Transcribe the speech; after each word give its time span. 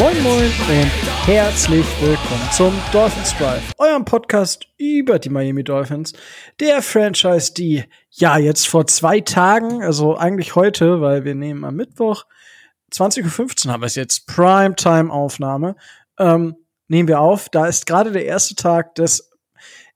Moin 0.00 0.22
Moin 0.22 0.44
und 0.44 0.90
herzlich 1.26 1.84
willkommen 2.00 2.48
zum 2.52 2.72
Dolphins 2.90 3.36
Drive, 3.36 3.62
eurem 3.76 4.06
Podcast 4.06 4.66
über 4.78 5.18
die 5.18 5.28
Miami 5.28 5.62
Dolphins, 5.62 6.14
der 6.58 6.80
Franchise, 6.80 7.52
die 7.52 7.84
ja 8.08 8.38
jetzt 8.38 8.66
vor 8.66 8.86
zwei 8.86 9.20
Tagen, 9.20 9.82
also 9.82 10.16
eigentlich 10.16 10.54
heute, 10.54 11.02
weil 11.02 11.24
wir 11.26 11.34
nehmen 11.34 11.64
am 11.64 11.76
Mittwoch 11.76 12.24
20.15 12.92 13.66
Uhr 13.66 13.72
haben 13.74 13.82
wir 13.82 13.88
es 13.88 13.94
jetzt, 13.94 14.26
Primetime-Aufnahme, 14.26 15.76
ähm, 16.18 16.56
nehmen 16.90 17.08
wir 17.08 17.20
auf. 17.20 17.48
Da 17.48 17.66
ist 17.66 17.86
gerade 17.86 18.12
der 18.12 18.26
erste 18.26 18.54
Tag 18.56 18.94
des 18.96 19.30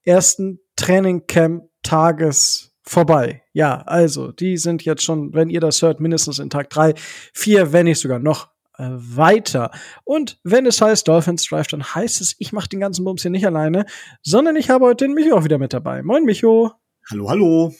ersten 0.05 0.61
Training-Camp-Tages 0.77 2.73
vorbei. 2.83 3.43
Ja, 3.53 3.83
also, 3.83 4.33
die 4.33 4.57
sind 4.57 4.85
jetzt 4.85 5.03
schon, 5.03 5.35
wenn 5.35 5.51
ihr 5.51 5.61
das 5.61 5.83
hört, 5.83 6.01
mindestens 6.01 6.39
in 6.39 6.51
Tag 6.51 6.71
drei, 6.71 6.95
vier, 7.33 7.73
wenn 7.73 7.87
nicht 7.87 8.01
sogar 8.01 8.19
noch 8.19 8.49
äh, 8.79 8.89
weiter. 8.91 9.71
Und 10.05 10.39
wenn 10.45 10.67
es 10.67 10.81
heißt 10.81 11.09
Dolphins 11.09 11.45
Drive, 11.45 11.67
dann 11.69 11.83
heißt 11.83 12.21
es, 12.21 12.37
ich 12.39 12.53
mache 12.53 12.69
den 12.69 12.81
ganzen 12.81 13.05
Bums 13.05 13.23
hier 13.23 13.31
nicht 13.31 13.47
alleine, 13.47 13.87
sondern 14.23 14.57
ich 14.57 14.71
habe 14.71 14.85
heute 14.85 15.07
den 15.07 15.15
Micho 15.15 15.37
auch 15.37 15.45
wieder 15.45 15.59
mit 15.59 15.73
dabei. 15.73 16.03
Moin, 16.03 16.25
Micho. 16.25 16.73
Hallo, 17.11 17.29
hallo. 17.29 17.75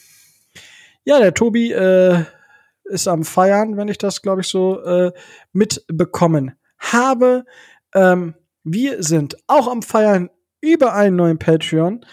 Ja, 1.03 1.19
der 1.19 1.33
Tobi 1.33 1.71
äh, 1.71 2.23
ist 2.85 3.07
am 3.07 3.23
Feiern, 3.23 3.77
wenn 3.77 3.87
ich 3.87 3.97
das, 3.97 4.21
glaube 4.21 4.41
ich, 4.41 4.47
so 4.47 4.81
äh, 4.83 5.11
mitbekommen 5.53 6.53
habe. 6.79 7.45
Ähm, 7.93 8.35
wir 8.65 9.03
sind 9.03 9.37
auch 9.47 9.67
am 9.67 9.81
Feiern 9.81 10.29
über 10.59 10.93
einen 10.93 11.15
neuen 11.15 11.37
Patreon. 11.37 12.03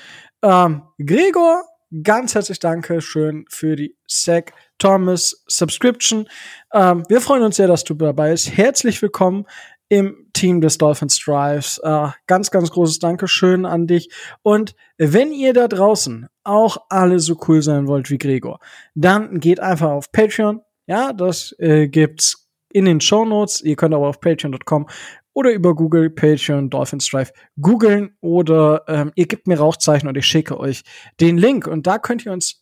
Ähm, 0.43 0.83
Gregor, 0.99 1.65
ganz 2.03 2.35
herzlich 2.35 2.59
danke 2.59 3.01
schön 3.01 3.47
für 3.49 3.75
die 3.75 3.97
Zach 4.07 4.45
Thomas 4.79 5.45
Subscription. 5.49 6.29
Ähm, 6.73 7.05
wir 7.09 7.23
freuen 7.23 7.43
uns 7.43 7.57
sehr, 7.57 7.69
dass 7.69 7.85
du 7.85 7.95
dabei 7.95 8.31
bist. 8.31 8.55
Herzlich 8.55 9.01
willkommen 9.01 9.47
im 9.89 10.29
Team 10.35 10.61
des 10.61 10.77
Dolphins 10.77 11.19
Drives. 11.19 11.79
Äh, 11.79 12.09
ganz, 12.27 12.51
ganz 12.51 12.71
großes 12.71 12.99
Dankeschön 12.99 13.65
an 13.65 13.87
dich. 13.87 14.13
Und 14.43 14.75
wenn 14.99 15.33
ihr 15.33 15.55
da 15.55 15.69
draußen 15.69 16.29
auch 16.45 16.77
alle 16.91 17.19
so 17.19 17.39
cool 17.49 17.63
sein 17.63 17.87
wollt 17.87 18.11
wie 18.11 18.19
Gregor, 18.19 18.61
dann 18.95 19.41
geht 19.41 19.59
einfach 19.59 19.91
auf 19.91 20.13
Patreon. 20.13 20.61
Ja, 20.87 21.15
das 21.15 21.55
äh, 21.59 21.89
gibt's 21.89 22.51
in 22.73 22.85
den 22.85 23.01
Show 23.01 23.25
Notes. 23.25 23.61
Ihr 23.63 23.77
könnt 23.77 23.95
aber 23.95 24.09
auf 24.09 24.21
patreon.com 24.21 24.89
oder 25.35 25.53
über 25.53 25.75
Google, 25.75 26.11
Patreon, 26.11 26.71
Dolphins 26.71 27.09
Drive 27.09 27.33
googeln 27.61 28.17
oder 28.21 28.85
ähm, 28.89 29.13
ihr 29.15 29.27
gebt 29.27 29.47
mir 29.47 29.59
Rauchzeichen 29.59 30.09
und 30.09 30.17
ich 30.17 30.27
schicke 30.27 30.59
euch 30.59 30.83
den 31.21 31.39
Link. 31.39 31.67
Und 31.67 31.87
da 31.87 31.99
könnt 31.99 32.27
ihr 32.27 32.33
uns 32.33 32.61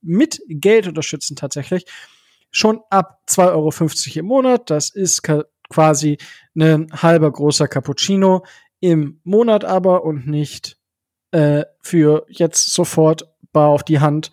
mit 0.00 0.40
Geld 0.48 0.86
unterstützen 0.86 1.36
tatsächlich. 1.36 1.84
Schon 2.50 2.80
ab 2.90 3.22
2,50 3.28 3.48
Euro 3.48 4.18
im 4.20 4.26
Monat. 4.26 4.70
Das 4.70 4.90
ist 4.90 5.22
quasi 5.70 6.18
ein 6.54 6.88
halber 6.92 7.32
großer 7.32 7.66
Cappuccino 7.66 8.44
im 8.80 9.20
Monat 9.24 9.64
aber 9.64 10.04
und 10.04 10.26
nicht 10.26 10.76
äh, 11.30 11.64
für 11.80 12.26
jetzt 12.28 12.72
sofort 12.72 13.28
bar 13.52 13.68
auf 13.68 13.84
die 13.84 14.00
Hand 14.00 14.30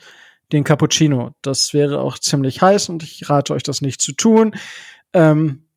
den 0.52 0.64
Cappuccino. 0.64 1.32
Das 1.42 1.74
wäre 1.74 2.02
auch 2.02 2.18
ziemlich 2.18 2.62
heiß 2.62 2.90
und 2.90 3.04
ich 3.04 3.30
rate 3.30 3.54
euch 3.54 3.64
das 3.64 3.82
nicht 3.82 4.02
zu 4.02 4.14
tun. 4.14 4.56
Ähm, 5.14 5.69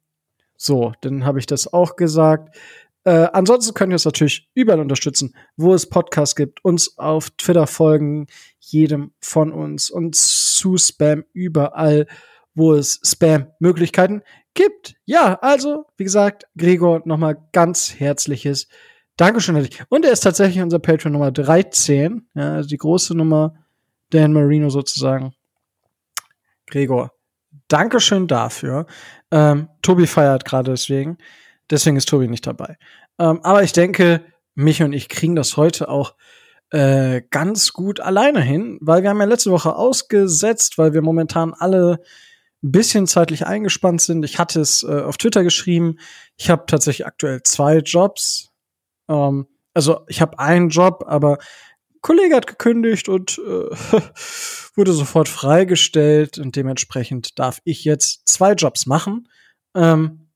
so, 0.65 0.93
dann 1.01 1.25
habe 1.25 1.39
ich 1.39 1.47
das 1.47 1.73
auch 1.73 1.97
gesagt. 1.97 2.57
Äh, 3.05 3.29
ansonsten 3.33 3.75
könnt 3.75 3.91
ihr 3.91 3.97
uns 3.97 4.05
natürlich 4.05 4.49
überall 4.55 4.81
unterstützen, 4.81 5.35
wo 5.57 5.75
es 5.75 5.89
Podcasts 5.89 6.37
gibt, 6.37 6.65
uns 6.65 6.99
auf 6.99 7.31
Twitter 7.31 7.67
folgen, 7.67 8.29
jedem 8.61 9.13
von 9.21 9.53
uns 9.53 9.91
und 9.91 10.15
zu 10.15 10.77
Spam 10.77 11.25
überall, 11.33 12.07
wo 12.55 12.75
es 12.75 13.01
Spam-Möglichkeiten 13.05 14.23
gibt. 14.55 14.95
Ja, 15.05 15.35
also, 15.41 15.87
wie 15.97 16.05
gesagt, 16.05 16.45
Gregor, 16.57 17.03
nochmal 17.07 17.39
ganz 17.53 17.99
herzliches 17.99 18.69
Dankeschön 19.17 19.57
an 19.57 19.65
dich. 19.65 19.83
Und 19.89 20.05
er 20.05 20.13
ist 20.13 20.21
tatsächlich 20.21 20.63
unser 20.63 20.79
Patreon 20.79 21.13
Nummer 21.13 21.33
13, 21.33 22.29
ja, 22.35 22.55
also 22.55 22.69
die 22.69 22.77
große 22.77 23.17
Nummer, 23.17 23.55
Dan 24.11 24.33
Marino 24.33 24.71
sozusagen. 24.71 25.35
Gregor, 26.67 27.13
Dankeschön 27.69 28.27
dafür. 28.27 28.87
Ähm, 29.31 29.69
Tobi 29.83 30.07
feiert 30.07 30.45
gerade 30.45 30.71
deswegen. 30.71 31.19
Deswegen 31.71 31.97
ist 31.97 32.09
Tobi 32.09 32.29
nicht 32.29 32.47
dabei. 32.47 32.77
Ähm, 33.19 33.41
aber 33.43 33.63
ich 33.63 33.73
denke, 33.73 34.25
mich 34.55 34.83
und 34.83 34.93
ich 34.93 35.09
kriegen 35.09 35.37
das 35.37 35.57
heute 35.57 35.89
auch 35.89 36.15
äh, 36.71 37.23
ganz 37.31 37.73
gut 37.73 38.01
alleine 38.01 38.41
hin, 38.41 38.79
weil 38.81 39.03
wir 39.03 39.11
haben 39.11 39.21
ja 39.21 39.27
letzte 39.27 39.51
Woche 39.51 39.77
ausgesetzt, 39.77 40.79
weil 40.79 40.95
wir 40.95 41.03
momentan 41.03 41.55
alle 41.55 42.01
ein 42.63 42.73
bisschen 42.73 43.07
zeitlich 43.07 43.47
eingespannt 43.47 44.01
sind. 44.01 44.25
Ich 44.25 44.39
hatte 44.39 44.61
es 44.61 44.83
äh, 44.83 45.03
auf 45.03 45.19
Twitter 45.19 45.43
geschrieben. 45.43 45.99
Ich 46.37 46.49
habe 46.49 46.65
tatsächlich 46.67 47.07
aktuell 47.07 47.43
zwei 47.43 47.79
Jobs. 47.79 48.53
Ähm, 49.09 49.47
also 49.75 50.01
ich 50.09 50.21
habe 50.21 50.39
einen 50.39 50.69
Job, 50.69 51.05
aber 51.07 51.39
Kollege 52.03 52.35
hat 52.35 52.47
gekündigt 52.47 53.09
und 53.09 53.39
äh, 53.39 53.41
wurde 54.77 54.93
sofort 54.93 55.29
freigestellt 55.29 56.39
und 56.39 56.57
dementsprechend 56.57 57.39
darf 57.39 57.61
ich 57.65 57.85
jetzt 57.85 58.29
zwei 58.29 58.53
Jobs 58.53 58.87
machen. 58.87 59.29
Ähm, 59.75 60.29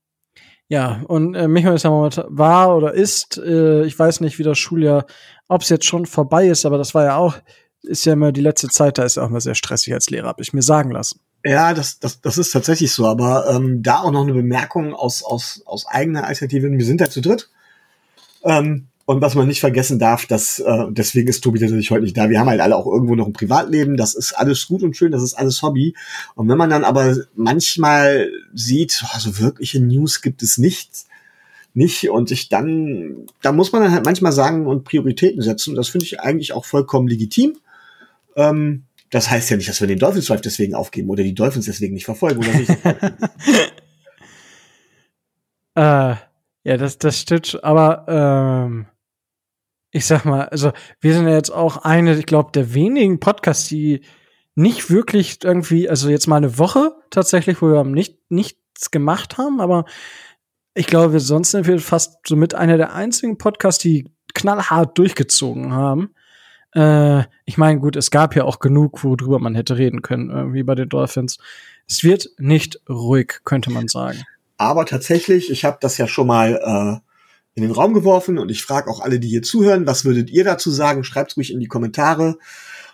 ja, 0.69 1.01
und 1.07 1.35
äh, 1.35 1.47
Michael 1.47 1.75
ist 1.75 1.83
ja 1.83 1.89
momentan 1.89 2.25
war 2.29 2.75
oder 2.75 2.93
ist, 2.93 3.37
äh, 3.37 3.85
ich 3.85 3.97
weiß 3.97 4.21
nicht, 4.21 4.39
wie 4.39 4.43
das 4.43 4.57
Schuljahr, 4.57 5.05
ob 5.47 5.61
es 5.61 5.69
jetzt 5.69 5.85
schon 5.85 6.05
vorbei 6.05 6.47
ist, 6.47 6.65
aber 6.65 6.77
das 6.77 6.93
war 6.93 7.05
ja 7.05 7.15
auch, 7.17 7.37
ist 7.83 8.05
ja 8.05 8.13
immer 8.13 8.31
die 8.31 8.41
letzte 8.41 8.67
Zeit, 8.67 8.97
da 8.97 9.03
ist 9.03 9.15
ja 9.15 9.23
auch 9.23 9.29
immer 9.29 9.39
sehr 9.39 9.55
stressig 9.55 9.93
als 9.93 10.09
Lehrer, 10.09 10.27
habe 10.27 10.41
ich 10.41 10.53
mir 10.53 10.61
sagen 10.61 10.91
lassen. 10.91 11.21
Ja, 11.45 11.73
das, 11.73 11.99
das, 11.99 12.19
das 12.19 12.37
ist 12.37 12.51
tatsächlich 12.51 12.91
so, 12.91 13.05
aber 13.05 13.49
ähm, 13.49 13.81
da 13.81 13.99
auch 13.99 14.11
noch 14.11 14.23
eine 14.23 14.33
Bemerkung 14.33 14.93
aus, 14.93 15.23
aus, 15.23 15.61
aus 15.65 15.85
eigener 15.87 16.25
Alternative. 16.25 16.69
Wir 16.69 16.85
sind 16.85 16.99
ja 16.99 17.09
zu 17.09 17.21
dritt. 17.21 17.49
Ähm, 18.43 18.89
und 19.07 19.21
was 19.21 19.35
man 19.35 19.47
nicht 19.47 19.61
vergessen 19.61 19.99
darf, 19.99 20.25
dass 20.25 20.59
äh, 20.59 20.83
deswegen 20.89 21.29
ist 21.29 21.39
Tobi 21.41 21.61
natürlich 21.61 21.91
heute 21.91 22.03
nicht 22.03 22.17
da. 22.17 22.29
Wir 22.29 22.41
haben 22.41 22.49
halt 22.49 22.59
alle 22.59 22.75
auch 22.75 22.85
irgendwo 22.85 23.15
noch 23.15 23.25
ein 23.25 23.31
Privatleben. 23.31 23.95
Das 23.95 24.13
ist 24.13 24.33
alles 24.33 24.67
gut 24.67 24.83
und 24.83 24.97
schön, 24.97 25.13
das 25.13 25.23
ist 25.23 25.33
alles 25.33 25.61
Hobby. 25.61 25.95
Und 26.35 26.49
wenn 26.49 26.57
man 26.57 26.69
dann 26.69 26.83
aber 26.83 27.15
manchmal 27.33 28.29
sieht, 28.53 29.05
also 29.13 29.39
wirkliche 29.39 29.79
News 29.79 30.21
gibt 30.21 30.43
es 30.43 30.57
nichts, 30.57 31.07
nicht 31.73 32.09
und 32.09 32.27
sich 32.27 32.49
dann, 32.49 33.27
da 33.41 33.53
muss 33.53 33.71
man 33.71 33.81
dann 33.83 33.93
halt 33.93 34.03
manchmal 34.03 34.33
sagen 34.33 34.67
und 34.67 34.83
Prioritäten 34.83 35.41
setzen. 35.41 35.73
Das 35.73 35.87
finde 35.87 36.05
ich 36.05 36.19
eigentlich 36.19 36.51
auch 36.51 36.65
vollkommen 36.65 37.07
legitim. 37.07 37.55
Ähm, 38.35 38.83
das 39.09 39.31
heißt 39.31 39.49
ja 39.49 39.55
nicht, 39.55 39.69
dass 39.69 39.79
wir 39.79 39.87
den 39.87 39.99
Dolphins 39.99 40.25
Drive 40.25 40.41
deswegen 40.41 40.75
aufgeben 40.75 41.09
oder 41.09 41.23
die 41.23 41.33
Dolphins 41.33 41.67
deswegen 41.67 41.93
nicht 41.93 42.03
verfolgen 42.03 42.39
oder 42.39 42.53
nicht. 42.53 42.71
äh, 45.75 46.15
ja, 46.65 46.77
das, 46.77 46.97
das 46.97 47.21
stimmt. 47.21 47.63
Aber 47.63 48.05
ähm, 48.09 48.87
ich 49.91 50.05
sag 50.05 50.25
mal, 50.25 50.49
also 50.49 50.71
wir 50.99 51.13
sind 51.13 51.27
ja 51.27 51.35
jetzt 51.35 51.51
auch 51.51 51.77
eine, 51.77 52.17
ich 52.17 52.25
glaube, 52.25 52.51
der 52.53 52.73
wenigen 52.73 53.19
Podcasts, 53.19 53.67
die 53.67 54.01
nicht 54.55 54.89
wirklich 54.89 55.43
irgendwie, 55.43 55.89
also 55.89 56.09
jetzt 56.09 56.27
mal 56.27 56.37
eine 56.37 56.57
Woche 56.57 56.93
tatsächlich, 57.09 57.61
wo 57.61 57.67
wir 57.67 57.83
nicht 57.83 58.17
nichts 58.29 58.91
gemacht 58.91 59.37
haben, 59.37 59.61
aber 59.61 59.85
ich 60.73 60.87
glaube, 60.87 61.19
sonst 61.19 61.51
sind 61.51 61.67
wir 61.67 61.79
fast 61.79 62.17
so 62.27 62.35
mit 62.35 62.53
einer 62.53 62.77
der 62.77 62.93
einzigen 62.93 63.37
Podcasts, 63.37 63.81
die 63.81 64.11
knallhart 64.33 64.97
durchgezogen 64.97 65.73
haben. 65.73 66.13
Äh, 66.75 67.23
ich 67.45 67.57
meine, 67.57 67.79
gut, 67.79 67.95
es 67.95 68.11
gab 68.11 68.35
ja 68.35 68.43
auch 68.43 68.59
genug, 68.59 69.03
worüber 69.03 69.39
man 69.39 69.55
hätte 69.55 69.77
reden 69.77 70.01
können, 70.01 70.29
irgendwie 70.29 70.63
bei 70.63 70.75
den 70.75 70.89
Dolphins. 70.89 71.37
Es 71.87 72.03
wird 72.03 72.29
nicht 72.37 72.79
ruhig, 72.89 73.39
könnte 73.45 73.71
man 73.71 73.87
sagen. 73.87 74.23
Aber 74.57 74.85
tatsächlich, 74.85 75.49
ich 75.49 75.65
habe 75.65 75.77
das 75.81 75.97
ja 75.97 76.07
schon 76.07 76.27
mal 76.27 77.01
äh, 77.01 77.06
in 77.57 77.63
den 77.63 77.71
Raum 77.71 77.95
geworfen 77.95 78.37
und 78.37 78.51
ich 78.51 78.61
frage 78.61 78.87
auch 78.87 78.99
alle, 78.99 79.19
die 79.19 79.27
hier 79.27 79.41
zuhören, 79.41 79.87
was 79.87 80.05
würdet 80.05 80.29
ihr 80.29 80.43
dazu 80.43 80.69
sagen? 80.69 81.03
Schreibt 81.03 81.35
ruhig 81.35 81.51
in 81.51 81.59
die 81.59 81.67
Kommentare 81.67 82.37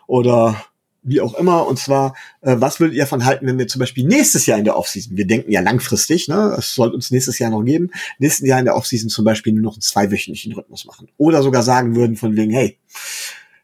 oder 0.07 0.55
wie 1.01 1.19
auch 1.19 1.33
immer. 1.33 1.67
Und 1.67 1.77
zwar, 1.77 2.15
äh, 2.39 2.55
was 2.59 2.79
würdet 2.79 2.95
ihr 2.95 3.03
davon 3.03 3.25
halten, 3.25 3.45
wenn 3.45 3.57
wir 3.57 3.67
zum 3.67 3.79
Beispiel 3.79 4.05
nächstes 4.07 4.45
Jahr 4.45 4.57
in 4.57 4.63
der 4.63 4.77
Offseason, 4.77 5.17
wir 5.17 5.27
denken 5.27 5.51
ja 5.51 5.59
langfristig, 5.59 6.29
ne, 6.29 6.55
es 6.57 6.73
soll 6.75 6.93
uns 6.93 7.11
nächstes 7.11 7.39
Jahr 7.39 7.51
noch 7.51 7.61
geben, 7.61 7.91
nächstes 8.19 8.47
Jahr 8.47 8.57
in 8.57 8.63
der 8.63 8.77
Offseason 8.77 9.09
zum 9.09 9.25
Beispiel 9.25 9.51
nur 9.51 9.63
noch 9.63 9.73
einen 9.73 9.81
zweiwöchentlichen 9.81 10.53
Rhythmus 10.53 10.85
machen. 10.85 11.09
Oder 11.17 11.43
sogar 11.43 11.61
sagen 11.61 11.97
würden 11.97 12.15
von 12.15 12.37
wegen, 12.37 12.53
hey, 12.53 12.79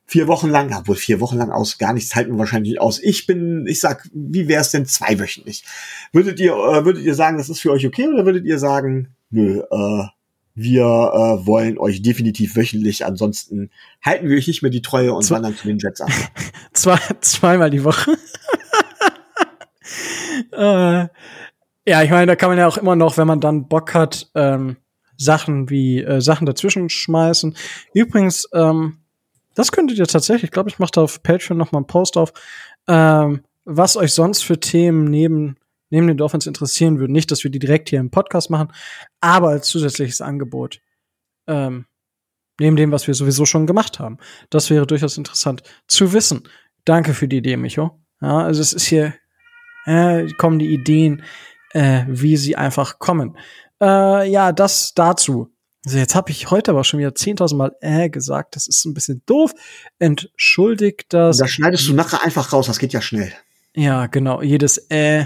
vier 0.05 0.27
Wochen 0.27 0.49
lang, 0.49 0.75
obwohl 0.77 0.97
vier 0.97 1.21
Wochen 1.21 1.37
lang 1.37 1.49
aus 1.49 1.77
gar 1.77 1.93
nichts 1.93 2.13
halten 2.13 2.33
wir 2.33 2.39
wahrscheinlich 2.39 2.81
aus. 2.81 2.99
Ich 3.01 3.25
bin, 3.25 3.67
ich 3.67 3.79
sag, 3.79 4.09
wie 4.11 4.49
wäre 4.49 4.59
es 4.59 4.71
denn 4.71 4.85
zweiwöchentlich? 4.85 5.63
Würdet 6.11 6.41
ihr, 6.41 6.51
äh, 6.51 6.83
würdet 6.83 7.03
ihr 7.03 7.15
sagen, 7.15 7.37
das 7.37 7.47
ist 7.47 7.61
für 7.61 7.71
euch 7.71 7.87
okay 7.87 8.09
oder 8.09 8.25
würdet 8.25 8.43
ihr 8.43 8.59
sagen, 8.59 9.15
nö, 9.29 9.61
äh, 9.61 10.03
wir 10.55 10.83
äh, 10.83 11.45
wollen 11.45 11.77
euch 11.77 12.01
definitiv 12.01 12.55
wöchentlich, 12.55 13.05
ansonsten 13.05 13.69
halten 14.01 14.27
wir 14.27 14.37
euch 14.37 14.47
nicht 14.47 14.61
mehr 14.61 14.71
die 14.71 14.81
Treue 14.81 15.13
und 15.13 15.23
Zwei 15.23 15.35
wandern 15.35 15.55
zu 15.55 15.67
den 15.67 15.79
Jets 15.79 16.01
ab. 16.01 16.09
Zwei, 16.73 16.99
zweimal 17.21 17.69
die 17.69 17.83
Woche. 17.83 18.17
äh, 20.51 21.07
ja, 21.85 22.03
ich 22.03 22.09
meine, 22.09 22.27
da 22.27 22.35
kann 22.35 22.49
man 22.49 22.57
ja 22.57 22.67
auch 22.67 22.77
immer 22.77 22.95
noch, 22.95 23.17
wenn 23.17 23.27
man 23.27 23.39
dann 23.39 23.67
Bock 23.67 23.93
hat, 23.93 24.29
ähm, 24.35 24.77
Sachen 25.17 25.69
wie 25.69 26.01
äh, 26.01 26.21
Sachen 26.21 26.45
dazwischen 26.45 26.89
schmeißen. 26.89 27.55
Übrigens, 27.93 28.47
ähm, 28.53 28.99
das 29.55 29.71
könntet 29.71 29.97
ihr 29.97 30.07
tatsächlich, 30.07 30.45
ich 30.45 30.51
glaube, 30.51 30.69
ich 30.69 30.79
mache 30.79 30.91
da 30.93 31.01
auf 31.01 31.21
Patreon 31.21 31.57
noch 31.57 31.71
mal 31.71 31.79
einen 31.79 31.87
Post 31.87 32.17
auf, 32.17 32.31
ähm, 32.87 33.41
was 33.65 33.97
euch 33.97 34.13
sonst 34.13 34.43
für 34.43 34.59
Themen 34.59 35.05
neben 35.05 35.57
neben 35.89 36.07
den 36.07 36.17
Dolphins 36.17 36.47
interessieren 36.47 36.99
würden. 36.99 37.11
Nicht, 37.11 37.31
dass 37.31 37.43
wir 37.43 37.51
die 37.51 37.59
direkt 37.59 37.89
hier 37.89 37.99
im 37.99 38.11
Podcast 38.11 38.49
machen, 38.49 38.71
aber 39.21 39.49
als 39.49 39.67
zusätzliches 39.67 40.21
Angebot. 40.21 40.79
Ähm, 41.47 41.85
neben 42.59 42.75
dem, 42.75 42.91
was 42.91 43.07
wir 43.07 43.13
sowieso 43.13 43.45
schon 43.45 43.67
gemacht 43.67 43.99
haben. 43.99 44.17
Das 44.49 44.69
wäre 44.69 44.85
durchaus 44.85 45.17
interessant 45.17 45.63
zu 45.87 46.13
wissen. 46.13 46.47
Danke 46.85 47.13
für 47.13 47.27
die 47.27 47.37
Idee, 47.37 47.57
Micho. 47.57 47.99
Ja, 48.21 48.39
also 48.39 48.61
es 48.61 48.73
ist 48.73 48.85
hier, 48.85 49.13
äh, 49.85 50.27
kommen 50.37 50.59
die 50.59 50.73
Ideen, 50.73 51.23
äh, 51.71 52.03
wie 52.07 52.37
sie 52.37 52.55
einfach 52.55 52.99
kommen. 52.99 53.37
Äh, 53.81 54.29
ja, 54.29 54.51
das 54.51 54.93
dazu. 54.93 55.53
Also 55.85 55.97
jetzt 55.97 56.13
habe 56.13 56.31
ich 56.31 56.51
heute 56.51 56.71
aber 56.71 56.83
schon 56.83 56.99
wieder 56.99 57.11
10.000 57.11 57.55
Mal 57.55 57.71
äh 57.79 58.09
gesagt. 58.09 58.55
Das 58.55 58.67
ist 58.67 58.85
ein 58.85 58.93
bisschen 58.93 59.23
doof. 59.25 59.53
Entschuldigt 59.97 61.13
das. 61.13 61.37
Da 61.37 61.47
schneidest 61.47 61.87
du 61.87 61.93
nachher 61.93 62.23
einfach 62.23 62.51
raus. 62.51 62.67
Das 62.67 62.79
geht 62.79 62.91
ja 62.91 63.01
schnell. 63.01 63.31
Ja, 63.73 64.07
genau. 64.07 64.41
Jedes 64.41 64.77
äh. 64.89 65.25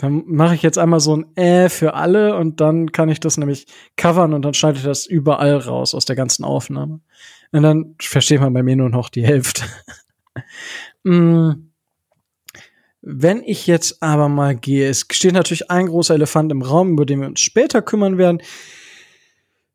Dann 0.00 0.24
mache 0.26 0.54
ich 0.54 0.62
jetzt 0.62 0.78
einmal 0.78 1.00
so 1.00 1.14
ein 1.14 1.36
äh 1.36 1.68
für 1.68 1.92
alle 1.92 2.36
und 2.36 2.60
dann 2.60 2.90
kann 2.90 3.10
ich 3.10 3.20
das 3.20 3.36
nämlich 3.36 3.66
covern 3.96 4.32
und 4.32 4.42
dann 4.42 4.54
schneide 4.54 4.78
ich 4.78 4.84
das 4.84 5.04
überall 5.04 5.56
raus 5.56 5.94
aus 5.94 6.06
der 6.06 6.16
ganzen 6.16 6.42
Aufnahme. 6.42 7.00
Und 7.52 7.62
dann 7.62 7.96
versteht 8.00 8.40
man 8.40 8.54
bei 8.54 8.62
mir 8.62 8.76
nur 8.76 8.88
noch 8.88 9.10
die 9.10 9.26
Hälfte. 9.26 9.64
mm. 11.04 11.66
Wenn 13.02 13.42
ich 13.42 13.66
jetzt 13.66 14.02
aber 14.02 14.28
mal 14.28 14.54
gehe, 14.54 14.88
es 14.88 15.06
steht 15.10 15.32
natürlich 15.32 15.70
ein 15.70 15.86
großer 15.86 16.14
Elefant 16.14 16.52
im 16.52 16.62
Raum, 16.62 16.92
über 16.92 17.06
den 17.06 17.20
wir 17.20 17.28
uns 17.28 17.40
später 17.40 17.80
kümmern 17.80 18.18
werden. 18.18 18.42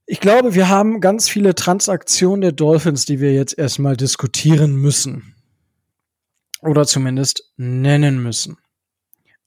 Ich 0.06 0.19
glaube, 0.19 0.54
wir 0.54 0.69
haben 0.69 1.01
ganz 1.01 1.28
viele 1.28 1.56
Transaktionen 1.56 2.42
der 2.42 2.51
Dolphins, 2.51 3.06
die 3.06 3.19
wir 3.19 3.33
jetzt 3.33 3.57
erstmal 3.57 3.98
diskutieren 3.98 4.75
müssen. 4.75 5.36
Oder 6.62 6.86
zumindest 6.86 7.51
nennen 7.57 8.21
müssen. 8.21 8.57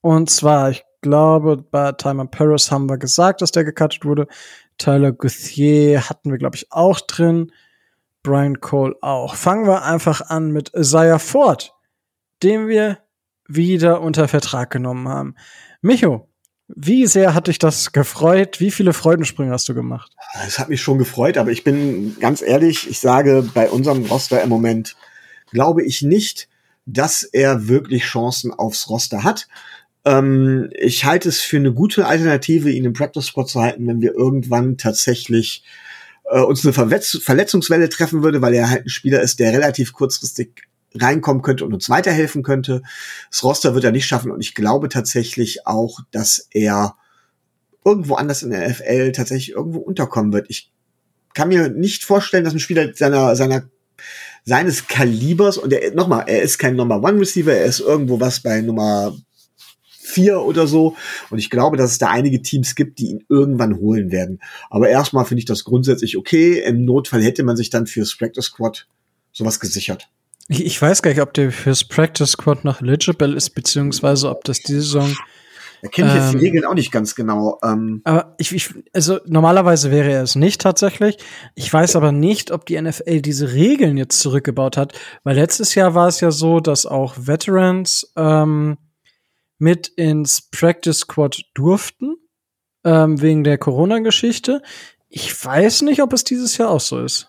Und 0.01 0.31
zwar, 0.31 0.71
ich 0.71 0.85
glaube, 1.01 1.57
bei 1.57 1.93
Timer 1.93 2.27
Paris 2.27 2.71
haben 2.71 2.89
wir 2.89 2.99
gesagt, 2.99 3.43
dass 3.43 3.53
der 3.53 3.65
gecuttet 3.65 4.05
wurde. 4.05 4.27
Tyler 4.79 5.13
Guthier 5.13 6.09
hatten 6.09 6.31
wir, 6.31 6.39
glaube 6.39 6.57
ich, 6.57 6.71
auch 6.71 7.01
drin. 7.01 7.53
Brian 8.23 8.61
Cole 8.61 8.95
auch. 9.01 9.35
Fangen 9.35 9.67
wir 9.67 9.85
einfach 9.85 10.21
an 10.29 10.51
mit 10.51 10.73
Isaiah 10.75 11.19
Ford, 11.19 11.75
den 12.43 12.69
wir 12.69 12.99
wieder 13.49 14.01
unter 14.01 14.29
Vertrag 14.29 14.71
genommen 14.71 15.09
haben. 15.09 15.35
Micho, 15.81 16.29
wie 16.69 17.07
sehr 17.07 17.33
hat 17.35 17.47
dich 17.47 17.59
das 17.59 17.93
gefreut? 17.93 18.61
Wie 18.61 18.71
viele 18.71 18.93
Freudensprünge 18.93 19.53
hast 19.53 19.69
du 19.69 19.75
gemacht? 19.75 20.13
Es 20.47 20.59
hat 20.59 20.69
mich 20.69 20.83
schon 20.83 20.99
gefreut, 20.99 21.39
aber 21.39 21.51
ich 21.51 21.65
bin 21.65 22.17
ganz 22.21 22.43
ehrlich, 22.43 22.89
ich 22.91 23.01
sage, 23.01 23.49
bei 23.55 23.71
unserem 23.71 24.05
Roster 24.05 24.43
im 24.43 24.51
Moment 24.51 24.97
glaube 25.51 25.83
ich 25.83 26.03
nicht, 26.03 26.49
dass 26.85 27.23
er 27.23 27.69
wirklich 27.69 28.05
Chancen 28.05 28.53
aufs 28.53 28.91
Roster 28.91 29.25
hat. 29.25 29.49
Ähm, 30.05 30.71
ich 30.73 31.05
halte 31.05 31.29
es 31.29 31.41
für 31.41 31.57
eine 31.57 31.73
gute 31.73 32.07
Alternative, 32.07 32.71
ihn 32.71 32.85
im 32.85 32.93
Practice 32.93 33.27
Squad 33.27 33.49
zu 33.49 33.61
halten, 33.61 33.87
wenn 33.87 34.01
wir 34.01 34.15
irgendwann 34.15 34.77
tatsächlich 34.77 35.65
äh, 36.25 36.41
uns 36.41 36.65
eine 36.65 36.73
Verletz 36.73 37.19
Verletzungswelle 37.23 37.89
treffen 37.89 38.23
würde, 38.23 38.43
weil 38.43 38.55
er 38.55 38.71
halt 38.71 38.87
ein 38.87 38.91
Spieler 38.91 39.23
ist, 39.23 39.41
der 39.41 39.53
relativ 39.53 39.93
kurzfristig 39.93 40.69
reinkommen 40.95 41.43
könnte 41.43 41.65
und 41.65 41.75
uns 41.75 41.91
weiterhelfen 41.91 42.43
könnte. 42.43 42.83
Das 43.31 43.45
Roster 43.45 43.75
wird 43.75 43.85
er 43.85 43.93
nicht 43.93 44.07
schaffen 44.07 44.31
und 44.31 44.41
ich 44.41 44.55
glaube 44.55 44.89
tatsächlich 44.89 45.67
auch, 45.67 46.01
dass 46.11 46.49
er 46.51 46.97
irgendwo 47.85 48.15
anders 48.15 48.43
in 48.43 48.51
der 48.51 48.75
FL 48.75 49.13
tatsächlich 49.13 49.53
irgendwo 49.57 49.79
unterkommen 49.79 50.33
wird. 50.33 50.47
Ich 50.49 50.71
kann 51.35 51.49
mir 51.49 51.69
nicht 51.69 52.05
vorstellen, 52.05 52.45
dass 52.45 52.55
ein 52.55 52.61
Spieler 52.61 52.93
seiner, 52.95 53.37
seiner, 53.37 53.69
seines 54.45 54.89
Kalibers 54.89 55.59
und 55.59 55.73
er, 55.73 55.95
nochmal, 55.95 56.25
er 56.27 56.43
ist 56.43 56.59
kein 56.59 56.77
Number 56.77 57.03
One 57.03 57.21
Receiver, 57.21 57.53
er 57.53 57.67
ist 57.67 57.81
irgendwo 57.81 58.21
was 58.21 58.41
bei 58.41 58.61
Nummer 58.61 59.17
vier 60.09 60.41
oder 60.41 60.67
so. 60.67 60.97
Und 61.31 61.39
ich 61.39 61.51
glaube, 61.51 61.77
dass 61.77 61.93
es 61.93 61.99
da 61.99 62.09
einige 62.09 62.43
Teams 62.43 62.75
gibt, 62.75 62.99
die 62.99 63.11
ihn 63.11 63.25
irgendwann 63.29 63.79
holen 63.79 64.11
werden. 64.11 64.41
Aber 64.71 64.89
erstmal 64.89 65.25
finde 65.25 65.41
ich 65.41 65.45
das 65.45 65.65
grundsätzlich 65.65 66.17
okay. 66.17 66.61
Im 66.61 66.85
Notfall 66.85 67.23
hätte 67.23 67.43
man 67.43 67.57
sich 67.57 67.71
dann 67.71 67.87
fürs 67.87 68.17
Practice 68.17 68.47
Squad 68.47 68.87
sowas 69.33 69.61
gesichert. 69.61 70.09
Ich, 70.49 70.81
weiß 70.81 71.03
gar 71.03 71.11
nicht, 71.11 71.21
ob 71.21 71.35
der 71.35 71.53
fürs 71.53 71.85
Practice 71.85 72.31
Squad 72.31 72.65
noch 72.65 72.81
eligible 72.81 73.35
ist, 73.35 73.51
beziehungsweise 73.51 74.31
ob 74.31 74.45
das 74.45 74.61
diese 74.61 74.81
Saison. 74.81 75.15
Da 75.83 75.89
kenne 75.89 76.09
ich 76.09 76.15
jetzt 76.15 76.33
die 76.33 76.39
Regeln 76.39 76.65
auch 76.65 76.75
nicht 76.75 76.91
ganz 76.91 77.15
genau. 77.15 77.59
Ähm, 77.63 78.01
Aber 78.05 78.35
ich, 78.39 78.53
ich, 78.53 78.75
also 78.93 79.21
normalerweise 79.27 79.91
wäre 79.91 80.11
er 80.11 80.23
es 80.23 80.35
nicht 80.35 80.61
tatsächlich. 80.61 81.19
Ich 81.55 81.73
weiß 81.73 81.97
aber 81.97 82.13
nicht, 82.13 82.51
ob 82.51 82.67
die 82.67 82.81
NFL 82.81 83.21
diese 83.21 83.53
Regeln 83.53 83.97
jetzt 83.97 84.21
zurückgebaut 84.21 84.77
hat, 84.77 84.99
weil 85.23 85.37
letztes 85.37 85.75
Jahr 85.75 85.95
war 85.95 86.09
es 86.09 86.21
ja 86.21 86.31
so, 86.31 86.61
dass 86.61 86.87
auch 86.87 87.15
Veterans 87.19 88.11
ähm, 88.17 88.79
mit 89.59 89.89
ins 89.89 90.43
Practice 90.51 91.01
Squad 91.01 91.43
durften, 91.55 92.17
ähm, 92.85 93.21
wegen 93.21 93.45
der 93.45 93.59
Corona-Geschichte. 93.59 94.63
Ich 95.09 95.45
weiß 95.45 95.83
nicht, 95.83 96.03
ob 96.03 96.13
es 96.13 96.25
dieses 96.25 96.57
Jahr 96.59 96.71
auch 96.71 96.81
so 96.81 97.01
ist 97.01 97.29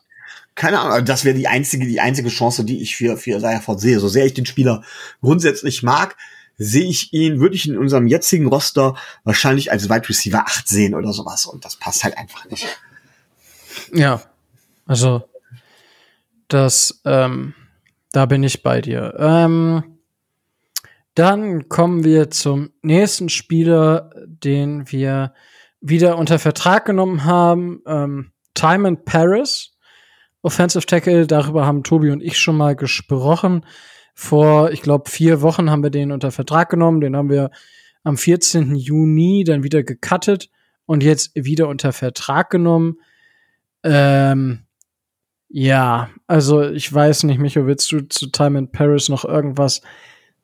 keine 0.60 0.81
Ahnung, 0.81 1.06
das 1.06 1.24
wäre 1.24 1.38
die 1.38 1.48
einzige, 1.48 1.86
die 1.86 2.02
einzige 2.02 2.28
Chance, 2.28 2.66
die 2.66 2.81
ich 2.81 2.98
für, 2.98 3.16
für 3.16 3.38
Isaiah 3.38 3.62
Ford 3.62 3.80
sehe. 3.80 3.98
So 4.02 4.10
sehr 4.10 4.26
ich 4.26 4.34
den 4.34 4.46
Spieler 4.46 4.84
grundsätzlich 5.22 5.84
mag, 5.84 6.18
sehe 6.58 6.84
ich 6.84 7.14
ihn, 7.14 7.40
würde 7.40 7.56
ich 7.56 7.66
in 7.66 7.78
unserem 7.78 8.08
jetzigen 8.08 8.48
Roster 8.48 8.98
wahrscheinlich 9.24 9.72
als 9.72 9.90
Wide 9.90 10.10
Receiver 10.10 10.40
8 10.40 10.68
sehen 10.68 10.96
oder 10.96 11.14
sowas. 11.14 11.46
Und 11.46 11.64
das 11.64 11.78
passt 11.78 12.04
halt 12.04 12.18
einfach 12.18 12.44
nicht. 12.50 12.68
Ja, 13.94 14.22
also 14.86 15.24
das, 16.50 17.00
ähm, 17.06 17.54
da 18.12 18.26
bin 18.26 18.44
ich 18.44 18.62
bei 18.62 18.81
dir. 18.81 19.16
Ähm, 19.18 19.99
dann 21.19 21.68
kommen 21.68 22.06
wir 22.06 22.30
zum 22.30 22.69
nächsten 22.81 23.27
Spieler, 23.27 24.10
den 24.25 24.89
wir 24.89 25.33
wieder 25.81 26.18
unter 26.18 26.39
Vertrag 26.39 26.86
genommen 26.86 27.25
haben. 27.25 27.81
Ähm, 27.86 28.31
Timon 28.54 29.04
Paris 29.04 29.77
Offensive 30.42 30.86
Tackle, 30.86 31.27
darüber 31.27 31.66
haben 31.66 31.83
Tobi 31.83 32.12
und 32.12 32.24
ich 32.24 32.39
schon 32.39 32.56
mal 32.56 32.74
gesprochen. 32.74 33.66
Vor, 34.16 34.71
ich 34.71 34.81
glaube, 34.81 35.10
vier 35.10 35.42
Wochen 35.42 35.69
haben 35.69 35.83
wir 35.83 35.89
den 35.89 36.13
unter 36.13 36.31
Vertrag 36.31 36.69
genommen. 36.69 37.01
Den 37.01 37.18
haben 37.18 37.30
wir 37.30 37.51
am 38.04 38.18
14. 38.18 38.75
Juni 38.75 39.44
dann 39.45 39.63
wieder 39.63 39.83
gecuttet 39.83 40.50
und 40.86 41.04
jetzt 41.04 41.31
wieder 41.36 41.68
unter 41.68 41.92
Vertrag 41.92 42.49
genommen. 42.49 42.95
Ähm, 43.83 44.64
ja, 45.49 46.09
also 46.28 46.64
ich 46.64 46.92
weiß 46.94 47.23
nicht, 47.23 47.40
Micho, 47.40 47.66
willst 47.66 47.92
du 47.92 48.07
zu 48.07 48.28
Time 48.28 48.57
in 48.57 48.71
Paris 48.71 49.09
noch 49.09 49.26
irgendwas 49.26 49.81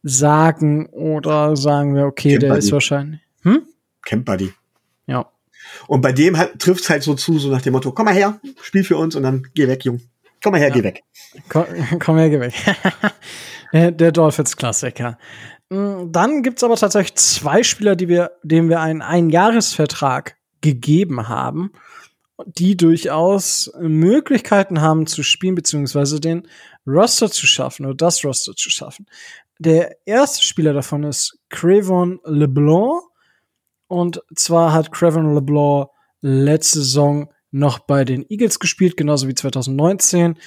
sagen 0.08 0.86
oder 0.92 1.58
sagen 1.58 1.96
wir, 1.96 2.06
okay, 2.06 2.32
Camp 2.32 2.42
der 2.42 2.48
Buddy. 2.50 2.60
ist 2.60 2.72
wahrscheinlich. 2.72 3.22
Hm? 3.42 3.64
Camp 4.06 4.26
Buddy. 4.26 4.54
Ja. 5.08 5.32
Und 5.88 6.02
bei 6.02 6.14
dem 6.14 6.38
halt, 6.38 6.60
trifft 6.60 6.84
es 6.84 6.90
halt 6.92 7.02
so 7.02 7.16
zu, 7.16 7.40
so 7.40 7.50
nach 7.50 7.64
dem 7.64 7.74
Motto, 7.74 7.92
komm 7.92 8.06
mal 8.06 8.14
her, 8.14 8.40
spiel 8.62 8.84
für 8.84 8.98
uns 8.98 9.16
und 9.16 9.24
dann 9.24 9.48
geh 9.56 9.68
weg, 9.68 9.84
Jung. 9.84 10.00
Komm 10.44 10.52
mal 10.52 10.60
her, 10.60 10.70
ja. 10.70 10.76
geh 10.76 10.84
weg. 10.84 11.04
Komm, 11.50 11.66
komm 12.00 12.18
her, 12.18 12.30
geh 12.30 12.40
weg. 12.40 12.54
der 13.98 14.12
Dolphins-Klassiker. 14.12 15.18
Mm, 15.70 16.12
dann 16.12 16.44
gibt's 16.44 16.64
aber 16.64 16.76
tatsächlich 16.76 17.16
zwei 17.16 17.64
Spieler, 17.64 17.96
die 17.96 18.08
wir, 18.08 18.32
denen 18.44 18.70
wir 18.70 18.82
einen 18.82 19.02
Einjahresvertrag 19.02 20.38
gegeben 20.62 21.28
haben, 21.28 21.72
die 22.46 22.78
durchaus 22.78 23.72
Möglichkeiten 23.80 24.82
haben 24.82 25.08
zu 25.08 25.24
spielen, 25.24 25.56
beziehungsweise 25.56 26.20
den 26.20 26.48
Roster 26.86 27.32
zu 27.32 27.48
schaffen 27.48 27.88
oder 27.88 27.96
das 27.96 28.24
Roster 28.24 28.54
zu 28.56 28.70
schaffen. 28.70 29.08
Der 29.60 29.98
erste 30.06 30.44
Spieler 30.44 30.74
davon 30.74 31.04
ist 31.04 31.40
Crevon 31.50 32.20
LeBlanc. 32.26 33.02
Und 33.88 34.22
zwar 34.36 34.74
hat 34.74 34.92
Crevon 34.92 35.34
LeBlanc 35.34 35.90
letzte 36.22 36.80
Saison 36.80 37.32
noch 37.52 37.80
bei 37.80 38.04
den 38.04 38.26
Eagles 38.30 38.60
gespielt, 38.60 38.98
genauso 38.98 39.28
wie 39.28 39.36
2019. 39.36 40.38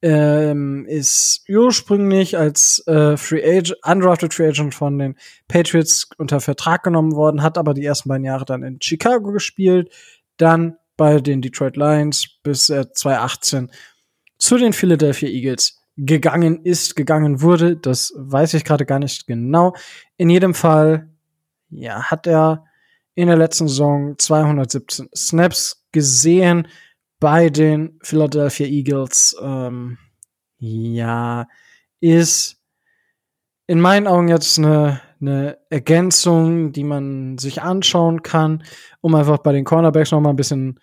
Ähm, 0.00 0.86
ist 0.86 1.44
ursprünglich 1.48 2.38
als 2.38 2.84
äh, 2.86 3.16
Free 3.16 3.42
Agent, 3.44 3.76
undrafted 3.84 4.32
Free 4.32 4.48
Agent 4.48 4.74
von 4.74 4.96
den 4.96 5.16
Patriots 5.48 6.08
unter 6.18 6.40
Vertrag 6.40 6.84
genommen 6.84 7.16
worden, 7.16 7.42
hat 7.42 7.58
aber 7.58 7.74
die 7.74 7.84
ersten 7.84 8.08
beiden 8.08 8.24
Jahre 8.24 8.44
dann 8.44 8.62
in 8.62 8.80
Chicago 8.80 9.32
gespielt, 9.32 9.92
dann 10.36 10.76
bei 10.96 11.20
den 11.20 11.42
Detroit 11.42 11.76
Lions 11.76 12.28
bis 12.44 12.70
er 12.70 12.92
2018 12.92 13.72
zu 14.38 14.56
den 14.56 14.72
Philadelphia 14.72 15.28
Eagles 15.28 15.77
gegangen 15.98 16.64
ist, 16.64 16.96
gegangen 16.96 17.42
wurde. 17.42 17.76
Das 17.76 18.14
weiß 18.16 18.54
ich 18.54 18.64
gerade 18.64 18.86
gar 18.86 19.00
nicht 19.00 19.26
genau. 19.26 19.74
In 20.16 20.30
jedem 20.30 20.54
Fall, 20.54 21.08
ja, 21.70 22.04
hat 22.04 22.26
er 22.26 22.64
in 23.14 23.26
der 23.26 23.36
letzten 23.36 23.68
Saison 23.68 24.14
217 24.16 25.08
Snaps 25.14 25.84
gesehen 25.90 26.68
bei 27.18 27.50
den 27.50 27.98
Philadelphia 28.02 28.66
Eagles. 28.66 29.36
Ähm, 29.42 29.98
ja, 30.58 31.46
ist 32.00 32.56
in 33.66 33.80
meinen 33.80 34.06
Augen 34.06 34.28
jetzt 34.28 34.58
eine, 34.58 35.00
eine 35.20 35.58
Ergänzung, 35.68 36.72
die 36.72 36.84
man 36.84 37.38
sich 37.38 37.60
anschauen 37.60 38.22
kann, 38.22 38.62
um 39.00 39.16
einfach 39.16 39.38
bei 39.38 39.52
den 39.52 39.64
Cornerbacks 39.64 40.12
noch 40.12 40.20
mal 40.20 40.30
ein 40.30 40.36
bisschen 40.36 40.78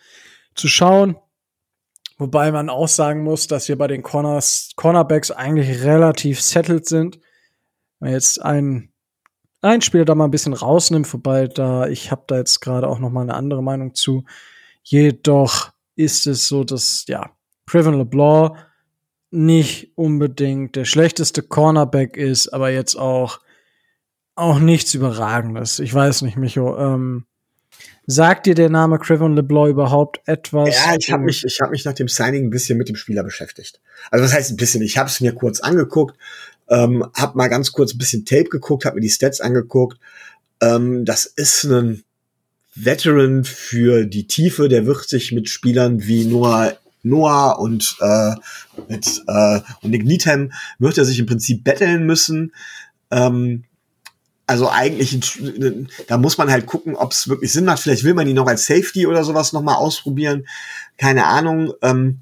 zu 0.56 0.68
schauen. 0.68 1.16
Wobei 2.18 2.52
man 2.52 2.70
auch 2.70 2.88
sagen 2.88 3.24
muss, 3.24 3.48
dass 3.48 3.68
wir 3.68 3.78
bei 3.78 3.88
den 3.88 4.02
Corners, 4.02 4.72
Cornerbacks 4.76 5.32
eigentlich 5.32 5.84
relativ 5.84 6.42
settled 6.42 6.88
sind. 6.88 7.20
Wenn 8.00 8.14
jetzt 8.14 8.42
ein, 8.42 8.94
ein 9.62 9.82
Spieler 9.82 10.06
da 10.06 10.16
mal 10.16 10.26
ein 10.26 10.32
bisschen 10.32 10.54
rausnimmt, 10.54 11.12
wobei 11.14 11.48
da, 11.48 11.88
ich 11.88 12.12
habe 12.12 12.24
da 12.28 12.38
jetzt 12.38 12.62
gerade 12.62 12.88
auch 12.88 13.00
noch 13.00 13.10
mal 13.10 13.22
eine 13.22 13.34
andere 13.34 13.62
Meinung 13.62 13.96
zu. 13.96 14.24
Jedoch 14.84 15.72
ist 15.96 16.28
es 16.28 16.48
so, 16.48 16.64
dass, 16.64 17.06
ja, 17.08 17.32
Privin 17.66 17.96
LeBlanc 17.96 18.56
nicht 19.32 19.92
unbedingt 19.96 20.76
der 20.76 20.86
schlechteste 20.86 21.42
Cornerback 21.42 22.16
ist, 22.16 22.50
aber 22.50 22.70
jetzt 22.70 22.96
auch, 22.96 23.42
auch 24.36 24.60
nichts 24.60 24.94
Überragendes. 24.94 25.80
Ich 25.80 25.94
weiß 25.94 26.22
nicht, 26.22 26.38
Micho, 26.38 26.78
ähm, 26.78 27.26
Sagt 28.08 28.46
dir 28.46 28.54
der 28.54 28.70
Name 28.70 29.00
Crevon 29.00 29.36
LeBlanc 29.36 29.70
überhaupt 29.70 30.22
etwas? 30.26 30.76
Ja, 30.76 30.96
ich 30.98 31.12
habe 31.12 31.24
mich, 31.24 31.44
ich 31.44 31.60
hab 31.60 31.72
mich 31.72 31.86
nach 31.86 31.94
dem 31.94 32.08
Signing 32.08 32.46
ein 32.46 32.50
bisschen 32.52 32.78
mit 32.78 32.88
dem 32.88 32.96
Spieler 32.96 33.24
beschäftigt. 33.24 33.80
Also 34.12 34.24
was 34.24 34.34
heißt 34.34 34.52
ein 34.52 34.58
bisschen? 34.58 34.84
Ich 34.84 34.98
habe 34.98 35.10
es 35.10 35.22
mir 35.22 35.34
kurz 35.34 35.60
angeguckt, 35.60 36.16
ähm, 36.70 37.06
habe 37.16 37.38
mal 37.38 37.48
ganz 37.48 37.72
kurz 37.72 37.94
ein 37.94 37.98
bisschen 37.98 38.26
Tape 38.26 38.46
geguckt, 38.46 38.86
habe 38.86 38.96
mir 38.96 39.02
die 39.02 39.10
Stats 39.10 39.42
angeguckt. 39.42 40.00
Ähm, 40.62 41.04
das 41.06 41.26
ist 41.26 41.64
ein 41.64 42.04
Veteran 42.76 43.44
für 43.44 44.06
die 44.06 44.28
Tiefe, 44.28 44.70
der 44.70 44.86
wird 44.86 45.08
sich 45.08 45.32
mit 45.32 45.50
Spielern 45.50 46.06
wie 46.06 46.26
Noah 46.26 46.74
Noah 47.06 47.60
und 47.60 47.96
äh, 48.02 48.34
mit 48.90 49.24
äh, 49.28 49.62
und 49.82 49.92
Nick 49.92 50.06
Needham 50.06 50.52
wird 50.80 50.98
er 50.98 51.06
sich 51.06 51.20
im 51.20 51.28
Prinzip 51.28 51.64
betteln 51.64 52.06
müssen. 52.06 52.52
Ähm, 53.12 53.64
also 54.48 54.70
eigentlich, 54.70 55.40
da 56.08 56.18
muss 56.18 56.38
man 56.38 56.52
halt 56.52 56.68
gucken, 56.68 56.96
ob 56.96 57.12
es 57.12 57.28
wirklich 57.28 57.52
Sinn 57.52 57.66
macht. 57.66 57.80
Vielleicht 57.80 58.04
will 58.04 58.14
man 58.14 58.28
ihn 58.28 58.36
noch 58.36 58.48
als 58.48 58.66
Safety 58.66 59.08
oder 59.08 59.24
sowas 59.24 59.54
noch 59.54 59.64
mal 59.64 59.75
ausprobieren. 59.75 60.46
Keine 60.98 61.25
Ahnung. 61.25 61.74
Ähm, 61.82 62.22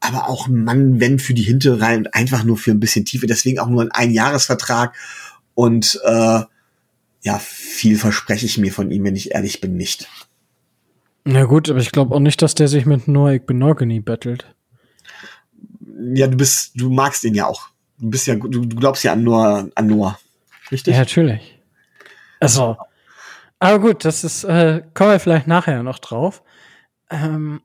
aber 0.00 0.28
auch 0.28 0.48
ein 0.48 0.62
Mann, 0.64 1.00
wenn 1.00 1.18
für 1.18 1.32
die 1.32 1.42
Hinterreihe 1.42 1.96
und 1.96 2.14
einfach 2.14 2.44
nur 2.44 2.58
für 2.58 2.72
ein 2.72 2.80
bisschen 2.80 3.06
Tiefe. 3.06 3.26
Deswegen 3.26 3.58
auch 3.58 3.68
nur 3.68 3.82
ein 3.82 3.90
Einjahresvertrag. 3.90 4.94
Und 5.54 5.98
äh, 6.04 6.40
ja, 7.22 7.38
viel 7.38 7.96
verspreche 7.96 8.44
ich 8.44 8.58
mir 8.58 8.70
von 8.70 8.90
ihm, 8.90 9.04
wenn 9.04 9.16
ich 9.16 9.34
ehrlich 9.34 9.62
bin, 9.62 9.76
nicht. 9.76 10.08
Na 11.24 11.44
gut, 11.44 11.70
aber 11.70 11.78
ich 11.78 11.90
glaube 11.90 12.14
auch 12.14 12.20
nicht, 12.20 12.42
dass 12.42 12.54
der 12.54 12.68
sich 12.68 12.84
mit 12.84 13.08
Noah 13.08 13.38
Benogany 13.38 14.00
battelt. 14.00 14.54
Ja, 16.12 16.26
du 16.26 16.36
bist, 16.36 16.72
du 16.74 16.90
magst 16.90 17.24
ihn 17.24 17.34
ja 17.34 17.46
auch. 17.46 17.68
Du 17.98 18.10
bist 18.10 18.26
ja, 18.26 18.34
du, 18.34 18.66
du 18.66 18.76
glaubst 18.76 19.04
ja 19.04 19.14
an 19.14 19.22
Noah, 19.22 19.70
an 19.74 19.86
Noah. 19.86 20.18
Richtig? 20.70 20.92
Ja, 20.92 21.00
natürlich. 21.00 21.53
Also, 22.40 22.76
aber 23.58 23.78
gut, 23.78 24.04
das 24.04 24.24
ist, 24.24 24.44
äh, 24.44 24.82
kommen 24.94 25.12
wir 25.12 25.20
vielleicht 25.20 25.46
nachher 25.46 25.82
noch 25.82 25.98
drauf. 25.98 26.42
Ähm, 27.10 27.62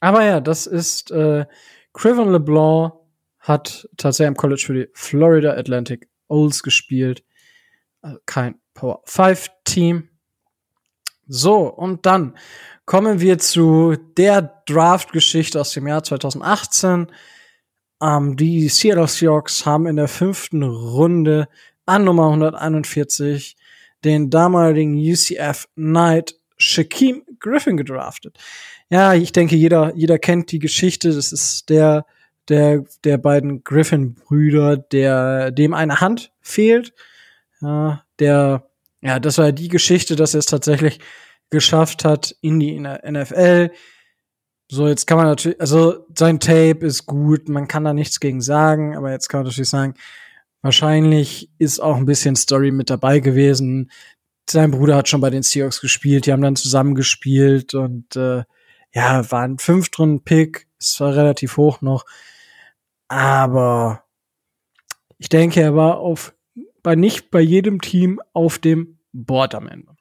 aber 0.00 0.24
ja, 0.24 0.40
das 0.40 0.66
ist 0.66 1.10
äh, 1.10 1.46
Crivon 1.92 2.32
LeBlanc 2.32 2.94
hat 3.38 3.88
tatsächlich 3.96 4.28
im 4.28 4.36
College 4.36 4.62
für 4.64 4.74
die 4.74 4.88
Florida 4.94 5.52
Atlantic 5.52 6.08
Owls 6.28 6.62
gespielt. 6.62 7.24
Also 8.00 8.18
kein 8.26 8.56
Power 8.74 9.02
5 9.04 9.48
Team. 9.64 10.08
So, 11.26 11.66
und 11.66 12.04
dann 12.06 12.36
kommen 12.84 13.20
wir 13.20 13.38
zu 13.38 13.96
der 14.16 14.62
Draft-Geschichte 14.66 15.60
aus 15.60 15.72
dem 15.72 15.86
Jahr 15.86 16.02
2018. 16.02 17.06
Ähm, 18.02 18.36
die 18.36 18.68
Seattle 18.68 19.08
Seahawks 19.08 19.64
haben 19.64 19.86
in 19.86 19.96
der 19.96 20.08
fünften 20.08 20.62
Runde 20.62 21.48
an 21.86 22.04
Nummer 22.04 22.26
141 22.26 23.56
den 24.04 24.30
damaligen 24.30 24.96
UCF 24.96 25.68
Knight 25.74 26.36
Shaquem 26.56 27.22
Griffin 27.40 27.76
gedraftet. 27.76 28.38
Ja, 28.88 29.14
ich 29.14 29.32
denke, 29.32 29.56
jeder, 29.56 29.92
jeder 29.96 30.18
kennt 30.18 30.52
die 30.52 30.58
Geschichte. 30.58 31.12
Das 31.12 31.32
ist 31.32 31.68
der, 31.68 32.06
der, 32.48 32.84
der 33.04 33.18
beiden 33.18 33.64
Griffin-Brüder, 33.64 34.76
der, 34.76 35.50
dem 35.50 35.74
eine 35.74 36.00
Hand 36.00 36.32
fehlt. 36.40 36.92
Ja, 37.60 38.04
der, 38.18 38.68
ja, 39.00 39.18
das 39.18 39.38
war 39.38 39.52
die 39.52 39.68
Geschichte, 39.68 40.16
dass 40.16 40.34
er 40.34 40.40
es 40.40 40.46
tatsächlich 40.46 41.00
geschafft 41.50 42.04
hat 42.04 42.36
in 42.40 42.60
die 42.60 42.78
NFL. 42.80 43.70
So, 44.68 44.88
jetzt 44.88 45.06
kann 45.06 45.18
man 45.18 45.26
natürlich, 45.26 45.60
also 45.60 46.06
sein 46.16 46.40
Tape 46.40 46.86
ist 46.86 47.04
gut, 47.04 47.48
man 47.48 47.68
kann 47.68 47.84
da 47.84 47.92
nichts 47.92 48.20
gegen 48.20 48.40
sagen, 48.40 48.96
aber 48.96 49.10
jetzt 49.10 49.28
kann 49.28 49.40
man 49.40 49.48
natürlich 49.48 49.68
sagen, 49.68 49.94
Wahrscheinlich 50.62 51.50
ist 51.58 51.80
auch 51.80 51.96
ein 51.96 52.06
bisschen 52.06 52.36
Story 52.36 52.70
mit 52.70 52.88
dabei 52.88 53.18
gewesen. 53.18 53.90
Sein 54.48 54.70
Bruder 54.70 54.96
hat 54.96 55.08
schon 55.08 55.20
bei 55.20 55.30
den 55.30 55.42
Seahawks 55.42 55.80
gespielt, 55.80 56.26
die 56.26 56.32
haben 56.32 56.42
dann 56.42 56.56
zusammen 56.56 56.94
gespielt 56.94 57.74
und 57.74 58.16
äh, 58.16 58.44
ja, 58.94 59.30
war 59.30 59.42
ein 59.42 59.58
Fünftrunden-Pick, 59.58 60.68
es 60.78 61.00
war 61.00 61.14
relativ 61.14 61.56
hoch 61.56 61.80
noch. 61.80 62.04
Aber 63.08 64.04
ich 65.18 65.28
denke, 65.28 65.60
er 65.60 65.74
war 65.74 65.98
auf 65.98 66.34
bei 66.82 66.96
nicht 66.96 67.30
bei 67.30 67.40
jedem 67.40 67.80
Team 67.80 68.20
auf 68.32 68.58
dem 68.58 68.98
Board 69.12 69.54
am 69.54 69.68
Ende. 69.68 69.96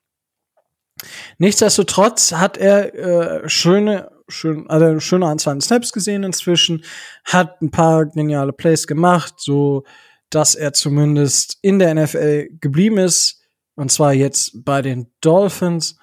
Nichtsdestotrotz 1.37 2.33
hat 2.33 2.57
er 2.57 3.43
äh, 3.43 3.49
schöne, 3.49 4.11
schön, 4.27 4.69
also 4.69 4.99
schöne 4.99 5.27
Anzahl 5.27 5.53
an 5.53 5.61
Snaps 5.61 5.91
gesehen 5.91 6.23
inzwischen, 6.23 6.83
hat 7.23 7.61
ein 7.61 7.71
paar 7.71 8.05
geniale 8.05 8.53
Plays 8.53 8.87
gemacht, 8.87 9.35
so 9.37 9.83
dass 10.31 10.55
er 10.55 10.73
zumindest 10.73 11.59
in 11.61 11.77
der 11.77 11.93
NFL 11.93 12.49
geblieben 12.59 12.97
ist. 12.97 13.41
Und 13.75 13.91
zwar 13.91 14.13
jetzt 14.13 14.65
bei 14.65 14.81
den 14.81 15.11
Dolphins. 15.21 15.97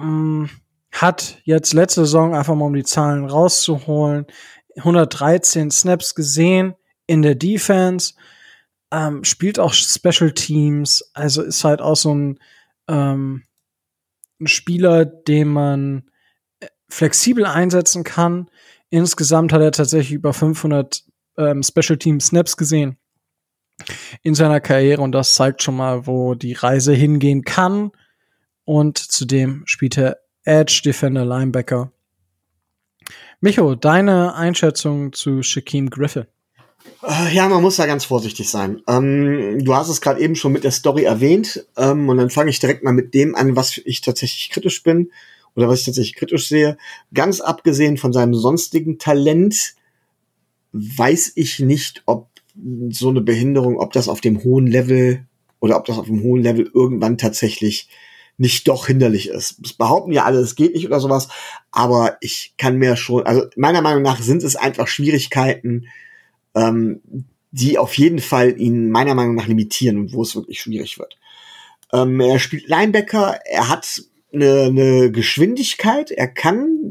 Ähm, 0.00 0.50
hat 0.92 1.38
jetzt 1.44 1.74
letzte 1.74 2.02
Saison 2.02 2.34
einfach 2.34 2.54
mal 2.54 2.64
um 2.64 2.74
die 2.74 2.82
Zahlen 2.82 3.26
rauszuholen. 3.26 4.26
113 4.76 5.70
Snaps 5.70 6.14
gesehen 6.14 6.74
in 7.06 7.22
der 7.22 7.34
Defense. 7.34 8.14
Ähm, 8.90 9.22
spielt 9.24 9.58
auch 9.58 9.74
Special 9.74 10.32
Teams. 10.32 11.10
Also 11.12 11.42
ist 11.42 11.64
halt 11.64 11.80
auch 11.80 11.96
so 11.96 12.14
ein, 12.14 12.38
ähm, 12.88 13.44
ein 14.40 14.46
Spieler, 14.46 15.04
den 15.04 15.48
man 15.48 16.10
äh, 16.60 16.68
flexibel 16.88 17.44
einsetzen 17.44 18.04
kann. 18.04 18.50
Insgesamt 18.88 19.52
hat 19.52 19.60
er 19.60 19.72
tatsächlich 19.72 20.12
über 20.12 20.32
500 20.32 21.04
ähm, 21.36 21.62
Special 21.62 21.98
Team 21.98 22.20
Snaps 22.20 22.56
gesehen 22.56 22.96
in 24.22 24.34
seiner 24.34 24.60
Karriere 24.60 25.02
und 25.02 25.12
das 25.12 25.34
zeigt 25.34 25.62
schon 25.62 25.76
mal, 25.76 26.06
wo 26.06 26.34
die 26.34 26.54
Reise 26.54 26.92
hingehen 26.94 27.42
kann. 27.42 27.92
Und 28.64 28.98
zudem 28.98 29.62
spielt 29.66 29.96
er 29.96 30.18
Edge, 30.44 30.82
Defender, 30.84 31.24
Linebacker. 31.24 31.92
Micho, 33.40 33.74
deine 33.74 34.34
Einschätzung 34.34 35.12
zu 35.12 35.42
Shaquem 35.42 35.90
Griffin? 35.90 36.24
Äh, 37.02 37.34
ja, 37.34 37.48
man 37.48 37.62
muss 37.62 37.76
da 37.76 37.86
ganz 37.86 38.04
vorsichtig 38.04 38.48
sein. 38.48 38.82
Ähm, 38.88 39.64
du 39.64 39.74
hast 39.74 39.88
es 39.88 40.00
gerade 40.00 40.20
eben 40.20 40.36
schon 40.36 40.52
mit 40.52 40.64
der 40.64 40.70
Story 40.70 41.04
erwähnt 41.04 41.66
ähm, 41.76 42.08
und 42.08 42.16
dann 42.16 42.30
fange 42.30 42.50
ich 42.50 42.58
direkt 42.58 42.82
mal 42.82 42.92
mit 42.92 43.14
dem 43.14 43.34
an, 43.34 43.56
was 43.56 43.78
ich 43.78 44.00
tatsächlich 44.00 44.50
kritisch 44.50 44.82
bin 44.82 45.10
oder 45.54 45.68
was 45.68 45.80
ich 45.80 45.86
tatsächlich 45.86 46.16
kritisch 46.16 46.48
sehe. 46.48 46.76
Ganz 47.12 47.40
abgesehen 47.40 47.96
von 47.96 48.12
seinem 48.12 48.34
sonstigen 48.34 48.98
Talent 48.98 49.74
weiß 50.72 51.32
ich 51.36 51.60
nicht, 51.60 52.02
ob 52.06 52.28
so 52.90 53.08
eine 53.08 53.20
Behinderung, 53.20 53.78
ob 53.78 53.92
das 53.92 54.08
auf 54.08 54.20
dem 54.20 54.42
hohen 54.42 54.66
Level 54.66 55.26
oder 55.60 55.76
ob 55.76 55.84
das 55.84 55.98
auf 55.98 56.06
dem 56.06 56.22
hohen 56.22 56.42
Level 56.42 56.70
irgendwann 56.72 57.18
tatsächlich 57.18 57.88
nicht 58.38 58.68
doch 58.68 58.86
hinderlich 58.86 59.28
ist. 59.28 59.58
Das 59.62 59.72
behaupten 59.72 60.12
ja 60.12 60.24
alle, 60.24 60.38
es 60.38 60.54
geht 60.54 60.74
nicht 60.74 60.86
oder 60.86 61.00
sowas, 61.00 61.28
aber 61.70 62.18
ich 62.20 62.54
kann 62.58 62.76
mir 62.76 62.96
schon, 62.96 63.24
also 63.24 63.46
meiner 63.56 63.80
Meinung 63.80 64.02
nach 64.02 64.20
sind 64.20 64.42
es 64.42 64.56
einfach 64.56 64.88
Schwierigkeiten, 64.88 65.86
ähm, 66.54 67.00
die 67.50 67.78
auf 67.78 67.96
jeden 67.96 68.18
Fall 68.18 68.60
ihn 68.60 68.90
meiner 68.90 69.14
Meinung 69.14 69.34
nach 69.34 69.46
limitieren 69.46 69.98
und 69.98 70.12
wo 70.12 70.22
es 70.22 70.36
wirklich 70.36 70.60
schwierig 70.60 70.98
wird. 70.98 71.18
Ähm, 71.92 72.20
er 72.20 72.38
spielt 72.38 72.68
Linebacker, 72.68 73.38
er 73.46 73.68
hat 73.68 74.02
eine, 74.32 74.64
eine 74.64 75.10
Geschwindigkeit, 75.10 76.10
er 76.10 76.28
kann 76.28 76.85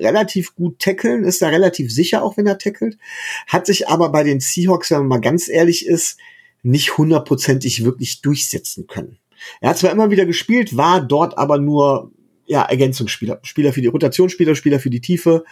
relativ 0.00 0.54
gut 0.54 0.78
tackeln, 0.78 1.24
ist 1.24 1.42
da 1.42 1.48
relativ 1.48 1.92
sicher, 1.92 2.22
auch 2.22 2.36
wenn 2.36 2.46
er 2.46 2.58
tackelt, 2.58 2.98
hat 3.46 3.66
sich 3.66 3.88
aber 3.88 4.10
bei 4.10 4.24
den 4.24 4.40
Seahawks, 4.40 4.90
wenn 4.90 4.98
man 4.98 5.08
mal 5.08 5.20
ganz 5.20 5.48
ehrlich 5.48 5.86
ist, 5.86 6.18
nicht 6.62 6.98
hundertprozentig 6.98 7.84
wirklich 7.84 8.20
durchsetzen 8.20 8.86
können. 8.86 9.18
Er 9.60 9.70
hat 9.70 9.78
zwar 9.78 9.92
immer 9.92 10.10
wieder 10.10 10.26
gespielt, 10.26 10.76
war 10.76 11.00
dort 11.00 11.38
aber 11.38 11.58
nur 11.58 12.12
ja, 12.46 12.62
Ergänzungsspieler, 12.62 13.38
Spieler 13.42 13.72
für 13.72 13.80
die 13.80 13.86
Rotationsspieler, 13.86 14.54
Spieler 14.54 14.80
für 14.80 14.90
die 14.90 15.00
Tiefe, 15.00 15.44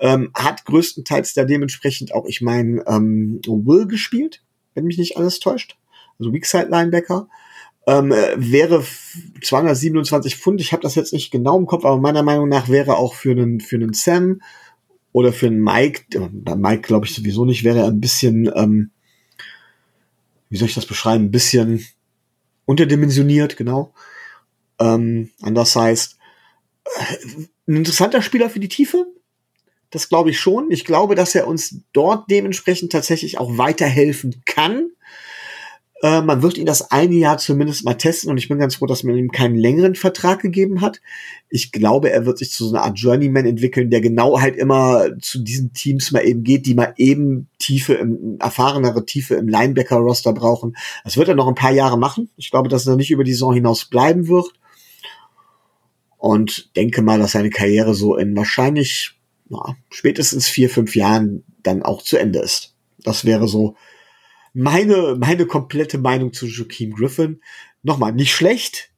ähm, 0.00 0.30
hat 0.34 0.64
größtenteils 0.64 1.34
da 1.34 1.44
dementsprechend 1.44 2.14
auch, 2.14 2.26
ich 2.26 2.40
meine, 2.40 2.84
ähm, 2.86 3.40
Will 3.46 3.86
gespielt, 3.86 4.42
wenn 4.74 4.84
mich 4.84 4.98
nicht 4.98 5.16
alles 5.16 5.40
täuscht, 5.40 5.76
also 6.18 6.32
Weakside 6.32 6.68
Linebacker 6.68 7.28
ähm, 7.88 8.10
wäre 8.10 8.84
227 9.42 10.36
Pfund. 10.36 10.60
Ich 10.60 10.72
habe 10.72 10.82
das 10.82 10.94
jetzt 10.94 11.14
nicht 11.14 11.30
genau 11.30 11.58
im 11.58 11.64
Kopf, 11.64 11.86
aber 11.86 11.96
meiner 11.96 12.22
Meinung 12.22 12.46
nach 12.46 12.68
wäre 12.68 12.98
auch 12.98 13.14
für 13.14 13.30
einen 13.30 13.60
für 13.60 13.76
einen 13.76 13.94
Sam 13.94 14.42
oder 15.12 15.32
für 15.32 15.46
einen 15.46 15.62
Mike, 15.62 16.02
äh, 16.12 16.28
bei 16.30 16.54
Mike 16.54 16.82
glaube 16.82 17.06
ich 17.06 17.14
sowieso 17.14 17.46
nicht, 17.46 17.64
wäre 17.64 17.78
er 17.78 17.86
ein 17.86 18.00
bisschen, 18.00 18.52
ähm, 18.54 18.90
wie 20.50 20.58
soll 20.58 20.68
ich 20.68 20.74
das 20.74 20.84
beschreiben, 20.84 21.24
ein 21.24 21.30
bisschen 21.30 21.82
unterdimensioniert, 22.66 23.56
genau. 23.56 23.94
Ähm, 24.78 25.30
anders 25.40 25.74
heißt, 25.74 26.18
ein 27.66 27.76
interessanter 27.76 28.20
Spieler 28.20 28.50
für 28.50 28.60
die 28.60 28.68
Tiefe. 28.68 29.06
Das 29.88 30.10
glaube 30.10 30.28
ich 30.28 30.38
schon. 30.38 30.70
Ich 30.70 30.84
glaube, 30.84 31.14
dass 31.14 31.34
er 31.34 31.46
uns 31.46 31.80
dort 31.94 32.30
dementsprechend 32.30 32.92
tatsächlich 32.92 33.38
auch 33.38 33.56
weiterhelfen 33.56 34.42
kann. 34.44 34.90
Äh, 36.00 36.22
man 36.22 36.42
wird 36.42 36.58
ihn 36.58 36.66
das 36.66 36.92
eine 36.92 37.14
Jahr 37.14 37.38
zumindest 37.38 37.84
mal 37.84 37.94
testen 37.94 38.30
und 38.30 38.38
ich 38.38 38.48
bin 38.48 38.58
ganz 38.58 38.76
froh, 38.76 38.86
dass 38.86 39.02
man 39.02 39.16
ihm 39.16 39.32
keinen 39.32 39.56
längeren 39.56 39.96
Vertrag 39.96 40.40
gegeben 40.40 40.80
hat. 40.80 41.00
Ich 41.48 41.72
glaube, 41.72 42.12
er 42.12 42.24
wird 42.24 42.38
sich 42.38 42.52
zu 42.52 42.66
so 42.66 42.74
einer 42.74 42.84
Art 42.84 42.98
Journeyman 42.98 43.46
entwickeln, 43.46 43.90
der 43.90 44.00
genau 44.00 44.40
halt 44.40 44.56
immer 44.56 45.08
zu 45.20 45.42
diesen 45.42 45.72
Teams 45.72 46.12
mal 46.12 46.24
eben 46.24 46.44
geht, 46.44 46.66
die 46.66 46.74
mal 46.74 46.94
eben 46.96 47.48
Tiefe 47.58 47.94
im, 47.94 48.36
erfahrenere 48.38 49.04
Tiefe 49.06 49.34
im 49.34 49.48
Linebacker-Roster 49.48 50.32
brauchen. 50.32 50.76
Das 51.02 51.16
wird 51.16 51.28
er 51.28 51.34
noch 51.34 51.48
ein 51.48 51.56
paar 51.56 51.72
Jahre 51.72 51.98
machen. 51.98 52.30
Ich 52.36 52.50
glaube, 52.50 52.68
dass 52.68 52.86
er 52.86 52.96
nicht 52.96 53.10
über 53.10 53.24
die 53.24 53.32
Saison 53.32 53.54
hinaus 53.54 53.86
bleiben 53.86 54.28
wird. 54.28 54.52
Und 56.16 56.74
denke 56.76 57.02
mal, 57.02 57.18
dass 57.18 57.32
seine 57.32 57.50
Karriere 57.50 57.94
so 57.94 58.16
in 58.16 58.36
wahrscheinlich 58.36 59.18
na, 59.48 59.76
spätestens 59.90 60.48
vier, 60.48 60.68
fünf 60.68 60.94
Jahren 60.94 61.44
dann 61.62 61.82
auch 61.82 62.02
zu 62.02 62.16
Ende 62.16 62.40
ist. 62.40 62.74
Das 63.02 63.24
wäre 63.24 63.48
so 63.48 63.76
meine, 64.58 65.16
meine 65.18 65.46
komplette 65.46 65.98
Meinung 65.98 66.32
zu 66.32 66.46
Joaquin 66.46 66.92
Griffin. 66.92 67.40
Nochmal, 67.82 68.12
nicht 68.12 68.34
schlecht, 68.34 68.90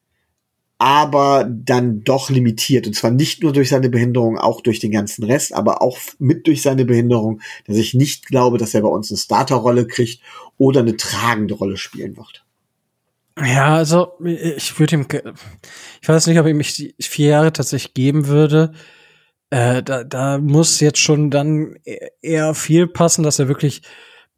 aber 0.79 1.47
dann 1.49 2.03
doch 2.03 2.31
limitiert. 2.31 2.87
Und 2.87 2.95
zwar 2.95 3.11
nicht 3.11 3.43
nur 3.43 3.53
durch 3.53 3.69
seine 3.69 3.91
Behinderung, 3.91 4.39
auch 4.39 4.63
durch 4.63 4.79
den 4.79 4.91
ganzen 4.91 5.23
Rest, 5.23 5.53
aber 5.53 5.83
auch 5.83 5.99
mit 6.19 6.47
durch 6.47 6.63
seine 6.63 6.87
Behinderung, 6.87 7.43
dass 7.67 7.77
ich 7.77 7.93
nicht 7.93 8.27
glaube, 8.27 8.57
dass 8.57 8.73
er 8.73 8.81
bei 8.81 8.89
uns 8.89 9.11
eine 9.11 9.19
Starterrolle 9.19 9.87
kriegt 9.87 10.23
oder 10.57 10.81
eine 10.81 10.97
tragende 10.97 11.55
Rolle 11.55 11.77
spielen 11.77 12.17
wird. 12.17 12.45
Ja, 13.39 13.77
also 13.77 14.13
ich 14.25 14.79
würde 14.79 14.97
ihm, 14.97 15.07
ich 16.01 16.09
weiß 16.09 16.27
nicht, 16.27 16.39
ob 16.41 16.47
ich 16.47 16.95
vier 17.01 17.29
Jahre 17.29 17.53
tatsächlich 17.53 17.93
geben 17.93 18.27
würde. 18.27 18.73
Äh, 19.51 19.83
da, 19.83 20.05
da 20.05 20.39
muss 20.39 20.81
jetzt 20.81 20.99
schon 20.99 21.31
dann 21.31 21.77
e-, 21.85 21.99
eher 22.23 22.55
viel 22.55 22.87
passen, 22.87 23.25
dass 23.25 23.39
er 23.39 23.49
wirklich 23.49 23.83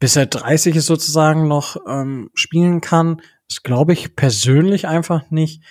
bis 0.03 0.17
er 0.17 0.25
30 0.25 0.75
ist 0.75 0.87
sozusagen 0.87 1.47
noch 1.47 1.77
ähm, 1.87 2.29
spielen 2.33 2.81
kann. 2.81 3.21
Das 3.47 3.63
glaube 3.63 3.93
ich 3.93 4.17
persönlich 4.17 4.85
einfach 4.85 5.31
nicht. 5.31 5.63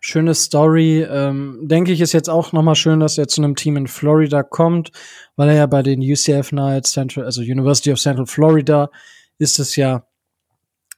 Schöne 0.00 0.34
Story. 0.34 1.06
Ähm, 1.08 1.68
denke 1.68 1.92
ich, 1.92 2.00
ist 2.00 2.10
jetzt 2.10 2.28
auch 2.28 2.50
nochmal 2.50 2.74
schön, 2.74 2.98
dass 2.98 3.16
er 3.16 3.28
zu 3.28 3.40
einem 3.40 3.54
Team 3.54 3.76
in 3.76 3.86
Florida 3.86 4.42
kommt, 4.42 4.90
weil 5.36 5.50
er 5.50 5.54
ja 5.54 5.66
bei 5.66 5.84
den 5.84 6.00
UCF 6.00 6.48
Knights 6.48 6.90
Central, 6.90 7.24
also 7.24 7.42
University 7.42 7.92
of 7.92 8.00
Central 8.00 8.26
Florida, 8.26 8.90
ist 9.38 9.60
es 9.60 9.76
ja 9.76 10.04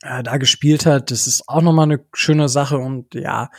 äh, 0.01 0.23
da 0.23 0.39
gespielt 0.39 0.87
hat. 0.87 1.11
Das 1.11 1.27
ist 1.27 1.47
auch 1.49 1.61
nochmal 1.61 1.93
eine 1.93 2.03
schöne 2.15 2.49
Sache 2.49 2.79
und 2.79 3.15
ja, 3.15 3.51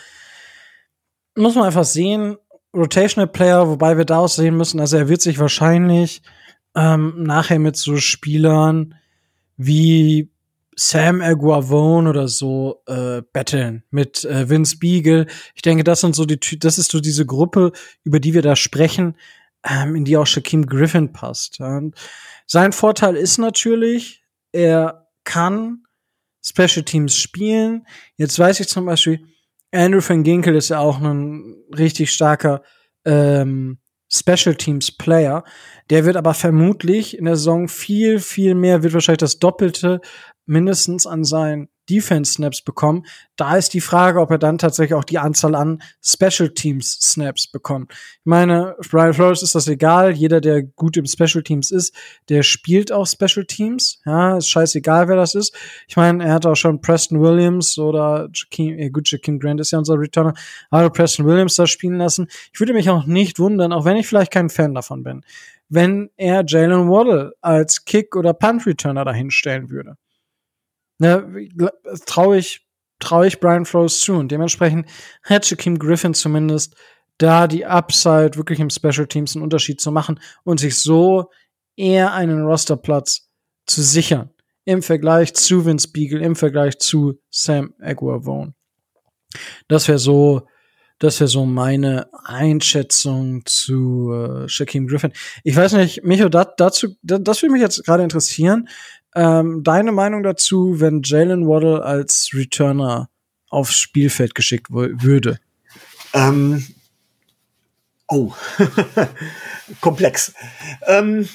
muss 1.36 1.54
man 1.54 1.66
einfach 1.66 1.86
sehen. 1.86 2.38
Rotational 2.76 3.28
Player, 3.28 3.70
wobei 3.70 3.96
wir 3.96 4.06
da 4.06 4.18
auch 4.18 4.28
sehen 4.28 4.58
müssen, 4.58 4.80
also 4.80 4.98
er 4.98 5.08
wird 5.08 5.22
sich 5.22 5.38
wahrscheinlich 5.38 6.24
ähm, 6.76 7.14
nachher 7.22 7.60
mit 7.60 7.76
so 7.76 7.98
Spielern 7.98 8.96
wie 9.66 10.32
Sam 10.76 11.22
Aguavone 11.22 12.10
oder 12.10 12.28
so 12.28 12.82
äh, 12.88 13.22
betteln 13.32 13.84
mit 13.92 14.26
äh, 14.26 14.50
Vince 14.50 14.78
Beagle. 14.78 15.28
Ich 15.56 15.62
denke, 15.62 15.84
das 15.84 16.02
sind 16.02 16.16
so 16.16 16.26
die, 16.26 16.40
das 16.60 16.78
ist 16.78 16.92
so 16.92 17.00
diese 17.00 17.26
Gruppe, 17.26 17.72
über 18.04 18.20
die 18.20 18.34
wir 18.34 18.42
da 18.42 18.56
sprechen, 18.56 19.16
ähm, 19.64 19.96
in 19.96 20.06
die 20.06 20.18
auch 20.18 20.26
Shaquem 20.26 20.66
Griffin 20.66 21.14
passt. 21.14 21.60
Und 21.60 21.96
sein 22.48 22.72
Vorteil 22.72 23.16
ist 23.16 23.38
natürlich, 23.38 24.24
er 24.52 25.08
kann 25.24 25.84
Special 26.44 26.84
Teams 26.84 27.16
spielen. 27.16 27.88
Jetzt 28.18 28.38
weiß 28.38 28.60
ich 28.60 28.68
zum 28.68 28.86
Beispiel, 28.86 29.26
Andrew 29.72 30.02
van 30.06 30.24
Ginkel 30.24 30.56
ist 30.56 30.70
ja 30.70 30.80
auch 30.80 31.00
ein 31.00 31.56
richtig 31.76 32.12
starker 32.12 32.62
ähm, 33.06 33.80
Special 34.14 34.56
Teams 34.56 34.92
Player. 34.92 35.44
Der 35.90 36.06
wird 36.06 36.16
aber 36.16 36.34
vermutlich 36.34 37.18
in 37.18 37.26
der 37.26 37.36
Saison 37.36 37.68
viel, 37.68 38.20
viel 38.20 38.56
mehr, 38.56 38.84
wird 38.84 38.94
wahrscheinlich 38.94 39.20
das 39.20 39.40
Doppelte 39.40 40.02
mindestens 40.46 41.08
an 41.08 41.24
seinen 41.24 41.70
Defense-Snaps 41.90 42.62
bekommen. 42.62 43.06
Da 43.36 43.58
ist 43.58 43.74
die 43.74 43.82
Frage, 43.82 44.22
ob 44.22 44.32
er 44.32 44.38
dann 44.38 44.58
tatsächlich 44.58 44.94
auch 44.94 45.04
die 45.04 45.20
Anzahl 45.20 45.56
an 45.56 45.82
Special 46.02 46.50
Teams 46.50 47.00
Snaps 47.02 47.48
bekommt. 47.48 47.92
Ich 47.92 48.26
meine, 48.26 48.76
Brian 48.90 49.14
Flores 49.14 49.42
ist 49.42 49.56
das 49.56 49.68
egal. 49.68 50.12
Jeder, 50.12 50.40
der 50.40 50.64
gut 50.64 50.98
im 50.98 51.06
Special 51.06 51.44
Teams 51.44 51.72
ist, 51.72 51.96
der 52.30 52.44
spielt 52.44 52.92
auch 52.92 53.08
Special 53.08 53.46
Teams. 53.46 54.02
Ja, 54.06 54.38
ist 54.38 54.50
scheißegal, 54.50 55.08
wer 55.08 55.16
das 55.16 55.36
ist. 55.36 55.56
Ich 55.88 55.96
meine, 55.96 56.24
er 56.24 56.34
hat 56.34 56.46
auch 56.46 56.56
schon 56.56 56.82
Preston 56.82 57.22
Williams 57.22 57.78
oder 57.78 58.30
Jakeem, 58.34 58.78
äh, 58.78 58.90
gut, 58.90 59.10
Jakeem 59.10 59.40
Grant 59.40 59.60
ist 59.60 59.72
ja 59.72 59.80
unser 59.80 60.00
Returner, 60.00 60.34
aber 60.70 60.90
Preston 60.90 61.26
Williams 61.26 61.56
da 61.56 61.68
spielen 61.68 61.98
lassen. 61.98 62.28
Ich 62.54 62.60
würde 62.60 62.74
mich 62.74 62.90
auch 62.90 63.06
nicht 63.06 63.40
wundern, 63.40 63.74
auch 63.74 63.86
wenn 63.86 63.98
ich 63.98 64.08
vielleicht 64.08 64.32
kein 64.32 64.50
Fan 64.50 64.74
davon 64.74 65.04
bin, 65.04 65.26
wenn 65.70 66.12
er 66.18 66.44
Jalen 66.46 66.90
Waddle 66.90 67.34
als 67.42 67.86
Kick- 67.86 68.16
oder 68.16 68.34
Punt-Returner 68.34 69.06
dahinstellen 69.06 69.70
würde 69.70 69.98
ne, 71.04 71.72
traue 72.06 72.38
ich, 72.38 72.66
traue 73.00 73.28
ich 73.28 73.40
Brian 73.40 73.66
Flores 73.66 74.00
zu. 74.00 74.14
Und 74.14 74.32
dementsprechend 74.32 74.88
hat 75.24 75.46
Shaquem 75.46 75.78
Griffin 75.78 76.14
zumindest 76.14 76.76
da 77.18 77.48
die 77.48 77.66
Upside, 77.66 78.38
wirklich 78.38 78.60
im 78.60 78.70
Special 78.70 79.08
Teams 79.08 79.36
einen 79.36 79.44
Unterschied 79.44 79.80
zu 79.80 79.92
machen 79.92 80.20
und 80.44 80.60
sich 80.60 80.78
so 80.80 81.30
eher 81.76 82.14
einen 82.14 82.44
Rosterplatz 82.44 83.30
zu 83.66 83.82
sichern. 83.82 84.32
Im 84.66 84.82
Vergleich 84.82 85.34
zu 85.34 85.66
Vince 85.66 85.90
Beagle, 85.92 86.22
im 86.22 86.36
Vergleich 86.36 86.80
zu 86.80 87.20
Sam 87.30 87.74
Aguavone. 87.80 88.54
Das 89.68 89.88
wäre 89.88 90.00
so, 90.00 90.48
das 91.00 91.20
wäre 91.20 91.28
so 91.28 91.46
meine 91.46 92.08
Einschätzung 92.24 93.46
zu 93.46 94.14
äh, 94.14 94.48
Shaquem 94.48 94.88
Griffin. 94.88 95.12
Ich 95.44 95.56
weiß 95.56 95.74
nicht, 95.74 96.04
Micho, 96.04 96.30
dat, 96.30 96.60
dazu, 96.60 96.96
dat, 97.02 97.28
das 97.28 97.42
würde 97.42 97.54
mich 97.54 97.62
jetzt 97.62 97.84
gerade 97.84 98.04
interessieren. 98.04 98.70
Ähm, 99.16 99.64
deine 99.64 99.92
Meinung 99.92 100.24
dazu, 100.24 100.80
wenn 100.80 101.02
Jalen 101.04 101.48
Waddle 101.48 101.84
als 101.84 102.32
Returner 102.34 103.10
aufs 103.50 103.78
Spielfeld 103.78 104.34
geschickt 104.36 104.68
würde? 104.72 105.40
Ähm, 106.14 106.66
oh, 108.08 108.34
komplex. 109.82 110.34
Ähm, 110.88 111.28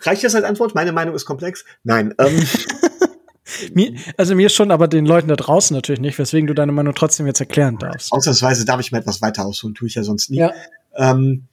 reicht 0.00 0.24
das 0.24 0.34
als 0.34 0.44
Antwort? 0.44 0.74
Meine 0.74 0.92
Meinung 0.92 1.14
ist 1.14 1.24
komplex. 1.24 1.64
Nein. 1.84 2.14
Ähm. 2.18 2.44
mir, 3.74 3.94
also 4.16 4.34
mir 4.34 4.48
schon, 4.48 4.70
aber 4.70 4.88
den 4.88 5.06
Leuten 5.06 5.28
da 5.28 5.36
draußen 5.36 5.74
natürlich 5.74 6.00
nicht, 6.00 6.18
weswegen 6.18 6.46
du 6.46 6.54
deine 6.54 6.72
Meinung 6.72 6.94
trotzdem 6.94 7.26
jetzt 7.26 7.40
erklären 7.40 7.78
darfst. 7.78 8.12
Ausnahmsweise 8.12 8.64
darf 8.64 8.80
ich 8.80 8.90
mir 8.90 8.98
etwas 8.98 9.22
weiter 9.22 9.46
ausholen, 9.46 9.74
tue 9.74 9.88
ich 9.88 9.94
ja 9.94 10.02
sonst 10.02 10.30
nie. 10.30 10.38
Ja. 10.38 10.52
Ähm, 10.96 11.48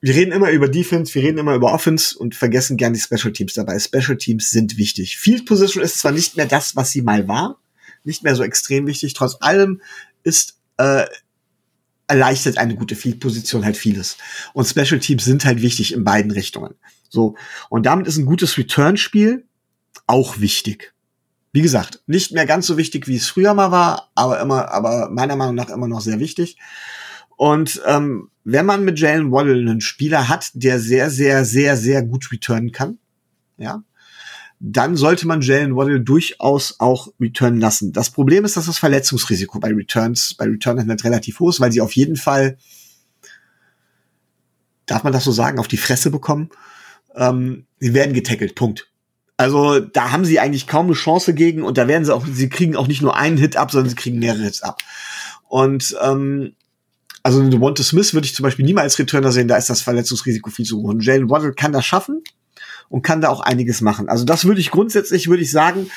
wir 0.00 0.14
reden 0.14 0.32
immer 0.32 0.50
über 0.50 0.68
Defense, 0.68 1.14
wir 1.14 1.22
reden 1.22 1.38
immer 1.38 1.54
über 1.54 1.72
Offense 1.72 2.18
und 2.18 2.34
vergessen 2.34 2.76
gern 2.76 2.94
die 2.94 3.00
Special 3.00 3.32
Teams 3.32 3.54
dabei. 3.54 3.78
Special 3.78 4.16
Teams 4.16 4.50
sind 4.50 4.76
wichtig. 4.78 5.18
Field 5.18 5.44
Position 5.44 5.84
ist 5.84 5.98
zwar 5.98 6.12
nicht 6.12 6.36
mehr 6.36 6.46
das, 6.46 6.74
was 6.74 6.90
sie 6.90 7.02
mal 7.02 7.28
war, 7.28 7.58
nicht 8.04 8.22
mehr 8.22 8.34
so 8.34 8.42
extrem 8.42 8.86
wichtig, 8.86 9.12
trotz 9.12 9.36
allem 9.40 9.82
ist 10.22 10.58
äh, 10.78 11.04
erleichtert 12.06 12.58
eine 12.58 12.76
gute 12.76 12.96
Field 12.96 13.20
Position 13.20 13.64
halt 13.64 13.76
vieles. 13.76 14.16
Und 14.54 14.66
Special 14.66 15.00
Teams 15.00 15.24
sind 15.24 15.44
halt 15.44 15.60
wichtig 15.60 15.92
in 15.92 16.02
beiden 16.02 16.30
Richtungen. 16.30 16.74
So 17.08 17.36
und 17.68 17.84
damit 17.84 18.06
ist 18.06 18.16
ein 18.16 18.26
gutes 18.26 18.56
Return 18.56 18.96
Spiel 18.96 19.44
auch 20.06 20.40
wichtig. 20.40 20.94
Wie 21.52 21.62
gesagt, 21.62 22.00
nicht 22.06 22.32
mehr 22.32 22.46
ganz 22.46 22.66
so 22.66 22.76
wichtig, 22.76 23.08
wie 23.08 23.16
es 23.16 23.28
früher 23.28 23.54
mal 23.54 23.70
war, 23.70 24.10
aber 24.14 24.40
immer, 24.40 24.70
aber 24.70 25.10
meiner 25.10 25.36
Meinung 25.36 25.56
nach 25.56 25.68
immer 25.68 25.88
noch 25.88 26.00
sehr 26.00 26.20
wichtig. 26.20 26.56
Und 27.40 27.80
ähm, 27.86 28.28
wenn 28.44 28.66
man 28.66 28.84
mit 28.84 29.00
Jalen 29.00 29.32
Waddle 29.32 29.58
einen 29.58 29.80
Spieler 29.80 30.28
hat, 30.28 30.50
der 30.52 30.78
sehr, 30.78 31.08
sehr, 31.08 31.46
sehr, 31.46 31.78
sehr 31.78 32.02
gut 32.02 32.30
returnen 32.30 32.70
kann, 32.70 32.98
ja, 33.56 33.82
dann 34.58 34.94
sollte 34.94 35.26
man 35.26 35.40
Jalen 35.40 35.74
Waddle 35.74 36.02
durchaus 36.02 36.78
auch 36.80 37.08
returnen 37.18 37.58
lassen. 37.58 37.94
Das 37.94 38.10
Problem 38.10 38.44
ist, 38.44 38.58
dass 38.58 38.66
das 38.66 38.76
Verletzungsrisiko 38.76 39.58
bei 39.58 39.72
Returns, 39.72 40.34
bei 40.34 40.44
Returnern 40.44 40.86
nicht 40.86 41.02
relativ 41.02 41.40
hoch 41.40 41.48
ist, 41.48 41.60
weil 41.60 41.72
sie 41.72 41.80
auf 41.80 41.92
jeden 41.96 42.16
Fall, 42.16 42.58
darf 44.84 45.02
man 45.02 45.14
das 45.14 45.24
so 45.24 45.32
sagen, 45.32 45.58
auf 45.58 45.68
die 45.68 45.78
Fresse 45.78 46.10
bekommen. 46.10 46.50
Ähm, 47.14 47.64
sie 47.78 47.94
werden 47.94 48.12
getackelt, 48.12 48.54
Punkt. 48.54 48.92
Also 49.38 49.80
da 49.80 50.12
haben 50.12 50.26
sie 50.26 50.40
eigentlich 50.40 50.66
kaum 50.66 50.88
eine 50.88 50.94
Chance 50.94 51.32
gegen 51.32 51.62
und 51.62 51.78
da 51.78 51.88
werden 51.88 52.04
sie 52.04 52.14
auch, 52.14 52.26
sie 52.30 52.50
kriegen 52.50 52.76
auch 52.76 52.86
nicht 52.86 53.00
nur 53.00 53.16
einen 53.16 53.38
Hit 53.38 53.56
ab, 53.56 53.70
sondern 53.70 53.88
sie 53.88 53.96
kriegen 53.96 54.18
mehrere 54.18 54.42
Hits 54.42 54.60
ab. 54.62 54.82
Und 55.48 55.96
ähm, 56.02 56.54
also 57.22 57.40
eine 57.40 57.50
Devonta 57.50 57.82
Smith 57.82 58.14
würde 58.14 58.26
ich 58.26 58.34
zum 58.34 58.44
Beispiel 58.44 58.64
niemals 58.64 58.98
Returner 58.98 59.32
sehen, 59.32 59.48
da 59.48 59.56
ist 59.56 59.70
das 59.70 59.82
Verletzungsrisiko 59.82 60.50
viel 60.50 60.64
zu 60.64 60.78
hoch. 60.78 60.88
Und 60.88 61.04
Jalen 61.04 61.28
Waddle 61.28 61.52
kann 61.52 61.72
das 61.72 61.84
schaffen 61.84 62.22
und 62.88 63.02
kann 63.02 63.20
da 63.20 63.28
auch 63.28 63.40
einiges 63.40 63.80
machen. 63.80 64.08
Also 64.08 64.24
das 64.24 64.44
würde 64.44 64.60
ich 64.60 64.70
grundsätzlich, 64.70 65.28
würde 65.28 65.42
ich 65.42 65.50
sagen, 65.50 65.90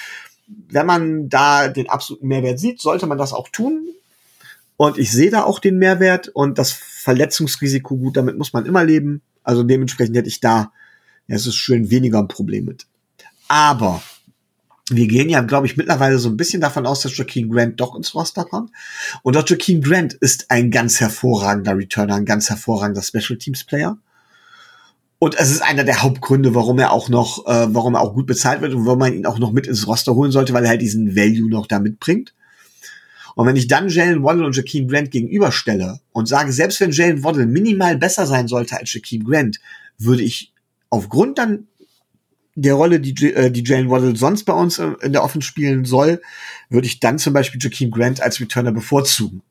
wenn 0.69 0.85
man 0.85 1.29
da 1.29 1.69
den 1.69 1.89
absoluten 1.89 2.27
Mehrwert 2.27 2.59
sieht, 2.59 2.81
sollte 2.81 3.07
man 3.07 3.17
das 3.17 3.33
auch 3.33 3.47
tun. 3.49 3.87
Und 4.75 4.97
ich 4.97 5.11
sehe 5.11 5.31
da 5.31 5.43
auch 5.43 5.59
den 5.59 5.77
Mehrwert 5.77 6.27
und 6.29 6.57
das 6.57 6.71
Verletzungsrisiko, 6.71 7.95
gut, 7.95 8.17
damit 8.17 8.37
muss 8.37 8.53
man 8.53 8.65
immer 8.65 8.83
leben. 8.83 9.21
Also 9.43 9.63
dementsprechend 9.63 10.15
hätte 10.17 10.27
ich 10.27 10.39
da, 10.39 10.71
ja, 11.27 11.35
es 11.35 11.47
ist 11.47 11.55
schön 11.55 11.89
weniger 11.89 12.19
ein 12.19 12.27
Problem 12.27 12.65
mit. 12.65 12.85
Aber 13.47 14.01
wir 14.89 15.07
gehen 15.07 15.29
ja, 15.29 15.41
glaube 15.41 15.65
ich, 15.65 15.77
mittlerweile 15.77 16.19
so 16.19 16.29
ein 16.29 16.37
bisschen 16.37 16.61
davon 16.61 16.85
aus, 16.85 17.01
dass 17.01 17.15
Joaquin 17.15 17.49
Grant 17.49 17.79
doch 17.79 17.95
ins 17.95 18.13
Roster 18.13 18.43
kommt. 18.43 18.71
Und 19.21 19.37
auch 19.37 19.47
Joaquin 19.47 19.81
Grant 19.81 20.13
ist 20.13 20.51
ein 20.51 20.71
ganz 20.71 20.99
hervorragender 20.99 21.77
Returner, 21.77 22.15
ein 22.15 22.25
ganz 22.25 22.49
hervorragender 22.49 23.01
Special 23.01 23.37
Teams 23.37 23.63
Player. 23.63 23.97
Und 25.19 25.39
es 25.39 25.51
ist 25.51 25.61
einer 25.61 25.85
der 25.85 26.03
Hauptgründe, 26.03 26.53
warum 26.53 26.79
er 26.79 26.91
auch 26.91 27.07
noch, 27.07 27.45
äh, 27.47 27.73
warum 27.73 27.95
er 27.95 28.01
auch 28.01 28.13
gut 28.13 28.27
bezahlt 28.27 28.59
wird 28.59 28.73
und 28.73 28.85
warum 28.85 28.99
man 28.99 29.13
ihn 29.13 29.25
auch 29.25 29.39
noch 29.39 29.53
mit 29.53 29.67
ins 29.67 29.87
Roster 29.87 30.15
holen 30.15 30.33
sollte, 30.33 30.51
weil 30.51 30.65
er 30.65 30.71
halt 30.71 30.81
diesen 30.81 31.15
Value 31.15 31.49
noch 31.49 31.65
da 31.65 31.79
mitbringt. 31.79 32.33
Und 33.35 33.47
wenn 33.47 33.55
ich 33.55 33.67
dann 33.67 33.87
Jalen 33.87 34.21
Waddle 34.23 34.45
und 34.45 34.55
Jakeem 34.55 34.89
Grant 34.89 35.11
gegenüberstelle 35.11 36.01
und 36.11 36.27
sage, 36.27 36.51
selbst 36.51 36.81
wenn 36.81 36.91
Jalen 36.91 37.23
Waddle 37.23 37.45
minimal 37.45 37.97
besser 37.97 38.25
sein 38.25 38.49
sollte 38.49 38.77
als 38.77 38.93
Jakeem 38.93 39.23
Grant, 39.23 39.59
würde 39.97 40.23
ich 40.23 40.51
aufgrund 40.89 41.37
dann 41.37 41.67
der 42.55 42.75
Rolle, 42.75 42.99
die, 42.99 43.33
äh, 43.33 43.51
die 43.51 43.63
Jalen 43.63 43.89
Waddle 43.89 44.15
sonst 44.15 44.43
bei 44.43 44.53
uns 44.53 44.79
in 44.79 45.13
der 45.13 45.23
Offense 45.23 45.47
spielen 45.47 45.85
soll, 45.85 46.21
würde 46.69 46.87
ich 46.87 46.99
dann 46.99 47.17
zum 47.17 47.33
Beispiel 47.33 47.61
Jakeem 47.61 47.91
Grant 47.91 48.21
als 48.21 48.39
Returner 48.39 48.71
bevorzugen. 48.71 49.41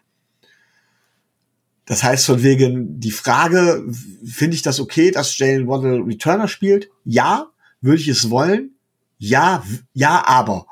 Das 1.84 2.04
heißt 2.04 2.26
von 2.26 2.42
wegen 2.42 3.00
die 3.00 3.10
Frage, 3.10 3.84
finde 4.24 4.54
ich 4.54 4.62
das 4.62 4.78
okay, 4.78 5.10
dass 5.10 5.36
Jalen 5.36 5.66
Waddle 5.66 6.06
Returner 6.06 6.46
spielt? 6.46 6.90
Ja, 7.04 7.48
würde 7.80 8.00
ich 8.00 8.08
es 8.08 8.30
wollen? 8.30 8.70
Ja, 9.18 9.64
ja, 9.92 10.24
aber 10.26 10.66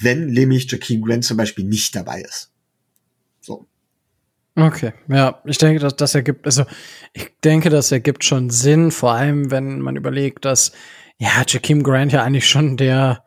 wenn 0.00 0.26
nämlich 0.26 0.70
Jakeem 0.70 1.02
Grant 1.02 1.24
zum 1.24 1.36
Beispiel 1.36 1.64
nicht 1.64 1.94
dabei 1.94 2.22
ist. 2.22 2.50
So. 3.40 3.66
Okay, 4.54 4.92
ja, 5.08 5.40
ich 5.44 5.58
denke, 5.58 5.80
dass 5.80 5.96
das 5.96 6.14
ergibt, 6.14 6.46
also 6.46 6.64
ich 7.12 7.30
denke, 7.44 7.68
das 7.68 7.92
ergibt 7.92 8.24
schon 8.24 8.48
Sinn, 8.50 8.90
vor 8.90 9.12
allem 9.12 9.50
wenn 9.50 9.80
man 9.80 9.96
überlegt, 9.96 10.46
dass 10.46 10.72
ja, 11.18 11.44
Jakeem 11.46 11.82
Grant 11.82 12.12
ja 12.12 12.22
eigentlich 12.22 12.48
schon 12.48 12.76
der, 12.76 13.24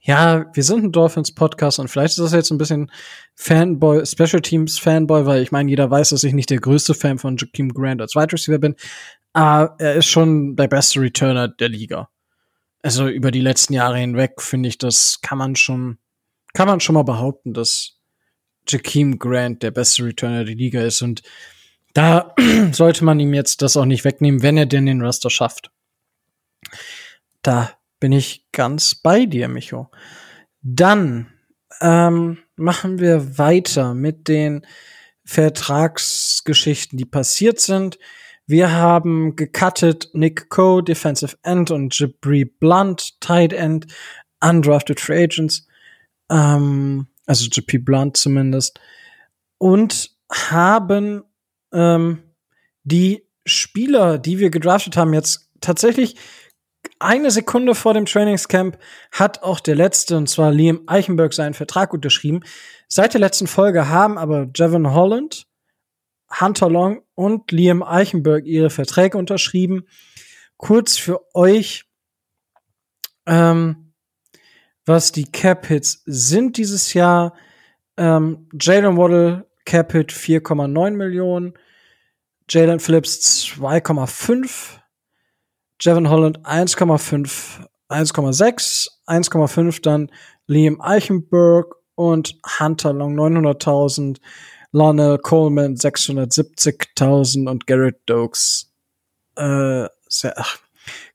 ja, 0.00 0.46
wir 0.54 0.62
sind 0.62 0.84
ein 0.84 0.92
Dolphins-Podcast 0.92 1.80
und 1.80 1.88
vielleicht 1.88 2.12
ist 2.12 2.24
das 2.24 2.32
jetzt 2.32 2.50
ein 2.50 2.58
bisschen 2.58 2.90
Fanboy, 3.34 4.06
Special 4.06 4.40
Teams 4.40 4.78
Fanboy, 4.78 5.26
weil 5.26 5.42
ich 5.42 5.50
meine, 5.50 5.68
jeder 5.68 5.90
weiß, 5.90 6.10
dass 6.10 6.22
ich 6.22 6.32
nicht 6.32 6.50
der 6.50 6.60
größte 6.60 6.94
Fan 6.94 7.18
von 7.18 7.36
Jakeem 7.36 7.74
Grant 7.74 8.00
als 8.00 8.14
Wide 8.14 8.32
Receiver 8.32 8.58
bin, 8.58 8.76
aber 9.32 9.74
er 9.78 9.94
ist 9.94 10.06
schon 10.06 10.54
der 10.56 10.68
beste 10.68 11.00
Returner 11.00 11.48
der 11.48 11.68
Liga. 11.68 12.08
Also 12.82 13.08
über 13.08 13.32
die 13.32 13.40
letzten 13.40 13.74
Jahre 13.74 13.98
hinweg 13.98 14.40
finde 14.40 14.68
ich, 14.68 14.78
das 14.78 15.18
kann 15.20 15.38
man 15.38 15.56
schon, 15.56 15.98
kann 16.54 16.68
man 16.68 16.78
schon 16.78 16.94
mal 16.94 17.02
behaupten, 17.02 17.52
dass 17.52 17.98
Jakeem 18.68 19.18
Grant 19.18 19.64
der 19.64 19.72
beste 19.72 20.04
Returner 20.04 20.44
der 20.44 20.54
Liga 20.54 20.80
ist 20.82 21.02
und 21.02 21.22
da 21.94 22.34
sollte 22.72 23.04
man 23.04 23.18
ihm 23.18 23.34
jetzt 23.34 23.62
das 23.62 23.76
auch 23.76 23.86
nicht 23.86 24.04
wegnehmen, 24.04 24.42
wenn 24.42 24.56
er 24.56 24.66
denn 24.66 24.86
den 24.86 25.02
Raster 25.02 25.30
schafft. 25.30 25.72
Da 27.42 27.70
bin 28.00 28.12
ich 28.12 28.46
ganz 28.52 28.94
bei 28.94 29.26
dir, 29.26 29.48
Micho. 29.48 29.90
Dann 30.62 31.32
ähm, 31.80 32.38
machen 32.56 32.98
wir 32.98 33.38
weiter 33.38 33.94
mit 33.94 34.28
den 34.28 34.66
Vertragsgeschichten, 35.24 36.96
die 36.96 37.04
passiert 37.04 37.60
sind. 37.60 37.98
Wir 38.46 38.72
haben 38.72 39.34
gecuttet 39.34 40.10
Nick 40.12 40.50
Coe, 40.50 40.82
Defensive 40.82 41.36
End 41.42 41.70
und 41.70 41.98
Jabri 41.98 42.44
Blunt, 42.44 43.20
Tight 43.20 43.52
End, 43.52 43.86
undrafted 44.40 45.00
Free 45.00 45.24
Agents, 45.24 45.66
ähm, 46.30 47.08
also 47.26 47.48
JP 47.50 47.78
Blunt 47.78 48.16
zumindest, 48.16 48.80
und 49.58 50.12
haben 50.30 51.24
ähm, 51.72 52.22
die 52.84 53.26
Spieler, 53.44 54.18
die 54.18 54.38
wir 54.38 54.50
gedraftet 54.50 54.96
haben, 54.96 55.12
jetzt 55.12 55.50
tatsächlich 55.60 56.16
eine 56.98 57.30
Sekunde 57.30 57.74
vor 57.74 57.94
dem 57.94 58.06
Trainingscamp 58.06 58.78
hat 59.12 59.42
auch 59.42 59.60
der 59.60 59.74
letzte, 59.74 60.16
und 60.16 60.28
zwar 60.28 60.50
Liam 60.52 60.82
Eichenberg, 60.86 61.32
seinen 61.32 61.54
Vertrag 61.54 61.92
unterschrieben. 61.92 62.40
Seit 62.88 63.14
der 63.14 63.20
letzten 63.20 63.46
Folge 63.46 63.88
haben 63.88 64.18
aber 64.18 64.48
Jevon 64.54 64.92
Holland, 64.92 65.46
Hunter 66.40 66.70
Long 66.70 67.02
und 67.14 67.50
Liam 67.52 67.82
Eichenberg 67.82 68.44
ihre 68.46 68.70
Verträge 68.70 69.18
unterschrieben. 69.18 69.86
Kurz 70.56 70.96
für 70.96 71.20
euch, 71.34 71.84
ähm, 73.26 73.92
was 74.84 75.12
die 75.12 75.24
Cap-Hits 75.24 76.02
sind 76.06 76.56
dieses 76.56 76.94
Jahr. 76.94 77.34
Ähm, 77.96 78.48
Jalen 78.60 78.96
Waddle, 78.96 79.46
Cap-Hit 79.64 80.12
4,9 80.12 80.90
Millionen. 80.92 81.54
Jalen 82.48 82.78
Phillips 82.78 83.44
2,5 83.44 84.78
Jevon 85.80 86.08
Holland 86.08 86.40
1,5, 86.46 87.66
1,6, 87.88 88.88
1,5 89.06 89.82
dann 89.82 90.10
Liam 90.46 90.80
Eichenberg 90.80 91.74
und 91.94 92.38
Hunter 92.58 92.92
Long 92.92 93.18
900.000, 93.18 94.18
Lionel 94.72 95.18
Coleman 95.18 95.76
670.000 95.76 97.48
und 97.48 97.66
Garrett 97.66 98.00
Dokes 98.06 98.72
äh, 99.36 99.88
ach, 100.34 100.58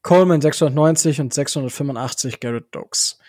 Coleman 0.01 0.41
690 0.41 1.21
und 1.21 1.33
685 1.33 2.39
Garrett 2.39 2.67
Dokes. 2.71 3.19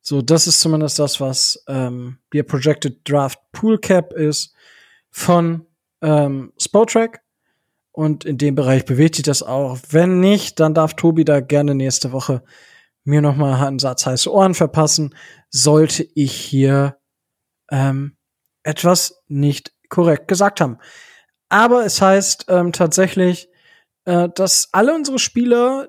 So, 0.00 0.22
das 0.22 0.46
ist 0.46 0.60
zumindest 0.60 0.98
das, 0.98 1.20
was 1.20 1.62
ähm, 1.68 2.18
der 2.32 2.42
Projected 2.42 3.08
Draft 3.08 3.38
Pool 3.52 3.78
Cap 3.78 4.12
ist 4.12 4.54
von 5.10 5.66
ähm, 6.02 6.52
Spotrack. 6.58 7.20
Und 7.98 8.24
in 8.24 8.38
dem 8.38 8.54
Bereich 8.54 8.84
bewegt 8.84 9.16
sich 9.16 9.24
das 9.24 9.42
auch. 9.42 9.76
Wenn 9.90 10.20
nicht, 10.20 10.60
dann 10.60 10.72
darf 10.72 10.94
Tobi 10.94 11.24
da 11.24 11.40
gerne 11.40 11.74
nächste 11.74 12.12
Woche 12.12 12.44
mir 13.02 13.20
noch 13.20 13.34
mal 13.34 13.66
einen 13.66 13.80
Satz 13.80 14.06
heiße 14.06 14.32
Ohren 14.32 14.54
verpassen, 14.54 15.16
sollte 15.50 16.06
ich 16.14 16.32
hier 16.32 16.96
ähm, 17.72 18.16
etwas 18.62 19.24
nicht 19.26 19.72
korrekt 19.88 20.28
gesagt 20.28 20.60
haben. 20.60 20.78
Aber 21.48 21.84
es 21.84 22.00
heißt 22.00 22.44
ähm, 22.46 22.70
tatsächlich, 22.70 23.48
äh, 24.04 24.28
dass 24.32 24.68
alle 24.70 24.94
unsere 24.94 25.18
Spieler, 25.18 25.88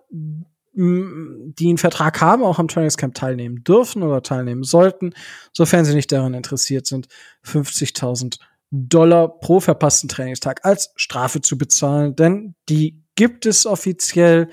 die 0.74 1.68
einen 1.68 1.78
Vertrag 1.78 2.22
haben, 2.22 2.42
auch 2.42 2.58
am 2.58 2.70
Trainingscamp 2.70 3.14
teilnehmen 3.14 3.64
dürfen 3.64 4.02
oder 4.02 4.24
teilnehmen 4.24 4.64
sollten, 4.64 5.14
sofern 5.54 5.86
sie 5.86 5.94
nicht 5.94 6.12
daran 6.12 6.34
interessiert 6.34 6.88
sind, 6.88 7.08
50.000 7.46 8.40
Dollar 8.72 9.40
pro 9.40 9.60
verpassten 9.60 10.10
Trainingstag 10.10 10.64
als 10.64 10.92
Strafe 10.96 11.42
zu 11.42 11.58
bezahlen, 11.58 12.16
denn 12.16 12.56
die 12.70 13.04
gibt 13.16 13.46
es 13.46 13.66
offiziell 13.66 14.50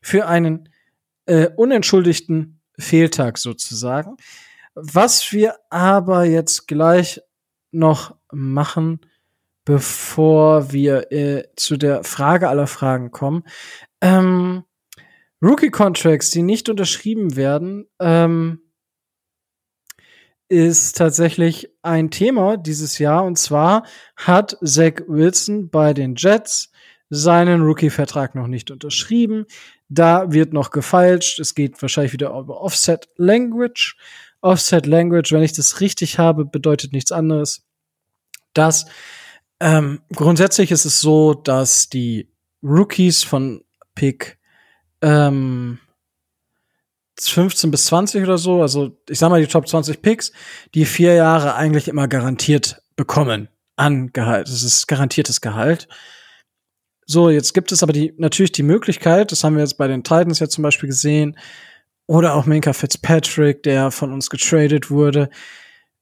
für 0.00 0.26
einen 0.26 0.68
äh, 1.26 1.48
unentschuldigten 1.56 2.60
Fehltag 2.78 3.38
sozusagen. 3.38 4.16
Was 4.74 5.32
wir 5.32 5.56
aber 5.70 6.24
jetzt 6.24 6.68
gleich 6.68 7.20
noch 7.72 8.16
machen, 8.30 9.00
bevor 9.64 10.72
wir 10.72 11.12
äh, 11.12 11.44
zu 11.56 11.76
der 11.76 12.04
Frage 12.04 12.48
aller 12.48 12.68
Fragen 12.68 13.10
kommen. 13.10 13.42
Ähm, 14.00 14.64
Rookie-Contracts, 15.42 16.30
die 16.30 16.42
nicht 16.42 16.68
unterschrieben 16.68 17.36
werden, 17.36 17.86
ähm, 17.98 18.60
ist 20.48 20.96
tatsächlich 20.96 21.68
ein 21.82 22.10
Thema 22.10 22.56
dieses 22.56 22.98
Jahr. 22.98 23.24
Und 23.24 23.36
zwar 23.38 23.84
hat 24.16 24.56
Zach 24.62 25.02
Wilson 25.08 25.68
bei 25.70 25.92
den 25.92 26.14
Jets 26.16 26.70
seinen 27.10 27.62
Rookie-Vertrag 27.62 28.34
noch 28.34 28.46
nicht 28.46 28.70
unterschrieben. 28.70 29.46
Da 29.88 30.32
wird 30.32 30.52
noch 30.52 30.70
gefeilscht. 30.70 31.38
Es 31.38 31.54
geht 31.54 31.80
wahrscheinlich 31.80 32.12
wieder 32.12 32.36
über 32.38 32.60
Offset 32.60 33.08
Language. 33.16 33.96
Offset 34.40 34.86
Language, 34.86 35.32
wenn 35.32 35.42
ich 35.42 35.52
das 35.52 35.80
richtig 35.80 36.18
habe, 36.18 36.44
bedeutet 36.44 36.92
nichts 36.92 37.12
anderes. 37.12 37.64
Dass 38.54 38.86
ähm, 39.60 40.00
grundsätzlich 40.14 40.70
ist 40.70 40.84
es 40.84 41.00
so, 41.00 41.34
dass 41.34 41.88
die 41.88 42.30
Rookies 42.62 43.22
von 43.22 43.64
Pick 43.94 44.38
ähm, 45.00 45.78
15 47.20 47.70
bis 47.70 47.86
20 47.86 48.22
oder 48.22 48.38
so, 48.38 48.62
also 48.62 48.96
ich 49.08 49.18
sag 49.18 49.30
mal 49.30 49.40
die 49.40 49.46
Top 49.46 49.66
20 49.66 50.02
Picks, 50.02 50.32
die 50.74 50.84
vier 50.84 51.14
Jahre 51.14 51.54
eigentlich 51.54 51.88
immer 51.88 52.08
garantiert 52.08 52.82
bekommen 52.96 53.48
an 53.76 54.12
Gehalt. 54.12 54.48
Das 54.48 54.62
ist 54.62 54.86
garantiertes 54.86 55.40
Gehalt. 55.40 55.88
So, 57.06 57.30
jetzt 57.30 57.54
gibt 57.54 57.72
es 57.72 57.82
aber 57.82 57.92
die, 57.92 58.14
natürlich 58.18 58.52
die 58.52 58.62
Möglichkeit, 58.62 59.30
das 59.32 59.44
haben 59.44 59.54
wir 59.54 59.62
jetzt 59.62 59.78
bei 59.78 59.86
den 59.86 60.02
Titans 60.02 60.40
ja 60.40 60.48
zum 60.48 60.62
Beispiel 60.62 60.88
gesehen, 60.88 61.36
oder 62.06 62.34
auch 62.34 62.46
Minka 62.46 62.72
Fitzpatrick, 62.72 63.62
der 63.62 63.90
von 63.90 64.12
uns 64.12 64.30
getradet 64.30 64.90
wurde. 64.90 65.28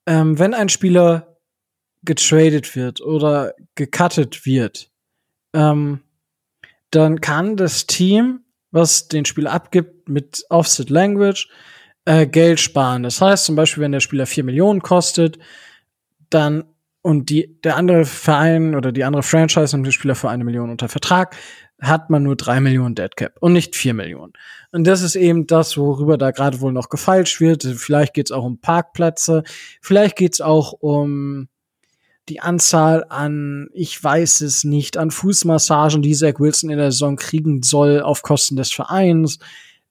Ähm, 0.06 0.38
wenn 0.38 0.54
ein 0.54 0.68
Spieler 0.68 1.38
getradet 2.02 2.76
wird 2.76 3.00
oder 3.00 3.54
gecuttet 3.74 4.44
wird, 4.44 4.90
ähm, 5.54 6.00
dann 6.90 7.20
kann 7.20 7.56
das 7.56 7.86
Team 7.86 8.43
was 8.74 9.06
den 9.06 9.24
Spieler 9.24 9.52
abgibt 9.52 10.08
mit 10.08 10.44
Offset 10.50 10.90
Language, 10.90 11.48
äh, 12.04 12.26
Geld 12.26 12.58
sparen. 12.58 13.04
Das 13.04 13.20
heißt 13.20 13.44
zum 13.44 13.54
Beispiel, 13.56 13.82
wenn 13.82 13.92
der 13.92 14.00
Spieler 14.00 14.26
vier 14.26 14.42
Millionen 14.42 14.82
kostet, 14.82 15.38
dann 16.28 16.64
und 17.00 17.30
die, 17.30 17.60
der 17.62 17.76
andere 17.76 18.04
Verein 18.04 18.74
oder 18.74 18.90
die 18.90 19.04
andere 19.04 19.22
Franchise 19.22 19.76
nimmt 19.76 19.86
den 19.86 19.92
Spieler 19.92 20.14
für 20.14 20.30
eine 20.30 20.42
Million 20.42 20.70
unter 20.70 20.88
Vertrag, 20.88 21.36
hat 21.80 22.08
man 22.08 22.22
nur 22.22 22.34
drei 22.34 22.60
Millionen 22.60 22.94
Deadcap 22.94 23.36
und 23.40 23.52
nicht 23.52 23.76
vier 23.76 23.94
Millionen. 23.94 24.32
Und 24.72 24.86
das 24.86 25.02
ist 25.02 25.14
eben 25.14 25.46
das, 25.46 25.76
worüber 25.76 26.16
da 26.16 26.30
gerade 26.30 26.60
wohl 26.60 26.72
noch 26.72 26.88
gefeilscht 26.88 27.40
wird. 27.40 27.62
Vielleicht 27.62 28.14
geht 28.14 28.28
es 28.28 28.32
auch 28.32 28.44
um 28.44 28.58
Parkplätze, 28.58 29.44
vielleicht 29.82 30.16
geht 30.16 30.32
es 30.32 30.40
auch 30.40 30.72
um 30.72 31.48
die 32.28 32.40
Anzahl 32.40 33.04
an, 33.08 33.68
ich 33.72 34.02
weiß 34.02 34.40
es 34.42 34.64
nicht, 34.64 34.96
an 34.96 35.10
Fußmassagen, 35.10 36.02
die 36.02 36.14
Zach 36.14 36.38
Wilson 36.38 36.70
in 36.70 36.78
der 36.78 36.92
Saison 36.92 37.16
kriegen 37.16 37.62
soll 37.62 38.00
auf 38.00 38.22
Kosten 38.22 38.56
des 38.56 38.72
Vereins. 38.72 39.38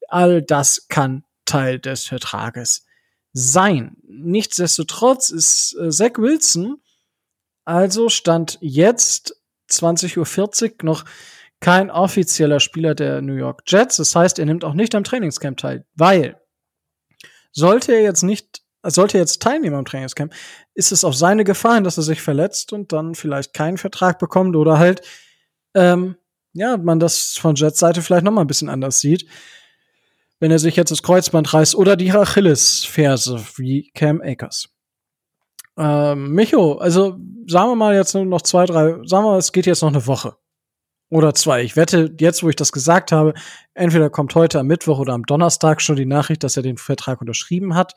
All 0.10 0.42
das 0.42 0.88
kann 0.88 1.24
Teil 1.46 1.80
des 1.80 2.06
Vertrages 2.06 2.86
sein. 3.34 3.98
Nichtsdestotrotz 4.08 5.30
ist 5.30 5.76
äh, 5.80 5.90
Zach 5.90 6.18
Wilson 6.18 6.78
also 7.66 8.10
stand 8.10 8.58
jetzt 8.62 9.36
20.40 9.70 10.64
Uhr 10.64 10.78
noch 10.84 11.06
kein 11.60 11.90
offizieller 11.90 12.60
Spieler 12.60 12.94
der 12.94 13.22
New 13.22 13.36
York 13.36 13.64
Jets. 13.68 13.98
Das 13.98 14.16
heißt, 14.16 14.38
er 14.38 14.46
nimmt 14.46 14.66
auch 14.66 14.74
nicht 14.74 14.94
am 14.96 15.04
Trainingscamp 15.04 15.58
teil, 15.58 15.86
weil 15.96 16.40
sollte 17.52 17.94
er 17.94 18.02
jetzt 18.02 18.24
nicht, 18.24 18.63
sollte 18.92 19.18
jetzt 19.18 19.42
teilnehmen 19.42 19.76
am 19.76 19.86
Trainingscamp, 19.86 20.34
ist 20.74 20.92
es 20.92 21.04
auf 21.04 21.16
seine 21.16 21.44
Gefahr, 21.44 21.82
dass 21.82 21.98
er 21.98 22.04
sich 22.04 22.22
verletzt 22.22 22.74
und 22.74 22.92
dann 22.92 23.16
vielleicht 23.16 23.54
keinen 23.54 23.78
Vertrag 23.78 24.20
bekommt 24.20 24.56
oder 24.56 24.78
halt, 24.78 25.02
ähm, 25.74 26.16
ja, 26.54 26.78
man 26.78 27.00
das 27.00 27.38
von 27.38 27.56
Jets 27.56 27.80
Seite 27.80 28.02
vielleicht 28.02 28.24
noch 28.24 28.32
mal 28.32 28.42
ein 28.42 28.48
bisschen 28.48 28.70
anders 28.70 29.00
sieht. 29.00 29.28
Wenn 30.40 30.52
er 30.52 30.60
sich 30.60 30.76
jetzt 30.76 30.92
das 30.92 31.04
Kreuzband 31.04 31.54
reißt 31.54 31.76
oder 31.76 31.96
die 31.96 32.12
Achillesferse 32.12 33.42
wie 33.56 33.92
Cam 33.94 34.22
Akers. 34.22 34.70
Ähm, 35.78 36.32
Micho, 36.32 36.74
also 36.74 37.18
sagen 37.48 37.72
wir 37.72 37.76
mal 37.76 37.96
jetzt 37.96 38.14
nur 38.14 38.26
noch 38.26 38.42
zwei, 38.42 38.66
drei, 38.66 38.98
sagen 39.06 39.26
wir 39.26 39.32
mal, 39.32 39.38
es 39.40 39.52
geht 39.52 39.66
jetzt 39.66 39.82
noch 39.82 39.90
eine 39.90 40.06
Woche. 40.06 40.36
Oder 41.10 41.34
zwei. 41.36 41.62
Ich 41.62 41.76
wette, 41.76 42.16
jetzt, 42.20 42.44
wo 42.44 42.50
ich 42.50 42.56
das 42.56 42.72
gesagt 42.72 43.12
habe, 43.12 43.34
entweder 43.74 44.10
kommt 44.10 44.34
heute 44.36 44.60
am 44.60 44.68
Mittwoch 44.68 45.00
oder 45.00 45.14
am 45.14 45.26
Donnerstag 45.26 45.82
schon 45.82 45.96
die 45.96 46.08
Nachricht, 46.08 46.44
dass 46.44 46.58
er 46.58 46.64
den 46.64 46.78
Vertrag 46.78 47.22
unterschrieben 47.22 47.76
hat. 47.76 47.94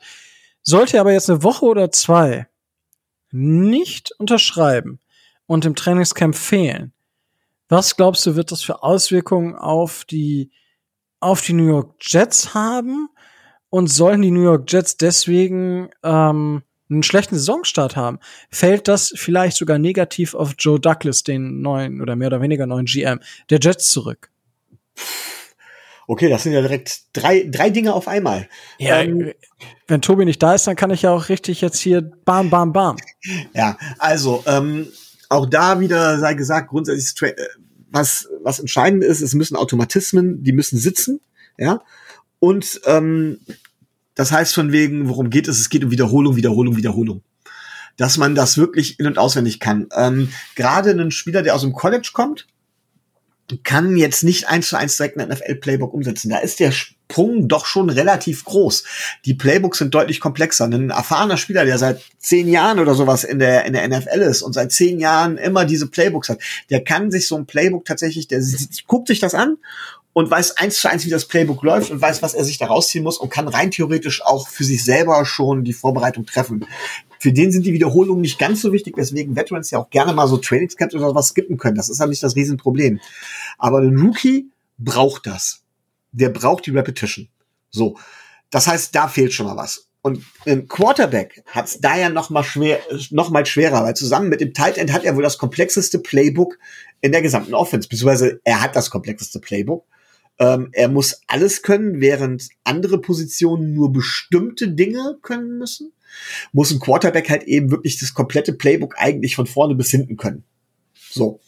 Sollte 0.69 0.97
er 0.97 1.01
aber 1.01 1.13
jetzt 1.13 1.29
eine 1.29 1.43
Woche 1.43 1.65
oder 1.65 1.93
zwei 1.93 2.45
nicht 3.31 4.11
unterschreiben 4.19 4.99
und 5.45 5.63
im 5.63 5.75
Trainingscamp 5.75 6.35
fehlen, 6.35 6.91
was 7.69 7.95
glaubst 7.95 8.25
du, 8.25 8.35
wird 8.35 8.51
das 8.51 8.63
für 8.63 8.83
Auswirkungen 8.83 9.55
auf 9.55 10.03
die, 10.03 10.51
auf 11.21 11.41
die 11.41 11.53
New 11.53 11.69
York 11.69 11.95
Jets 12.01 12.53
haben? 12.53 13.07
Und 13.69 13.87
sollen 13.87 14.21
die 14.21 14.31
New 14.31 14.43
York 14.43 14.69
Jets 14.69 14.97
deswegen 14.97 15.89
ähm, 16.03 16.63
einen 16.89 17.03
schlechten 17.03 17.35
Saisonstart 17.35 17.95
haben, 17.95 18.19
fällt 18.49 18.89
das 18.89 19.13
vielleicht 19.15 19.55
sogar 19.55 19.77
negativ 19.77 20.35
auf 20.35 20.55
Joe 20.57 20.79
Douglas, 20.81 21.23
den 21.23 21.61
neuen 21.61 22.01
oder 22.01 22.17
mehr 22.17 22.27
oder 22.27 22.41
weniger 22.41 22.65
neuen 22.65 22.85
GM 22.85 23.19
der 23.49 23.59
Jets 23.61 23.89
zurück. 23.89 24.31
Okay, 26.09 26.29
das 26.29 26.43
sind 26.43 26.53
ja 26.53 26.61
direkt 26.61 27.01
drei, 27.11 27.45
drei 27.51 27.69
Dinge 27.69 27.93
auf 27.93 28.07
einmal. 28.07 28.47
Ja, 28.79 29.01
ähm, 29.01 29.33
wenn 29.87 30.01
Tobi 30.01 30.23
nicht 30.23 30.41
da 30.41 30.55
ist, 30.55 30.65
dann 30.65 30.77
kann 30.77 30.89
ich 30.89 31.01
ja 31.01 31.11
auch 31.11 31.27
richtig 31.27 31.59
jetzt 31.59 31.79
hier 31.79 32.01
bam, 32.01 32.49
bam, 32.49 32.71
bam. 32.71 32.95
Ja, 33.53 33.77
also 33.99 34.41
ähm, 34.47 34.87
auch 35.27 35.45
da 35.45 35.81
wieder 35.81 36.17
sei 36.17 36.33
gesagt, 36.33 36.69
grundsätzlich 36.69 37.21
äh, 37.29 37.35
was 37.91 38.29
was 38.41 38.59
entscheidend 38.59 39.03
ist, 39.03 39.21
es 39.21 39.33
müssen 39.33 39.57
Automatismen, 39.57 40.43
die 40.43 40.53
müssen 40.53 40.79
sitzen, 40.79 41.19
ja. 41.57 41.81
Und 42.39 42.79
ähm, 42.85 43.39
das 44.15 44.31
heißt 44.31 44.55
von 44.55 44.71
wegen, 44.71 45.09
worum 45.09 45.29
geht 45.29 45.49
es? 45.49 45.59
Es 45.59 45.69
geht 45.69 45.83
um 45.83 45.91
Wiederholung, 45.91 46.37
Wiederholung, 46.37 46.77
Wiederholung. 46.77 47.21
Dass 47.97 48.17
man 48.17 48.33
das 48.33 48.57
wirklich 48.57 48.99
in- 48.99 49.07
und 49.07 49.17
auswendig 49.17 49.59
kann. 49.59 49.87
Ähm, 49.95 50.29
Gerade 50.55 50.91
ein 50.91 51.11
Spieler, 51.11 51.43
der 51.43 51.55
aus 51.55 51.61
dem 51.61 51.73
College 51.73 52.11
kommt, 52.13 52.47
kann 53.63 53.95
jetzt 53.95 54.23
nicht 54.23 54.47
eins 54.47 54.69
zu 54.69 54.77
eins 54.77 54.97
direkt 54.97 55.17
ein 55.17 55.29
NFL-Playbook 55.29 55.93
umsetzen. 55.93 56.29
Da 56.29 56.39
ist 56.39 56.59
der 56.59 56.71
Sprung 56.71 57.47
doch 57.47 57.65
schon 57.65 57.89
relativ 57.89 58.43
groß. 58.43 58.83
Die 59.25 59.33
Playbooks 59.33 59.77
sind 59.77 59.93
deutlich 59.93 60.19
komplexer. 60.19 60.65
Ein 60.65 60.89
erfahrener 60.89 61.37
Spieler, 61.37 61.63
der 61.63 61.77
seit 61.77 62.01
zehn 62.17 62.49
Jahren 62.49 62.79
oder 62.79 62.95
sowas 62.95 63.23
in 63.23 63.39
der, 63.39 63.65
in 63.65 63.73
der 63.73 63.87
NFL 63.87 64.19
ist 64.19 64.41
und 64.41 64.53
seit 64.53 64.73
zehn 64.73 64.99
Jahren 64.99 65.37
immer 65.37 65.63
diese 65.63 65.87
Playbooks 65.87 66.29
hat, 66.29 66.39
der 66.69 66.83
kann 66.83 67.09
sich 67.09 67.27
so 67.27 67.37
ein 67.37 67.45
Playbook 67.45 67.85
tatsächlich, 67.85 68.27
der 68.27 68.43
guckt 68.87 69.07
sich 69.07 69.19
das 69.19 69.33
an 69.33 69.57
und 70.17 70.31
weiß 70.31 70.57
eins 70.57 70.81
zu 70.81 70.89
eins, 70.89 71.05
wie 71.05 71.11
das 71.11 71.25
Playbook 71.25 71.61
läuft 71.61 71.91
und 71.91 72.01
weiß, 72.01 72.23
was 72.23 72.33
er 72.33 72.43
sich 72.43 72.57
da 72.57 72.65
rausziehen 72.65 73.03
muss 73.03 73.19
und 73.19 73.29
kann 73.29 73.47
rein 73.47 73.69
theoretisch 73.69 74.25
auch 74.25 74.47
für 74.47 74.63
sich 74.63 74.83
selber 74.83 75.23
schon 75.25 75.63
die 75.63 75.73
Vorbereitung 75.73 76.25
treffen. 76.25 76.65
Für 77.19 77.31
den 77.31 77.51
sind 77.51 77.67
die 77.67 77.73
Wiederholungen 77.73 78.21
nicht 78.21 78.39
ganz 78.39 78.61
so 78.61 78.73
wichtig, 78.73 78.97
weswegen 78.97 79.35
Veterans 79.35 79.69
ja 79.69 79.77
auch 79.77 79.91
gerne 79.91 80.13
mal 80.13 80.27
so 80.27 80.37
Trainingscamps 80.37 80.95
oder 80.95 81.13
was 81.13 81.27
skippen 81.27 81.57
können. 81.57 81.75
Das 81.75 81.87
ist 81.87 81.99
ja 81.99 82.07
nicht 82.07 82.23
das 82.23 82.35
Riesenproblem. 82.35 82.99
Aber 83.59 83.77
ein 83.77 83.95
Rookie 83.95 84.49
braucht 84.79 85.27
das. 85.27 85.61
Der 86.11 86.29
braucht 86.29 86.65
die 86.65 86.71
Repetition. 86.71 87.27
So. 87.69 87.99
Das 88.49 88.65
heißt, 88.65 88.95
da 88.95 89.09
fehlt 89.09 89.33
schon 89.33 89.45
mal 89.45 89.55
was. 89.55 89.87
Und 90.01 90.23
ein 90.47 90.67
Quarterback 90.67 91.43
hat 91.45 91.67
es 91.67 91.79
da 91.79 91.95
ja 91.95 92.09
noch 92.09 92.31
mal 92.31 92.43
schwer, 92.43 92.79
noch 93.11 93.29
mal 93.29 93.45
schwerer, 93.45 93.83
weil 93.83 93.95
zusammen 93.95 94.29
mit 94.29 94.41
dem 94.41 94.55
Tight 94.55 94.79
End 94.79 94.91
hat 94.93 95.03
er 95.03 95.15
wohl 95.15 95.21
das 95.21 95.37
komplexeste 95.37 95.99
Playbook 95.99 96.57
in 97.01 97.11
der 97.11 97.21
gesamten 97.21 97.53
Offense, 97.53 97.87
beziehungsweise 97.87 98.41
er 98.43 98.63
hat 98.63 98.75
das 98.75 98.89
komplexeste 98.89 99.39
Playbook. 99.39 99.85
Ähm, 100.39 100.69
er 100.73 100.87
muss 100.87 101.21
alles 101.27 101.61
können, 101.61 101.99
während 101.99 102.49
andere 102.63 102.99
Positionen 102.99 103.73
nur 103.73 103.91
bestimmte 103.91 104.69
Dinge 104.69 105.17
können 105.21 105.57
müssen. 105.57 105.93
Muss 106.51 106.71
ein 106.71 106.79
Quarterback 106.79 107.29
halt 107.29 107.43
eben 107.43 107.71
wirklich 107.71 107.99
das 107.99 108.13
komplette 108.13 108.53
Playbook 108.53 108.95
eigentlich 108.97 109.35
von 109.35 109.47
vorne 109.47 109.75
bis 109.75 109.89
hinten 109.89 110.17
können. 110.17 110.43
So. 111.09 111.39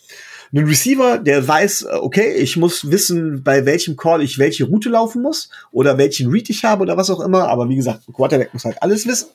Ein 0.52 0.66
Receiver, 0.66 1.20
der 1.20 1.48
weiß, 1.48 1.84
äh, 1.84 1.88
okay, 1.94 2.34
ich 2.34 2.58
muss 2.58 2.90
wissen, 2.90 3.44
bei 3.44 3.66
welchem 3.66 3.96
Call 3.96 4.24
ich 4.24 4.40
welche 4.40 4.66
Route 4.66 4.90
laufen 4.90 5.22
muss 5.22 5.50
oder 5.72 5.98
welchen 6.00 6.32
Read 6.32 6.50
ich 6.50 6.64
habe 6.64 6.82
oder 6.82 6.98
was 6.98 7.12
auch 7.12 7.20
immer. 7.20 7.48
Aber 7.50 7.70
wie 7.70 7.76
gesagt, 7.76 8.08
ein 8.08 8.14
Quarterback 8.14 8.54
muss 8.54 8.66
halt 8.66 8.82
alles 8.82 9.06
wissen. 9.06 9.28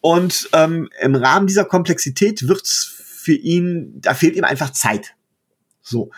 Und 0.00 0.50
ähm, 0.52 0.90
im 1.00 1.14
Rahmen 1.14 1.46
dieser 1.46 1.64
Komplexität 1.64 2.46
wird's 2.46 2.94
für 3.28 3.32
ihn, 3.34 4.00
da 4.00 4.14
fehlt 4.14 4.36
ihm 4.36 4.44
einfach 4.44 4.70
Zeit. 4.70 5.14
So. 5.82 6.10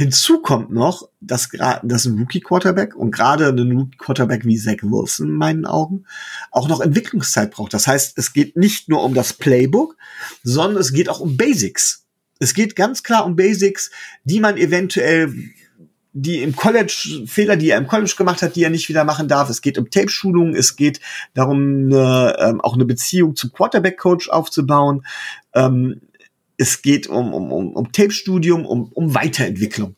Hinzu 0.00 0.40
kommt 0.40 0.70
noch, 0.70 1.10
dass 1.20 1.50
gerade 1.50 1.86
dass 1.86 2.06
ein 2.06 2.18
Rookie 2.18 2.40
Quarterback 2.40 2.96
und 2.96 3.10
gerade 3.10 3.48
ein 3.48 3.72
Rookie 3.76 3.98
Quarterback 3.98 4.46
wie 4.46 4.56
Zach 4.56 4.82
Wilson 4.82 5.28
in 5.28 5.34
meinen 5.34 5.66
Augen 5.66 6.06
auch 6.50 6.68
noch 6.68 6.80
Entwicklungszeit 6.80 7.50
braucht. 7.50 7.74
Das 7.74 7.86
heißt, 7.86 8.16
es 8.16 8.32
geht 8.32 8.56
nicht 8.56 8.88
nur 8.88 9.04
um 9.04 9.12
das 9.12 9.34
Playbook, 9.34 9.98
sondern 10.42 10.80
es 10.80 10.94
geht 10.94 11.10
auch 11.10 11.20
um 11.20 11.36
Basics. 11.36 12.06
Es 12.38 12.54
geht 12.54 12.76
ganz 12.76 13.02
klar 13.02 13.26
um 13.26 13.36
Basics, 13.36 13.90
die 14.24 14.40
man 14.40 14.56
eventuell 14.56 15.34
die 16.14 16.42
im 16.42 16.56
College 16.56 17.26
Fehler, 17.26 17.56
die 17.56 17.68
er 17.68 17.76
im 17.76 17.86
College 17.86 18.14
gemacht 18.16 18.40
hat, 18.40 18.56
die 18.56 18.64
er 18.64 18.70
nicht 18.70 18.88
wieder 18.88 19.04
machen 19.04 19.28
darf. 19.28 19.50
Es 19.50 19.60
geht 19.60 19.76
um 19.76 19.90
Tape-Schulung, 19.90 20.54
es 20.54 20.76
geht 20.76 21.00
darum, 21.34 21.90
eine, 21.92 22.36
ähm, 22.38 22.60
auch 22.62 22.72
eine 22.72 22.86
Beziehung 22.86 23.36
zum 23.36 23.52
Quarterback-Coach 23.52 24.30
aufzubauen. 24.30 25.04
Ähm, 25.54 26.00
es 26.60 26.82
geht 26.82 27.06
um, 27.06 27.32
um, 27.32 27.50
um, 27.52 27.74
um 27.74 27.90
Tape-Studium, 27.90 28.66
um, 28.66 28.92
um 28.92 29.14
Weiterentwicklung. 29.14 29.96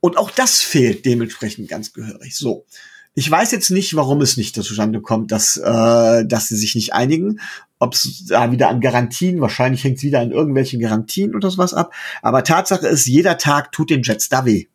Und 0.00 0.16
auch 0.16 0.30
das 0.30 0.60
fehlt 0.60 1.06
dementsprechend 1.06 1.68
ganz 1.68 1.92
gehörig. 1.92 2.36
So. 2.36 2.66
Ich 3.14 3.30
weiß 3.30 3.52
jetzt 3.52 3.70
nicht, 3.70 3.94
warum 3.94 4.20
es 4.20 4.36
nicht 4.36 4.56
zustande 4.56 5.00
kommt, 5.00 5.30
dass, 5.30 5.56
äh, 5.56 6.26
dass 6.26 6.48
sie 6.48 6.56
sich 6.56 6.74
nicht 6.74 6.94
einigen. 6.94 7.38
Ob 7.78 7.94
es 7.94 8.26
da 8.26 8.50
wieder 8.50 8.68
an 8.68 8.80
Garantien, 8.80 9.40
wahrscheinlich 9.40 9.84
hängt 9.84 9.98
es 9.98 10.02
wieder 10.02 10.18
an 10.18 10.32
irgendwelchen 10.32 10.80
Garantien 10.80 11.36
oder 11.36 11.48
sowas 11.48 11.74
ab. 11.74 11.94
Aber 12.22 12.42
Tatsache 12.42 12.88
ist, 12.88 13.06
jeder 13.06 13.38
Tag 13.38 13.70
tut 13.70 13.90
den 13.90 14.02
Jets 14.02 14.28
da 14.28 14.44
weh. 14.44 14.66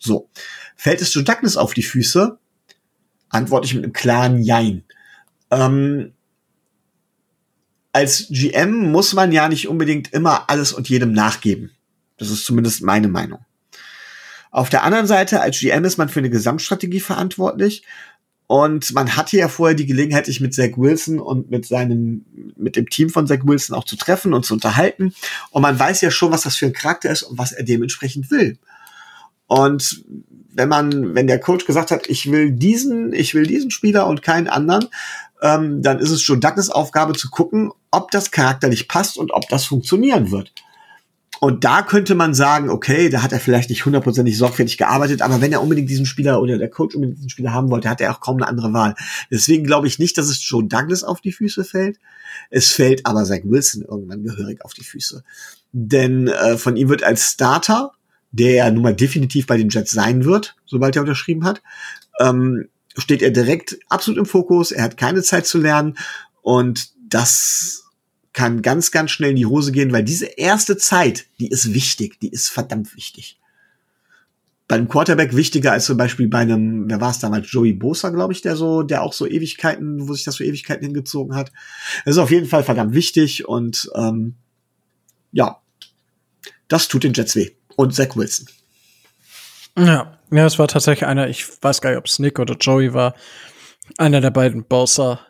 So. 0.00 0.28
Fällt 0.74 1.00
es 1.00 1.14
Joe 1.14 1.22
Douglas 1.22 1.56
auf 1.56 1.72
die 1.72 1.84
Füße? 1.84 2.36
Antworte 3.28 3.66
ich 3.66 3.74
mit 3.74 3.84
einem 3.84 3.92
klaren 3.92 4.42
Jein. 4.42 4.82
Ähm, 5.52 6.14
als 7.92 8.26
GM 8.30 8.90
muss 8.90 9.14
man 9.14 9.32
ja 9.32 9.48
nicht 9.48 9.68
unbedingt 9.68 10.12
immer 10.12 10.48
alles 10.50 10.72
und 10.72 10.88
jedem 10.88 11.12
nachgeben. 11.12 11.70
Das 12.16 12.30
ist 12.30 12.44
zumindest 12.44 12.82
meine 12.82 13.08
Meinung. 13.08 13.40
Auf 14.50 14.70
der 14.70 14.82
anderen 14.82 15.06
Seite, 15.06 15.40
als 15.40 15.60
GM 15.60 15.84
ist 15.84 15.98
man 15.98 16.08
für 16.08 16.20
eine 16.20 16.30
Gesamtstrategie 16.30 17.00
verantwortlich. 17.00 17.84
Und 18.46 18.94
man 18.94 19.14
hatte 19.14 19.36
ja 19.36 19.48
vorher 19.48 19.76
die 19.76 19.84
Gelegenheit, 19.84 20.24
sich 20.24 20.40
mit 20.40 20.54
Zach 20.54 20.70
Wilson 20.76 21.20
und 21.20 21.50
mit 21.50 21.66
seinem, 21.66 22.24
mit 22.56 22.76
dem 22.76 22.88
Team 22.88 23.10
von 23.10 23.26
Zach 23.26 23.40
Wilson 23.44 23.76
auch 23.76 23.84
zu 23.84 23.96
treffen 23.96 24.32
und 24.32 24.46
zu 24.46 24.54
unterhalten. 24.54 25.12
Und 25.50 25.62
man 25.62 25.78
weiß 25.78 26.00
ja 26.00 26.10
schon, 26.10 26.32
was 26.32 26.42
das 26.42 26.56
für 26.56 26.64
ein 26.64 26.72
Charakter 26.72 27.10
ist 27.10 27.24
und 27.24 27.38
was 27.38 27.52
er 27.52 27.62
dementsprechend 27.62 28.30
will. 28.30 28.58
Und 29.48 30.02
wenn 30.50 30.68
man, 30.68 31.14
wenn 31.14 31.26
der 31.26 31.40
Coach 31.40 31.66
gesagt 31.66 31.90
hat, 31.90 32.08
ich 32.08 32.32
will 32.32 32.50
diesen, 32.50 33.12
ich 33.12 33.34
will 33.34 33.46
diesen 33.46 33.70
Spieler 33.70 34.06
und 34.06 34.22
keinen 34.22 34.48
anderen, 34.48 34.86
ähm, 35.42 35.82
dann 35.82 35.98
ist 35.98 36.10
es 36.10 36.22
schon 36.22 36.40
Douglas 36.40 36.70
Aufgabe 36.70 37.14
zu 37.14 37.30
gucken, 37.30 37.70
ob 37.90 38.10
das 38.10 38.30
charakterlich 38.30 38.88
passt 38.88 39.16
und 39.16 39.32
ob 39.32 39.48
das 39.48 39.64
funktionieren 39.64 40.30
wird. 40.30 40.52
Und 41.40 41.62
da 41.62 41.82
könnte 41.82 42.16
man 42.16 42.34
sagen, 42.34 42.68
okay, 42.68 43.10
da 43.10 43.22
hat 43.22 43.32
er 43.32 43.38
vielleicht 43.38 43.70
nicht 43.70 43.84
hundertprozentig 43.84 44.36
sorgfältig 44.36 44.76
gearbeitet, 44.76 45.22
aber 45.22 45.40
wenn 45.40 45.52
er 45.52 45.62
unbedingt 45.62 45.88
diesen 45.88 46.06
Spieler 46.06 46.42
oder 46.42 46.58
der 46.58 46.68
Coach 46.68 46.96
unbedingt 46.96 47.18
diesen 47.18 47.30
Spieler 47.30 47.52
haben 47.52 47.70
wollte, 47.70 47.88
hat 47.88 48.00
er 48.00 48.12
auch 48.12 48.20
kaum 48.20 48.38
eine 48.38 48.48
andere 48.48 48.72
Wahl. 48.72 48.96
Deswegen 49.30 49.64
glaube 49.64 49.86
ich 49.86 50.00
nicht, 50.00 50.18
dass 50.18 50.26
es 50.26 50.46
Joe 50.48 50.64
Douglas 50.64 51.04
auf 51.04 51.20
die 51.20 51.30
Füße 51.30 51.62
fällt. 51.62 51.98
Es 52.50 52.72
fällt 52.72 53.06
aber 53.06 53.24
Zach 53.24 53.40
Wilson 53.44 53.82
irgendwann 53.82 54.24
gehörig 54.24 54.64
auf 54.64 54.74
die 54.74 54.82
Füße. 54.82 55.22
Denn 55.70 56.26
äh, 56.26 56.58
von 56.58 56.76
ihm 56.76 56.88
wird 56.88 57.04
als 57.04 57.30
Starter 57.30 57.92
der 58.30 58.52
ja 58.52 58.70
nun 58.70 58.82
mal 58.82 58.94
definitiv 58.94 59.46
bei 59.46 59.56
den 59.56 59.68
Jets 59.68 59.92
sein 59.92 60.24
wird, 60.24 60.56
sobald 60.66 60.96
er 60.96 61.02
unterschrieben 61.02 61.44
hat, 61.44 61.62
ähm, 62.20 62.68
steht 62.96 63.22
er 63.22 63.30
direkt 63.30 63.78
absolut 63.88 64.18
im 64.18 64.26
Fokus. 64.26 64.72
Er 64.72 64.82
hat 64.82 64.96
keine 64.96 65.22
Zeit 65.22 65.46
zu 65.46 65.58
lernen 65.58 65.96
und 66.42 66.90
das 67.08 67.84
kann 68.32 68.62
ganz, 68.62 68.90
ganz 68.90 69.10
schnell 69.10 69.30
in 69.30 69.36
die 69.36 69.46
Hose 69.46 69.72
gehen, 69.72 69.92
weil 69.92 70.04
diese 70.04 70.26
erste 70.26 70.76
Zeit, 70.76 71.26
die 71.40 71.48
ist 71.48 71.74
wichtig, 71.74 72.20
die 72.20 72.28
ist 72.28 72.48
verdammt 72.48 72.94
wichtig. 72.94 73.40
Beim 74.68 74.86
Quarterback 74.86 75.34
wichtiger 75.34 75.72
als 75.72 75.86
zum 75.86 75.96
Beispiel 75.96 76.28
bei 76.28 76.40
einem, 76.40 76.88
wer 76.88 77.00
war 77.00 77.10
es 77.10 77.18
damals, 77.18 77.50
Joey 77.50 77.72
Bosa, 77.72 78.10
glaube 78.10 78.34
ich, 78.34 78.42
der 78.42 78.54
so, 78.54 78.82
der 78.82 79.02
auch 79.02 79.14
so 79.14 79.26
Ewigkeiten, 79.26 80.06
wo 80.08 80.12
sich 80.12 80.24
das 80.24 80.36
so 80.36 80.44
Ewigkeiten 80.44 80.84
hingezogen 80.84 81.34
hat. 81.34 81.50
Das 82.04 82.16
ist 82.16 82.18
auf 82.18 82.30
jeden 82.30 82.46
Fall 82.46 82.62
verdammt 82.62 82.94
wichtig 82.94 83.48
und 83.48 83.90
ähm, 83.94 84.34
ja, 85.32 85.60
das 86.68 86.88
tut 86.88 87.04
den 87.04 87.14
Jets 87.14 87.34
weh. 87.34 87.50
Und 87.76 87.94
Zach 87.94 88.14
Wilson. 88.14 88.46
Ja, 89.78 90.17
ja, 90.30 90.46
es 90.46 90.58
war 90.58 90.68
tatsächlich 90.68 91.06
einer, 91.06 91.28
ich 91.28 91.46
weiß 91.62 91.80
gar 91.80 91.90
nicht, 91.90 91.98
ob 91.98 92.06
es 92.06 92.18
Nick 92.18 92.38
oder 92.38 92.54
Joey 92.54 92.94
war, 92.94 93.14
einer 93.96 94.20
der 94.20 94.30
beiden 94.30 94.64
Bosa 94.64 95.20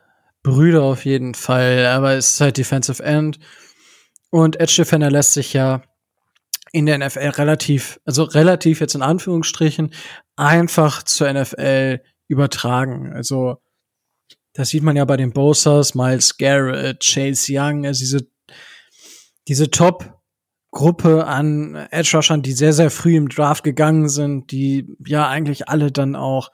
Brüder 0.43 0.83
auf 0.83 1.05
jeden 1.05 1.35
Fall, 1.35 1.87
aber 1.87 2.15
es 2.15 2.35
ist 2.35 2.41
halt 2.41 2.57
Defensive 2.57 3.03
End. 3.03 3.39
Und 4.31 4.61
Edge 4.61 4.75
Defender 4.79 5.11
lässt 5.11 5.33
sich 5.33 5.53
ja 5.53 5.83
in 6.73 6.87
der 6.87 6.99
NFL 6.99 7.31
relativ, 7.31 7.99
also 8.05 8.25
relativ 8.25 8.81
jetzt 8.81 8.95
in 8.95 9.03
Anführungsstrichen, 9.03 9.93
einfach 10.37 11.03
zur 11.03 11.33
NFL 11.33 12.01
übertragen. 12.29 13.13
Also, 13.13 13.57
das 14.53 14.69
sieht 14.71 14.83
man 14.83 14.97
ja 14.97 15.05
bei 15.05 15.17
den 15.17 15.33
Bosas, 15.33 15.95
Miles 15.95 16.37
Garrett, 16.37 17.01
Chase 17.01 17.53
Young, 17.55 17.87
also 17.87 18.01
diese, 18.01 18.29
diese 19.49 19.71
Top-Gruppe 20.71 21.27
an 21.27 21.75
Edge 21.91 22.17
Rushern, 22.17 22.43
die 22.43 22.53
sehr, 22.53 22.73
sehr 22.73 22.91
früh 22.91 23.17
im 23.17 23.29
Draft 23.29 23.65
gegangen 23.65 24.09
sind, 24.09 24.51
die 24.51 24.87
ja 25.07 25.29
eigentlich 25.29 25.69
alle 25.69 25.91
dann 25.91 26.15
auch 26.15 26.51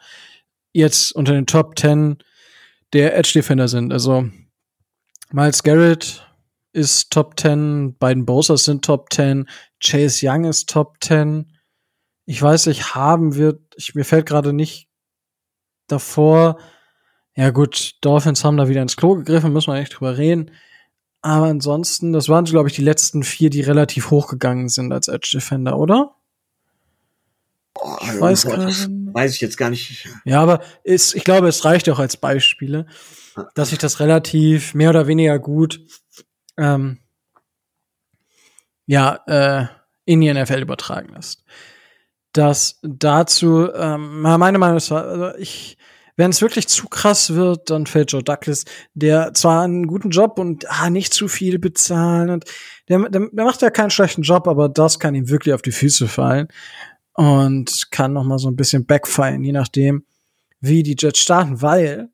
jetzt 0.72 1.12
unter 1.12 1.33
den 1.33 1.46
Top 1.46 1.79
10 1.79 2.18
der 2.92 3.16
Edge 3.16 3.33
Defender 3.35 3.68
sind. 3.68 3.92
Also 3.92 4.29
Miles 5.33 5.62
Garrett 5.62 6.27
ist 6.72 7.11
Top 7.11 7.38
10, 7.38 7.96
beiden 7.98 8.24
Bosers 8.27 8.64
sind 8.64 8.85
Top 8.85 9.12
10, 9.12 9.48
Chase 9.83 10.27
Young 10.27 10.44
ist 10.44 10.68
Top 10.68 10.96
10. 11.03 11.53
Ich 12.27 12.40
weiß 12.40 12.66
nicht, 12.66 12.94
haben 12.94 13.35
wir, 13.35 13.59
ich, 13.77 13.94
mir 13.94 14.05
fällt 14.05 14.27
gerade 14.27 14.53
nicht 14.53 14.88
davor, 15.87 16.59
ja 17.37 17.50
gut, 17.50 17.96
Dolphins 18.00 18.44
haben 18.44 18.57
da 18.57 18.68
wieder 18.68 18.83
ins 18.83 18.96
Klo 18.96 19.16
gegriffen, 19.16 19.53
müssen 19.53 19.72
wir 19.72 19.81
echt 19.81 19.98
drüber 19.98 20.16
reden. 20.16 20.53
Aber 21.24 21.46
ansonsten, 21.46 22.12
das 22.12 22.28
waren, 22.28 22.44
glaube 22.44 22.68
ich, 22.68 22.74
die 22.74 22.82
letzten 22.82 23.22
vier, 23.22 23.48
die 23.48 23.62
relativ 23.62 24.10
hochgegangen 24.10 24.68
sind 24.68 24.92
als 24.92 25.08
Edge 25.08 25.30
Defender, 25.32 25.78
oder? 25.78 26.14
Oh, 27.76 27.96
Ich 28.02 28.20
weiß 28.20 28.44
Gott, 28.44 28.58
weiß 28.58 29.34
ich 29.34 29.40
jetzt 29.40 29.56
gar 29.56 29.70
nicht. 29.70 30.06
Ja, 30.26 30.42
aber 30.42 30.60
ist, 30.82 31.14
ich 31.14 31.24
glaube, 31.24 31.48
es 31.48 31.64
reicht 31.64 31.88
auch 31.88 31.98
als 31.98 32.18
Beispiele, 32.18 32.84
dass 33.54 33.70
sich 33.70 33.78
das 33.78 34.00
relativ 34.00 34.74
mehr 34.74 34.90
oder 34.90 35.06
weniger 35.06 35.38
gut 35.38 35.80
ähm, 36.58 36.98
ja, 38.84 39.18
äh, 39.26 39.66
in 40.04 40.20
die 40.20 40.30
NFL 40.30 40.60
übertragen 40.60 41.14
lässt. 41.14 41.42
Das 42.32 42.80
dazu, 42.82 43.72
ähm, 43.72 44.20
meine 44.20 44.58
Meinung 44.58 44.76
ist, 44.76 44.92
also 44.92 45.34
ich, 45.38 45.78
wenn 46.16 46.31
es 46.31 46.42
wirklich 46.42 46.68
zu 46.68 46.88
krass 46.88 47.35
wird, 47.35 47.70
dann 47.70 47.87
fällt 47.87 48.12
Joe 48.12 48.22
Douglas, 48.22 48.64
der 48.94 49.35
zwar 49.35 49.62
einen 49.62 49.87
guten 49.87 50.11
Job 50.11 50.38
und 50.38 50.70
ah, 50.70 50.90
nicht 50.90 51.12
zu 51.12 51.29
viel 51.29 51.59
bezahlen 51.59 52.31
und 52.31 52.44
der, 52.88 53.09
der, 53.09 53.29
der 53.33 53.44
macht 53.44 53.62
ja 53.62 53.70
keinen 53.70 53.90
schlechten 53.90 54.22
Job, 54.22 54.46
aber 54.46 54.68
das 54.68 54.98
kann 54.98 55.14
ihm 55.14 55.29
wirklich 55.29 55.55
auf 55.55 55.62
die 55.62 55.72
Füße 55.72 56.07
fallen 56.07 56.48
und 57.14 57.90
kann 57.90 58.12
noch 58.12 58.24
mal 58.24 58.38
so 58.38 58.48
ein 58.48 58.57
bisschen 58.57 58.87
backfallen, 58.87 59.42
je 59.42 59.53
nachdem, 59.53 60.05
wie 60.61 60.83
die 60.83 60.96
Jets 60.98 61.18
starten, 61.20 61.62
weil 61.62 62.09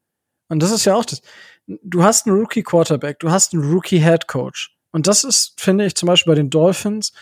und 0.48 0.60
das 0.62 0.72
ist 0.72 0.84
ja 0.84 0.96
auch 0.96 1.04
das. 1.04 1.22
Du 1.66 2.02
hast 2.02 2.26
einen 2.26 2.36
Rookie 2.36 2.64
Quarterback, 2.64 3.20
du 3.20 3.30
hast 3.30 3.54
einen 3.54 3.62
Rookie 3.62 4.00
Head 4.00 4.26
Coach 4.26 4.76
und 4.90 5.06
das 5.06 5.24
ist, 5.24 5.60
finde 5.60 5.86
ich, 5.86 5.94
zum 5.94 6.08
Beispiel 6.08 6.32
bei 6.32 6.36
den 6.36 6.50
Dolphins 6.50 7.12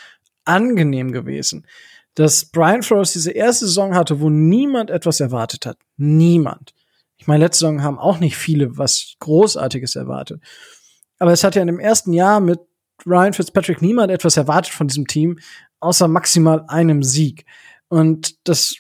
angenehm 0.45 1.13
gewesen, 1.13 1.67
dass 2.15 2.47
Brian 2.47 2.83
Flores 2.83 3.13
diese 3.13 3.31
erste 3.31 3.67
Saison 3.67 3.95
hatte, 3.95 4.21
wo 4.21 4.31
niemand 4.31 4.91
etwas 4.91 5.21
erwartet 5.21 5.67
hat. 5.67 5.79
Niemand. 5.97 6.75
Ich 7.17 7.27
meine, 7.27 7.45
letzte 7.45 7.61
Saison 7.61 7.83
haben 7.83 7.99
auch 7.99 8.19
nicht 8.19 8.37
viele 8.37 8.77
was 8.79 9.15
Großartiges 9.21 9.97
erwartet. 9.97 10.43
Aber 11.19 11.33
es 11.33 11.45
hat 11.45 11.55
ja 11.55 11.63
in 11.63 11.67
dem 11.67 11.81
ersten 11.81 12.13
Jahr 12.13 12.41
mit 12.41 12.61
Ryan 13.07 13.33
Fitzpatrick 13.33 13.83
niemand 13.83 14.11
etwas 14.11 14.37
erwartet 14.37 14.73
von 14.73 14.89
diesem 14.89 15.07
Team, 15.07 15.39
außer 15.81 16.09
maximal 16.09 16.65
einem 16.69 17.03
Sieg. 17.03 17.45
Und 17.89 18.37
das, 18.49 18.77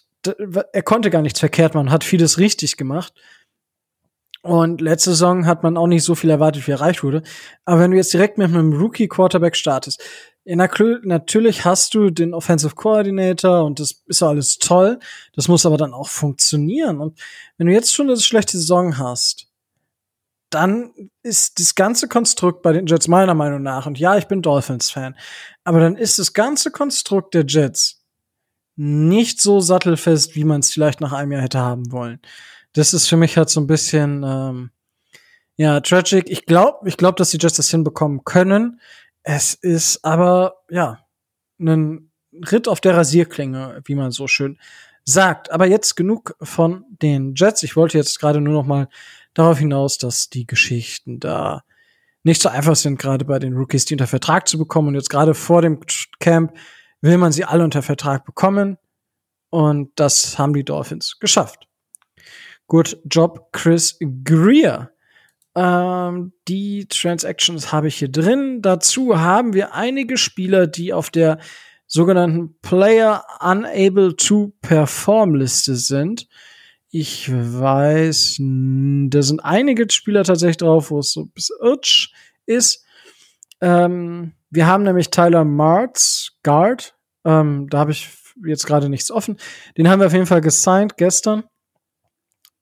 er 0.72 0.82
konnte 0.82 1.10
gar 1.10 1.22
nichts 1.22 1.40
verkehrt 1.40 1.74
machen, 1.74 1.90
hat 1.90 2.04
vieles 2.04 2.38
richtig 2.38 2.76
gemacht. 2.76 3.12
Und 4.42 4.80
letzte 4.80 5.10
Saison 5.10 5.46
hat 5.46 5.62
man 5.62 5.76
auch 5.76 5.88
nicht 5.88 6.04
so 6.04 6.14
viel 6.14 6.30
erwartet, 6.30 6.66
wie 6.66 6.70
erreicht 6.70 7.02
wurde. 7.02 7.22
Aber 7.64 7.80
wenn 7.80 7.90
du 7.90 7.96
jetzt 7.96 8.12
direkt 8.12 8.38
mit 8.38 8.48
einem 8.48 8.72
Rookie-Quarterback 8.72 9.56
startest, 9.56 10.02
natürlich 10.56 11.64
hast 11.64 11.94
du 11.94 12.10
den 12.10 12.34
Offensive 12.34 12.74
Coordinator 12.74 13.64
und 13.64 13.80
das 13.80 14.02
ist 14.06 14.20
ja 14.20 14.28
alles 14.28 14.58
toll. 14.58 14.98
Das 15.34 15.48
muss 15.48 15.66
aber 15.66 15.76
dann 15.76 15.92
auch 15.92 16.08
funktionieren. 16.08 17.00
Und 17.00 17.20
wenn 17.56 17.66
du 17.66 17.72
jetzt 17.72 17.92
schon 17.92 18.08
eine 18.08 18.18
schlechte 18.18 18.58
Saison 18.58 18.98
hast, 18.98 19.48
dann 20.50 20.92
ist 21.22 21.60
das 21.60 21.74
ganze 21.74 22.08
Konstrukt 22.08 22.62
bei 22.62 22.72
den 22.72 22.86
Jets 22.86 23.08
meiner 23.08 23.34
Meinung 23.34 23.62
nach, 23.62 23.86
und 23.86 23.98
ja, 23.98 24.16
ich 24.16 24.28
bin 24.28 24.40
Dolphins-Fan, 24.40 25.14
aber 25.64 25.80
dann 25.80 25.96
ist 25.96 26.18
das 26.18 26.32
ganze 26.32 26.70
Konstrukt 26.70 27.34
der 27.34 27.44
Jets 27.46 28.02
nicht 28.76 29.42
so 29.42 29.60
sattelfest, 29.60 30.34
wie 30.36 30.44
man 30.44 30.60
es 30.60 30.72
vielleicht 30.72 31.00
nach 31.00 31.12
einem 31.12 31.32
Jahr 31.32 31.42
hätte 31.42 31.58
haben 31.58 31.92
wollen. 31.92 32.20
Das 32.72 32.94
ist 32.94 33.08
für 33.08 33.16
mich 33.16 33.36
halt 33.36 33.50
so 33.50 33.60
ein 33.60 33.66
bisschen, 33.66 34.22
ähm, 34.24 34.70
ja, 35.56 35.80
tragic. 35.80 36.30
Ich 36.30 36.46
glaube, 36.46 36.88
ich 36.88 36.96
glaube, 36.96 37.16
dass 37.16 37.30
die 37.30 37.38
Jets 37.38 37.56
das 37.56 37.70
hinbekommen 37.70 38.24
können. 38.24 38.80
Es 39.30 39.52
ist 39.52 40.06
aber, 40.06 40.54
ja, 40.70 41.04
ein 41.60 42.10
Ritt 42.50 42.66
auf 42.66 42.80
der 42.80 42.96
Rasierklinge, 42.96 43.82
wie 43.84 43.94
man 43.94 44.10
so 44.10 44.26
schön 44.26 44.58
sagt. 45.04 45.52
Aber 45.52 45.66
jetzt 45.66 45.96
genug 45.96 46.34
von 46.40 46.86
den 46.88 47.34
Jets. 47.34 47.62
Ich 47.62 47.76
wollte 47.76 47.98
jetzt 47.98 48.20
gerade 48.20 48.40
nur 48.40 48.54
noch 48.54 48.64
mal 48.64 48.88
darauf 49.34 49.58
hinaus, 49.58 49.98
dass 49.98 50.30
die 50.30 50.46
Geschichten 50.46 51.20
da 51.20 51.62
nicht 52.22 52.40
so 52.40 52.48
einfach 52.48 52.74
sind, 52.74 52.98
gerade 52.98 53.26
bei 53.26 53.38
den 53.38 53.52
Rookies, 53.52 53.84
die 53.84 53.92
unter 53.92 54.06
Vertrag 54.06 54.48
zu 54.48 54.56
bekommen. 54.56 54.88
Und 54.88 54.94
jetzt 54.94 55.10
gerade 55.10 55.34
vor 55.34 55.60
dem 55.60 55.80
Camp 56.20 56.56
will 57.02 57.18
man 57.18 57.30
sie 57.30 57.44
alle 57.44 57.64
unter 57.64 57.82
Vertrag 57.82 58.24
bekommen. 58.24 58.78
Und 59.50 59.90
das 59.96 60.38
haben 60.38 60.54
die 60.54 60.64
Dolphins 60.64 61.18
geschafft. 61.20 61.68
Gut 62.66 62.98
Job, 63.04 63.52
Chris 63.52 63.98
Greer. 64.24 64.90
Ähm, 65.58 66.32
die 66.46 66.86
Transactions 66.86 67.72
habe 67.72 67.88
ich 67.88 67.96
hier 67.96 68.10
drin. 68.10 68.62
Dazu 68.62 69.18
haben 69.18 69.54
wir 69.54 69.74
einige 69.74 70.16
Spieler, 70.16 70.68
die 70.68 70.92
auf 70.92 71.10
der 71.10 71.38
sogenannten 71.88 72.56
Player 72.60 73.24
Unable 73.40 74.14
to 74.14 74.52
Perform 74.62 75.34
Liste 75.34 75.74
sind. 75.74 76.28
Ich 76.90 77.28
weiß, 77.28 78.36
da 78.38 79.22
sind 79.22 79.40
einige 79.40 79.90
Spieler 79.90 80.22
tatsächlich 80.22 80.58
drauf, 80.58 80.92
wo 80.92 81.00
es 81.00 81.12
so 81.12 81.26
bisschen 81.26 81.56
irtsch 81.60 82.12
ist. 82.46 82.84
Ähm, 83.60 84.34
wir 84.50 84.68
haben 84.68 84.84
nämlich 84.84 85.10
Tyler 85.10 85.44
Martz, 85.44 86.36
Guard. 86.44 86.94
Ähm, 87.24 87.66
da 87.68 87.78
habe 87.78 87.90
ich 87.90 88.08
jetzt 88.46 88.64
gerade 88.64 88.88
nichts 88.88 89.10
offen. 89.10 89.38
Den 89.76 89.88
haben 89.88 89.98
wir 89.98 90.06
auf 90.06 90.12
jeden 90.12 90.26
Fall 90.26 90.40
gesigned 90.40 90.96
gestern. 90.96 91.42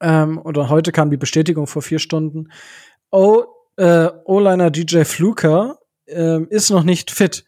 Ähm, 0.01 0.39
oder 0.43 0.71
heute 0.71 0.93
kam 0.93 1.11
die 1.11 1.17
Bestätigung 1.17 1.67
vor 1.67 1.83
vier 1.83 1.99
Stunden. 1.99 2.49
O, 3.11 3.45
äh, 3.77 4.09
O-Liner 4.25 4.71
DJ 4.71 5.05
Fluker 5.05 5.79
ähm, 6.07 6.47
ist 6.51 6.71
noch 6.71 6.83
nicht 6.83 7.11
fit. 7.11 7.45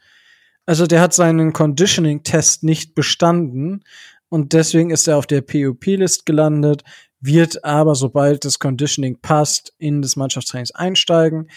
Also 0.67 0.87
der 0.87 1.01
hat 1.01 1.15
seinen 1.15 1.53
Conditioning-Test 1.53 2.63
nicht 2.63 2.95
bestanden 2.95 3.85
und 4.29 4.53
deswegen 4.53 4.91
ist 4.91 5.09
er 5.09 5.17
auf 5.17 5.27
der 5.27 5.41
PUP-List 5.41 6.27
gelandet, 6.27 6.85
wird 7.21 7.65
aber, 7.65 7.95
sobald 7.95 8.45
das 8.45 8.59
Conditioning 8.59 9.19
passt, 9.21 9.73
in 9.79 10.03
das 10.03 10.17
Mannschaftstrainings 10.17 10.75
einsteigen. 10.75 11.51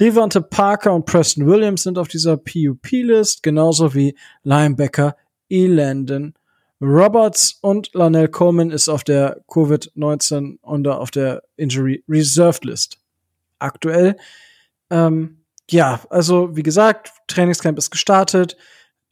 Devonta 0.00 0.40
Parker 0.40 0.92
und 0.92 1.06
Preston 1.06 1.46
Williams 1.46 1.84
sind 1.84 1.98
auf 1.98 2.08
dieser 2.08 2.36
PUP-List, 2.36 3.42
genauso 3.42 3.94
wie 3.94 4.16
Linebacker 4.42 5.16
Elandon 5.48 6.34
Roberts 6.80 7.58
und 7.60 7.90
Lionel 7.94 8.28
Coleman 8.28 8.70
ist 8.70 8.88
auf 8.88 9.02
der 9.02 9.42
Covid-19 9.48 10.58
und 10.62 10.86
auf 10.86 11.10
der 11.10 11.42
Injury 11.56 12.04
Reserved 12.08 12.64
List. 12.64 12.98
Aktuell, 13.58 14.16
ähm, 14.90 15.44
ja, 15.70 16.00
also 16.10 16.56
wie 16.56 16.62
gesagt, 16.62 17.12
Trainingscamp 17.26 17.76
ist 17.78 17.90
gestartet. 17.90 18.56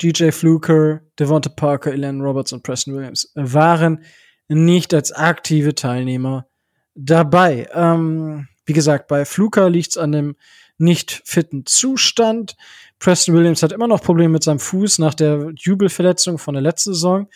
DJ 0.03 0.31
Fluker, 0.31 1.01
Devonta 1.19 1.49
Parker, 1.51 1.93
Elan 1.93 2.21
Roberts 2.21 2.53
und 2.53 2.63
Preston 2.63 2.95
Williams 2.95 3.33
waren 3.35 4.05
nicht 4.49 4.93
als 4.95 5.13
aktive 5.13 5.75
Teilnehmer 5.75 6.47
dabei. 6.95 7.69
Ähm, 7.73 8.49
wie 8.65 8.73
gesagt, 8.73 9.09
bei 9.09 9.25
Fluker 9.25 9.71
liegt 9.71 9.91
es 9.91 9.99
an 9.99 10.13
dem 10.13 10.37
nicht 10.79 11.23
fitten 11.25 11.65
Zustand. 11.65 12.57
Preston 12.99 13.35
Williams 13.35 13.63
hat 13.63 13.73
immer 13.73 13.89
noch 13.89 14.03
Probleme 14.03 14.35
mit 14.35 14.43
seinem 14.43 14.59
Fuß 14.59 14.99
nach 14.99 15.15
der 15.15 15.53
Jubelverletzung 15.57 16.39
von 16.39 16.55
der 16.55 16.63
letzten 16.63 16.93
Saison. 16.93 17.29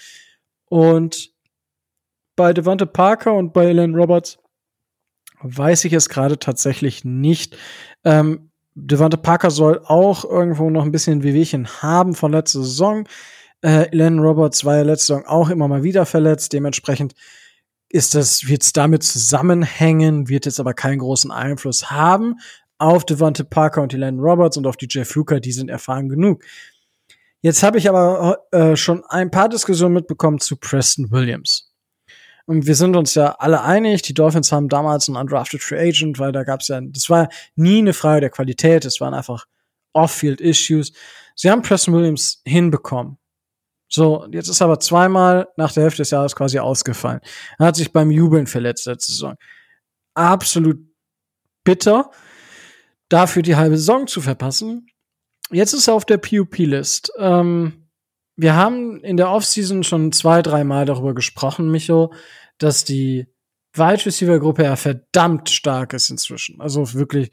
Und 0.66 1.32
bei 2.36 2.52
Devante 2.52 2.86
Parker 2.86 3.34
und 3.34 3.52
bei 3.52 3.66
Ellen 3.66 3.94
Roberts 3.94 4.38
weiß 5.42 5.84
ich 5.84 5.92
es 5.92 6.08
gerade 6.08 6.38
tatsächlich 6.38 7.04
nicht. 7.04 7.56
Ähm, 8.04 8.50
Devante 8.74 9.16
Parker 9.16 9.50
soll 9.50 9.80
auch 9.84 10.24
irgendwo 10.24 10.70
noch 10.70 10.84
ein 10.84 10.92
bisschen 10.92 11.22
Wehwehchen 11.22 11.68
haben 11.82 12.14
von 12.14 12.32
letzter 12.32 12.60
Saison. 12.60 13.06
Äh, 13.62 13.94
Len 13.94 14.20
Roberts 14.20 14.64
war 14.64 14.76
ja 14.76 14.82
letzte 14.82 15.06
Saison 15.06 15.26
auch 15.26 15.50
immer 15.50 15.68
mal 15.68 15.82
wieder 15.82 16.06
verletzt. 16.06 16.52
Dementsprechend 16.52 17.14
ist 17.88 18.14
das, 18.14 18.46
wird 18.46 18.62
es 18.62 18.72
damit 18.72 19.02
zusammenhängen, 19.02 20.28
wird 20.28 20.46
jetzt 20.46 20.60
aber 20.60 20.74
keinen 20.74 21.00
großen 21.00 21.30
Einfluss 21.30 21.90
haben 21.90 22.36
auf 22.78 23.04
Devante 23.04 23.44
Parker 23.44 23.82
und 23.82 23.92
Len 23.92 24.20
Roberts 24.20 24.56
und 24.56 24.66
auf 24.66 24.76
die 24.76 24.88
Jeff 24.88 25.14
Luca, 25.14 25.38
die 25.38 25.52
sind 25.52 25.68
erfahren 25.68 26.08
genug. 26.08 26.42
Jetzt 27.42 27.62
habe 27.62 27.78
ich 27.78 27.88
aber 27.88 28.46
äh, 28.52 28.76
schon 28.76 29.04
ein 29.08 29.30
paar 29.30 29.48
Diskussionen 29.48 29.94
mitbekommen 29.94 30.40
zu 30.40 30.56
Preston 30.56 31.10
Williams. 31.10 31.69
Und 32.50 32.66
wir 32.66 32.74
sind 32.74 32.96
uns 32.96 33.14
ja 33.14 33.36
alle 33.38 33.62
einig, 33.62 34.02
die 34.02 34.12
Dolphins 34.12 34.50
haben 34.50 34.68
damals 34.68 35.06
einen 35.06 35.16
undrafted 35.16 35.62
Free 35.62 35.78
Agent, 35.78 36.18
weil 36.18 36.32
da 36.32 36.42
gab 36.42 36.62
es 36.62 36.66
ja, 36.66 36.80
das 36.80 37.08
war 37.08 37.28
nie 37.54 37.78
eine 37.78 37.92
Frage 37.92 38.22
der 38.22 38.30
Qualität, 38.30 38.84
es 38.84 39.00
waren 39.00 39.14
einfach 39.14 39.46
Off-Field-Issues. 39.92 40.90
Sie 41.36 41.48
haben 41.48 41.62
Preston 41.62 41.94
Williams 41.94 42.42
hinbekommen. 42.44 43.18
So, 43.88 44.26
jetzt 44.32 44.48
ist 44.48 44.62
aber 44.62 44.80
zweimal 44.80 45.46
nach 45.56 45.70
der 45.70 45.84
Hälfte 45.84 45.98
des 45.98 46.10
Jahres 46.10 46.34
quasi 46.34 46.58
ausgefallen. 46.58 47.20
Er 47.60 47.66
hat 47.66 47.76
sich 47.76 47.92
beim 47.92 48.10
Jubeln 48.10 48.48
verletzt 48.48 48.86
letzte 48.86 49.12
Saison. 49.12 49.36
Absolut 50.14 50.80
bitter, 51.62 52.10
dafür 53.08 53.42
die 53.42 53.54
halbe 53.54 53.76
Saison 53.76 54.08
zu 54.08 54.20
verpassen. 54.20 54.88
Jetzt 55.52 55.72
ist 55.72 55.86
er 55.86 55.94
auf 55.94 56.04
der 56.04 56.18
PUP-List. 56.18 57.12
Ähm, 57.16 57.79
wir 58.40 58.56
haben 58.56 59.02
in 59.02 59.16
der 59.16 59.30
Offseason 59.30 59.84
schon 59.84 60.12
zwei, 60.12 60.40
dreimal 60.40 60.86
darüber 60.86 61.14
gesprochen, 61.14 61.70
Micho, 61.70 62.12
dass 62.58 62.84
die 62.84 63.26
Wide 63.74 64.06
Receiver 64.06 64.38
Gruppe 64.38 64.64
ja 64.64 64.76
verdammt 64.76 65.50
stark 65.50 65.92
ist 65.92 66.10
inzwischen. 66.10 66.60
Also 66.60 66.94
wirklich, 66.94 67.30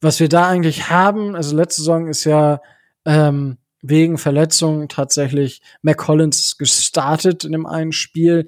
was 0.00 0.18
wir 0.18 0.28
da 0.28 0.48
eigentlich 0.48 0.88
haben, 0.88 1.36
also 1.36 1.54
letzte 1.54 1.82
Saison 1.82 2.08
ist 2.08 2.24
ja 2.24 2.60
ähm, 3.04 3.58
wegen 3.82 4.18
Verletzungen 4.18 4.88
tatsächlich 4.88 5.60
McCollins 5.82 6.56
gestartet 6.56 7.44
in 7.44 7.52
dem 7.52 7.66
einen 7.66 7.92
Spiel. 7.92 8.46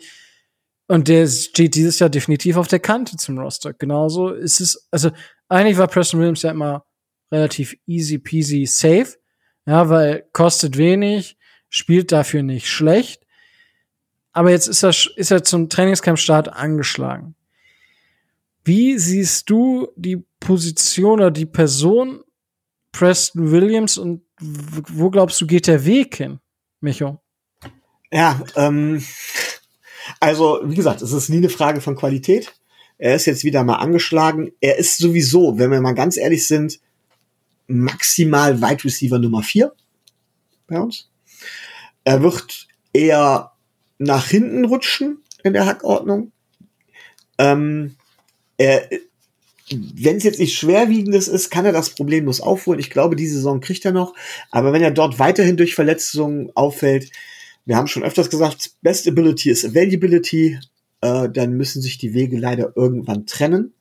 Und 0.88 1.08
der 1.08 1.26
steht 1.28 1.74
dieses 1.74 1.98
Jahr 1.98 2.10
definitiv 2.10 2.56
auf 2.56 2.68
der 2.68 2.80
Kante 2.80 3.16
zum 3.18 3.38
Roster. 3.38 3.74
Genauso 3.74 4.30
ist 4.30 4.60
es, 4.60 4.88
also 4.90 5.10
eigentlich 5.48 5.76
war 5.76 5.86
Preston 5.86 6.20
Williams 6.20 6.42
ja 6.42 6.50
immer 6.50 6.86
relativ 7.30 7.76
easy 7.86 8.18
peasy 8.18 8.64
safe. 8.66 9.14
Ja, 9.66 9.90
weil 9.90 10.26
kostet 10.32 10.78
wenig, 10.78 11.36
spielt 11.68 12.12
dafür 12.12 12.42
nicht 12.42 12.68
schlecht. 12.68 13.22
Aber 14.32 14.50
jetzt 14.50 14.68
ist 14.68 14.82
er, 14.82 14.90
ist 14.90 15.30
er 15.30 15.42
zum 15.42 15.68
Trainingscamp-Start 15.68 16.52
angeschlagen. 16.52 17.34
Wie 18.64 18.98
siehst 18.98 19.48
du 19.50 19.88
die 19.96 20.24
Position 20.40 21.20
oder 21.20 21.30
die 21.30 21.46
Person 21.46 22.22
Preston 22.92 23.50
Williams 23.50 23.98
und 23.98 24.22
wo 24.40 25.10
glaubst 25.10 25.40
du 25.40 25.46
geht 25.46 25.66
der 25.66 25.84
Weg 25.84 26.16
hin, 26.16 26.38
Micho? 26.80 27.20
Ja, 28.10 28.40
ähm, 28.56 29.02
also 30.20 30.60
wie 30.64 30.74
gesagt, 30.74 31.02
es 31.02 31.12
ist 31.12 31.28
nie 31.28 31.38
eine 31.38 31.48
Frage 31.48 31.80
von 31.80 31.96
Qualität. 31.96 32.52
Er 32.98 33.14
ist 33.14 33.26
jetzt 33.26 33.44
wieder 33.44 33.62
mal 33.64 33.76
angeschlagen. 33.76 34.52
Er 34.60 34.76
ist 34.78 34.98
sowieso, 34.98 35.58
wenn 35.58 35.70
wir 35.70 35.80
mal 35.80 35.94
ganz 35.94 36.16
ehrlich 36.16 36.46
sind, 36.46 36.80
maximal 37.66 38.60
Wide 38.60 38.84
Receiver 38.84 39.18
Nummer 39.18 39.42
4 39.42 39.72
bei 40.66 40.80
uns. 40.80 41.08
Er 42.08 42.22
wird 42.22 42.68
eher 42.94 43.52
nach 43.98 44.28
hinten 44.28 44.64
rutschen 44.64 45.18
in 45.44 45.52
der 45.52 45.66
Hackordnung. 45.66 46.32
Ähm, 47.36 47.96
wenn 48.56 50.16
es 50.16 50.22
jetzt 50.22 50.40
nicht 50.40 50.56
schwerwiegendes 50.56 51.28
ist, 51.28 51.50
kann 51.50 51.66
er 51.66 51.72
das 51.72 51.90
problemlos 51.90 52.40
aufholen. 52.40 52.80
Ich 52.80 52.88
glaube, 52.88 53.14
diese 53.14 53.34
Saison 53.34 53.60
kriegt 53.60 53.84
er 53.84 53.92
noch. 53.92 54.14
Aber 54.50 54.72
wenn 54.72 54.82
er 54.82 54.90
dort 54.90 55.18
weiterhin 55.18 55.58
durch 55.58 55.74
Verletzungen 55.74 56.50
auffällt, 56.54 57.10
wir 57.66 57.76
haben 57.76 57.88
schon 57.88 58.04
öfters 58.04 58.30
gesagt, 58.30 58.70
Best 58.80 59.06
Ability 59.06 59.50
ist 59.50 59.66
Availability, 59.66 60.58
äh, 61.02 61.28
dann 61.28 61.58
müssen 61.58 61.82
sich 61.82 61.98
die 61.98 62.14
Wege 62.14 62.38
leider 62.38 62.72
irgendwann 62.74 63.26
trennen. 63.26 63.74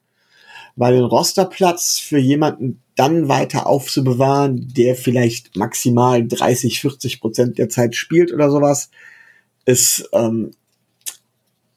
Weil 0.76 0.96
ein 0.96 1.06
Rosterplatz 1.06 1.98
für 1.98 2.18
jemanden 2.18 2.82
dann 2.98 3.30
weiter 3.30 3.68
aufzubewahren, 3.68 4.68
der 4.74 4.96
vielleicht 4.96 5.56
maximal 5.56 6.28
30, 6.28 6.82
40 6.82 7.22
Prozent 7.22 7.58
der 7.58 7.70
Zeit 7.70 7.96
spielt 7.96 8.34
oder 8.34 8.52
sowas, 8.52 8.90
ist, 9.66 10.10
ähm, 10.14 10.52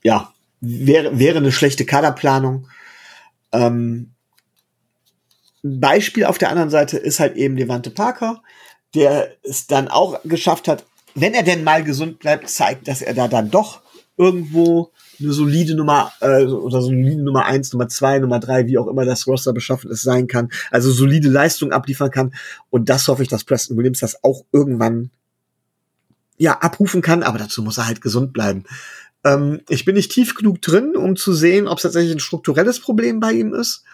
ja, 0.02 0.32
wäre, 0.60 1.18
wäre 1.18 1.38
eine 1.38 1.52
schlechte 1.52 1.84
Kaderplanung. 1.84 2.68
Ähm, 3.52 4.12
Beispiel 5.62 6.24
auf 6.24 6.38
der 6.38 6.50
anderen 6.50 6.70
Seite 6.70 6.96
ist 6.96 7.20
halt 7.20 7.36
eben 7.36 7.56
Levante 7.56 7.90
Parker, 7.90 8.42
der 8.94 9.36
es 9.42 9.66
dann 9.66 9.88
auch 9.88 10.22
geschafft 10.24 10.68
hat, 10.68 10.86
wenn 11.14 11.34
er 11.34 11.42
denn 11.42 11.64
mal 11.64 11.84
gesund 11.84 12.18
bleibt, 12.18 12.48
zeigt, 12.48 12.88
dass 12.88 13.02
er 13.02 13.14
da 13.14 13.28
dann 13.28 13.50
doch 13.50 13.82
irgendwo 14.16 14.90
eine 15.20 15.32
solide 15.32 15.74
Nummer 15.74 16.12
äh, 16.20 16.44
oder 16.44 16.82
solide 16.82 17.22
Nummer 17.22 17.44
eins, 17.44 17.72
Nummer 17.72 17.88
zwei, 17.88 18.18
Nummer 18.18 18.40
drei, 18.40 18.66
wie 18.66 18.78
auch 18.78 18.86
immer 18.86 19.04
das 19.04 19.26
Roster 19.26 19.52
beschaffen 19.52 19.90
ist, 19.90 20.02
sein 20.02 20.26
kann. 20.26 20.50
Also 20.70 20.90
solide 20.90 21.28
Leistung 21.28 21.72
abliefern 21.72 22.10
kann. 22.10 22.34
Und 22.70 22.88
das 22.88 23.08
hoffe 23.08 23.22
ich, 23.22 23.28
dass 23.28 23.44
Preston 23.44 23.76
Williams 23.76 24.00
das 24.00 24.22
auch 24.24 24.44
irgendwann 24.52 25.10
ja 26.38 26.58
abrufen 26.58 27.02
kann. 27.02 27.22
Aber 27.22 27.38
dazu 27.38 27.62
muss 27.62 27.78
er 27.78 27.86
halt 27.86 28.00
gesund 28.00 28.32
bleiben. 28.32 28.64
Ähm, 29.24 29.60
ich 29.68 29.84
bin 29.84 29.94
nicht 29.94 30.12
tief 30.12 30.34
genug 30.34 30.62
drin, 30.62 30.96
um 30.96 31.16
zu 31.16 31.32
sehen, 31.32 31.68
ob 31.68 31.78
es 31.78 31.82
tatsächlich 31.82 32.12
ein 32.12 32.20
strukturelles 32.20 32.80
Problem 32.80 33.20
bei 33.20 33.32
ihm 33.32 33.54
ist 33.54 33.84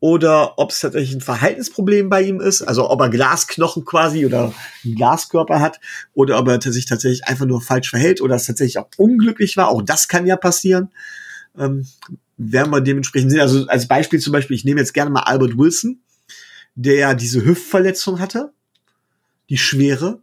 oder 0.00 0.58
ob 0.58 0.70
es 0.70 0.80
tatsächlich 0.80 1.14
ein 1.14 1.20
Verhaltensproblem 1.20 2.08
bei 2.08 2.22
ihm 2.22 2.40
ist, 2.40 2.62
also 2.62 2.90
ob 2.90 3.00
er 3.02 3.10
Glasknochen 3.10 3.84
quasi 3.84 4.24
oder 4.24 4.54
einen 4.82 4.94
Glaskörper 4.94 5.60
hat 5.60 5.78
oder 6.14 6.38
ob 6.38 6.48
er 6.48 6.60
sich 6.60 6.86
tatsächlich 6.86 7.28
einfach 7.28 7.44
nur 7.44 7.60
falsch 7.60 7.90
verhält 7.90 8.22
oder 8.22 8.34
es 8.34 8.46
tatsächlich 8.46 8.78
auch 8.78 8.88
unglücklich 8.96 9.58
war. 9.58 9.68
Auch 9.68 9.82
das 9.82 10.08
kann 10.08 10.26
ja 10.26 10.36
passieren. 10.36 10.90
Ähm, 11.58 11.86
werden 12.38 12.72
wir 12.72 12.80
dementsprechend 12.80 13.30
sehen. 13.30 13.40
Also 13.40 13.66
als 13.66 13.86
Beispiel 13.86 14.18
zum 14.18 14.32
Beispiel, 14.32 14.56
ich 14.56 14.64
nehme 14.64 14.80
jetzt 14.80 14.94
gerne 14.94 15.10
mal 15.10 15.20
Albert 15.20 15.58
Wilson, 15.58 16.00
der 16.74 16.94
ja 16.94 17.14
diese 17.14 17.44
Hüftverletzung 17.44 18.20
hatte, 18.20 18.52
die 19.50 19.58
schwere 19.58 20.22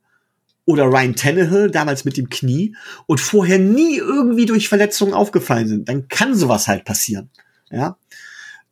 oder 0.66 0.86
Ryan 0.86 1.16
Tannehill, 1.16 1.70
damals 1.70 2.04
mit 2.04 2.18
dem 2.18 2.30
Knie, 2.30 2.76
und 3.06 3.22
vorher 3.22 3.60
nie 3.60 3.98
irgendwie 3.98 4.48
durch 4.48 4.68
Verletzungen 4.68 5.14
aufgefallen 5.14 5.68
sind, 5.68 5.88
dann 5.88 6.08
kann 6.08 6.36
sowas 6.36 6.68
halt 6.68 6.84
passieren. 6.84 7.30
Ja. 7.70 7.98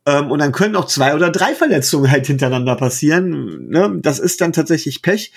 Ähm, 0.06 0.30
und 0.30 0.38
dann 0.38 0.52
können 0.52 0.76
auch 0.76 0.86
zwei 0.86 1.14
oder 1.14 1.30
drei 1.30 1.54
Verletzungen 1.54 2.10
halt 2.10 2.26
hintereinander 2.26 2.76
passieren. 2.76 3.68
Ne? 3.68 3.98
Das 4.00 4.18
ist 4.18 4.40
dann 4.40 4.52
tatsächlich 4.52 5.02
Pech. 5.02 5.32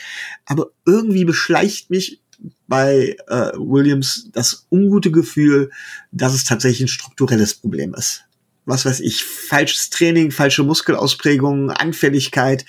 Aber 0.46 0.68
irgendwie 0.86 1.26
beschleicht 1.26 1.90
mich 1.90 2.22
bei 2.68 3.18
äh, 3.28 3.52
Williams 3.56 4.30
das 4.32 4.68
ungute 4.72 5.12
Gefühl, 5.12 5.72
dass 6.12 6.34
es 6.34 6.46
tatsächlich 6.46 6.82
ein 6.82 6.88
strukturelles 6.88 7.56
Problem 7.56 7.94
ist. 7.96 8.24
Was 8.66 8.86
weiß 8.86 9.00
ich, 9.00 9.24
falsches 9.24 9.90
Training, 9.90 10.32
falsche 10.32 10.64
Muskelausprägungen, 10.64 11.72
Anfälligkeit, 11.72 12.66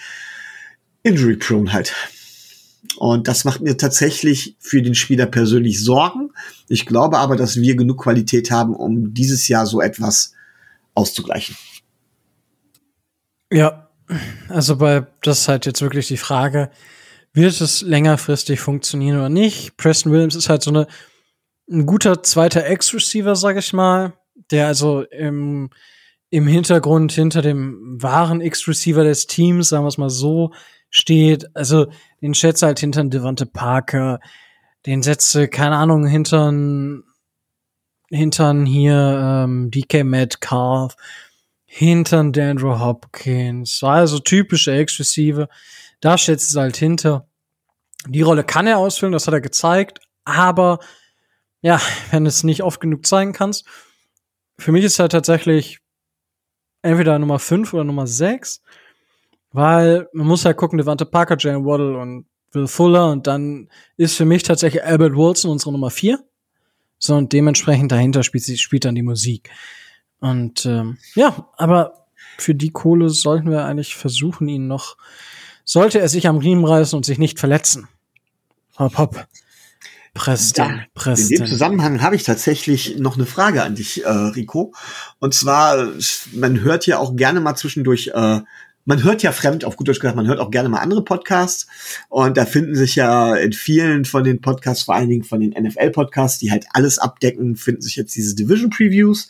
Injury 1.02 1.36
prone 1.36 1.72
halt. 1.72 1.94
Und 2.96 3.28
das 3.28 3.44
macht 3.44 3.60
mir 3.60 3.76
tatsächlich 3.76 4.56
für 4.58 4.82
den 4.82 4.94
Spieler 4.94 5.26
persönlich 5.26 5.82
Sorgen. 5.82 6.30
Ich 6.68 6.86
glaube 6.86 7.18
aber, 7.18 7.36
dass 7.36 7.60
wir 7.60 7.76
genug 7.76 8.02
Qualität 8.02 8.50
haben, 8.50 8.74
um 8.74 9.12
dieses 9.12 9.48
Jahr 9.48 9.66
so 9.66 9.80
etwas 9.80 10.32
auszugleichen. 10.94 11.56
Ja, 13.52 13.88
also 14.48 14.76
bei 14.76 15.06
das 15.22 15.40
ist 15.40 15.48
halt 15.48 15.66
jetzt 15.66 15.82
wirklich 15.82 16.08
die 16.08 16.16
Frage, 16.16 16.70
wird 17.32 17.60
es 17.60 17.82
längerfristig 17.82 18.60
funktionieren 18.60 19.18
oder 19.18 19.28
nicht? 19.28 19.76
Preston 19.76 20.12
Williams 20.12 20.34
ist 20.34 20.48
halt 20.48 20.62
so 20.62 20.70
eine 20.70 20.86
ein 21.70 21.86
guter 21.86 22.22
zweiter 22.22 22.66
Ex-Receiver, 22.66 23.36
sag 23.36 23.56
ich 23.56 23.72
mal, 23.72 24.12
der 24.50 24.66
also 24.66 25.02
im, 25.02 25.70
im 26.30 26.46
Hintergrund 26.46 27.12
hinter 27.12 27.42
dem 27.42 28.02
wahren 28.02 28.40
Ex-Receiver 28.40 29.04
des 29.04 29.26
Teams, 29.26 29.68
sagen 29.68 29.84
wir 29.84 29.88
es 29.88 29.98
mal 29.98 30.10
so, 30.10 30.52
steht. 30.90 31.54
Also 31.54 31.86
den 32.20 32.34
schätze 32.34 32.66
halt 32.66 32.80
hinter 32.80 33.04
Devante 33.04 33.46
Parker, 33.46 34.20
den 34.86 35.02
setze, 35.02 35.48
keine 35.48 35.76
Ahnung, 35.76 36.06
hintern, 36.06 37.04
hintern 38.08 38.66
hier 38.66 39.44
ähm, 39.44 39.70
DK 39.70 40.04
Metcalf, 40.04 40.96
hintern 41.72 42.32
Dandro 42.32 42.80
Hopkins, 42.80 43.84
also 43.84 44.18
typische 44.18 44.72
Ex-Receiver. 44.72 45.48
Da 46.00 46.18
schätze 46.18 46.46
es 46.48 46.56
halt 46.56 46.76
hinter. 46.76 47.28
Die 48.08 48.22
Rolle 48.22 48.42
kann 48.42 48.66
er 48.66 48.78
ausfüllen, 48.78 49.12
das 49.12 49.28
hat 49.28 49.34
er 49.34 49.40
gezeigt, 49.40 50.00
aber 50.24 50.80
ja, 51.62 51.80
wenn 52.10 52.24
du 52.24 52.28
es 52.28 52.42
nicht 52.42 52.64
oft 52.64 52.80
genug 52.80 53.06
zeigen 53.06 53.32
kannst, 53.32 53.66
für 54.58 54.72
mich 54.72 54.84
ist 54.84 54.98
er 54.98 55.08
tatsächlich 55.08 55.78
entweder 56.82 57.16
Nummer 57.20 57.38
5 57.38 57.72
oder 57.72 57.84
Nummer 57.84 58.08
6 58.08 58.62
Weil 59.52 60.08
man 60.12 60.26
muss 60.26 60.44
halt 60.44 60.56
gucken, 60.56 60.76
Devante 60.76 61.06
Parker, 61.06 61.36
Jalen 61.38 61.64
Waddle 61.64 61.96
und 61.98 62.26
Will 62.50 62.66
Fuller 62.66 63.12
und 63.12 63.28
dann 63.28 63.68
ist 63.96 64.16
für 64.16 64.24
mich 64.24 64.42
tatsächlich 64.42 64.82
Albert 64.82 65.14
Wilson 65.14 65.52
unsere 65.52 65.70
Nummer 65.70 65.90
vier. 65.90 66.18
So, 66.98 67.14
und 67.14 67.32
dementsprechend 67.32 67.92
dahinter 67.92 68.24
spielt, 68.24 68.58
spielt 68.58 68.84
dann 68.84 68.96
die 68.96 69.02
Musik. 69.02 69.50
Und 70.20 70.66
ähm, 70.66 70.98
ja, 71.14 71.48
aber 71.56 72.06
für 72.38 72.54
die 72.54 72.70
Kohle 72.70 73.10
sollten 73.10 73.50
wir 73.50 73.64
eigentlich 73.64 73.96
versuchen, 73.96 74.48
ihn 74.48 74.66
noch, 74.66 74.96
sollte 75.64 76.00
er 76.00 76.08
sich 76.08 76.28
am 76.28 76.38
Riemen 76.38 76.64
reißen 76.64 76.96
und 76.96 77.04
sich 77.04 77.18
nicht 77.18 77.38
verletzen. 77.38 77.88
Hopp, 78.78 78.98
hopp. 78.98 79.26
Preston, 80.12 80.66
Ja, 80.66 80.74
In 80.74 80.86
Preston. 80.94 81.36
dem 81.38 81.46
Zusammenhang 81.46 82.02
habe 82.02 82.16
ich 82.16 82.24
tatsächlich 82.24 82.98
noch 82.98 83.16
eine 83.16 83.26
Frage 83.26 83.62
an 83.62 83.76
dich, 83.76 84.04
äh, 84.04 84.08
Rico. 84.10 84.74
Und 85.20 85.34
zwar, 85.34 85.88
man 86.32 86.60
hört 86.60 86.86
ja 86.86 86.98
auch 86.98 87.14
gerne 87.14 87.40
mal 87.40 87.54
zwischendurch, 87.54 88.10
äh, 88.12 88.40
man 88.84 89.04
hört 89.04 89.22
ja 89.22 89.32
fremd, 89.32 89.64
auf 89.64 89.76
gut 89.76 89.88
Deutsch 89.88 90.00
gesagt, 90.00 90.16
man 90.16 90.26
hört 90.26 90.40
auch 90.40 90.50
gerne 90.50 90.68
mal 90.68 90.78
andere 90.78 91.04
Podcasts. 91.04 91.66
Und 92.08 92.36
da 92.36 92.46
finden 92.46 92.74
sich 92.74 92.96
ja 92.96 93.36
in 93.36 93.52
vielen 93.52 94.04
von 94.04 94.24
den 94.24 94.40
Podcasts, 94.40 94.84
vor 94.84 94.94
allen 94.94 95.08
Dingen 95.08 95.24
von 95.24 95.40
den 95.40 95.50
NFL-Podcasts, 95.50 96.38
die 96.38 96.50
halt 96.50 96.66
alles 96.72 96.98
abdecken, 96.98 97.56
finden 97.56 97.82
sich 97.82 97.96
jetzt 97.96 98.14
diese 98.16 98.34
Division-Previews, 98.34 99.28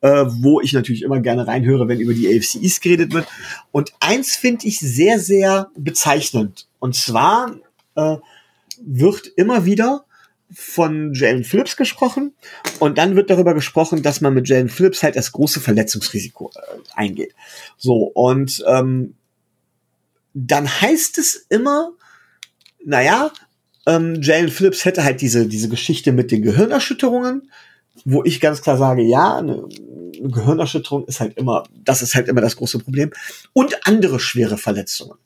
äh, 0.00 0.24
wo 0.26 0.60
ich 0.60 0.72
natürlich 0.72 1.02
immer 1.02 1.20
gerne 1.20 1.46
reinhöre, 1.46 1.88
wenn 1.88 2.00
über 2.00 2.14
die 2.14 2.28
AFC 2.28 2.62
East 2.62 2.82
geredet 2.82 3.12
wird. 3.12 3.26
Und 3.72 3.92
eins 4.00 4.36
finde 4.36 4.66
ich 4.66 4.78
sehr, 4.78 5.18
sehr 5.18 5.70
bezeichnend. 5.76 6.68
Und 6.78 6.94
zwar 6.94 7.56
äh, 7.96 8.16
wird 8.80 9.26
immer 9.36 9.64
wieder 9.64 10.04
von 10.52 11.14
Jalen 11.14 11.44
Phillips 11.44 11.76
gesprochen 11.76 12.34
und 12.78 12.98
dann 12.98 13.16
wird 13.16 13.30
darüber 13.30 13.54
gesprochen, 13.54 14.02
dass 14.02 14.20
man 14.20 14.34
mit 14.34 14.48
Jalen 14.48 14.68
Phillips 14.68 15.02
halt 15.02 15.16
das 15.16 15.32
große 15.32 15.60
Verletzungsrisiko 15.60 16.52
äh, 16.54 16.60
eingeht. 16.94 17.34
So, 17.76 18.04
und 18.14 18.62
ähm, 18.66 19.14
dann 20.34 20.68
heißt 20.68 21.18
es 21.18 21.46
immer, 21.48 21.92
naja, 22.84 23.32
ähm, 23.86 24.20
Jalen 24.20 24.50
Phillips 24.50 24.84
hätte 24.84 25.04
halt 25.04 25.20
diese, 25.20 25.46
diese 25.46 25.68
Geschichte 25.68 26.12
mit 26.12 26.30
den 26.30 26.42
Gehirnerschütterungen, 26.42 27.50
wo 28.04 28.24
ich 28.24 28.40
ganz 28.40 28.62
klar 28.62 28.76
sage, 28.76 29.02
ja, 29.02 29.38
eine, 29.38 29.66
Gehirnerschütterung 30.20 31.06
ist 31.06 31.20
halt 31.20 31.36
immer, 31.36 31.64
das 31.72 32.02
ist 32.02 32.14
halt 32.14 32.28
immer 32.28 32.40
das 32.40 32.56
große 32.56 32.78
Problem. 32.78 33.10
Und 33.52 33.86
andere 33.86 34.20
schwere 34.20 34.56
Verletzungen. 34.56 35.18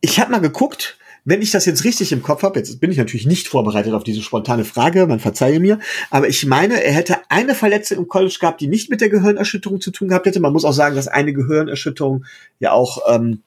Ich 0.00 0.18
habe 0.20 0.32
mal 0.32 0.40
geguckt, 0.40 0.98
wenn 1.24 1.40
ich 1.40 1.50
das 1.50 1.64
jetzt 1.64 1.84
richtig 1.84 2.12
im 2.12 2.22
Kopf 2.22 2.42
habe, 2.42 2.58
jetzt 2.58 2.80
bin 2.80 2.90
ich 2.90 2.98
natürlich 2.98 3.26
nicht 3.26 3.48
vorbereitet 3.48 3.94
auf 3.94 4.04
diese 4.04 4.22
spontane 4.22 4.64
Frage, 4.64 5.06
man 5.06 5.20
verzeihe 5.20 5.58
mir, 5.58 5.78
aber 6.10 6.28
ich 6.28 6.44
meine, 6.46 6.82
er 6.82 6.92
hätte 6.92 7.18
eine 7.30 7.54
Verletzung 7.54 7.98
im 7.98 8.08
College 8.08 8.36
gehabt, 8.38 8.60
die 8.60 8.68
nicht 8.68 8.90
mit 8.90 9.00
der 9.00 9.08
Gehirnerschütterung 9.08 9.80
zu 9.80 9.90
tun 9.90 10.08
gehabt 10.08 10.26
hätte. 10.26 10.40
Man 10.40 10.52
muss 10.52 10.64
auch 10.64 10.72
sagen, 10.72 10.96
dass 10.96 11.08
eine 11.08 11.32
Gehirnerschütterung 11.32 12.26
ja 12.60 12.72
auch, 12.72 12.98
ähm, 13.08 13.42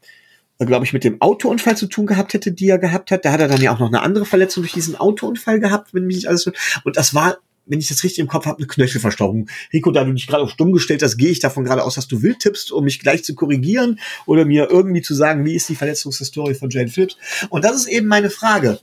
glaube 0.60 0.86
ich, 0.86 0.94
mit 0.94 1.04
dem 1.04 1.22
Autounfall 1.22 1.78
zu 1.78 1.86
tun 1.86 2.08
gehabt 2.08 2.34
hätte, 2.34 2.52
die 2.52 2.68
er 2.68 2.80
gehabt 2.80 3.12
hat. 3.12 3.26
Da 3.26 3.32
hat 3.32 3.42
er 3.42 3.48
dann 3.48 3.62
ja 3.62 3.74
auch 3.74 3.80
noch 3.80 3.90
eine 3.90 4.02
andere 4.02 4.26
Verletzung 4.26 4.64
durch 4.64 4.74
diesen 4.74 4.96
Autounfall 4.96 5.60
gehabt, 5.60 5.94
wenn 5.94 6.08
mich 6.08 6.16
nicht 6.16 6.30
alles. 6.30 6.48
Und 6.84 6.98
das 6.98 7.14
war, 7.14 7.38
wenn 7.68 7.80
ich 7.80 7.88
das 7.88 8.04
richtig 8.04 8.20
im 8.20 8.28
Kopf 8.28 8.46
habe, 8.46 8.58
eine 8.58 8.68
Knöchelverstauchung. 8.68 9.50
Rico, 9.74 9.92
da 9.92 10.04
du 10.04 10.14
dich 10.14 10.28
gerade 10.28 10.44
auf 10.44 10.52
stumm 10.52 10.72
gestellt 10.72 11.04
hast, 11.04 11.18
gehe 11.18 11.30
ich 11.30 11.40
davon 11.40 11.64
gerade 11.64 11.84
aus, 11.84 11.96
dass 11.96 12.08
du 12.08 12.22
wild 12.22 12.40
tippst, 12.40 12.72
um 12.72 12.84
mich 12.84 13.00
gleich 13.00 13.24
zu 13.24 13.36
korrigieren 13.36 14.00
oder 14.26 14.46
mir 14.46 14.70
irgendwie 14.70 15.02
zu 15.02 15.14
sagen, 15.14 15.46
wie 15.46 15.56
ist 15.56 15.70
die 15.70 15.76
Verletzungshistorie 15.76 16.56
von 16.56 16.70
Jane 16.70 16.90
Phillips. 16.90 17.18
Und 17.50 17.64
das 17.64 17.76
ist 17.76 17.88
eben 17.88 18.08
meine 18.08 18.30
Frage. 18.30 18.80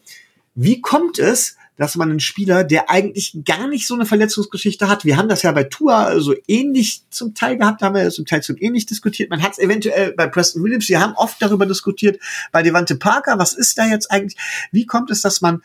Wie 0.55 0.81
kommt 0.81 1.19
es, 1.19 1.57
dass 1.77 1.97
man 1.97 2.11
einen 2.11 2.21
Spieler, 2.21 2.63
der 2.63 2.89
eigentlich 2.89 3.37
gar 3.45 3.67
nicht 3.67 3.87
so 3.87 3.95
eine 3.95 4.07
Verletzungsgeschichte 4.07 4.89
hat, 4.89 5.05
wir 5.05 5.17
haben 5.17 5.29
das 5.29 5.43
ja 5.43 5.51
bei 5.51 5.65
Tua 5.65 6.21
so 6.21 6.35
ähnlich 6.47 7.03
zum 7.11 7.35
Teil 7.35 7.57
gehabt, 7.57 7.83
haben 7.83 7.97
wir 7.97 8.11
zum 8.11 8.27
Teil 8.27 8.43
so 8.43 8.55
ähnlich 8.57 8.87
diskutiert. 8.87 9.31
Man 9.31 9.43
hat 9.43 9.53
es 9.53 9.59
eventuell 9.59 10.13
bei 10.13 10.29
Preston 10.29 10.63
Williams, 10.63 10.89
wir 10.89 11.01
haben 11.01 11.15
oft 11.15 11.43
darüber 11.43 11.67
diskutiert, 11.67 12.21
bei 12.53 12.63
Devante 12.63 12.95
Parker, 12.95 13.39
was 13.39 13.55
ist 13.55 13.77
da 13.77 13.87
jetzt 13.87 14.11
eigentlich? 14.11 14.39
Wie 14.71 14.87
kommt 14.87 15.11
es, 15.11 15.23
dass 15.23 15.41
man 15.41 15.63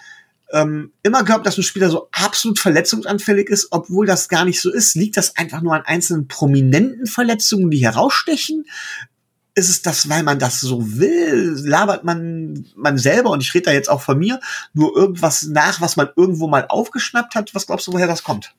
ähm, 0.52 0.93
immer 1.04 1.24
glaubt, 1.24 1.45
dass 1.45 1.58
ein 1.58 1.64
Spieler 1.64 1.89
so 1.89 2.10
absolut 2.12 2.60
verletzungsanfällig 2.60 3.50
ist, 3.50 3.68
obwohl 3.72 4.06
das 4.06 4.30
gar 4.30 4.45
nicht 4.45 4.62
so 4.62 4.72
ist. 4.72 4.95
Liegt 4.95 5.18
das 5.18 5.36
einfach 5.36 5.62
nur 5.62 5.76
an 5.76 5.84
einzelnen 5.86 6.28
prominenten 6.28 7.06
Verletzungen, 7.06 7.70
die 7.70 7.84
herausstechen? 7.84 8.66
Ist 9.56 9.70
es 9.70 9.82
das, 9.82 10.10
weil 10.10 10.24
man 10.24 10.39
das 10.39 10.62
so 10.62 10.97
will? 10.97 11.56
Labert 11.64 12.04
man 12.04 12.66
man 12.76 12.97
selber, 12.97 13.32
und 13.32 13.41
ich 13.41 13.54
rede 13.54 13.66
da 13.66 13.72
jetzt 13.72 13.89
auch 13.89 14.02
von 14.02 14.18
mir, 14.18 14.39
nur 14.74 14.95
irgendwas 14.95 15.43
nach, 15.43 15.82
was 15.82 15.95
man 15.97 16.10
irgendwo 16.16 16.47
mal 16.47 16.66
aufgeschnappt 16.68 17.36
hat? 17.36 17.54
Was 17.54 17.68
glaubst 17.68 17.88
du, 17.88 17.93
woher 17.93 18.08
das 18.08 18.24
kommt? 18.24 18.54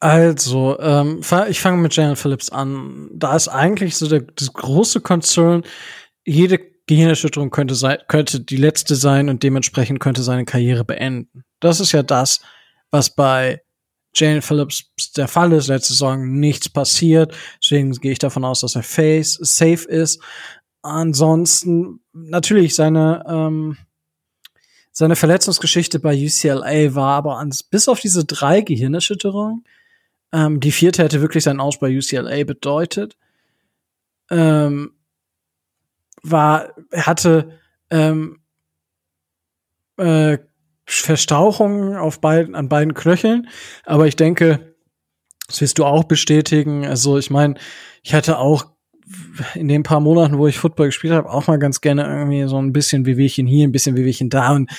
Also, 0.00 0.78
ähm, 0.80 1.20
ich 1.48 1.60
fange 1.60 1.76
mit 1.76 1.94
Jalen 1.94 2.16
Phillips 2.16 2.48
an. 2.48 3.10
Da 3.12 3.36
ist 3.36 3.48
eigentlich 3.48 3.96
so 3.96 4.08
der, 4.08 4.22
das 4.22 4.52
große 4.54 5.02
Concern, 5.02 5.62
jede 6.24 6.58
Gehirnerschütterung 6.94 7.50
könnte 7.50 7.74
sein, 7.74 7.98
könnte 8.08 8.40
die 8.40 8.56
letzte 8.56 8.96
sein 8.96 9.28
und 9.28 9.42
dementsprechend 9.42 10.00
könnte 10.00 10.22
seine 10.22 10.44
Karriere 10.44 10.84
beenden. 10.84 11.44
Das 11.60 11.80
ist 11.80 11.92
ja 11.92 12.02
das, 12.02 12.40
was 12.90 13.14
bei 13.14 13.62
Jalen 14.14 14.42
Phillips 14.42 14.90
der 15.16 15.28
Fall 15.28 15.52
ist. 15.52 15.68
Letzte 15.68 15.92
Saison 15.92 16.26
nichts 16.40 16.68
passiert. 16.68 17.34
Deswegen 17.62 17.92
gehe 17.92 18.12
ich 18.12 18.18
davon 18.18 18.44
aus, 18.44 18.60
dass 18.60 18.74
er 18.74 18.82
face, 18.82 19.34
safe 19.40 19.88
ist. 19.88 20.20
Ansonsten 20.82 22.00
natürlich 22.12 22.74
seine 22.74 23.24
ähm, 23.28 23.76
seine 24.92 25.16
Verletzungsgeschichte 25.16 26.00
bei 26.00 26.14
UCLA 26.14 26.94
war 26.94 27.16
aber 27.16 27.38
ans, 27.38 27.62
bis 27.62 27.88
auf 27.88 28.00
diese 28.00 28.24
drei 28.24 28.60
Gehirnerschütterungen 28.60 29.64
ähm, 30.32 30.60
die 30.60 30.72
vierte 30.72 31.02
hätte 31.02 31.20
wirklich 31.20 31.44
seinen 31.44 31.60
Aus 31.60 31.78
bei 31.78 31.96
UCLA 31.96 32.44
bedeutet. 32.44 33.16
Ähm, 34.30 34.92
war, 36.22 36.70
hatte 36.92 37.58
ähm, 37.90 38.40
äh, 39.96 40.38
Verstauchungen 40.86 41.96
auf 41.96 42.20
beiden, 42.20 42.54
an 42.54 42.68
beiden 42.68 42.94
Knöcheln, 42.94 43.48
aber 43.84 44.06
ich 44.06 44.16
denke, 44.16 44.74
das 45.46 45.60
wirst 45.60 45.78
du 45.78 45.84
auch 45.84 46.04
bestätigen. 46.04 46.86
Also 46.86 47.18
ich 47.18 47.30
meine, 47.30 47.54
ich 48.02 48.14
hatte 48.14 48.38
auch 48.38 48.66
in 49.54 49.68
den 49.68 49.82
paar 49.82 50.00
Monaten, 50.00 50.38
wo 50.38 50.46
ich 50.46 50.58
Football 50.58 50.86
gespielt 50.86 51.12
habe, 51.12 51.30
auch 51.30 51.46
mal 51.46 51.58
ganz 51.58 51.80
gerne 51.80 52.04
irgendwie 52.04 52.48
so 52.48 52.58
ein 52.58 52.72
bisschen 52.72 53.06
Wehwehchen 53.06 53.46
hier, 53.46 53.66
ein 53.66 53.72
bisschen 53.72 53.96
Wehwehchen 53.96 54.30
da 54.30 54.52
und 54.52 54.70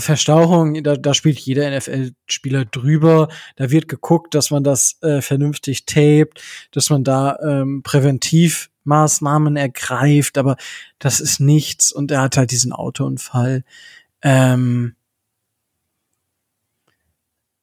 Verstauchung, 0.00 0.82
da, 0.82 0.96
da 0.96 1.14
spielt 1.14 1.38
jeder 1.38 1.70
NFL-Spieler 1.70 2.66
drüber. 2.66 3.28
Da 3.56 3.70
wird 3.70 3.88
geguckt, 3.88 4.34
dass 4.34 4.50
man 4.50 4.62
das 4.62 4.98
äh, 5.00 5.22
vernünftig 5.22 5.86
tapet, 5.86 6.42
dass 6.72 6.90
man 6.90 7.04
da 7.04 7.38
ähm, 7.42 7.82
präventiv 7.82 8.68
Maßnahmen 8.88 9.56
ergreift, 9.56 10.38
aber 10.38 10.56
das 10.98 11.20
ist 11.20 11.38
nichts. 11.38 11.92
Und 11.92 12.10
er 12.10 12.22
hat 12.22 12.36
halt 12.36 12.50
diesen 12.50 12.72
Autounfall. 12.72 13.62
Ähm, 14.22 14.96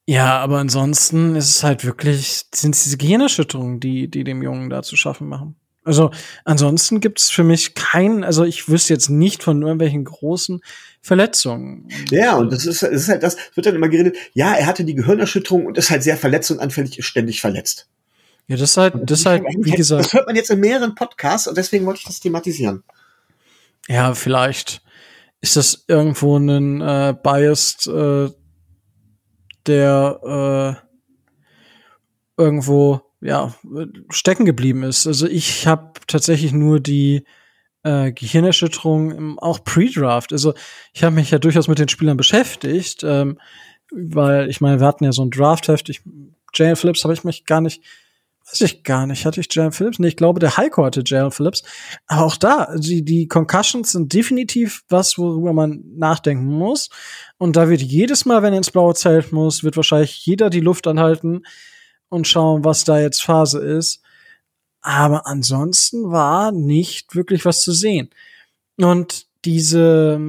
ja, 0.08 0.40
aber 0.40 0.60
ansonsten 0.60 1.36
ist 1.36 1.50
es 1.50 1.64
halt 1.64 1.84
wirklich, 1.84 2.44
sind 2.54 2.76
es 2.76 2.84
diese 2.84 2.98
Gehirnerschütterungen, 2.98 3.80
die, 3.80 4.08
die 4.08 4.24
dem 4.24 4.44
Jungen 4.44 4.70
da 4.70 4.84
zu 4.84 4.96
schaffen 4.96 5.28
machen. 5.28 5.56
Also 5.84 6.10
ansonsten 6.46 7.00
gibt 7.00 7.20
es 7.20 7.30
für 7.30 7.44
mich 7.44 7.76
keinen, 7.76 8.24
also 8.24 8.44
ich 8.44 8.68
wüsste 8.68 8.94
jetzt 8.94 9.10
nicht 9.10 9.44
von 9.44 9.62
irgendwelchen 9.62 10.04
großen 10.04 10.62
Verletzungen. 11.02 11.88
Ja, 12.10 12.36
und 12.36 12.52
das 12.52 12.66
ist, 12.66 12.82
das 12.82 12.90
ist 12.90 13.08
halt 13.08 13.22
das, 13.22 13.38
wird 13.54 13.68
dann 13.68 13.76
immer 13.76 13.90
geredet, 13.90 14.18
ja, 14.34 14.56
er 14.56 14.66
hatte 14.66 14.84
die 14.84 14.96
Gehirnerschütterung 14.96 15.68
und 15.68 15.78
ist 15.78 15.92
halt 15.92 16.02
sehr 16.02 16.18
verletzungsanfällig, 16.18 16.98
ist 16.98 17.06
ständig 17.06 17.40
verletzt. 17.40 17.88
Ja, 18.48 18.58
das 18.58 18.72
ist 18.72 18.78
halt, 18.78 18.94
das 19.10 19.20
ist 19.20 19.26
halt, 19.26 19.44
wie 19.60 19.72
Das 19.72 19.78
gesagt, 19.78 20.14
hört 20.14 20.28
man 20.28 20.36
jetzt 20.36 20.52
in 20.52 20.60
mehreren 20.60 20.94
Podcasts 20.96 21.48
und 21.48 21.58
deswegen 21.58 21.86
wollte 21.86 22.00
ich 22.00 22.06
das 22.06 22.20
thematisieren. 22.20 22.84
ja, 23.88 24.14
vielleicht 24.14 24.82
ist 25.42 25.56
das 25.58 25.86
irgendwo 25.88 26.38
ein 26.38 26.82
äh, 26.82 27.16
Bias, 27.22 27.88
äh, 27.88 28.30
der 29.68 30.80
äh, 32.38 32.42
irgendwo 32.42 33.02
ja 33.22 33.54
stecken 34.10 34.46
geblieben 34.46 34.84
ist. 34.84 35.08
Also 35.08 35.28
ich 35.28 35.66
habe 35.68 35.94
tatsächlich 36.08 36.52
nur 36.52 36.80
die 36.80 37.24
äh, 37.84 38.12
Gehirnerschütterung 38.12 39.12
im, 39.12 39.40
auch 39.40 39.64
Pre-Draft. 39.64 40.32
Also 40.34 40.54
ich 40.94 41.04
habe 41.04 41.16
mich 41.16 41.32
ja 41.32 41.40
durchaus 41.40 41.68
mit 41.68 41.80
den 41.80 41.90
Spielern 41.90 42.18
beschäftigt, 42.18 43.04
ähm, 43.04 43.40
weil 43.92 44.50
ich 44.50 44.62
meine, 44.62 44.80
wir 44.80 44.88
hatten 44.88 45.04
ja 45.04 45.12
so 45.12 45.24
ein 45.24 45.32
Draftheft. 45.32 45.90
Ich, 45.90 46.02
Jalen 46.54 46.76
Phillips 46.76 47.04
habe 47.04 47.14
ich 47.14 47.24
mich 47.24 47.46
gar 47.46 47.62
nicht, 47.62 47.84
weiß 48.48 48.62
ich 48.62 48.84
gar 48.84 49.08
nicht. 49.08 49.26
Hatte 49.26 49.40
ich 49.40 49.54
Jalen 49.54 49.72
Phillips? 49.72 50.00
Nee, 50.00 50.10
ich 50.10 50.18
glaube, 50.18 50.40
der 50.40 50.58
Heiko 50.58 50.86
hatte 50.86 51.04
Jalen 51.06 51.32
Phillips. 51.32 51.64
Aber 52.08 52.26
auch 52.26 52.38
da, 52.38 52.76
die, 52.76 53.04
die 53.04 53.28
Concussions 53.28 53.92
sind 53.92 54.14
definitiv 54.14 54.84
was, 54.88 55.18
worüber 55.18 55.54
man 55.54 55.84
nachdenken 55.96 56.46
muss. 56.46 56.90
Und 57.38 57.56
da 57.56 57.70
wird 57.70 57.82
jedes 57.82 58.26
Mal, 58.26 58.44
wenn 58.44 58.54
er 58.54 58.58
ins 58.58 58.72
blaue 58.72 58.94
Zelt 58.94 59.32
muss, 59.32 59.64
wird 59.64 59.78
wahrscheinlich 59.78 60.26
jeder 60.26 60.50
die 60.50 60.60
Luft 60.60 60.88
anhalten 60.88 61.44
und 62.10 62.28
schauen, 62.28 62.64
was 62.64 62.84
da 62.84 63.00
jetzt 63.00 63.24
Phase 63.24 63.60
ist. 63.60 64.02
Aber 64.82 65.26
ansonsten 65.26 66.12
war 66.12 66.52
nicht 66.52 67.16
wirklich 67.16 67.46
was 67.46 67.62
zu 67.62 67.72
sehen. 67.72 68.12
Und 68.78 69.26
diese, 69.46 70.20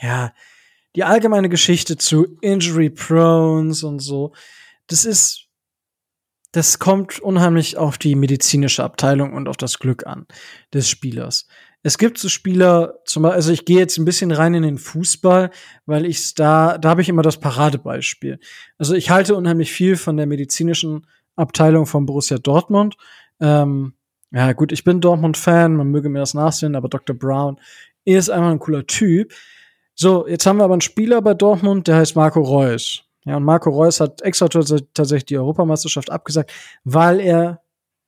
ja, 0.00 0.32
die 0.94 1.04
allgemeine 1.04 1.50
Geschichte 1.50 1.98
zu 1.98 2.38
Injury 2.40 2.88
Prones 2.88 3.82
und 3.82 3.98
so, 3.98 4.32
das 4.86 5.04
ist, 5.04 5.45
das 6.56 6.78
kommt 6.78 7.20
unheimlich 7.20 7.76
auf 7.76 7.98
die 7.98 8.14
medizinische 8.14 8.82
Abteilung 8.82 9.34
und 9.34 9.46
auf 9.46 9.58
das 9.58 9.78
Glück 9.78 10.06
an 10.06 10.24
des 10.72 10.88
Spielers. 10.88 11.46
Es 11.82 11.98
gibt 11.98 12.16
so 12.16 12.30
Spieler, 12.30 12.94
zum 13.04 13.24
Beispiel, 13.24 13.36
also 13.36 13.52
ich 13.52 13.66
gehe 13.66 13.78
jetzt 13.78 13.98
ein 13.98 14.06
bisschen 14.06 14.32
rein 14.32 14.54
in 14.54 14.62
den 14.62 14.78
Fußball, 14.78 15.50
weil 15.84 16.06
ich 16.06 16.34
da, 16.34 16.78
da 16.78 16.88
habe 16.88 17.02
ich 17.02 17.10
immer 17.10 17.20
das 17.20 17.36
Paradebeispiel. 17.40 18.40
Also 18.78 18.94
ich 18.94 19.10
halte 19.10 19.34
unheimlich 19.36 19.70
viel 19.70 19.96
von 19.96 20.16
der 20.16 20.24
medizinischen 20.24 21.06
Abteilung 21.36 21.84
von 21.84 22.06
Borussia 22.06 22.38
Dortmund. 22.38 22.96
Ähm, 23.38 23.92
ja, 24.30 24.54
gut, 24.54 24.72
ich 24.72 24.82
bin 24.82 25.02
Dortmund-Fan, 25.02 25.76
man 25.76 25.90
möge 25.90 26.08
mir 26.08 26.20
das 26.20 26.32
nachsehen, 26.32 26.74
aber 26.74 26.88
Dr. 26.88 27.14
Brown 27.14 27.60
ist 28.06 28.30
einfach 28.30 28.50
ein 28.50 28.60
cooler 28.60 28.86
Typ. 28.86 29.34
So, 29.94 30.26
jetzt 30.26 30.46
haben 30.46 30.56
wir 30.56 30.64
aber 30.64 30.72
einen 30.72 30.80
Spieler 30.80 31.20
bei 31.20 31.34
Dortmund, 31.34 31.86
der 31.86 31.96
heißt 31.96 32.16
Marco 32.16 32.40
Reus. 32.40 33.05
Ja, 33.26 33.36
und 33.36 33.44
Marco 33.44 33.70
Reus 33.70 34.00
hat 34.00 34.22
extra 34.22 34.48
tatsächlich 34.48 35.26
die 35.26 35.36
Europameisterschaft 35.36 36.10
abgesagt, 36.10 36.52
weil 36.84 37.20
er 37.20 37.60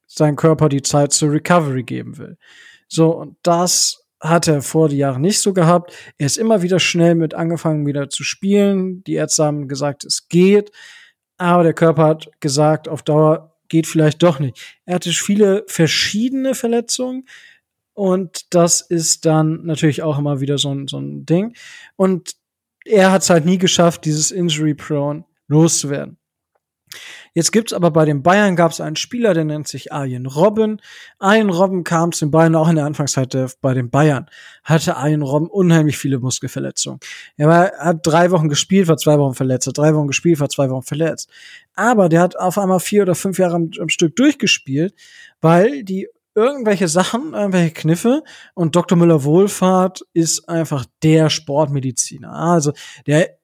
seinem 0.07 0.37
Körper 0.37 0.69
die 0.69 0.83
Zeit 0.83 1.13
zur 1.13 1.33
Recovery 1.33 1.83
geben 1.83 2.17
will. 2.19 2.39
So, 2.87 3.11
und 3.11 3.37
das 3.43 4.07
hat 4.21 4.49
er 4.49 4.63
vor 4.63 4.89
die 4.89 4.97
Jahre 4.97 5.21
nicht 5.21 5.41
so 5.41 5.53
gehabt. 5.53 5.93
Er 6.19 6.27
ist 6.27 6.39
immer 6.39 6.63
wieder 6.63 6.81
schnell 6.81 7.15
mit 7.15 7.35
angefangen, 7.35 7.87
wieder 7.87 8.09
zu 8.09 8.25
spielen. 8.25 9.05
Die 9.05 9.15
Ärzte 9.15 9.45
haben 9.45 9.69
gesagt, 9.69 10.05
es 10.05 10.29
geht. 10.29 10.73
Aber 11.37 11.63
der 11.63 11.75
Körper 11.75 12.05
hat 12.05 12.31
gesagt, 12.41 12.89
auf 12.89 13.03
Dauer 13.03 13.57
geht 13.69 13.87
vielleicht 13.87 14.23
doch 14.23 14.39
nicht. 14.39 14.79
Er 14.87 14.97
hatte 14.97 15.11
viele 15.11 15.65
verschiedene 15.67 16.55
Verletzungen. 16.55 17.29
Und 17.93 18.55
das 18.55 18.81
ist 18.81 19.27
dann 19.27 19.65
natürlich 19.65 20.03
auch 20.03 20.19
immer 20.19 20.41
wieder 20.41 20.59
so 20.59 20.73
ein, 20.73 20.89
so 20.89 20.99
ein 20.99 21.27
Ding. 21.27 21.55
Und 21.97 22.38
er 22.89 23.13
hat 23.13 23.23
es 23.23 23.31
halt 23.31 23.45
nie 23.45 23.59
geschafft, 23.59 24.05
dieses 24.05 24.31
Injury 24.31 24.75
Prone 24.75 25.25
loszuwerden. 25.47 26.19
Jetzt 27.35 27.53
gibt's 27.53 27.73
aber 27.73 27.91
bei 27.91 28.05
den 28.05 28.23
Bayern 28.23 28.57
gab 28.57 28.73
es 28.73 28.81
einen 28.81 28.97
Spieler, 28.97 29.35
der 29.35 29.45
nennt 29.45 29.69
sich 29.69 29.93
Arjen 29.93 30.27
Robben. 30.27 30.81
Arjen 31.19 31.51
Robben 31.51 31.85
kam 31.85 32.13
zu 32.13 32.25
den 32.25 32.31
Bayern 32.31 32.55
auch 32.55 32.69
in 32.69 32.77
der 32.77 32.87
Anfangszeit 32.87 33.37
bei 33.61 33.75
den 33.75 33.91
Bayern. 33.91 34.27
Hatte 34.65 34.97
Arjen 34.97 35.23
Robben 35.23 35.49
unheimlich 35.49 35.99
viele 35.99 36.19
Muskelverletzungen. 36.19 37.01
Er 37.37 37.49
war, 37.49 37.73
hat 37.79 38.01
drei 38.03 38.31
Wochen 38.31 38.49
gespielt, 38.49 38.89
war 38.89 38.97
zwei 38.97 39.19
Wochen 39.19 39.35
verletzt, 39.35 39.67
hat 39.67 39.79
drei 39.79 39.95
Wochen 39.95 40.09
gespielt, 40.09 40.41
war 40.41 40.49
zwei 40.49 40.71
Wochen 40.71 40.83
verletzt. 40.83 41.31
Aber 41.75 42.09
der 42.09 42.23
hat 42.23 42.37
auf 42.37 42.59
einmal 42.59 42.81
vier 42.81 43.03
oder 43.03 43.15
fünf 43.15 43.39
Jahre 43.39 43.55
am, 43.55 43.71
am 43.79 43.89
Stück 43.89 44.17
durchgespielt, 44.17 44.95
weil 45.41 45.85
die 45.85 46.09
irgendwelche 46.39 46.89
Sachen, 46.89 47.35
irgendwelche 47.35 47.73
Kniffe 47.73 48.23
und 48.55 48.77
Dr. 48.77 48.97
Müller 48.97 49.25
Wohlfahrt 49.25 50.03
ist 50.13 50.49
einfach 50.49 50.87
der 51.03 51.31
Sportmediziner. 51.31 52.33
Also 52.33 52.73
der 53.07 53.39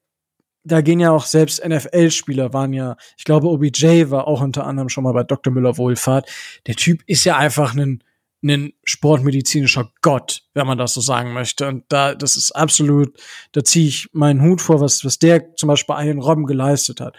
da 0.65 0.81
gehen 0.81 0.99
ja 0.99 1.11
auch 1.11 1.25
selbst 1.25 1.63
NFL-Spieler 1.63 2.51
waren 2.51 2.73
ja, 2.73 2.97
ich 3.17 3.23
glaube, 3.23 3.47
OBJ 3.47 4.09
war 4.09 4.27
auch 4.27 4.41
unter 4.41 4.65
anderem 4.65 4.89
schon 4.89 5.03
mal 5.03 5.13
bei 5.13 5.23
Dr. 5.23 5.53
Müller 5.53 5.77
Wohlfahrt. 5.77 6.27
Der 6.65 6.75
Typ 6.75 7.03
ist 7.05 7.23
ja 7.23 7.37
einfach 7.37 7.75
ein, 7.75 8.03
ein 8.43 8.73
sportmedizinischer 8.83 9.91
Gott, 10.01 10.41
wenn 10.55 10.65
man 10.65 10.79
das 10.79 10.95
so 10.95 11.01
sagen 11.01 11.33
möchte. 11.33 11.67
Und 11.67 11.85
da, 11.89 12.15
das 12.15 12.35
ist 12.35 12.51
absolut, 12.51 13.15
da 13.51 13.63
ziehe 13.63 13.87
ich 13.87 14.09
meinen 14.11 14.41
Hut 14.41 14.59
vor, 14.59 14.81
was, 14.81 15.05
was 15.05 15.19
der 15.19 15.55
zum 15.55 15.67
Beispiel 15.67 15.95
Ian 15.99 16.19
Robben 16.19 16.45
geleistet 16.45 16.99
hat. 16.99 17.15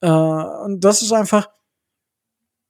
Äh, 0.00 0.08
und 0.08 0.84
das 0.84 1.02
ist 1.02 1.12
einfach, 1.12 1.48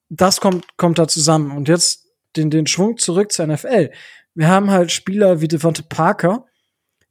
das 0.09 0.41
kommt, 0.41 0.65
kommt 0.79 0.99
da 0.99 1.07
zusammen. 1.07 1.55
Und 1.55 1.69
jetzt 1.69 2.04
den, 2.37 2.51
den 2.51 2.67
Schwung 2.67 2.97
zurück 2.99 3.33
zur 3.33 3.47
NFL. 3.47 3.91
Wir 4.35 4.49
haben 4.49 4.71
halt 4.71 4.93
Spieler 4.93 5.41
wie 5.41 5.49
Devonta 5.49 5.83
Parker, 5.89 6.47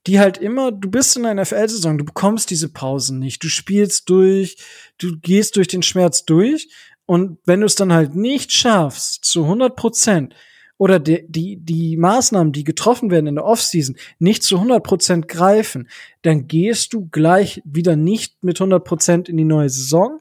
die 0.06 0.20
halt 0.20 0.38
immer, 0.38 0.72
du 0.72 0.90
bist 0.90 1.16
in 1.16 1.26
einer 1.26 1.42
NFL-Saison, 1.42 1.98
du 1.98 2.06
bekommst 2.06 2.50
diese 2.50 2.72
Pausen 2.72 3.20
nicht, 3.20 3.44
du 3.44 3.48
spielst 3.48 4.10
durch, 4.10 4.58
du 4.98 5.18
gehst 5.20 5.56
durch 5.56 5.68
den 5.68 5.84
Schmerz 5.84 6.26
durch 6.26 6.70
und 7.06 7.38
wenn 7.46 7.62
du 7.62 7.66
es 7.66 7.76
dann 7.76 7.94
halt 7.94 8.16
nicht 8.16 8.52
schaffst, 8.52 9.24
zu 9.24 9.44
100 9.44 9.76
Prozent, 9.76 10.36
oder 10.78 11.00
die, 11.00 11.26
die, 11.30 11.58
die 11.64 11.96
Maßnahmen, 11.98 12.52
die 12.52 12.64
getroffen 12.64 13.12
werden 13.12 13.28
in 13.28 13.36
der 13.36 13.46
Offseason, 13.46 13.96
nicht 14.20 14.44
zu 14.44 14.56
100 14.56 14.84
Prozent 14.84 15.28
greifen, 15.28 15.88
dann 16.24 16.48
gehst 16.48 16.94
du 16.94 17.08
gleich 17.10 17.62
wieder 17.64 17.96
nicht 17.96 18.44
mit 18.44 18.60
100 18.60 18.84
Prozent 18.84 19.30
in 19.30 19.38
die 19.38 19.46
neue 19.46 19.70
Saison, 19.70 20.20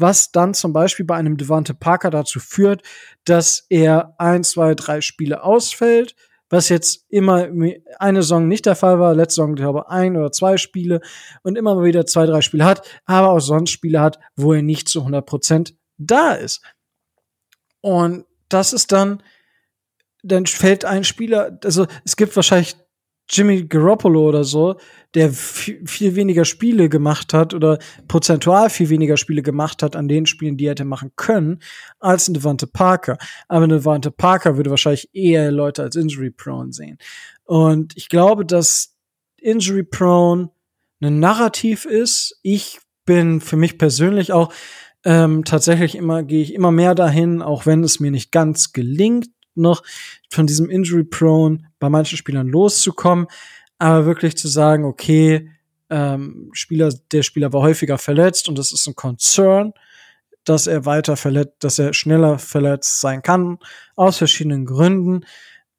was 0.00 0.32
dann 0.32 0.54
zum 0.54 0.72
Beispiel 0.72 1.04
bei 1.04 1.16
einem 1.16 1.36
Devante 1.36 1.74
Parker 1.74 2.10
dazu 2.10 2.40
führt, 2.40 2.82
dass 3.24 3.66
er 3.68 4.14
ein, 4.18 4.44
zwei, 4.44 4.74
drei 4.74 5.00
Spiele 5.00 5.42
ausfällt, 5.42 6.14
was 6.48 6.68
jetzt 6.68 7.06
immer 7.08 7.48
eine 7.98 8.22
Saison 8.22 8.48
nicht 8.48 8.66
der 8.66 8.74
Fall 8.74 8.98
war. 8.98 9.14
Letzte 9.14 9.36
Saison, 9.36 9.54
glaube 9.54 9.84
ich, 9.86 9.90
ein 9.90 10.16
oder 10.16 10.32
zwei 10.32 10.56
Spiele 10.56 11.00
und 11.42 11.56
immer 11.56 11.76
mal 11.76 11.84
wieder 11.84 12.06
zwei, 12.06 12.26
drei 12.26 12.40
Spiele 12.40 12.64
hat, 12.64 12.86
aber 13.04 13.30
auch 13.30 13.40
sonst 13.40 13.70
Spiele 13.70 14.00
hat, 14.00 14.18
wo 14.36 14.52
er 14.52 14.62
nicht 14.62 14.88
zu 14.88 15.00
100 15.00 15.24
Prozent 15.24 15.74
da 15.96 16.32
ist. 16.32 16.62
Und 17.80 18.26
das 18.48 18.72
ist 18.72 18.92
dann, 18.92 19.22
dann 20.22 20.46
fällt 20.46 20.84
ein 20.84 21.04
Spieler, 21.04 21.58
also 21.64 21.86
es 22.04 22.16
gibt 22.16 22.34
wahrscheinlich 22.34 22.76
Jimmy 23.30 23.64
Garoppolo 23.64 24.28
oder 24.28 24.42
so, 24.42 24.76
der 25.14 25.32
viel, 25.32 26.14
weniger 26.14 26.44
Spiele 26.44 26.88
gemacht 26.88 27.34
hat 27.34 27.52
oder 27.52 27.78
prozentual 28.06 28.70
viel 28.70 28.90
weniger 28.90 29.16
Spiele 29.16 29.42
gemacht 29.42 29.82
hat 29.82 29.96
an 29.96 30.06
den 30.06 30.26
Spielen, 30.26 30.56
die 30.56 30.66
er 30.66 30.70
hätte 30.70 30.84
machen 30.84 31.10
können, 31.16 31.60
als 31.98 32.28
ein 32.28 32.34
Devante 32.34 32.66
Parker. 32.68 33.18
Aber 33.48 33.64
ein 33.64 33.70
Devante 33.70 34.12
Parker 34.12 34.56
würde 34.56 34.70
wahrscheinlich 34.70 35.08
eher 35.12 35.50
Leute 35.50 35.82
als 35.82 35.96
Injury 35.96 36.30
Prone 36.30 36.72
sehen. 36.72 36.98
Und 37.44 37.96
ich 37.96 38.08
glaube, 38.08 38.46
dass 38.46 38.94
Injury 39.38 39.82
Prone 39.82 40.50
ein 41.02 41.18
Narrativ 41.18 41.86
ist. 41.86 42.38
Ich 42.42 42.78
bin 43.04 43.40
für 43.40 43.56
mich 43.56 43.78
persönlich 43.78 44.32
auch 44.32 44.52
ähm, 45.04 45.44
tatsächlich 45.44 45.96
immer, 45.96 46.22
gehe 46.22 46.42
ich 46.42 46.54
immer 46.54 46.70
mehr 46.70 46.94
dahin, 46.94 47.42
auch 47.42 47.66
wenn 47.66 47.82
es 47.82 48.00
mir 48.00 48.10
nicht 48.10 48.30
ganz 48.30 48.72
gelingt, 48.72 49.28
noch 49.54 49.82
von 50.30 50.46
diesem 50.46 50.70
Injury 50.70 51.04
Prone 51.04 51.70
bei 51.78 51.88
manchen 51.88 52.16
Spielern 52.16 52.48
loszukommen, 52.48 53.26
aber 53.80 54.04
wirklich 54.04 54.36
zu 54.36 54.46
sagen, 54.46 54.84
okay, 54.84 55.50
ähm, 55.88 56.50
Spieler, 56.52 56.92
der 57.12 57.22
Spieler 57.22 57.52
war 57.52 57.62
häufiger 57.62 57.96
verletzt 57.98 58.48
und 58.48 58.58
das 58.58 58.72
ist 58.72 58.86
ein 58.86 58.94
Concern, 58.94 59.72
dass 60.44 60.66
er 60.66 60.84
weiter 60.84 61.16
verletzt, 61.16 61.54
dass 61.60 61.78
er 61.78 61.94
schneller 61.94 62.38
verletzt 62.38 63.00
sein 63.00 63.22
kann, 63.22 63.58
aus 63.96 64.18
verschiedenen 64.18 64.66
Gründen. 64.66 65.24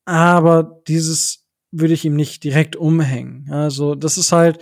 Aber 0.03 0.81
dieses 0.87 1.45
würde 1.71 1.93
ich 1.93 2.03
ihm 2.03 2.15
nicht 2.15 2.43
direkt 2.43 2.75
umhängen. 2.75 3.47
Also, 3.51 3.93
das 3.93 4.17
ist 4.17 4.31
halt, 4.31 4.59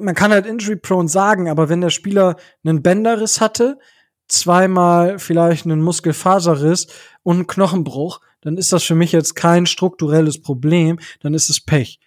man 0.00 0.16
kann 0.16 0.32
halt 0.32 0.46
injury 0.46 0.76
prone 0.76 1.08
sagen, 1.08 1.48
aber 1.48 1.68
wenn 1.68 1.80
der 1.80 1.90
Spieler 1.90 2.36
einen 2.64 2.82
Bänderriss 2.82 3.40
hatte, 3.40 3.78
zweimal 4.26 5.20
vielleicht 5.20 5.64
einen 5.64 5.80
Muskelfaserriss 5.80 6.88
und 7.22 7.36
einen 7.36 7.46
Knochenbruch, 7.46 8.20
dann 8.44 8.56
ist 8.56 8.72
das 8.72 8.84
für 8.84 8.94
mich 8.94 9.10
jetzt 9.12 9.34
kein 9.34 9.66
strukturelles 9.66 10.40
Problem, 10.40 10.98
dann 11.20 11.34
ist 11.34 11.50
es 11.50 11.60
Pech. 11.60 11.98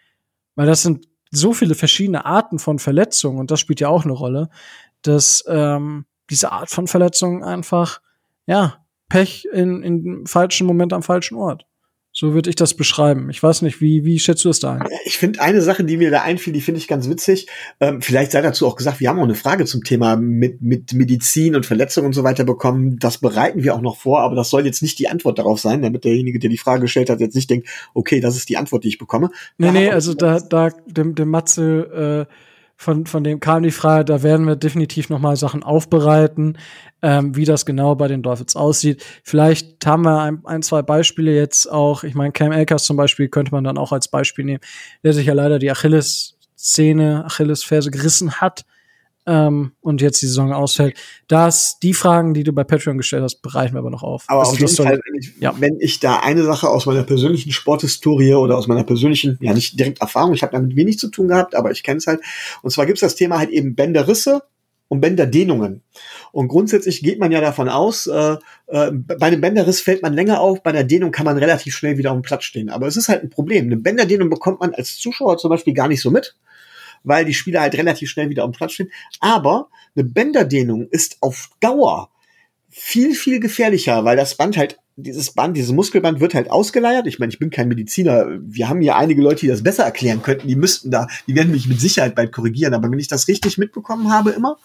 Weil 0.55 0.67
das 0.67 0.83
sind 0.83 1.07
so 1.29 1.53
viele 1.53 1.75
verschiedene 1.75 2.25
Arten 2.25 2.59
von 2.59 2.79
Verletzungen 2.79 3.39
und 3.39 3.51
das 3.51 3.59
spielt 3.59 3.79
ja 3.79 3.89
auch 3.89 4.05
eine 4.05 4.13
Rolle, 4.13 4.49
dass 5.01 5.43
ähm, 5.47 6.05
diese 6.29 6.51
Art 6.51 6.69
von 6.69 6.87
Verletzung 6.87 7.43
einfach, 7.43 8.01
ja, 8.45 8.85
Pech 9.09 9.47
in, 9.53 9.83
in 9.83 10.25
falschen 10.25 10.67
Moment 10.67 10.93
am 10.93 11.03
falschen 11.03 11.35
Ort. 11.35 11.65
So 12.19 12.33
würde 12.33 12.49
ich 12.49 12.55
das 12.55 12.73
beschreiben. 12.73 13.29
Ich 13.29 13.43
weiß 13.43 13.61
nicht, 13.61 13.79
wie, 13.79 14.03
wie 14.03 14.17
schätzt 14.17 14.43
du 14.43 14.49
es 14.49 14.59
da 14.59 14.73
ein? 14.73 14.87
Ich 15.05 15.19
finde 15.19 15.39
eine 15.39 15.61
Sache, 15.61 15.83
die 15.83 15.97
mir 15.97 16.09
da 16.09 16.23
einfiel, 16.23 16.51
die 16.51 16.61
finde 16.61 16.79
ich 16.79 16.87
ganz 16.87 17.07
witzig. 17.07 17.45
Ähm, 17.79 18.01
vielleicht 18.01 18.31
sei 18.31 18.41
dazu 18.41 18.65
auch 18.65 18.75
gesagt, 18.75 18.99
wir 18.99 19.09
haben 19.09 19.19
auch 19.19 19.23
eine 19.23 19.35
Frage 19.35 19.65
zum 19.65 19.83
Thema 19.83 20.15
mit, 20.15 20.59
mit 20.59 20.93
Medizin 20.93 21.55
und 21.55 21.67
Verletzungen 21.67 22.07
und 22.07 22.13
so 22.13 22.23
weiter 22.23 22.43
bekommen. 22.43 22.97
Das 22.97 23.19
bereiten 23.19 23.61
wir 23.61 23.75
auch 23.75 23.81
noch 23.81 23.97
vor, 23.97 24.21
aber 24.21 24.35
das 24.35 24.49
soll 24.49 24.65
jetzt 24.65 24.81
nicht 24.81 24.97
die 24.97 25.09
Antwort 25.09 25.37
darauf 25.37 25.59
sein, 25.59 25.83
damit 25.83 26.05
derjenige, 26.05 26.39
der 26.39 26.49
die 26.49 26.57
Frage 26.57 26.81
gestellt 26.81 27.11
hat, 27.11 27.19
jetzt 27.19 27.35
nicht 27.35 27.51
denkt, 27.51 27.67
okay, 27.93 28.19
das 28.19 28.35
ist 28.35 28.49
die 28.49 28.57
Antwort, 28.57 28.83
die 28.83 28.87
ich 28.87 28.97
bekomme. 28.97 29.29
Nee, 29.59 29.67
da 29.67 29.71
nee, 29.73 29.89
also 29.91 30.15
da, 30.15 30.39
da, 30.39 30.71
dem, 30.87 31.13
dem 31.13 31.29
Matze, 31.29 32.25
äh, 32.27 32.33
von, 32.77 33.07
von 33.07 33.23
dem 33.23 33.39
kam 33.39 33.63
die 33.63 33.71
Frage, 33.71 34.05
da 34.05 34.21
werden 34.21 34.47
wir 34.47 34.55
definitiv 34.55 35.09
noch 35.09 35.19
mal 35.19 35.35
Sachen 35.35 35.63
aufbereiten, 35.63 36.57
ähm, 37.01 37.35
wie 37.35 37.43
das 37.43 37.65
genau 37.65 37.95
bei 37.95 38.07
den 38.07 38.21
Dolphins 38.21 38.55
aussieht. 38.55 39.03
Vielleicht 39.23 39.85
haben 39.85 40.03
wir 40.03 40.21
ein, 40.21 40.41
ein 40.45 40.61
zwei 40.61 40.83
Beispiele 40.83 41.35
jetzt 41.35 41.71
auch. 41.71 42.03
Ich 42.03 42.13
meine, 42.13 42.31
Cam 42.31 42.51
Akers 42.51 42.83
zum 42.83 42.95
Beispiel 42.95 43.29
könnte 43.29 43.51
man 43.51 43.63
dann 43.63 43.79
auch 43.79 43.91
als 43.91 44.07
Beispiel 44.07 44.45
nehmen, 44.45 44.61
der 45.03 45.13
sich 45.13 45.25
ja 45.25 45.33
leider 45.33 45.57
die 45.57 45.71
Achilles-Szene, 45.71 47.25
Achillesferse 47.25 47.89
gerissen 47.89 48.39
hat 48.39 48.63
ähm, 49.27 49.73
und 49.81 50.01
jetzt 50.01 50.21
die 50.21 50.25
Saison 50.25 50.53
ausfällt. 50.53 50.95
Das, 51.27 51.79
die 51.79 51.93
Fragen, 51.93 52.33
die 52.33 52.43
du 52.43 52.53
bei 52.53 52.63
Patreon 52.63 52.97
gestellt 52.97 53.23
hast, 53.23 53.41
bereichen 53.41 53.75
wir 53.75 53.79
aber 53.79 53.91
noch 53.91 54.03
auf. 54.03 54.23
Aber 54.27 54.39
also 54.39 54.53
auf 54.53 54.59
jeden 54.59 54.73
Fall, 54.73 54.99
wenn 55.05 55.19
ich, 55.19 55.33
ja. 55.39 55.53
wenn 55.59 55.77
ich 55.79 55.99
da 55.99 56.19
eine 56.21 56.43
Sache 56.43 56.69
aus 56.69 56.85
meiner 56.85 57.03
persönlichen 57.03 57.51
Sporthistorie 57.51 58.33
oder 58.33 58.57
aus 58.57 58.67
meiner 58.67 58.85
persönlichen, 58.85 59.37
ja 59.41 59.53
nicht 59.53 59.77
direkt 59.77 59.99
Erfahrung, 59.99 60.33
ich 60.33 60.41
habe 60.41 60.53
damit 60.53 60.75
wenig 60.75 60.97
zu 60.97 61.09
tun 61.09 61.27
gehabt, 61.27 61.55
aber 61.55 61.71
ich 61.71 61.83
kenne 61.83 61.97
es 61.97 62.07
halt. 62.07 62.21
Und 62.61 62.71
zwar 62.71 62.85
gibt 62.85 62.97
es 62.97 63.01
das 63.01 63.15
Thema 63.15 63.37
halt 63.37 63.49
eben 63.49 63.75
Bänderrisse 63.75 64.43
und 64.87 65.01
Bänderdehnungen. 65.01 65.83
Und 66.31 66.47
grundsätzlich 66.47 67.01
geht 67.03 67.19
man 67.19 67.33
ja 67.33 67.41
davon 67.41 67.67
aus, 67.67 68.07
äh, 68.07 68.37
äh, 68.67 68.91
bei 68.91 69.27
einem 69.27 69.41
Bänderriss 69.41 69.81
fällt 69.81 70.01
man 70.01 70.13
länger 70.13 70.39
auf, 70.39 70.63
bei 70.63 70.69
einer 70.69 70.85
Dehnung 70.85 71.11
kann 71.11 71.25
man 71.25 71.37
relativ 71.37 71.75
schnell 71.75 71.97
wieder 71.97 72.11
auf 72.11 72.17
dem 72.17 72.21
Platz 72.21 72.45
stehen. 72.45 72.69
Aber 72.69 72.87
es 72.87 72.95
ist 72.95 73.09
halt 73.09 73.23
ein 73.23 73.29
Problem. 73.29 73.65
Eine 73.65 73.77
Bänderdehnung 73.77 74.29
bekommt 74.29 74.61
man 74.61 74.73
als 74.73 74.97
Zuschauer 74.97 75.37
zum 75.37 75.49
Beispiel 75.49 75.73
gar 75.73 75.89
nicht 75.89 76.01
so 76.01 76.11
mit 76.11 76.37
weil 77.07 77.25
die 77.25 77.33
Spieler 77.33 77.61
halt 77.61 77.75
relativ 77.75 78.09
schnell 78.09 78.29
wieder 78.29 78.43
am 78.43 78.51
Platz 78.51 78.73
stehen. 78.73 78.91
Aber 79.19 79.69
eine 79.95 80.05
Bänderdehnung 80.05 80.87
ist 80.89 81.17
auf 81.21 81.49
Dauer 81.59 82.09
viel, 82.69 83.15
viel 83.15 83.39
gefährlicher, 83.39 84.05
weil 84.05 84.17
das 84.17 84.35
Band 84.35 84.57
halt, 84.57 84.77
dieses 84.95 85.31
Band, 85.31 85.55
dieses 85.55 85.71
Muskelband 85.71 86.19
wird 86.19 86.33
halt 86.33 86.49
ausgeleiert. 86.51 87.07
Ich 87.07 87.19
meine, 87.19 87.31
ich 87.31 87.39
bin 87.39 87.49
kein 87.49 87.67
Mediziner. 87.67 88.27
Wir 88.41 88.67
haben 88.67 88.81
hier 88.81 88.95
einige 88.95 89.21
Leute, 89.21 89.41
die 89.41 89.47
das 89.47 89.63
besser 89.63 89.83
erklären 89.83 90.21
könnten. 90.21 90.47
Die 90.47 90.55
müssten 90.55 90.91
da, 90.91 91.07
die 91.27 91.35
werden 91.35 91.51
mich 91.51 91.67
mit 91.67 91.79
Sicherheit 91.79 92.15
bald 92.15 92.31
korrigieren. 92.31 92.73
Aber 92.73 92.91
wenn 92.91 92.99
ich 92.99 93.07
das 93.07 93.27
richtig 93.27 93.57
mitbekommen 93.57 94.11
habe 94.11 94.31
immer, 94.31 94.57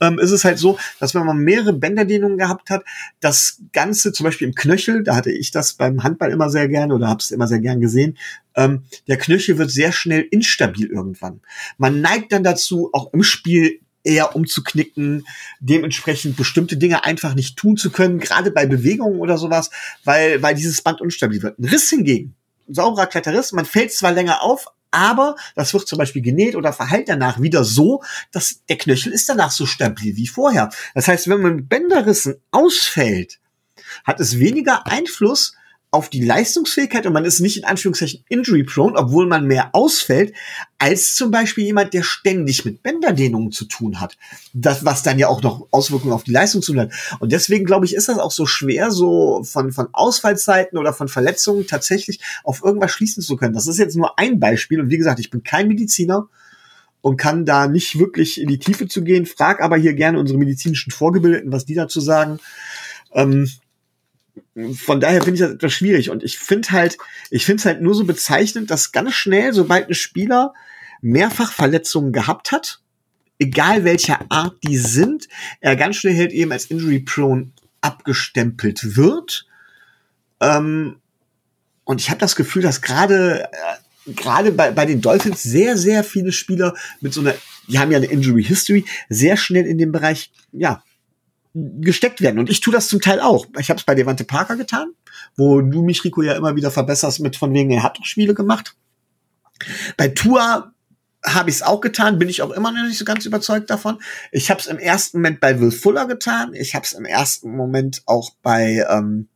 ähm, 0.00 0.18
ist 0.18 0.30
es 0.30 0.44
halt 0.44 0.58
so, 0.58 0.78
dass 1.00 1.14
wenn 1.14 1.24
man 1.24 1.38
mehrere 1.38 1.72
Bänderdehnungen 1.72 2.38
gehabt 2.38 2.70
hat, 2.70 2.84
das 3.20 3.60
Ganze 3.72 4.12
zum 4.12 4.24
Beispiel 4.24 4.48
im 4.48 4.54
Knöchel, 4.54 5.02
da 5.02 5.16
hatte 5.16 5.30
ich 5.30 5.50
das 5.50 5.74
beim 5.74 6.02
Handball 6.02 6.30
immer 6.30 6.50
sehr 6.50 6.68
gerne 6.68 6.94
oder 6.94 7.08
habe 7.08 7.20
es 7.20 7.30
immer 7.30 7.48
sehr 7.48 7.60
gern 7.60 7.80
gesehen, 7.80 8.16
ähm, 8.54 8.82
der 9.06 9.18
Knöchel 9.18 9.58
wird 9.58 9.70
sehr 9.70 9.92
schnell 9.92 10.26
instabil 10.30 10.86
irgendwann. 10.86 11.40
Man 11.76 12.00
neigt 12.00 12.32
dann 12.32 12.44
dazu, 12.44 12.90
auch 12.92 13.12
im 13.12 13.22
Spiel 13.22 13.80
eher 14.04 14.34
umzuknicken, 14.34 15.26
dementsprechend 15.60 16.36
bestimmte 16.36 16.76
Dinge 16.76 17.04
einfach 17.04 17.34
nicht 17.34 17.56
tun 17.56 17.76
zu 17.76 17.90
können, 17.90 18.18
gerade 18.18 18.50
bei 18.50 18.66
Bewegungen 18.66 19.20
oder 19.20 19.38
sowas, 19.38 19.70
weil, 20.04 20.42
weil 20.42 20.54
dieses 20.54 20.82
Band 20.82 21.00
unstabil 21.00 21.42
wird. 21.42 21.58
Ein 21.58 21.66
Riss 21.66 21.90
hingegen, 21.90 22.34
sauberer 22.68 23.06
Kletterriss, 23.06 23.52
man 23.52 23.66
fällt 23.66 23.92
zwar 23.92 24.12
länger 24.12 24.42
auf, 24.42 24.66
aber 24.90 25.36
das 25.54 25.72
wird 25.74 25.86
zum 25.88 25.98
Beispiel 25.98 26.22
genäht 26.22 26.56
oder 26.56 26.72
verheilt 26.72 27.08
danach 27.08 27.40
wieder 27.40 27.64
so, 27.64 28.02
dass 28.32 28.62
der 28.68 28.78
Knöchel 28.78 29.12
ist 29.12 29.28
danach 29.28 29.50
so 29.50 29.66
stabil 29.66 30.16
wie 30.16 30.26
vorher. 30.26 30.70
Das 30.94 31.08
heißt, 31.08 31.28
wenn 31.28 31.42
man 31.42 31.56
mit 31.56 31.68
Bänderrissen 31.68 32.36
ausfällt, 32.50 33.40
hat 34.04 34.20
es 34.20 34.38
weniger 34.38 34.86
Einfluss 34.86 35.54
auf 35.90 36.10
die 36.10 36.22
Leistungsfähigkeit 36.22 37.06
und 37.06 37.14
man 37.14 37.24
ist 37.24 37.40
nicht 37.40 37.56
in 37.56 37.64
Anführungszeichen 37.64 38.22
injury 38.28 38.62
prone, 38.62 38.94
obwohl 38.94 39.26
man 39.26 39.46
mehr 39.46 39.70
ausfällt, 39.72 40.34
als 40.76 41.14
zum 41.14 41.30
Beispiel 41.30 41.64
jemand, 41.64 41.94
der 41.94 42.02
ständig 42.02 42.66
mit 42.66 42.82
Bänderdehnungen 42.82 43.52
zu 43.52 43.64
tun 43.64 43.98
hat. 43.98 44.18
Das, 44.52 44.84
was 44.84 45.02
dann 45.02 45.18
ja 45.18 45.28
auch 45.28 45.42
noch 45.42 45.66
Auswirkungen 45.70 46.12
auf 46.12 46.24
die 46.24 46.32
Leistung 46.32 46.60
zu 46.60 46.76
hat. 46.76 46.92
Und 47.20 47.32
deswegen 47.32 47.64
glaube 47.64 47.86
ich, 47.86 47.94
ist 47.94 48.08
das 48.08 48.18
auch 48.18 48.30
so 48.30 48.44
schwer, 48.44 48.90
so 48.90 49.42
von, 49.44 49.72
von 49.72 49.88
Ausfallzeiten 49.92 50.78
oder 50.78 50.92
von 50.92 51.08
Verletzungen 51.08 51.66
tatsächlich 51.66 52.20
auf 52.44 52.62
irgendwas 52.62 52.92
schließen 52.92 53.22
zu 53.22 53.36
können. 53.36 53.54
Das 53.54 53.66
ist 53.66 53.78
jetzt 53.78 53.96
nur 53.96 54.18
ein 54.18 54.38
Beispiel. 54.38 54.80
Und 54.80 54.90
wie 54.90 54.98
gesagt, 54.98 55.20
ich 55.20 55.30
bin 55.30 55.42
kein 55.42 55.68
Mediziner 55.68 56.28
und 57.00 57.16
kann 57.16 57.46
da 57.46 57.66
nicht 57.66 57.98
wirklich 57.98 58.38
in 58.38 58.48
die 58.48 58.58
Tiefe 58.58 58.88
zu 58.88 59.02
gehen. 59.02 59.24
Frag 59.24 59.62
aber 59.62 59.78
hier 59.78 59.94
gerne 59.94 60.18
unsere 60.18 60.38
medizinischen 60.38 60.90
Vorgebildeten, 60.90 61.50
was 61.50 61.64
die 61.64 61.74
dazu 61.74 62.00
sagen. 62.00 62.40
Ähm, 63.14 63.48
von 64.74 65.00
daher 65.00 65.22
finde 65.22 65.34
ich 65.34 65.40
das 65.40 65.52
etwas 65.52 65.72
schwierig. 65.72 66.10
Und 66.10 66.22
ich 66.22 66.38
finde 66.38 66.70
halt, 66.70 66.98
ich 67.30 67.44
finde 67.44 67.60
es 67.60 67.66
halt 67.66 67.80
nur 67.80 67.94
so 67.94 68.04
bezeichnend, 68.04 68.70
dass 68.70 68.92
ganz 68.92 69.14
schnell, 69.14 69.52
sobald 69.52 69.88
ein 69.88 69.94
Spieler 69.94 70.54
mehrfach 71.00 71.52
Verletzungen 71.52 72.12
gehabt 72.12 72.52
hat, 72.52 72.80
egal 73.38 73.84
welcher 73.84 74.20
Art 74.30 74.56
die 74.64 74.76
sind, 74.76 75.28
er 75.60 75.76
ganz 75.76 75.96
schnell 75.96 76.16
halt 76.16 76.32
eben 76.32 76.52
als 76.52 76.66
Injury 76.66 77.00
Prone 77.00 77.52
abgestempelt 77.80 78.96
wird. 78.96 79.46
Ähm, 80.40 80.96
und 81.84 82.00
ich 82.00 82.10
habe 82.10 82.20
das 82.20 82.36
Gefühl, 82.36 82.62
dass 82.62 82.82
gerade 82.82 83.44
äh, 83.44 84.12
gerade 84.14 84.52
bei, 84.52 84.70
bei 84.70 84.86
den 84.86 85.00
Dolphins 85.00 85.42
sehr, 85.42 85.76
sehr 85.76 86.04
viele 86.04 86.32
Spieler 86.32 86.74
mit 87.00 87.12
so 87.12 87.20
einer, 87.20 87.34
die 87.68 87.78
haben 87.78 87.90
ja 87.90 87.98
eine 87.98 88.06
Injury 88.06 88.44
History, 88.44 88.84
sehr 89.08 89.36
schnell 89.36 89.66
in 89.66 89.78
dem 89.78 89.92
Bereich, 89.92 90.30
ja, 90.52 90.82
gesteckt 91.80 92.20
werden. 92.20 92.38
Und 92.38 92.50
ich 92.50 92.60
tue 92.60 92.72
das 92.72 92.88
zum 92.88 93.00
Teil 93.00 93.20
auch. 93.20 93.46
Ich 93.58 93.70
habe 93.70 93.78
es 93.78 93.84
bei 93.84 93.94
Devante 93.94 94.24
Parker 94.24 94.56
getan, 94.56 94.92
wo 95.36 95.60
du 95.60 95.82
mich, 95.82 96.04
Rico, 96.04 96.22
ja 96.22 96.34
immer 96.34 96.56
wieder 96.56 96.70
verbesserst 96.70 97.20
mit 97.20 97.36
von 97.36 97.52
wegen, 97.52 97.70
er 97.70 97.82
hat 97.82 97.98
doch 97.98 98.04
Spiele 98.04 98.34
gemacht. 98.34 98.74
Bei 99.96 100.08
Tua 100.08 100.72
habe 101.24 101.50
ich 101.50 101.56
es 101.56 101.62
auch 101.62 101.80
getan, 101.80 102.18
bin 102.18 102.28
ich 102.28 102.42
auch 102.42 102.50
immer 102.50 102.70
noch 102.70 102.84
nicht 102.84 102.98
so 102.98 103.04
ganz 103.04 103.26
überzeugt 103.26 103.70
davon. 103.70 103.98
Ich 104.30 104.50
habe 104.50 104.60
es 104.60 104.66
im 104.66 104.78
ersten 104.78 105.18
Moment 105.18 105.40
bei 105.40 105.60
Will 105.60 105.72
Fuller 105.72 106.06
getan. 106.06 106.54
Ich 106.54 106.74
habe 106.74 106.84
es 106.84 106.92
im 106.92 107.04
ersten 107.04 107.56
Moment 107.56 108.02
auch 108.06 108.30
bei 108.42 108.86
ähm, 108.88 109.28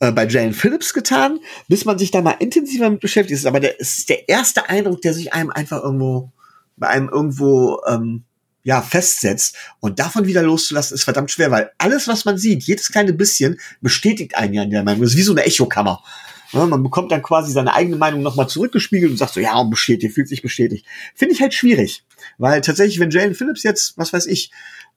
äh, 0.00 0.12
bei 0.12 0.26
Jane 0.26 0.52
Phillips 0.52 0.92
getan, 0.92 1.38
bis 1.68 1.84
man 1.86 1.98
sich 1.98 2.10
da 2.10 2.20
mal 2.20 2.36
intensiver 2.38 2.90
mit 2.90 3.00
beschäftigt 3.00 3.40
ist. 3.40 3.46
Aber 3.46 3.60
der 3.60 3.80
ist 3.80 4.08
der 4.08 4.28
erste 4.28 4.68
Eindruck, 4.68 5.00
der 5.00 5.14
sich 5.14 5.32
einem 5.32 5.50
einfach 5.50 5.82
irgendwo 5.82 6.32
bei 6.76 6.88
einem 6.88 7.08
irgendwo 7.08 7.80
ähm, 7.86 8.24
ja, 8.66 8.82
festsetzt. 8.82 9.56
Und 9.78 10.00
davon 10.00 10.26
wieder 10.26 10.42
loszulassen, 10.42 10.96
ist 10.96 11.04
verdammt 11.04 11.30
schwer, 11.30 11.52
weil 11.52 11.70
alles, 11.78 12.08
was 12.08 12.24
man 12.24 12.36
sieht, 12.36 12.64
jedes 12.64 12.90
kleine 12.90 13.12
bisschen, 13.12 13.60
bestätigt 13.80 14.36
einen 14.36 14.54
ja 14.54 14.64
in 14.64 14.70
der 14.70 14.82
Meinung. 14.82 15.02
Das 15.02 15.12
ist 15.12 15.16
wie 15.16 15.22
so 15.22 15.30
eine 15.30 15.44
Echokammer. 15.44 16.02
Ja, 16.50 16.66
man 16.66 16.82
bekommt 16.82 17.12
dann 17.12 17.22
quasi 17.22 17.52
seine 17.52 17.74
eigene 17.74 17.94
Meinung 17.94 18.22
nochmal 18.22 18.48
zurückgespiegelt 18.48 19.12
und 19.12 19.18
sagt 19.18 19.34
so, 19.34 19.40
ja, 19.40 19.62
bestätigt, 19.62 20.14
fühlt 20.14 20.28
sich 20.28 20.42
bestätigt. 20.42 20.84
Finde 21.14 21.34
ich 21.34 21.40
halt 21.40 21.54
schwierig. 21.54 22.04
Weil 22.38 22.60
tatsächlich, 22.60 22.98
wenn 22.98 23.10
Jalen 23.10 23.36
Phillips 23.36 23.62
jetzt, 23.62 23.96
was 23.98 24.12
weiß 24.12 24.26
ich, 24.26 24.50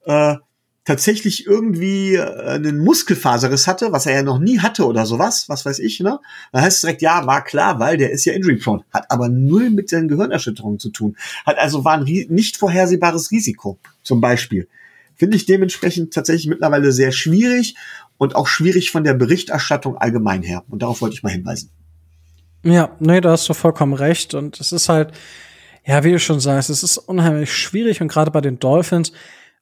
äh, 0.04 0.34
tatsächlich 0.84 1.46
irgendwie 1.46 2.14
äh, 2.14 2.24
einen 2.24 2.78
Muskelfaserriss 2.78 3.66
hatte, 3.66 3.92
was 3.92 4.06
er 4.06 4.14
ja 4.14 4.22
noch 4.22 4.38
nie 4.38 4.60
hatte 4.60 4.86
oder 4.86 5.06
sowas, 5.06 5.48
was 5.48 5.64
weiß 5.64 5.78
ich, 5.78 6.00
ne? 6.00 6.18
Dann 6.52 6.62
heißt 6.62 6.76
es 6.76 6.80
direkt, 6.82 7.02
ja, 7.02 7.26
war 7.26 7.44
klar, 7.44 7.78
weil 7.78 7.96
der 7.96 8.10
ist 8.10 8.24
ja 8.24 8.32
injury 8.32 8.56
prone, 8.56 8.84
hat 8.92 9.10
aber 9.10 9.28
null 9.28 9.70
mit 9.70 9.92
den 9.92 10.08
Gehirnerschütterungen 10.08 10.78
zu 10.78 10.90
tun, 10.90 11.16
hat 11.44 11.58
also 11.58 11.84
war 11.84 11.98
ein 11.98 12.04
nicht 12.04 12.56
vorhersehbares 12.56 13.30
Risiko, 13.30 13.78
zum 14.02 14.20
Beispiel. 14.20 14.68
Finde 15.16 15.36
ich 15.36 15.44
dementsprechend 15.44 16.14
tatsächlich 16.14 16.46
mittlerweile 16.46 16.92
sehr 16.92 17.12
schwierig 17.12 17.74
und 18.16 18.36
auch 18.36 18.46
schwierig 18.46 18.90
von 18.90 19.04
der 19.04 19.12
Berichterstattung 19.12 19.98
allgemein 19.98 20.42
her. 20.42 20.64
Und 20.70 20.80
darauf 20.80 21.02
wollte 21.02 21.14
ich 21.14 21.22
mal 21.22 21.28
hinweisen. 21.28 21.70
Ja, 22.62 22.96
nee, 23.00 23.20
da 23.20 23.32
hast 23.32 23.46
du 23.48 23.54
vollkommen 23.54 23.92
recht. 23.92 24.32
Und 24.32 24.60
es 24.60 24.72
ist 24.72 24.88
halt, 24.88 25.12
ja, 25.84 26.04
wie 26.04 26.12
du 26.12 26.18
schon 26.18 26.40
sagst, 26.40 26.70
es 26.70 26.82
ist 26.82 26.96
unheimlich 26.96 27.52
schwierig 27.52 28.00
und 28.00 28.08
gerade 28.08 28.30
bei 28.30 28.40
den 28.40 28.58
Dolphins, 28.58 29.12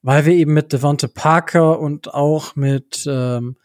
weil 0.03 0.27
wir 0.27 0.35
eben 0.35 0.55
mit 0.55 0.73
Devonte 0.73 1.09
Parker 1.09 1.79
und 1.81 2.15
auch 2.15 2.57
mit 2.57 3.05
ähm, 3.09 3.57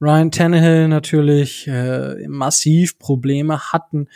Ryan 0.00 0.30
Tannehill 0.30 0.88
natürlich 0.88 1.66
äh, 1.66 2.26
massiv 2.26 2.98
Probleme 2.98 3.72
hatten, 3.72 4.08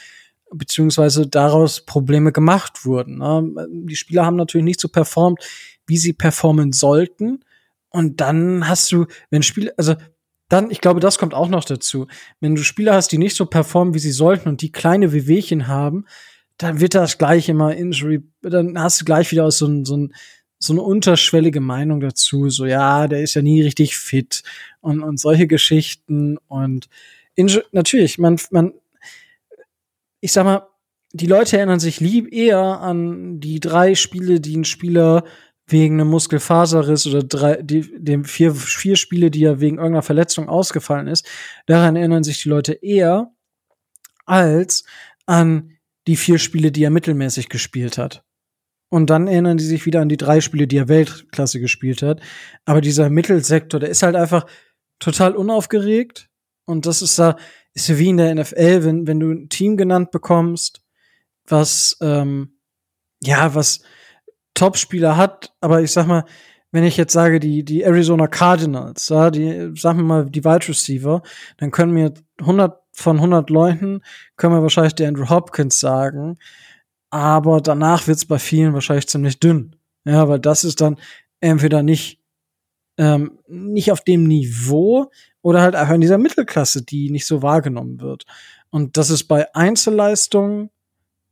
beziehungsweise 0.52 1.26
daraus 1.26 1.84
Probleme 1.84 2.32
gemacht 2.32 2.84
wurden. 2.84 3.18
Ne? 3.18 3.68
Die 3.86 3.96
Spieler 3.96 4.24
haben 4.24 4.36
natürlich 4.36 4.64
nicht 4.64 4.80
so 4.80 4.88
performt, 4.88 5.40
wie 5.86 5.98
sie 5.98 6.12
performen 6.12 6.72
sollten. 6.72 7.44
Und 7.90 8.20
dann 8.20 8.66
hast 8.68 8.90
du, 8.92 9.06
wenn 9.30 9.42
Spieler, 9.42 9.72
also 9.76 9.94
dann, 10.48 10.70
ich 10.70 10.80
glaube, 10.80 11.00
das 11.00 11.18
kommt 11.18 11.34
auch 11.34 11.48
noch 11.48 11.64
dazu. 11.64 12.06
Wenn 12.40 12.54
du 12.54 12.62
Spieler 12.62 12.94
hast, 12.94 13.12
die 13.12 13.18
nicht 13.18 13.36
so 13.36 13.46
performen, 13.46 13.94
wie 13.94 13.98
sie 13.98 14.12
sollten 14.12 14.48
und 14.48 14.62
die 14.62 14.72
kleine 14.72 15.12
Wehwehchen 15.12 15.68
haben, 15.68 16.06
dann 16.58 16.80
wird 16.80 16.94
das 16.94 17.18
gleich 17.18 17.48
immer 17.48 17.74
Injury, 17.74 18.22
dann 18.42 18.78
hast 18.78 19.00
du 19.00 19.04
gleich 19.04 19.30
wieder 19.32 19.50
so 19.50 19.66
ein, 19.66 19.84
so 19.84 19.96
ein 19.96 20.14
so 20.64 20.72
eine 20.72 20.82
unterschwellige 20.82 21.60
Meinung 21.60 22.00
dazu, 22.00 22.50
so 22.50 22.66
ja, 22.66 23.06
der 23.06 23.22
ist 23.22 23.34
ja 23.34 23.42
nie 23.42 23.62
richtig 23.62 23.96
fit 23.96 24.42
und, 24.80 25.02
und 25.02 25.18
solche 25.18 25.46
Geschichten 25.46 26.38
und 26.48 26.88
in, 27.34 27.50
natürlich, 27.72 28.18
man, 28.18 28.38
man, 28.50 28.72
ich 30.20 30.32
sag 30.32 30.44
mal, 30.44 30.66
die 31.12 31.26
Leute 31.26 31.56
erinnern 31.56 31.80
sich 31.80 32.00
lieb 32.00 32.32
eher 32.32 32.60
an 32.60 33.40
die 33.40 33.60
drei 33.60 33.94
Spiele, 33.94 34.40
die 34.40 34.56
ein 34.56 34.64
Spieler 34.64 35.24
wegen 35.66 36.00
einem 36.00 36.10
Muskelfaserriss 36.10 37.06
oder 37.06 37.22
drei, 37.22 37.62
die, 37.62 37.82
dem 37.96 38.24
vier, 38.24 38.54
vier 38.54 38.96
Spiele, 38.96 39.30
die 39.30 39.44
er 39.44 39.60
wegen 39.60 39.76
irgendeiner 39.76 40.02
Verletzung 40.02 40.48
ausgefallen 40.48 41.06
ist, 41.06 41.26
daran 41.66 41.96
erinnern 41.96 42.24
sich 42.24 42.42
die 42.42 42.48
Leute 42.48 42.72
eher 42.72 43.32
als 44.26 44.84
an 45.26 45.76
die 46.06 46.16
vier 46.16 46.38
Spiele, 46.38 46.72
die 46.72 46.82
er 46.82 46.90
mittelmäßig 46.90 47.48
gespielt 47.48 47.96
hat. 47.96 48.23
Und 48.94 49.10
dann 49.10 49.26
erinnern 49.26 49.56
die 49.56 49.64
sich 49.64 49.86
wieder 49.86 50.02
an 50.02 50.08
die 50.08 50.16
drei 50.16 50.40
Spiele, 50.40 50.68
die 50.68 50.76
er 50.76 50.86
Weltklasse 50.86 51.58
gespielt 51.58 52.00
hat. 52.00 52.20
Aber 52.64 52.80
dieser 52.80 53.10
Mittelsektor, 53.10 53.80
der 53.80 53.88
ist 53.88 54.04
halt 54.04 54.14
einfach 54.14 54.46
total 55.00 55.34
unaufgeregt. 55.34 56.30
Und 56.64 56.86
das 56.86 57.02
ist 57.02 57.18
da, 57.18 57.34
ist 57.72 57.98
wie 57.98 58.10
in 58.10 58.18
der 58.18 58.32
NFL, 58.32 58.84
wenn, 58.84 59.08
wenn 59.08 59.18
du 59.18 59.32
ein 59.32 59.48
Team 59.48 59.76
genannt 59.76 60.12
bekommst, 60.12 60.80
was, 61.44 61.98
ähm, 62.02 62.56
ja, 63.20 63.56
was 63.56 63.82
Topspieler 64.54 65.16
hat, 65.16 65.52
aber 65.60 65.82
ich 65.82 65.90
sag 65.90 66.06
mal, 66.06 66.24
wenn 66.70 66.84
ich 66.84 66.96
jetzt 66.96 67.14
sage, 67.14 67.40
die, 67.40 67.64
die 67.64 67.82
Arizona 67.82 68.28
Cardinals, 68.28 69.08
ja, 69.08 69.32
die, 69.32 69.72
sagen 69.74 69.98
wir 69.98 70.04
mal, 70.04 70.30
die 70.30 70.44
Wide 70.44 70.68
Receiver, 70.68 71.20
dann 71.56 71.72
können 71.72 71.94
mir 71.94 72.14
100 72.38 72.80
von 72.92 73.16
100 73.16 73.50
Leuten, 73.50 74.02
können 74.36 74.54
wir 74.54 74.62
wahrscheinlich 74.62 74.94
der 74.94 75.08
Andrew 75.08 75.28
Hopkins 75.28 75.80
sagen, 75.80 76.38
aber 77.14 77.60
danach 77.60 78.08
wird 78.08 78.16
es 78.16 78.24
bei 78.24 78.40
vielen 78.40 78.74
wahrscheinlich 78.74 79.06
ziemlich 79.06 79.38
dünn. 79.38 79.76
Ja, 80.04 80.28
weil 80.28 80.40
das 80.40 80.64
ist 80.64 80.80
dann 80.80 80.98
entweder 81.40 81.84
nicht, 81.84 82.18
ähm, 82.98 83.38
nicht 83.46 83.92
auf 83.92 84.00
dem 84.00 84.24
Niveau 84.24 85.12
oder 85.40 85.62
halt 85.62 85.76
einfach 85.76 85.94
in 85.94 86.00
dieser 86.00 86.18
Mittelklasse, 86.18 86.82
die 86.82 87.10
nicht 87.10 87.24
so 87.24 87.40
wahrgenommen 87.40 88.00
wird. 88.00 88.24
Und 88.68 88.96
das 88.96 89.10
ist 89.10 89.24
bei 89.24 89.54
Einzelleistungen 89.54 90.70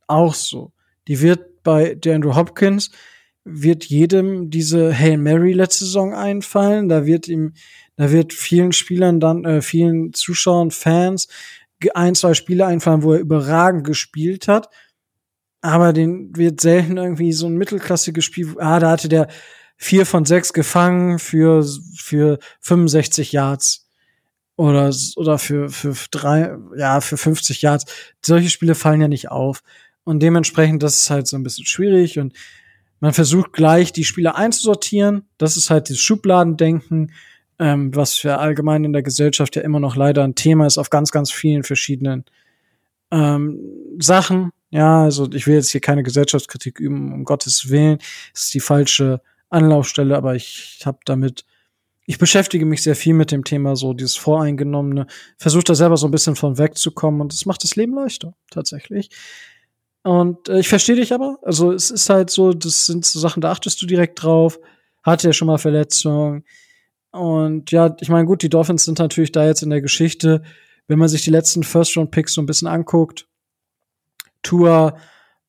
auch 0.07 0.35
so. 0.35 0.71
Die 1.09 1.19
wird 1.19 1.63
bei 1.63 1.95
der 1.95 2.15
Andrew 2.15 2.33
Hopkins 2.33 2.89
wird 3.43 3.83
jedem 3.83 4.49
diese 4.49 4.97
Hail 4.97 5.17
Mary 5.17 5.51
letzte 5.51 5.83
Saison 5.83 6.13
einfallen. 6.13 6.87
Da 6.87 7.05
wird 7.05 7.27
ihm, 7.27 7.55
da 7.97 8.09
wird 8.09 8.31
vielen 8.31 8.71
Spielern 8.71 9.19
dann, 9.19 9.43
äh, 9.43 9.61
vielen 9.61 10.13
Zuschauern, 10.13 10.71
Fans 10.71 11.27
ein, 11.93 12.15
zwei 12.15 12.33
Spiele 12.35 12.65
einfallen, 12.65 13.03
wo 13.03 13.11
er 13.11 13.19
überragend 13.19 13.83
gespielt 13.83 14.47
hat 14.47 14.69
aber 15.63 15.93
den 15.93 16.35
wird 16.35 16.59
selten 16.59 16.97
irgendwie 16.97 17.31
so 17.31 17.47
ein 17.47 17.55
mittelklassiges 17.55 18.25
Spiel. 18.25 18.53
Ah, 18.59 18.79
da 18.79 18.91
hatte 18.91 19.07
der 19.07 19.29
vier 19.77 20.05
von 20.05 20.25
sechs 20.25 20.51
gefangen 20.51 21.19
für, 21.19 21.65
für 21.97 22.37
65 22.59 23.31
Yards 23.31 23.87
oder, 24.57 24.93
oder 25.15 25.39
für, 25.39 25.69
für 25.69 25.95
drei, 26.11 26.53
ja, 26.75 26.99
für 26.99 27.15
50 27.15 27.61
Yards. 27.61 27.85
Solche 28.21 28.49
Spiele 28.49 28.75
fallen 28.75 28.99
ja 28.99 29.07
nicht 29.07 29.31
auf. 29.31 29.63
Und 30.03 30.21
dementsprechend, 30.21 30.83
das 30.83 30.99
ist 30.99 31.09
halt 31.09 31.27
so 31.27 31.37
ein 31.37 31.43
bisschen 31.43 31.65
schwierig 31.65 32.19
und 32.19 32.33
man 32.99 33.13
versucht 33.13 33.53
gleich 33.53 33.93
die 33.93 34.03
Spiele 34.03 34.35
einzusortieren. 34.35 35.29
Das 35.37 35.55
ist 35.55 35.69
halt 35.69 35.89
das 35.89 35.97
Schubladendenken, 35.97 37.13
ähm, 37.57 37.95
was 37.95 38.15
für 38.15 38.37
allgemein 38.37 38.83
in 38.83 38.91
der 38.91 39.03
Gesellschaft 39.03 39.55
ja 39.55 39.61
immer 39.61 39.79
noch 39.79 39.95
leider 39.95 40.25
ein 40.25 40.35
Thema 40.35 40.65
ist 40.65 40.77
auf 40.77 40.89
ganz, 40.89 41.11
ganz 41.11 41.31
vielen 41.31 41.63
verschiedenen 41.63 42.25
ähm, 43.13 43.59
Sachen. 43.99 44.49
Ja, 44.71 45.03
also 45.03 45.31
ich 45.31 45.45
will 45.45 45.53
jetzt 45.53 45.69
hier 45.69 45.81
keine 45.81 46.01
Gesellschaftskritik 46.01 46.79
üben, 46.79 47.13
um 47.13 47.23
Gottes 47.25 47.69
Willen. 47.69 47.99
Das 48.33 48.45
ist 48.45 48.53
die 48.55 48.59
falsche 48.59 49.21
Anlaufstelle, 49.49 50.17
aber 50.17 50.35
ich 50.35 50.81
habe 50.83 50.97
damit, 51.05 51.45
ich 52.07 52.17
beschäftige 52.17 52.65
mich 52.65 52.81
sehr 52.81 52.95
viel 52.95 53.13
mit 53.13 53.31
dem 53.31 53.43
Thema, 53.43 53.75
so 53.75 53.93
dieses 53.93 54.15
Voreingenommene, 54.15 55.05
versuche 55.37 55.63
da 55.63 55.75
selber 55.75 55.95
so 55.95 56.07
ein 56.07 56.11
bisschen 56.11 56.35
von 56.35 56.57
wegzukommen 56.57 57.21
und 57.21 57.31
das 57.31 57.45
macht 57.45 57.63
das 57.63 57.75
Leben 57.75 57.93
leichter, 57.93 58.33
tatsächlich. 58.49 59.09
Und 60.01 60.49
äh, 60.49 60.59
ich 60.59 60.67
verstehe 60.67 60.95
dich 60.95 61.13
aber. 61.13 61.37
Also 61.43 61.71
es 61.71 61.91
ist 61.91 62.09
halt 62.09 62.31
so, 62.31 62.51
das 62.51 62.87
sind 62.87 63.05
so 63.05 63.19
Sachen, 63.19 63.41
da 63.41 63.51
achtest 63.51 63.81
du 63.81 63.85
direkt 63.85 64.21
drauf. 64.23 64.59
Hatte 65.03 65.27
ja 65.27 65.33
schon 65.33 65.47
mal 65.47 65.59
Verletzungen. 65.59 66.43
Und 67.11 67.71
ja, 67.71 67.95
ich 68.01 68.09
meine, 68.09 68.25
gut, 68.25 68.41
die 68.41 68.49
Dolphins 68.49 68.85
sind 68.85 68.99
natürlich 68.99 69.31
da 69.31 69.45
jetzt 69.45 69.61
in 69.61 69.69
der 69.69 69.81
Geschichte, 69.81 70.41
wenn 70.87 70.99
man 70.99 71.07
sich 71.07 71.23
die 71.23 71.31
letzten 71.31 71.63
First-Round-Picks 71.63 72.33
so 72.33 72.41
ein 72.41 72.45
bisschen 72.45 72.67
anguckt, 72.67 73.27
Tua, 74.41 74.97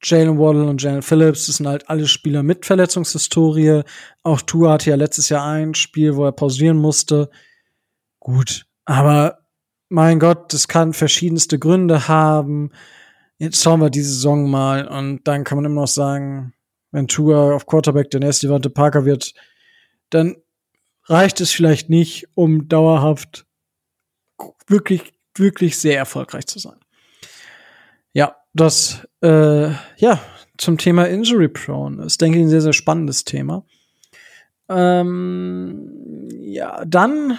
Jalen 0.02 0.38
Waddle 0.38 0.66
und 0.66 0.82
Jalen 0.82 1.02
Phillips, 1.02 1.46
das 1.46 1.56
sind 1.56 1.66
halt 1.66 1.88
alle 1.88 2.06
Spieler 2.06 2.42
mit 2.42 2.66
Verletzungshistorie. 2.66 3.82
Auch 4.22 4.42
Tua 4.42 4.72
hatte 4.72 4.90
ja 4.90 4.96
letztes 4.96 5.28
Jahr 5.30 5.46
ein 5.46 5.74
Spiel, 5.74 6.16
wo 6.16 6.24
er 6.24 6.32
pausieren 6.32 6.76
musste. 6.76 7.30
Gut, 8.20 8.66
aber 8.84 9.38
mein 9.88 10.18
Gott, 10.18 10.52
das 10.52 10.68
kann 10.68 10.92
verschiedenste 10.92 11.58
Gründe 11.58 12.08
haben. 12.08 12.70
Jetzt 13.38 13.62
schauen 13.62 13.80
wir 13.80 13.90
diese 13.90 14.10
Saison 14.10 14.50
mal 14.50 14.86
und 14.86 15.26
dann 15.26 15.44
kann 15.44 15.56
man 15.56 15.64
immer 15.64 15.82
noch 15.82 15.88
sagen, 15.88 16.54
wenn 16.90 17.08
Tua 17.08 17.54
auf 17.54 17.66
Quarterback 17.66 18.10
der 18.10 18.20
nächste 18.20 18.46
Devante 18.46 18.70
Parker 18.70 19.04
wird, 19.04 19.34
dann 20.10 20.36
reicht 21.06 21.40
es 21.40 21.50
vielleicht 21.50 21.90
nicht, 21.90 22.28
um 22.34 22.68
dauerhaft 22.68 23.46
wirklich, 24.66 25.12
wirklich 25.36 25.78
sehr 25.78 25.98
erfolgreich 25.98 26.46
zu 26.46 26.58
sein. 26.58 26.78
Ja, 28.12 28.36
das, 28.52 29.06
äh, 29.22 29.70
ja, 29.96 30.20
zum 30.56 30.78
Thema 30.78 31.08
Injury 31.08 31.48
Prone 31.48 32.04
ist, 32.04 32.20
denke 32.20 32.38
ich, 32.38 32.44
ein 32.44 32.50
sehr, 32.50 32.60
sehr 32.60 32.72
spannendes 32.72 33.24
Thema. 33.24 33.64
Ähm, 34.68 36.28
ja, 36.30 36.84
dann 36.86 37.38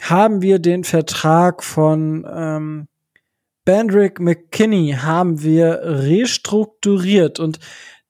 haben 0.00 0.42
wir 0.42 0.58
den 0.58 0.84
Vertrag 0.84 1.62
von 1.62 2.26
ähm, 2.28 2.88
Bandrick 3.64 4.18
McKinney 4.18 4.96
haben 4.98 5.42
wir 5.42 5.80
restrukturiert 5.84 7.38
und 7.38 7.60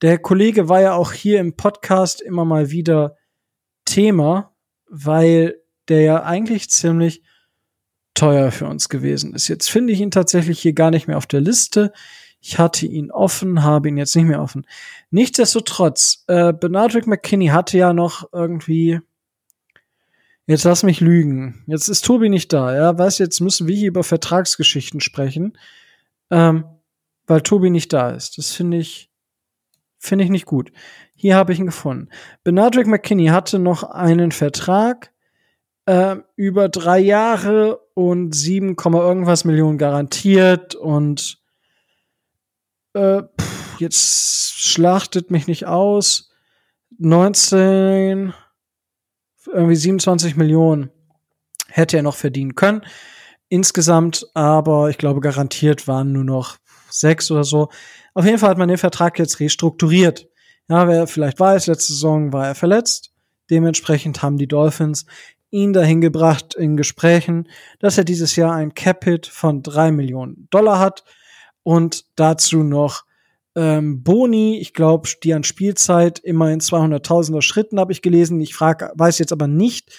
der 0.00 0.18
Kollege 0.18 0.68
war 0.68 0.80
ja 0.80 0.94
auch 0.94 1.12
hier 1.12 1.40
im 1.40 1.56
Podcast 1.56 2.22
immer 2.22 2.44
mal 2.44 2.70
wieder 2.70 3.16
Thema, 3.84 4.54
weil 4.88 5.60
der 5.88 6.00
ja 6.00 6.22
eigentlich 6.22 6.70
ziemlich 6.70 7.22
teuer 8.14 8.50
für 8.50 8.66
uns 8.66 8.88
gewesen 8.88 9.34
ist. 9.34 9.48
Jetzt 9.48 9.70
finde 9.70 9.92
ich 9.92 10.00
ihn 10.00 10.10
tatsächlich 10.10 10.60
hier 10.60 10.72
gar 10.72 10.90
nicht 10.90 11.06
mehr 11.06 11.16
auf 11.16 11.26
der 11.26 11.40
Liste. 11.40 11.92
Ich 12.40 12.58
hatte 12.58 12.86
ihn 12.86 13.10
offen, 13.10 13.62
habe 13.62 13.88
ihn 13.88 13.96
jetzt 13.96 14.16
nicht 14.16 14.26
mehr 14.26 14.42
offen. 14.42 14.66
Nichtsdestotrotz, 15.10 16.24
äh, 16.26 16.52
Benardrick 16.52 17.06
McKinney 17.06 17.46
hatte 17.48 17.78
ja 17.78 17.92
noch 17.92 18.28
irgendwie. 18.32 19.00
Jetzt 20.46 20.64
lass 20.64 20.82
mich 20.82 21.00
lügen. 21.00 21.62
Jetzt 21.68 21.88
ist 21.88 22.04
Tobi 22.04 22.28
nicht 22.28 22.52
da, 22.52 22.74
ja. 22.74 22.98
Weißt 22.98 23.20
jetzt 23.20 23.40
müssen 23.40 23.68
wir 23.68 23.76
hier 23.76 23.88
über 23.88 24.02
Vertragsgeschichten 24.02 25.00
sprechen, 25.00 25.56
ähm, 26.30 26.64
weil 27.26 27.42
Tobi 27.42 27.70
nicht 27.70 27.92
da 27.92 28.10
ist. 28.10 28.38
Das 28.38 28.50
finde 28.52 28.78
ich, 28.78 29.08
finde 29.98 30.24
ich 30.24 30.30
nicht 30.30 30.46
gut. 30.46 30.72
Hier 31.14 31.36
habe 31.36 31.52
ich 31.52 31.60
ihn 31.60 31.66
gefunden. 31.66 32.08
Benardrick 32.42 32.88
McKinney 32.88 33.26
hatte 33.26 33.60
noch 33.60 33.84
einen 33.84 34.32
Vertrag 34.32 35.11
äh, 35.92 36.16
über 36.36 36.70
drei 36.70 37.00
Jahre 37.00 37.78
und 37.92 38.34
7, 38.34 38.76
irgendwas 38.78 39.44
Millionen 39.44 39.76
garantiert 39.76 40.74
und 40.74 41.38
äh, 42.94 43.22
pff, 43.22 43.78
jetzt 43.78 44.54
schlachtet 44.54 45.30
mich 45.30 45.46
nicht 45.46 45.66
aus. 45.66 46.30
19, 46.98 48.32
irgendwie 49.52 49.76
27 49.76 50.36
Millionen 50.36 50.90
hätte 51.68 51.98
er 51.98 52.02
noch 52.02 52.16
verdienen 52.16 52.54
können. 52.54 52.80
Insgesamt 53.50 54.26
aber, 54.32 54.88
ich 54.88 54.96
glaube, 54.96 55.20
garantiert 55.20 55.86
waren 55.88 56.12
nur 56.12 56.24
noch 56.24 56.56
sechs 56.88 57.30
oder 57.30 57.44
so. 57.44 57.68
Auf 58.14 58.24
jeden 58.24 58.38
Fall 58.38 58.48
hat 58.48 58.58
man 58.58 58.68
den 58.68 58.78
Vertrag 58.78 59.18
jetzt 59.18 59.40
restrukturiert. 59.40 60.26
Ja, 60.68 60.88
wer 60.88 61.06
vielleicht 61.06 61.38
weiß, 61.38 61.66
letzte 61.66 61.92
Saison 61.92 62.32
war 62.32 62.46
er 62.46 62.54
verletzt. 62.54 63.12
Dementsprechend 63.50 64.22
haben 64.22 64.38
die 64.38 64.48
Dolphins 64.48 65.04
ihn 65.52 65.72
dahin 65.72 66.00
gebracht 66.00 66.54
in 66.54 66.76
Gesprächen, 66.76 67.48
dass 67.78 67.98
er 67.98 68.04
dieses 68.04 68.34
Jahr 68.34 68.54
ein 68.54 68.74
Capit 68.74 69.26
von 69.26 69.62
drei 69.62 69.92
Millionen 69.92 70.48
Dollar 70.50 70.80
hat 70.80 71.04
und 71.62 72.06
dazu 72.16 72.64
noch 72.64 73.04
ähm, 73.54 74.02
Boni, 74.02 74.58
ich 74.58 74.72
glaube, 74.72 75.08
die 75.22 75.34
an 75.34 75.44
Spielzeit 75.44 76.18
immer 76.18 76.50
in 76.50 76.60
200.000er 76.60 77.42
Schritten 77.42 77.78
habe 77.78 77.92
ich 77.92 78.02
gelesen. 78.02 78.40
Ich 78.40 78.54
frage, 78.54 78.90
weiß 78.94 79.18
jetzt 79.18 79.32
aber 79.32 79.46
nicht, 79.46 79.92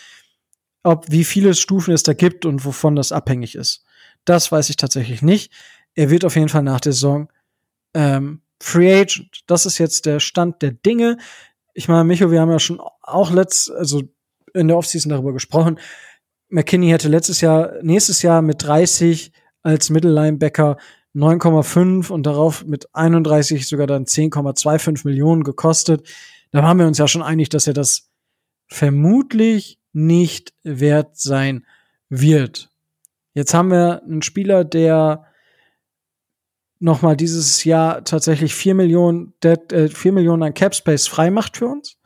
ob 0.81 1.05
wie 1.09 1.23
viele 1.23 1.53
Stufen 1.53 1.93
es 1.93 2.03
da 2.03 2.13
gibt 2.13 2.45
und 2.45 2.65
wovon 2.65 2.95
das 2.95 3.11
abhängig 3.11 3.55
ist. 3.55 3.83
Das 4.25 4.51
weiß 4.51 4.69
ich 4.69 4.77
tatsächlich 4.77 5.21
nicht. 5.21 5.51
Er 5.93 6.09
wird 6.09 6.25
auf 6.25 6.35
jeden 6.35 6.49
Fall 6.49 6.63
nach 6.63 6.81
der 6.81 6.93
Saison 6.93 7.31
ähm, 7.93 8.41
Free 8.59 9.01
Agent. 9.01 9.43
Das 9.45 9.65
ist 9.67 9.77
jetzt 9.77 10.07
der 10.07 10.19
Stand 10.19 10.61
der 10.63 10.71
Dinge. 10.71 11.17
Ich 11.73 11.87
meine, 11.87 12.03
Micho, 12.05 12.31
wir 12.31 12.41
haben 12.41 12.51
ja 12.51 12.59
schon 12.59 12.79
auch 13.01 13.31
letzt, 13.31 13.69
also 13.71 14.01
in 14.53 14.67
der 14.67 14.77
Offseason 14.77 15.09
darüber 15.09 15.33
gesprochen. 15.33 15.79
McKinney 16.49 16.89
hätte 16.89 17.09
letztes 17.09 17.41
Jahr, 17.41 17.73
nächstes 17.81 18.21
Jahr 18.21 18.41
mit 18.41 18.63
30 18.63 19.31
als 19.63 19.89
Mittellinebacker 19.89 20.77
9,5 21.15 22.11
und 22.11 22.25
darauf 22.25 22.65
mit 22.65 22.87
31 22.93 23.67
sogar 23.67 23.87
dann 23.87 24.05
10,25 24.05 25.05
Millionen 25.07 25.43
gekostet. 25.43 26.07
Da 26.51 26.63
waren 26.63 26.77
wir 26.77 26.87
uns 26.87 26.97
ja 26.97 27.07
schon 27.07 27.23
einig, 27.23 27.49
dass 27.49 27.67
er 27.67 27.73
das 27.73 28.09
vermutlich 28.67 29.79
nicht 29.93 30.53
wert 30.63 31.17
sein 31.17 31.65
wird. 32.09 32.69
Jetzt 33.33 33.53
haben 33.53 33.71
wir 33.71 34.03
einen 34.03 34.21
Spieler, 34.21 34.63
der 34.63 35.25
nochmal 36.79 37.15
dieses 37.15 37.63
Jahr 37.63 38.03
tatsächlich 38.03 38.53
4 38.53 38.75
Millionen, 38.75 39.33
äh, 39.43 39.87
4 39.87 40.11
Millionen 40.11 40.43
an 40.43 40.53
Cap 40.53 40.75
Space 40.75 41.07
frei 41.07 41.31
macht 41.31 41.57
für 41.57 41.67
uns. 41.67 41.97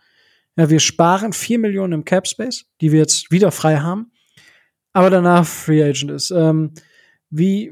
Ja, 0.57 0.71
wir 0.71 0.79
sparen 0.79 1.33
4 1.33 1.59
Millionen 1.59 1.93
im 1.93 2.05
Cap 2.05 2.27
Space, 2.27 2.65
die 2.81 2.91
wir 2.91 2.99
jetzt 2.99 3.31
wieder 3.31 3.51
frei 3.51 3.77
haben, 3.77 4.11
aber 4.91 5.11
danach 5.11 5.45
Free 5.45 5.83
Agent 5.83 6.09
ist. 6.11 6.31
Ähm, 6.31 6.71
wie, 7.29 7.71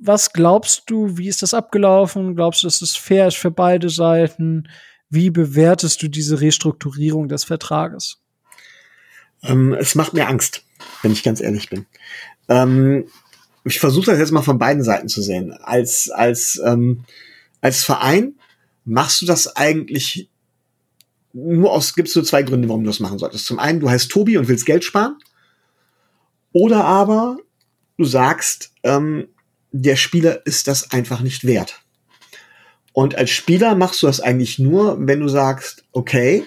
was 0.00 0.32
glaubst 0.32 0.84
du, 0.86 1.18
wie 1.18 1.28
ist 1.28 1.42
das 1.42 1.52
abgelaufen? 1.52 2.34
Glaubst 2.34 2.62
du, 2.62 2.66
dass 2.66 2.80
es 2.80 2.96
fair 2.96 3.28
ist 3.28 3.36
für 3.36 3.50
beide 3.50 3.90
Seiten? 3.90 4.68
Wie 5.10 5.28
bewertest 5.28 6.02
du 6.02 6.08
diese 6.08 6.40
Restrukturierung 6.40 7.28
des 7.28 7.44
Vertrages? 7.44 8.22
Ähm, 9.42 9.74
es 9.74 9.94
macht 9.94 10.14
mir 10.14 10.26
Angst, 10.26 10.64
wenn 11.02 11.12
ich 11.12 11.22
ganz 11.22 11.42
ehrlich 11.42 11.68
bin. 11.68 11.84
Ähm, 12.48 13.04
ich 13.64 13.80
versuche 13.80 14.06
das 14.06 14.18
jetzt 14.18 14.32
mal 14.32 14.42
von 14.42 14.58
beiden 14.58 14.82
Seiten 14.82 15.08
zu 15.08 15.20
sehen. 15.20 15.52
Als, 15.52 16.10
als, 16.10 16.60
ähm, 16.64 17.04
als 17.60 17.84
Verein 17.84 18.34
machst 18.86 19.20
du 19.20 19.26
das 19.26 19.56
eigentlich 19.56 20.30
nur 21.34 21.72
aus, 21.72 21.94
gibt 21.94 22.08
es 22.08 22.14
nur 22.14 22.24
zwei 22.24 22.42
Gründe, 22.42 22.68
warum 22.68 22.84
du 22.84 22.88
das 22.88 23.00
machen 23.00 23.18
solltest. 23.18 23.46
Zum 23.46 23.58
einen, 23.58 23.80
du 23.80 23.90
heißt 23.90 24.10
Tobi 24.10 24.38
und 24.38 24.48
willst 24.48 24.66
Geld 24.66 24.84
sparen. 24.84 25.18
Oder 26.52 26.84
aber 26.84 27.38
du 27.98 28.04
sagst, 28.04 28.72
ähm, 28.84 29.28
der 29.72 29.96
Spieler 29.96 30.46
ist 30.46 30.68
das 30.68 30.92
einfach 30.92 31.20
nicht 31.20 31.44
wert. 31.44 31.82
Und 32.92 33.16
als 33.16 33.30
Spieler 33.30 33.74
machst 33.74 34.02
du 34.02 34.06
das 34.06 34.20
eigentlich 34.20 34.60
nur, 34.60 34.96
wenn 35.00 35.18
du 35.18 35.28
sagst, 35.28 35.84
okay, 35.90 36.44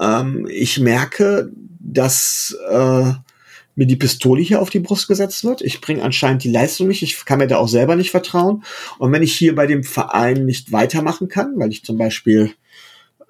ähm, 0.00 0.48
ich 0.50 0.80
merke, 0.80 1.52
dass 1.78 2.56
äh, 2.68 3.12
mir 3.76 3.86
die 3.86 3.96
Pistole 3.96 4.42
hier 4.42 4.60
auf 4.60 4.70
die 4.70 4.80
Brust 4.80 5.06
gesetzt 5.06 5.44
wird. 5.44 5.62
Ich 5.62 5.80
bringe 5.80 6.02
anscheinend 6.02 6.42
die 6.42 6.50
Leistung 6.50 6.88
nicht. 6.88 7.04
Ich 7.04 7.24
kann 7.24 7.38
mir 7.38 7.46
da 7.46 7.58
auch 7.58 7.68
selber 7.68 7.94
nicht 7.94 8.10
vertrauen. 8.10 8.64
Und 8.98 9.12
wenn 9.12 9.22
ich 9.22 9.36
hier 9.36 9.54
bei 9.54 9.68
dem 9.68 9.84
Verein 9.84 10.44
nicht 10.44 10.72
weitermachen 10.72 11.28
kann, 11.28 11.52
weil 11.56 11.70
ich 11.70 11.84
zum 11.84 11.96
Beispiel 11.96 12.50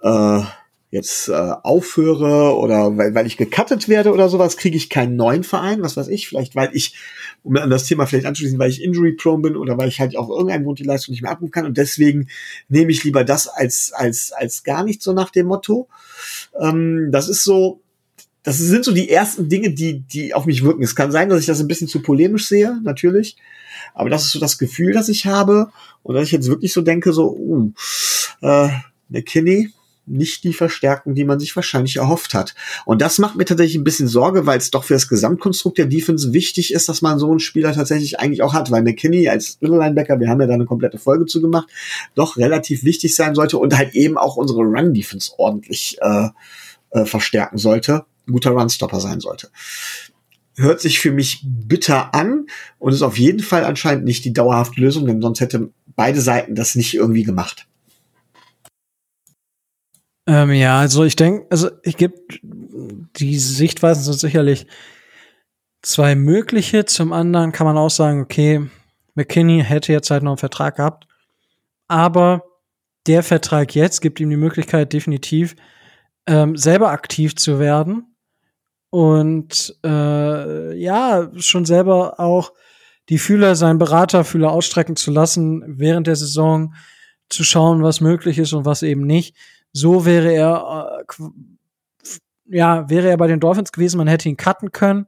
äh, 0.02 0.42
jetzt 0.90 1.28
äh, 1.28 1.32
aufhöre 1.32 2.56
oder 2.56 2.96
weil, 2.96 3.14
weil 3.14 3.26
ich 3.26 3.36
gecuttet 3.36 3.88
werde 3.88 4.12
oder 4.12 4.28
sowas, 4.30 4.56
kriege 4.56 4.76
ich 4.76 4.88
keinen 4.88 5.16
neuen 5.16 5.44
Verein, 5.44 5.82
was 5.82 5.98
weiß 5.98 6.08
ich, 6.08 6.28
vielleicht 6.28 6.56
weil 6.56 6.70
ich, 6.72 6.94
um 7.42 7.56
an 7.56 7.68
das 7.68 7.84
Thema 7.84 8.06
vielleicht 8.06 8.24
anzuschließen, 8.24 8.58
weil 8.58 8.70
ich 8.70 8.82
injury-prone 8.82 9.42
bin 9.42 9.56
oder 9.56 9.76
weil 9.76 9.88
ich 9.88 10.00
halt 10.00 10.16
auf 10.16 10.30
irgendeinen 10.30 10.64
Grund 10.64 10.78
die 10.78 10.84
Leistung 10.84 11.12
nicht 11.12 11.20
mehr 11.20 11.32
abrufen 11.32 11.52
kann 11.52 11.66
und 11.66 11.76
deswegen 11.76 12.28
nehme 12.68 12.90
ich 12.90 13.04
lieber 13.04 13.22
das 13.24 13.48
als, 13.48 13.92
als, 13.92 14.32
als 14.32 14.64
gar 14.64 14.82
nicht 14.82 15.02
so 15.02 15.12
nach 15.12 15.30
dem 15.30 15.46
Motto. 15.46 15.88
Ähm, 16.58 17.10
das 17.12 17.28
ist 17.28 17.44
so, 17.44 17.82
das 18.42 18.56
sind 18.56 18.82
so 18.82 18.92
die 18.92 19.10
ersten 19.10 19.50
Dinge, 19.50 19.72
die, 19.72 20.00
die 20.00 20.32
auf 20.32 20.46
mich 20.46 20.64
wirken. 20.64 20.82
Es 20.82 20.96
kann 20.96 21.12
sein, 21.12 21.28
dass 21.28 21.40
ich 21.40 21.46
das 21.46 21.60
ein 21.60 21.68
bisschen 21.68 21.88
zu 21.88 22.00
polemisch 22.00 22.46
sehe, 22.46 22.80
natürlich. 22.82 23.36
Aber 23.94 24.08
das 24.08 24.24
ist 24.24 24.30
so 24.30 24.40
das 24.40 24.56
Gefühl, 24.56 24.94
das 24.94 25.10
ich 25.10 25.26
habe. 25.26 25.70
Und 26.02 26.14
dass 26.14 26.24
ich 26.24 26.32
jetzt 26.32 26.48
wirklich 26.48 26.72
so 26.72 26.80
denke, 26.80 27.12
so, 27.12 27.36
uh, 27.36 27.72
äh, 28.40 28.70
McKinney, 29.10 29.70
nicht 30.08 30.44
die 30.44 30.52
Verstärkung, 30.52 31.14
die 31.14 31.24
man 31.24 31.38
sich 31.38 31.54
wahrscheinlich 31.54 31.96
erhofft 31.96 32.34
hat. 32.34 32.54
Und 32.84 33.02
das 33.02 33.18
macht 33.18 33.36
mir 33.36 33.44
tatsächlich 33.44 33.76
ein 33.76 33.84
bisschen 33.84 34.08
Sorge, 34.08 34.46
weil 34.46 34.58
es 34.58 34.70
doch 34.70 34.84
für 34.84 34.94
das 34.94 35.08
Gesamtkonstrukt 35.08 35.78
der 35.78 35.86
Defense 35.86 36.32
wichtig 36.32 36.72
ist, 36.72 36.88
dass 36.88 37.02
man 37.02 37.18
so 37.18 37.30
einen 37.30 37.40
Spieler 37.40 37.72
tatsächlich 37.72 38.18
eigentlich 38.20 38.42
auch 38.42 38.54
hat, 38.54 38.70
weil 38.70 38.82
McKinney 38.82 39.28
als 39.28 39.58
Linebacker, 39.60 40.20
wir 40.20 40.28
haben 40.28 40.40
ja 40.40 40.46
da 40.46 40.54
eine 40.54 40.66
komplette 40.66 40.98
Folge 40.98 41.26
zu 41.26 41.40
gemacht, 41.40 41.68
doch 42.14 42.36
relativ 42.36 42.84
wichtig 42.84 43.14
sein 43.14 43.34
sollte 43.34 43.58
und 43.58 43.76
halt 43.76 43.94
eben 43.94 44.18
auch 44.18 44.36
unsere 44.36 44.60
Run 44.60 44.94
Defense 44.94 45.32
ordentlich 45.36 45.98
äh, 46.00 46.28
äh, 46.90 47.04
verstärken 47.04 47.58
sollte, 47.58 48.04
ein 48.26 48.32
guter 48.32 48.50
Runstopper 48.50 49.00
sein 49.00 49.20
sollte. 49.20 49.50
Hört 50.56 50.80
sich 50.80 50.98
für 50.98 51.12
mich 51.12 51.44
bitter 51.44 52.14
an 52.14 52.46
und 52.78 52.92
ist 52.92 53.02
auf 53.02 53.18
jeden 53.18 53.40
Fall 53.40 53.64
anscheinend 53.64 54.04
nicht 54.04 54.24
die 54.24 54.32
dauerhafte 54.32 54.80
Lösung, 54.80 55.06
denn 55.06 55.22
sonst 55.22 55.40
hätte 55.40 55.70
beide 55.94 56.20
Seiten 56.20 56.54
das 56.54 56.74
nicht 56.74 56.94
irgendwie 56.94 57.22
gemacht. 57.22 57.68
Ähm, 60.28 60.52
ja, 60.52 60.78
also 60.78 61.04
ich 61.04 61.16
denke, 61.16 61.46
also 61.48 61.70
ich 61.82 61.96
gebe 61.96 62.14
die 62.42 63.38
Sichtweisen 63.38 64.04
sind 64.04 64.20
sicherlich 64.20 64.66
zwei 65.80 66.14
mögliche. 66.14 66.84
Zum 66.84 67.14
anderen 67.14 67.50
kann 67.50 67.66
man 67.66 67.78
auch 67.78 67.90
sagen, 67.90 68.20
okay, 68.20 68.68
McKinney 69.14 69.64
hätte 69.64 69.90
jetzt 69.90 70.10
halt 70.10 70.22
noch 70.22 70.32
einen 70.32 70.38
Vertrag 70.38 70.76
gehabt, 70.76 71.08
aber 71.88 72.44
der 73.06 73.22
Vertrag 73.22 73.74
jetzt 73.74 74.00
gibt 74.02 74.20
ihm 74.20 74.28
die 74.28 74.36
Möglichkeit, 74.36 74.92
definitiv 74.92 75.56
ähm, 76.26 76.56
selber 76.56 76.90
aktiv 76.90 77.34
zu 77.34 77.58
werden 77.58 78.14
und 78.90 79.76
äh, 79.82 80.74
ja, 80.76 81.30
schon 81.38 81.64
selber 81.64 82.20
auch 82.20 82.52
die 83.08 83.18
Fühler, 83.18 83.56
seinen 83.56 83.78
Beraterfühler 83.78 84.52
ausstrecken 84.52 84.94
zu 84.94 85.10
lassen 85.10 85.64
während 85.78 86.06
der 86.06 86.16
Saison, 86.16 86.74
zu 87.30 87.44
schauen, 87.44 87.82
was 87.82 88.02
möglich 88.02 88.38
ist 88.38 88.52
und 88.52 88.66
was 88.66 88.82
eben 88.82 89.06
nicht. 89.06 89.34
So 89.78 90.04
wäre 90.04 90.32
er, 90.32 91.04
äh, 91.08 92.56
ja, 92.56 92.88
wäre 92.88 93.08
er 93.08 93.16
bei 93.16 93.26
den 93.26 93.40
Dolphins 93.40 93.72
gewesen, 93.72 93.98
man 93.98 94.08
hätte 94.08 94.28
ihn 94.28 94.36
cutten 94.36 94.72
können. 94.72 95.06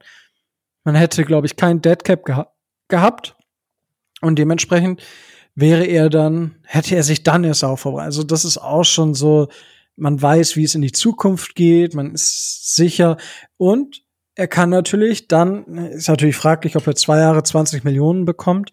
Man 0.83 0.95
hätte, 0.95 1.25
glaube 1.25 1.47
ich, 1.47 1.55
kein 1.55 1.81
Deadcap 1.81 2.25
geha 2.25 2.47
gehabt. 2.87 3.35
Und 4.21 4.37
dementsprechend 4.37 5.01
wäre 5.55 5.85
er 5.85 6.09
dann, 6.09 6.55
hätte 6.63 6.95
er 6.95 7.03
sich 7.03 7.23
dann 7.23 7.43
erst 7.43 7.63
auch 7.63 7.77
vorbereitet. 7.77 8.07
Also 8.07 8.23
das 8.23 8.45
ist 8.45 8.57
auch 8.57 8.83
schon 8.83 9.13
so, 9.13 9.47
man 9.95 10.21
weiß, 10.21 10.55
wie 10.55 10.63
es 10.63 10.75
in 10.75 10.81
die 10.81 10.91
Zukunft 10.91 11.55
geht, 11.55 11.93
man 11.93 12.13
ist 12.13 12.75
sicher. 12.75 13.17
Und 13.57 14.03
er 14.35 14.47
kann 14.47 14.69
natürlich 14.69 15.27
dann, 15.27 15.65
ist 15.77 16.09
natürlich 16.09 16.35
fraglich, 16.35 16.75
ob 16.75 16.87
er 16.87 16.95
zwei 16.95 17.19
Jahre 17.19 17.43
20 17.43 17.83
Millionen 17.83 18.25
bekommt, 18.25 18.71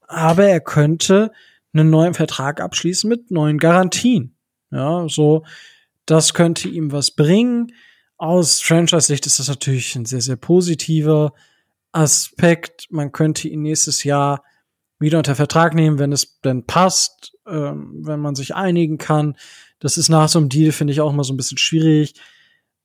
aber 0.00 0.44
er 0.44 0.60
könnte 0.60 1.32
einen 1.72 1.90
neuen 1.90 2.14
Vertrag 2.14 2.60
abschließen 2.60 3.08
mit 3.08 3.30
neuen 3.30 3.58
Garantien. 3.58 4.35
Ja, 4.70 5.06
so, 5.08 5.44
das 6.06 6.34
könnte 6.34 6.68
ihm 6.68 6.92
was 6.92 7.10
bringen. 7.10 7.72
Aus 8.16 8.62
Franchise-Sicht 8.62 9.26
ist 9.26 9.38
das 9.38 9.48
natürlich 9.48 9.94
ein 9.96 10.06
sehr, 10.06 10.20
sehr 10.20 10.36
positiver 10.36 11.34
Aspekt. 11.92 12.86
Man 12.90 13.12
könnte 13.12 13.48
ihn 13.48 13.62
nächstes 13.62 14.04
Jahr 14.04 14.42
wieder 14.98 15.18
unter 15.18 15.34
Vertrag 15.34 15.74
nehmen, 15.74 15.98
wenn 15.98 16.12
es 16.12 16.40
denn 16.40 16.64
passt, 16.64 17.36
ähm, 17.46 18.00
wenn 18.02 18.20
man 18.20 18.34
sich 18.34 18.54
einigen 18.54 18.98
kann. 18.98 19.36
Das 19.78 19.98
ist 19.98 20.08
nach 20.08 20.28
so 20.28 20.38
einem 20.38 20.48
Deal, 20.48 20.72
finde 20.72 20.92
ich, 20.92 21.00
auch 21.00 21.12
mal 21.12 21.24
so 21.24 21.34
ein 21.34 21.36
bisschen 21.36 21.58
schwierig. 21.58 22.14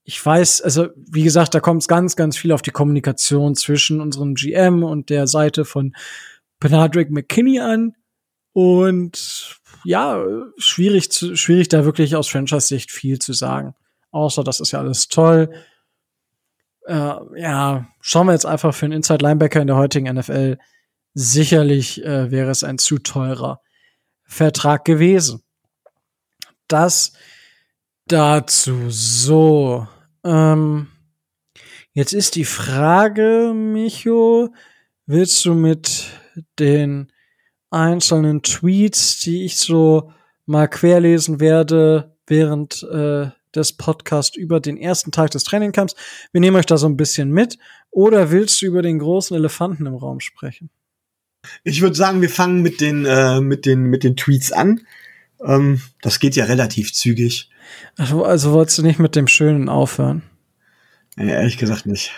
Ich 0.03 0.23
weiß, 0.23 0.61
also 0.61 0.89
wie 0.95 1.23
gesagt, 1.23 1.53
da 1.53 1.59
kommt 1.59 1.83
es 1.83 1.87
ganz, 1.87 2.15
ganz 2.15 2.35
viel 2.37 2.51
auf 2.51 2.61
die 2.61 2.71
Kommunikation 2.71 3.55
zwischen 3.55 4.01
unserem 4.01 4.33
GM 4.33 4.83
und 4.83 5.09
der 5.09 5.27
Seite 5.27 5.63
von 5.63 5.93
Benadrick 6.59 7.11
McKinney 7.11 7.59
an. 7.59 7.95
Und 8.53 9.60
ja, 9.83 10.23
schwierig, 10.57 11.11
zu, 11.11 11.35
schwierig 11.35 11.69
da 11.69 11.85
wirklich 11.85 12.15
aus 12.15 12.29
Franchise-Sicht 12.29 12.91
viel 12.91 13.19
zu 13.19 13.33
sagen. 13.33 13.75
Außer, 14.11 14.43
das 14.43 14.59
ist 14.59 14.71
ja 14.71 14.79
alles 14.79 15.07
toll. 15.07 15.53
Äh, 16.85 17.15
ja, 17.35 17.87
schauen 18.01 18.27
wir 18.27 18.33
jetzt 18.33 18.45
einfach 18.45 18.73
für 18.73 18.85
einen 18.85 18.93
Inside-Linebacker 18.93 19.61
in 19.61 19.67
der 19.67 19.77
heutigen 19.77 20.13
NFL. 20.13 20.57
Sicherlich 21.13 22.03
äh, 22.03 22.31
wäre 22.31 22.51
es 22.51 22.63
ein 22.63 22.77
zu 22.77 22.97
teurer 22.97 23.61
Vertrag 24.23 24.85
gewesen. 24.85 25.43
Das 26.67 27.13
dazu. 28.07 28.89
So. 28.89 29.87
Ähm, 30.23 30.87
jetzt 31.93 32.13
ist 32.13 32.35
die 32.35 32.45
Frage, 32.45 33.53
Micho, 33.55 34.49
willst 35.05 35.43
du 35.45 35.53
mit 35.53 36.07
den 36.59 37.11
einzelnen 37.71 38.43
Tweets, 38.43 39.19
die 39.19 39.45
ich 39.45 39.57
so 39.57 40.13
mal 40.45 40.67
querlesen 40.67 41.39
werde 41.39 42.15
während 42.27 42.83
äh, 42.83 43.29
des 43.55 43.73
Podcasts 43.73 44.37
über 44.37 44.59
den 44.59 44.77
ersten 44.77 45.11
Tag 45.11 45.31
des 45.31 45.43
Trainingcamps. 45.43 45.95
Wir 46.31 46.41
nehmen 46.41 46.57
euch 46.57 46.65
da 46.65 46.77
so 46.77 46.87
ein 46.87 46.97
bisschen 46.97 47.31
mit. 47.31 47.57
Oder 47.89 48.31
willst 48.31 48.61
du 48.61 48.67
über 48.67 48.81
den 48.81 48.99
großen 48.99 49.35
Elefanten 49.35 49.85
im 49.85 49.95
Raum 49.95 50.19
sprechen? 50.19 50.69
Ich 51.63 51.81
würde 51.81 51.95
sagen, 51.95 52.21
wir 52.21 52.29
fangen 52.29 52.61
mit 52.61 52.79
den, 52.81 53.05
äh, 53.05 53.41
mit 53.41 53.65
den, 53.65 53.83
mit 53.83 54.03
den 54.03 54.15
Tweets 54.15 54.51
an. 54.51 54.81
Ähm, 55.43 55.81
das 56.01 56.19
geht 56.19 56.35
ja 56.35 56.45
relativ 56.45 56.93
zügig. 56.93 57.49
Also, 57.97 58.23
also 58.23 58.53
wolltest 58.53 58.77
du 58.77 58.83
nicht 58.83 58.99
mit 58.99 59.15
dem 59.15 59.27
Schönen 59.27 59.67
aufhören? 59.67 60.23
Ja, 61.17 61.25
ehrlich 61.25 61.57
gesagt 61.57 61.85
nicht. 61.85 62.11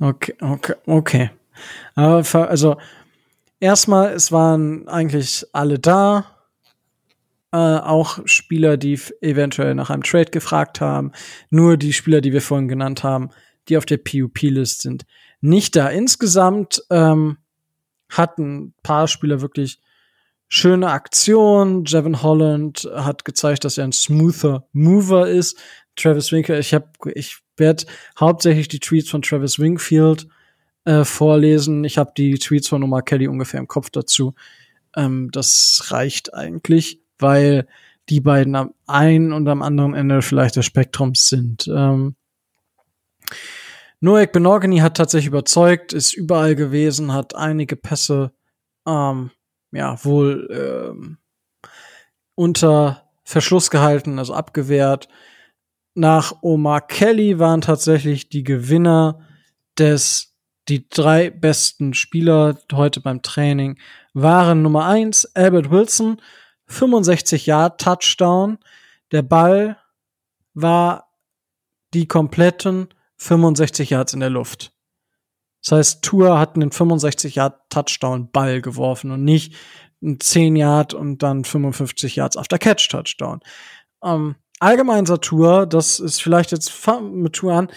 Okay, 0.00 0.34
okay, 0.40 0.74
okay. 0.86 1.30
Aber 1.94 2.24
also 2.48 2.76
erstmal, 3.62 4.12
es 4.12 4.32
waren 4.32 4.88
eigentlich 4.88 5.46
alle 5.52 5.78
da. 5.78 6.26
Äh, 7.52 7.56
auch 7.56 8.18
Spieler, 8.24 8.76
die 8.76 8.98
eventuell 9.20 9.74
nach 9.74 9.90
einem 9.90 10.02
Trade 10.02 10.30
gefragt 10.30 10.80
haben. 10.80 11.12
Nur 11.50 11.76
die 11.76 11.92
Spieler, 11.92 12.20
die 12.20 12.32
wir 12.32 12.42
vorhin 12.42 12.68
genannt 12.68 13.04
haben, 13.04 13.30
die 13.68 13.76
auf 13.76 13.86
der 13.86 13.98
PUP-List 13.98 14.82
sind, 14.82 15.04
nicht 15.40 15.76
da. 15.76 15.88
Insgesamt 15.88 16.82
ähm, 16.90 17.38
hatten 18.08 18.56
ein 18.56 18.74
paar 18.82 19.06
Spieler 19.06 19.40
wirklich 19.42 19.80
schöne 20.48 20.90
Aktionen. 20.90 21.84
Jevin 21.84 22.22
Holland 22.22 22.88
hat 22.94 23.24
gezeigt, 23.24 23.64
dass 23.64 23.78
er 23.78 23.84
ein 23.84 23.92
smoother 23.92 24.66
Mover 24.72 25.28
ist. 25.28 25.58
Travis 25.94 26.32
Winkel, 26.32 26.58
ich 26.58 26.74
ich 27.14 27.38
werde 27.56 27.84
hauptsächlich 28.18 28.68
die 28.68 28.80
Tweets 28.80 29.10
von 29.10 29.20
Travis 29.20 29.58
Wingfield 29.58 30.26
äh, 30.84 31.04
vorlesen. 31.04 31.84
Ich 31.84 31.98
habe 31.98 32.12
die 32.16 32.38
Tweets 32.38 32.68
von 32.68 32.82
Omar 32.82 33.02
Kelly 33.02 33.28
ungefähr 33.28 33.60
im 33.60 33.68
Kopf 33.68 33.90
dazu. 33.90 34.34
Ähm, 34.96 35.30
das 35.32 35.86
reicht 35.88 36.34
eigentlich, 36.34 37.00
weil 37.18 37.66
die 38.08 38.20
beiden 38.20 38.54
am 38.56 38.74
einen 38.86 39.32
und 39.32 39.48
am 39.48 39.62
anderen 39.62 39.94
Ende 39.94 40.22
vielleicht 40.22 40.56
des 40.56 40.66
Spektrums 40.66 41.28
sind. 41.28 41.68
Ähm, 41.68 42.16
Noek 44.00 44.32
Benogany 44.32 44.78
hat 44.78 44.96
tatsächlich 44.96 45.28
überzeugt, 45.28 45.92
ist 45.92 46.14
überall 46.14 46.56
gewesen, 46.56 47.12
hat 47.12 47.36
einige 47.36 47.76
Pässe 47.76 48.32
ähm, 48.86 49.30
ja 49.70 50.04
wohl 50.04 50.48
ähm, 50.50 51.18
unter 52.34 53.08
Verschluss 53.22 53.70
gehalten, 53.70 54.18
also 54.18 54.34
abgewehrt. 54.34 55.08
Nach 55.94 56.34
Omar 56.42 56.80
Kelly 56.80 57.38
waren 57.38 57.60
tatsächlich 57.60 58.28
die 58.28 58.42
Gewinner 58.42 59.20
des 59.78 60.31
die 60.68 60.88
drei 60.88 61.30
besten 61.30 61.94
Spieler 61.94 62.58
heute 62.72 63.00
beim 63.00 63.22
Training 63.22 63.78
waren 64.14 64.62
Nummer 64.62 64.86
eins 64.86 65.24
Albert 65.34 65.70
Wilson, 65.70 66.20
65 66.66 67.46
Yard 67.46 67.80
Touchdown. 67.80 68.58
Der 69.10 69.22
Ball 69.22 69.76
war 70.54 71.10
die 71.94 72.06
kompletten 72.06 72.88
65 73.16 73.90
Yards 73.90 74.14
in 74.14 74.20
der 74.20 74.30
Luft. 74.30 74.72
Das 75.62 75.72
heißt, 75.72 76.02
Tour 76.02 76.38
hat 76.38 76.56
einen 76.56 76.72
65 76.72 77.36
Yard 77.36 77.60
Touchdown 77.70 78.30
Ball 78.30 78.60
geworfen 78.60 79.10
und 79.10 79.24
nicht 79.24 79.54
ein 80.02 80.18
10 80.18 80.56
Yard 80.56 80.94
und 80.94 81.22
dann 81.22 81.44
55 81.44 82.16
Yards 82.16 82.36
after 82.36 82.58
Catch 82.58 82.88
Touchdown. 82.88 83.40
Ähm, 84.02 84.36
allgemein 84.58 85.06
sah 85.06 85.18
Tour, 85.18 85.66
das 85.66 86.00
ist 86.00 86.20
vielleicht 86.20 86.50
jetzt 86.50 86.72
mit 87.00 87.34
Tour 87.34 87.54
an, 87.54 87.68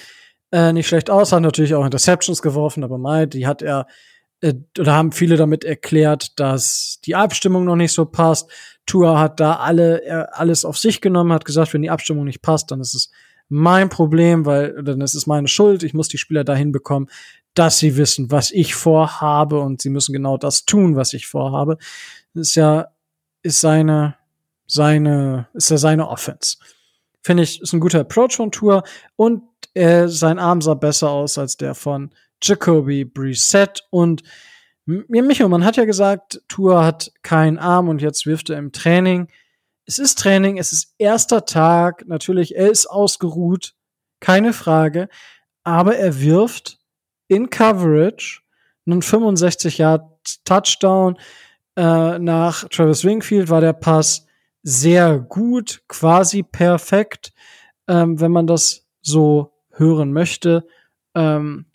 äh, 0.55 0.71
nicht 0.71 0.87
schlecht 0.87 1.09
aus, 1.09 1.33
hat 1.33 1.41
natürlich 1.41 1.75
auch 1.75 1.83
Interceptions 1.83 2.41
geworfen, 2.41 2.85
aber 2.85 2.97
mal, 2.97 3.27
die 3.27 3.45
hat 3.45 3.61
er 3.61 3.87
äh, 4.39 4.53
oder 4.79 4.93
haben 4.93 5.11
viele 5.11 5.35
damit 5.35 5.65
erklärt, 5.65 6.39
dass 6.39 7.01
die 7.03 7.13
Abstimmung 7.13 7.65
noch 7.65 7.75
nicht 7.75 7.91
so 7.91 8.05
passt. 8.05 8.49
Tua 8.85 9.19
hat 9.19 9.41
da 9.41 9.57
alle 9.57 10.01
äh, 10.05 10.25
alles 10.31 10.63
auf 10.63 10.77
sich 10.77 11.01
genommen, 11.01 11.33
hat 11.33 11.43
gesagt, 11.43 11.73
wenn 11.73 11.81
die 11.81 11.89
Abstimmung 11.89 12.23
nicht 12.23 12.41
passt, 12.41 12.71
dann 12.71 12.79
ist 12.79 12.95
es 12.95 13.11
mein 13.49 13.89
Problem, 13.89 14.45
weil 14.45 14.81
dann 14.81 15.01
ist 15.01 15.13
es 15.13 15.27
meine 15.27 15.49
Schuld. 15.49 15.83
Ich 15.83 15.93
muss 15.93 16.07
die 16.07 16.17
Spieler 16.17 16.45
dahin 16.45 16.71
bekommen, 16.71 17.07
dass 17.53 17.77
sie 17.77 17.97
wissen, 17.97 18.31
was 18.31 18.51
ich 18.51 18.75
vorhabe 18.75 19.59
und 19.59 19.81
sie 19.81 19.89
müssen 19.89 20.13
genau 20.13 20.37
das 20.37 20.63
tun, 20.63 20.95
was 20.95 21.11
ich 21.11 21.27
vorhabe. 21.27 21.77
Das 22.33 22.47
ist 22.47 22.55
ja 22.55 22.87
ist 23.43 23.59
seine 23.59 24.15
seine 24.67 25.49
ist 25.53 25.69
ja 25.69 25.77
seine 25.77 26.07
Offense. 26.07 26.59
Finde 27.21 27.43
ich 27.43 27.61
ist 27.61 27.73
ein 27.73 27.81
guter 27.81 27.99
Approach 27.99 28.37
von 28.37 28.51
Tour 28.53 28.83
und 29.17 29.41
äh, 29.75 30.07
sein 30.07 30.39
Arm 30.39 30.61
sah 30.61 30.73
besser 30.73 31.09
aus 31.09 31.37
als 31.37 31.57
der 31.57 31.75
von 31.75 32.09
Jacoby 32.41 33.05
Brissett 33.05 33.83
und 33.91 34.23
Micho, 34.85 35.49
man 35.49 35.65
hat 35.65 35.77
ja 35.77 35.85
gesagt, 35.85 36.43
Tour 36.47 36.83
hat 36.83 37.11
keinen 37.23 37.57
Arm 37.57 37.89
und 37.89 38.03
jetzt 38.03 38.27
wirft 38.27 38.51
er 38.51 38.59
im 38.59 38.71
Training. 38.71 39.29
Es 39.87 39.97
ist 39.97 40.19
Training, 40.19 40.57
es 40.57 40.71
ist 40.71 40.93
erster 40.99 41.45
Tag, 41.45 42.07
natürlich, 42.07 42.55
er 42.55 42.69
ist 42.69 42.85
ausgeruht, 42.85 43.73
keine 44.19 44.53
Frage, 44.53 45.09
aber 45.63 45.95
er 45.97 46.21
wirft 46.21 46.77
in 47.27 47.49
Coverage 47.49 48.41
einen 48.85 49.01
65 49.01 49.79
Yard 49.79 50.03
Touchdown. 50.43 51.17
Äh, 51.75 52.19
nach 52.19 52.69
Travis 52.69 53.03
Wingfield 53.03 53.49
war 53.49 53.61
der 53.61 53.73
Pass 53.73 54.27
sehr 54.61 55.17
gut, 55.17 55.81
quasi 55.87 56.43
perfekt, 56.43 57.33
ähm, 57.87 58.19
wenn 58.19 58.31
man 58.31 58.47
das 58.47 58.85
so 59.01 59.54
hören 59.77 60.13
möchte. 60.13 60.65
Ähm, 61.13 61.65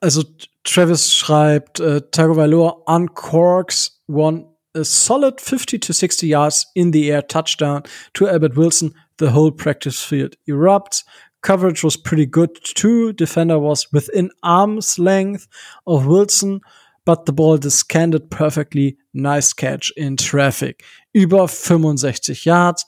also 0.00 0.24
Travis 0.64 1.14
schreibt, 1.14 1.80
äh, 1.80 2.02
Tagovailoa 2.10 2.82
uncorks 2.86 4.02
one 4.08 4.52
a 4.74 4.84
solid 4.84 5.40
50 5.40 5.78
to 5.80 5.92
60 5.92 6.26
yards 6.26 6.66
in 6.74 6.92
the 6.92 7.10
air 7.10 7.22
touchdown 7.22 7.82
to 8.14 8.26
Albert 8.26 8.56
Wilson. 8.56 8.94
The 9.18 9.32
whole 9.32 9.52
practice 9.52 10.02
field 10.02 10.36
erupts. 10.48 11.04
Coverage 11.42 11.84
was 11.84 11.96
pretty 11.96 12.26
good 12.26 12.58
too. 12.62 13.12
Defender 13.12 13.58
was 13.58 13.92
within 13.92 14.30
arm's 14.42 14.98
length 14.98 15.46
of 15.86 16.06
Wilson, 16.06 16.60
but 17.04 17.26
the 17.26 17.32
ball 17.32 17.58
descended 17.58 18.30
perfectly. 18.30 18.96
Nice 19.12 19.52
catch 19.52 19.92
in 19.96 20.16
traffic. 20.16 20.84
Über 21.14 21.48
65 21.48 22.46
Yards. 22.46 22.86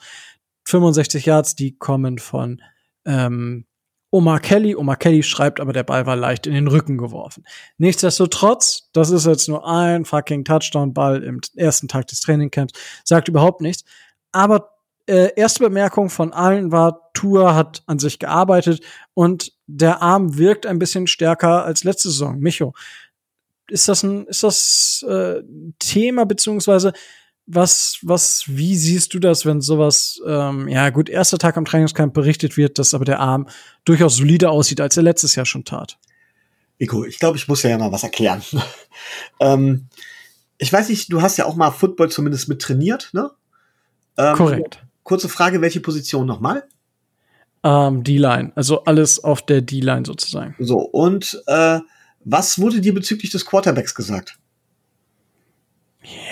65 0.66 1.26
Yards, 1.26 1.54
die 1.54 1.76
kommen 1.78 2.18
von 2.18 2.62
ähm, 3.04 3.66
Omar 4.10 4.38
Kelly. 4.38 4.76
Omar 4.76 4.96
Kelly 4.96 5.22
schreibt 5.24 5.58
aber, 5.58 5.72
der 5.72 5.82
Ball 5.82 6.06
war 6.06 6.14
leicht 6.14 6.46
in 6.46 6.54
den 6.54 6.68
Rücken 6.68 6.98
geworfen. 6.98 7.44
Nichtsdestotrotz, 7.78 8.90
das 8.92 9.10
ist 9.10 9.26
jetzt 9.26 9.48
nur 9.48 9.66
ein 9.66 10.04
fucking 10.04 10.44
Touchdown-Ball 10.44 11.22
im 11.24 11.40
ersten 11.56 11.88
Tag 11.88 12.06
des 12.06 12.20
Trainingcamps, 12.20 12.78
sagt 13.02 13.26
überhaupt 13.26 13.60
nichts. 13.60 13.84
Aber 14.30 14.74
äh, 15.06 15.32
erste 15.34 15.64
Bemerkung 15.64 16.10
von 16.10 16.32
allen 16.32 16.70
war, 16.70 17.10
Tour 17.12 17.54
hat 17.54 17.82
an 17.86 17.98
sich 17.98 18.18
gearbeitet 18.18 18.82
und 19.14 19.52
der 19.66 20.00
Arm 20.00 20.38
wirkt 20.38 20.64
ein 20.64 20.78
bisschen 20.78 21.06
stärker 21.06 21.64
als 21.64 21.84
letzte 21.84 22.10
Saison. 22.10 22.38
Micho, 22.38 22.72
ist 23.68 23.88
das 23.88 24.02
ein, 24.02 24.26
ist 24.26 24.42
das 24.42 25.04
äh, 25.08 25.42
Thema 25.78 26.24
beziehungsweise 26.24 26.92
was, 27.46 27.98
was, 28.02 28.44
wie 28.46 28.76
siehst 28.76 29.12
du 29.14 29.18
das, 29.18 29.44
wenn 29.44 29.60
sowas, 29.60 30.20
ähm, 30.26 30.68
ja 30.68 30.90
gut, 30.90 31.08
erster 31.08 31.38
Tag 31.38 31.56
am 31.56 31.64
Trainingscamp 31.64 32.14
berichtet 32.14 32.56
wird, 32.56 32.78
dass 32.78 32.94
aber 32.94 33.04
der 33.04 33.20
Arm 33.20 33.48
durchaus 33.84 34.16
solider 34.16 34.50
aussieht, 34.50 34.80
als 34.80 34.96
er 34.96 35.02
letztes 35.02 35.34
Jahr 35.34 35.46
schon 35.46 35.64
tat? 35.64 35.98
Nico, 36.78 37.04
ich 37.04 37.18
glaube, 37.18 37.36
ich 37.36 37.46
muss 37.46 37.62
ja 37.62 37.76
mal 37.76 37.92
was 37.92 38.02
erklären. 38.02 38.42
ähm, 39.40 39.88
ich 40.58 40.72
weiß 40.72 40.88
nicht, 40.88 41.12
du 41.12 41.20
hast 41.22 41.36
ja 41.36 41.44
auch 41.44 41.56
mal 41.56 41.70
Football 41.70 42.10
zumindest 42.10 42.48
mit 42.48 42.62
trainiert, 42.62 43.10
ne? 43.12 43.30
Ähm, 44.16 44.36
Korrekt. 44.36 44.82
Kurze 45.02 45.28
Frage, 45.28 45.60
welche 45.60 45.80
Position 45.80 46.26
nochmal? 46.26 46.64
Ähm, 47.62 48.04
D-Line, 48.04 48.52
also 48.54 48.84
alles 48.84 49.22
auf 49.22 49.44
der 49.44 49.60
D-Line 49.60 50.04
sozusagen. 50.06 50.54
So, 50.58 50.78
und 50.78 51.42
äh, 51.46 51.80
was 52.24 52.58
wurde 52.58 52.80
dir 52.80 52.94
bezüglich 52.94 53.30
des 53.30 53.44
Quarterbacks 53.44 53.94
gesagt? 53.94 54.38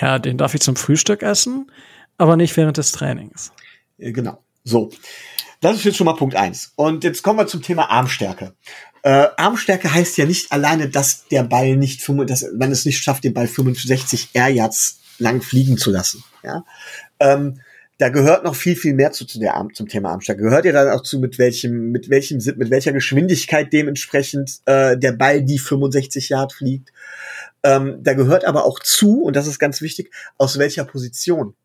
Ja, 0.01 0.19
den 0.19 0.37
darf 0.37 0.53
ich 0.53 0.61
zum 0.61 0.75
Frühstück 0.75 1.23
essen, 1.23 1.71
aber 2.17 2.37
nicht 2.37 2.55
während 2.57 2.77
des 2.77 2.91
Trainings. 2.91 3.51
Äh, 3.97 4.11
genau. 4.11 4.43
So. 4.63 4.91
Das 5.61 5.77
ist 5.77 5.85
jetzt 5.85 5.97
schon 5.97 6.05
mal 6.05 6.13
Punkt 6.13 6.35
eins. 6.35 6.73
Und 6.75 7.03
jetzt 7.03 7.23
kommen 7.23 7.39
wir 7.39 7.47
zum 7.47 7.61
Thema 7.61 7.89
Armstärke. 7.89 8.53
Äh, 9.01 9.27
Armstärke 9.37 9.93
heißt 9.93 10.17
ja 10.17 10.25
nicht 10.25 10.51
alleine, 10.51 10.89
dass 10.89 11.27
der 11.27 11.43
Ball 11.43 11.75
nicht, 11.75 12.07
dass 12.27 12.45
man 12.53 12.71
es 12.71 12.85
nicht 12.85 13.01
schafft, 13.01 13.23
den 13.23 13.33
Ball 13.33 13.47
65 13.47 14.29
Air 14.33 14.49
Yards 14.49 14.99
lang 15.19 15.41
fliegen 15.41 15.77
zu 15.77 15.91
lassen. 15.91 16.23
Ja. 16.43 16.65
Ähm, 17.19 17.59
da 17.97 18.09
gehört 18.09 18.43
noch 18.43 18.55
viel, 18.55 18.75
viel 18.75 18.93
mehr 18.93 19.11
zu, 19.11 19.25
zu 19.25 19.39
der 19.39 19.55
Arm, 19.55 19.73
zum 19.73 19.87
Thema 19.87 20.09
Armstärke. 20.09 20.41
Gehört 20.41 20.65
ja 20.65 20.71
dann 20.71 20.89
auch 20.89 21.03
zu, 21.03 21.19
mit 21.19 21.37
welchem, 21.37 21.91
mit 21.91 22.09
welchem, 22.09 22.39
mit 22.57 22.69
welcher 22.69 22.91
Geschwindigkeit 22.91 23.71
dementsprechend 23.71 24.59
äh, 24.65 24.97
der 24.97 25.11
Ball 25.13 25.43
die 25.43 25.59
65 25.59 26.29
Yard 26.29 26.53
fliegt. 26.53 26.91
Ähm, 27.63 27.99
da 28.01 28.13
gehört 28.13 28.45
aber 28.45 28.65
auch 28.65 28.79
zu, 28.79 29.23
und 29.23 29.35
das 29.35 29.47
ist 29.47 29.59
ganz 29.59 29.81
wichtig, 29.81 30.11
aus 30.37 30.59
welcher 30.59 30.83
Position. 30.85 31.55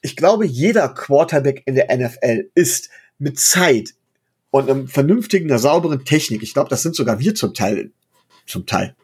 Ich 0.00 0.16
glaube, 0.16 0.46
jeder 0.46 0.88
Quarterback 0.88 1.62
in 1.66 1.74
der 1.74 1.96
NFL 1.96 2.50
ist 2.54 2.90
mit 3.18 3.38
Zeit 3.38 3.94
und 4.50 4.70
einem 4.70 4.88
vernünftigen, 4.88 5.50
einer 5.50 5.58
sauberen 5.58 6.04
Technik, 6.04 6.42
ich 6.42 6.54
glaube, 6.54 6.70
das 6.70 6.82
sind 6.82 6.94
sogar 6.94 7.18
wir 7.18 7.34
zum 7.34 7.54
Teil, 7.54 7.90
zum 8.46 8.66
Teil, 8.66 8.94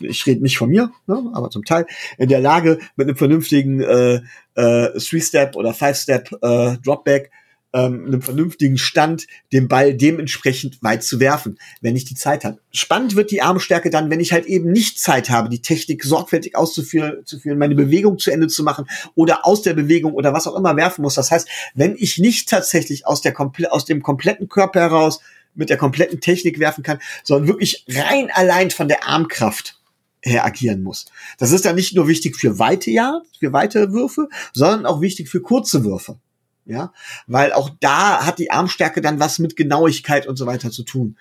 ich 0.00 0.26
rede 0.26 0.42
nicht 0.42 0.58
von 0.58 0.70
mir, 0.70 0.90
ne, 1.06 1.30
aber 1.34 1.50
zum 1.50 1.64
Teil 1.64 1.86
in 2.18 2.28
der 2.28 2.40
Lage, 2.40 2.78
mit 2.96 3.08
einem 3.08 3.16
vernünftigen 3.16 3.80
äh, 3.80 4.20
äh, 4.54 4.98
Three-Step 4.98 5.56
oder 5.56 5.74
Five-Step 5.74 6.32
äh, 6.42 6.76
Dropback 6.78 7.30
ähm, 7.72 8.06
einem 8.06 8.22
vernünftigen 8.22 8.78
Stand 8.78 9.26
den 9.52 9.68
Ball 9.68 9.94
dementsprechend 9.94 10.82
weit 10.82 11.02
zu 11.02 11.20
werfen, 11.20 11.58
wenn 11.80 11.96
ich 11.96 12.04
die 12.04 12.14
Zeit 12.14 12.44
habe. 12.44 12.58
Spannend 12.72 13.16
wird 13.16 13.30
die 13.30 13.42
Armstärke 13.42 13.90
dann, 13.90 14.10
wenn 14.10 14.20
ich 14.20 14.32
halt 14.32 14.46
eben 14.46 14.70
nicht 14.72 14.98
Zeit 14.98 15.30
habe, 15.30 15.48
die 15.48 15.62
Technik 15.62 16.04
sorgfältig 16.04 16.56
auszuführen, 16.56 17.24
zu 17.24 17.38
führen, 17.38 17.58
meine 17.58 17.74
Bewegung 17.74 18.18
zu 18.18 18.30
Ende 18.30 18.48
zu 18.48 18.62
machen 18.62 18.86
oder 19.14 19.46
aus 19.46 19.62
der 19.62 19.74
Bewegung 19.74 20.12
oder 20.12 20.32
was 20.32 20.46
auch 20.46 20.56
immer 20.56 20.76
werfen 20.76 21.02
muss. 21.02 21.14
Das 21.14 21.30
heißt, 21.30 21.48
wenn 21.74 21.96
ich 21.96 22.18
nicht 22.18 22.48
tatsächlich 22.48 23.06
aus 23.06 23.22
der 23.22 23.34
aus 23.70 23.84
dem 23.84 24.02
kompletten 24.02 24.48
Körper 24.48 24.80
heraus 24.80 25.20
mit 25.54 25.70
der 25.70 25.76
kompletten 25.76 26.20
Technik 26.20 26.58
werfen 26.58 26.82
kann, 26.82 26.98
sondern 27.24 27.48
wirklich 27.48 27.84
rein 27.88 28.30
allein 28.32 28.70
von 28.70 28.88
der 28.88 29.06
Armkraft 29.06 29.78
her 30.22 30.44
agieren 30.44 30.82
muss. 30.82 31.06
Das 31.38 31.50
ist 31.50 31.64
dann 31.64 31.74
nicht 31.74 31.94
nur 31.94 32.08
wichtig 32.08 32.36
für 32.36 32.58
weite 32.58 32.90
ja, 32.90 33.22
für 33.38 33.52
weite 33.52 33.92
Würfe, 33.92 34.28
sondern 34.52 34.86
auch 34.86 35.00
wichtig 35.00 35.28
für 35.28 35.42
kurze 35.42 35.84
Würfe. 35.84 36.16
Ja, 36.64 36.92
weil 37.26 37.52
auch 37.52 37.70
da 37.80 38.24
hat 38.24 38.38
die 38.38 38.50
Armstärke 38.50 39.00
dann 39.00 39.18
was 39.18 39.38
mit 39.40 39.56
Genauigkeit 39.56 40.26
und 40.26 40.36
so 40.36 40.46
weiter 40.46 40.70
zu 40.70 40.84
tun. 40.84 41.16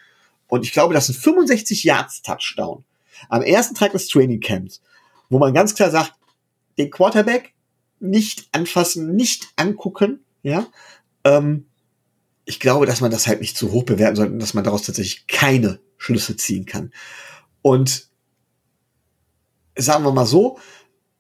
Und 0.48 0.66
ich 0.66 0.72
glaube, 0.72 0.94
das 0.94 1.08
sind 1.08 1.18
65 1.18 1.84
Yards 1.84 2.22
Touchdown 2.22 2.84
am 3.30 3.42
ersten 3.42 3.76
Tag 3.76 3.92
des 3.92 4.08
Training 4.08 4.40
Camps, 4.40 4.82
wo 5.30 5.40
man 5.40 5.54
ganz 5.54 5.74
klar 5.76 5.90
sagt, 5.90 6.14
den 6.78 6.92
Quarterback 6.92 7.54
nicht 8.00 8.50
anfassen, 8.52 9.16
nicht 9.16 9.48
angucken, 9.56 10.24
ja. 10.44 10.68
Ähm, 11.24 11.68
ich 12.46 12.60
glaube, 12.60 12.86
dass 12.86 13.02
man 13.02 13.12
das 13.12 13.28
halt 13.28 13.42
nicht 13.42 13.56
zu 13.56 13.72
hoch 13.72 13.84
bewerten 13.84 14.16
sollte, 14.16 14.38
dass 14.38 14.54
man 14.54 14.64
daraus 14.64 14.84
tatsächlich 14.84 15.28
keine 15.28 15.80
Schlüsse 15.98 16.36
ziehen 16.36 16.66
kann. 16.66 16.92
Und 17.62 18.10
sagen 19.78 20.04
wir 20.04 20.12
mal 20.12 20.26
so, 20.26 20.58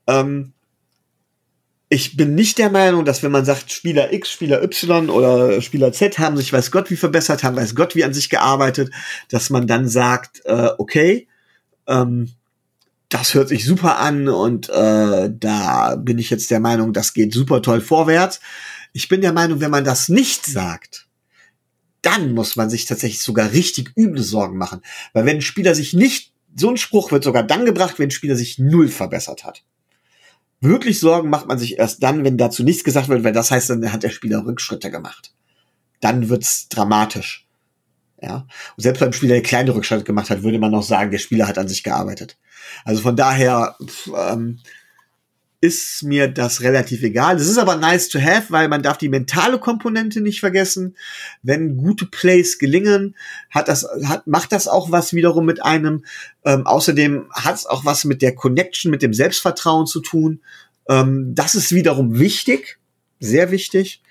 ähm, 0.07 0.53
ich 1.94 2.16
bin 2.16 2.36
nicht 2.36 2.58
der 2.58 2.70
Meinung, 2.70 3.04
dass 3.04 3.22
wenn 3.22 3.34
man 3.34 3.44
sagt, 3.44 3.70
Spieler 3.70 4.14
X, 4.14 4.32
Spieler 4.32 4.64
Y 4.64 5.10
oder 5.10 5.62
Spieler 5.62 5.92
Z 5.92 6.20
haben 6.20 6.38
sich 6.38 6.54
weiß 6.54 6.72
Gott 6.72 6.89
wie 6.89 6.96
verbessert, 6.96 7.43
haben 7.43 7.58
weiß 7.58 7.76
Gott 7.76 7.96
wie 7.96 8.05
an 8.05 8.13
sich 8.13 8.30
gearbeitet, 8.30 8.93
dass 9.28 9.50
man 9.50 9.68
dann 9.68 9.89
sagt, 9.89 10.42
äh, 10.46 10.70
okay, 10.78 11.28
ähm, 11.88 12.32
das 13.09 13.34
hört 13.34 13.50
sich 13.50 13.66
super 13.66 14.00
an 14.00 14.30
und 14.30 14.70
äh, 14.70 15.34
da 15.38 15.97
bin 15.97 16.18
ich 16.18 16.30
jetzt 16.30 16.50
der 16.50 16.62
Meinung, 16.62 16.93
das 16.93 17.13
geht 17.13 17.34
super 17.34 17.62
toll 17.62 17.82
vorwärts. 17.82 18.39
Ich 18.93 19.09
bin 19.09 19.20
der 19.20 19.34
Meinung, 19.34 19.59
wenn 19.59 19.72
man 19.72 19.84
das 19.84 20.08
nicht 20.08 20.46
sagt, 20.46 21.09
dann 22.01 22.32
muss 22.32 22.55
man 22.55 22.70
sich 22.70 22.86
tatsächlich 22.86 23.22
sogar 23.22 23.51
richtig 23.51 23.92
üble 23.97 24.24
Sorgen 24.24 24.58
machen. 24.58 24.82
Weil 25.12 25.26
wenn 25.26 25.39
ein 25.39 25.42
Spieler 25.42 25.76
sich 25.76 25.92
nicht 25.92 26.32
so 26.55 26.70
ein 26.70 26.78
Spruch 26.78 27.12
wird 27.12 27.26
sogar 27.26 27.43
dann 27.43 27.66
gebracht, 27.66 28.00
wenn 28.00 28.08
ein 28.08 28.12
Spieler 28.12 28.38
sich 28.38 28.59
null 28.59 28.88
verbessert 28.88 29.43
hat. 29.43 29.66
Wirklich 30.62 31.00
Sorgen 31.00 31.29
macht 31.29 31.47
man 31.47 31.58
sich 31.58 31.79
erst 31.79 32.04
dann, 32.04 32.24
wenn 32.24 32.38
dazu 32.38 32.63
nichts 32.63 32.83
gesagt 32.83 33.09
wird, 33.09 33.24
weil 33.24 33.33
das 33.33 33.50
heißt, 33.50 33.71
dann 33.71 33.92
hat 33.92 34.04
der 34.04 34.09
Spieler 34.09 34.46
Rückschritte 34.46 34.92
gemacht. 34.92 35.33
Dann 36.00 36.29
wird's 36.29 36.70
dramatisch. 36.70 37.47
Ja. 38.21 38.46
Und 38.78 38.83
selbst 38.83 39.00
beim 39.00 39.12
Spieler, 39.12 39.33
der 39.33 39.43
kleine 39.43 39.74
Rückschritte 39.74 40.04
gemacht 40.04 40.29
hat, 40.29 40.43
würde 40.43 40.59
man 40.59 40.71
noch 40.71 40.83
sagen, 40.83 41.09
der 41.09 41.17
Spieler 41.17 41.47
hat 41.47 41.58
an 41.58 41.67
sich 41.67 41.82
gearbeitet. 41.82 42.38
Also 42.86 43.01
von 43.01 43.16
daher, 43.16 43.75
pff, 43.83 44.12
ähm, 44.16 44.59
ist 45.62 46.01
mir 46.01 46.28
das 46.28 46.62
relativ 46.62 47.04
egal. 47.04 47.38
Das 47.38 47.47
ist 47.47 47.59
aber 47.59 47.75
nice 47.75 48.09
to 48.09 48.20
have, 48.20 48.51
weil 48.51 48.67
man 48.67 48.82
darf 48.82 48.97
die 48.97 49.09
mentale 49.09 49.59
Komponente 49.59 50.20
nicht 50.20 50.39
vergessen. 50.39 50.97
Wenn 51.43 51.78
gute 51.78 52.08
Plays 52.08 52.58
gelingen, 52.58 53.16
hat 53.51 53.67
das, 53.67 53.88
hat, 54.04 54.25
macht 54.25 54.51
das 54.51 54.67
auch 54.67 54.92
was 54.92 55.13
wiederum 55.13 55.46
mit 55.46 55.63
einem. 55.63 56.04
Ähm, 56.43 56.66
außerdem 56.66 57.29
hat 57.32 57.55
es 57.55 57.67
auch 57.67 57.86
was 57.86 58.05
mit 58.05 58.24
der 58.24 58.33
Connection, 58.33 58.89
mit 58.89 59.04
dem 59.04 59.13
Selbstvertrauen 59.13 59.86
zu 59.86 60.01
tun. 60.01 60.42
Ähm, 60.89 61.36
das 61.36 61.54
ist 61.54 61.71
wiederum 61.71 62.17
wichtig, 62.17 62.79
sehr 63.20 63.51
wichtig, 63.51 64.01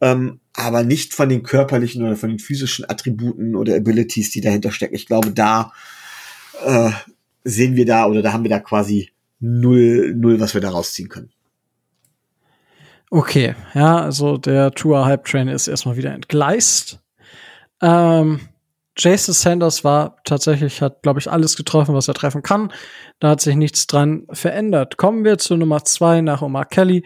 ähm, 0.00 0.40
aber 0.54 0.82
nicht 0.82 1.14
von 1.14 1.28
den 1.28 1.44
körperlichen 1.44 2.04
oder 2.04 2.16
von 2.16 2.30
den 2.30 2.40
physischen 2.40 2.84
Attributen 2.90 3.54
oder 3.54 3.76
Abilities, 3.76 4.30
die 4.30 4.40
dahinter 4.40 4.72
stecken. 4.72 4.96
Ich 4.96 5.06
glaube, 5.06 5.30
da 5.30 5.72
äh, 6.64 6.90
sehen 7.44 7.76
wir 7.76 7.86
da 7.86 8.06
oder 8.06 8.22
da 8.22 8.32
haben 8.32 8.42
wir 8.42 8.50
da 8.50 8.58
quasi 8.58 9.12
null, 9.38 10.14
null, 10.14 10.40
was 10.40 10.54
wir 10.54 10.60
da 10.60 10.70
rausziehen 10.70 11.08
können. 11.08 11.30
Okay, 13.10 13.54
ja, 13.74 14.00
also 14.00 14.36
der 14.36 14.72
Tour 14.72 15.04
Hype 15.04 15.24
Train 15.24 15.48
ist 15.48 15.68
erstmal 15.68 15.96
wieder 15.96 16.12
entgleist. 16.12 16.98
Ähm, 17.80 18.40
Jason 18.98 19.34
Sanders 19.34 19.84
war 19.84 20.16
tatsächlich, 20.24 20.80
hat, 20.80 21.02
glaube 21.02 21.20
ich, 21.20 21.30
alles 21.30 21.56
getroffen, 21.56 21.94
was 21.94 22.08
er 22.08 22.14
treffen 22.14 22.42
kann. 22.42 22.72
Da 23.20 23.30
hat 23.30 23.40
sich 23.40 23.54
nichts 23.54 23.86
dran 23.86 24.26
verändert. 24.30 24.96
Kommen 24.96 25.24
wir 25.24 25.38
zu 25.38 25.56
Nummer 25.56 25.84
zwei 25.84 26.20
nach 26.22 26.42
Omar 26.42 26.64
Kelly. 26.64 27.04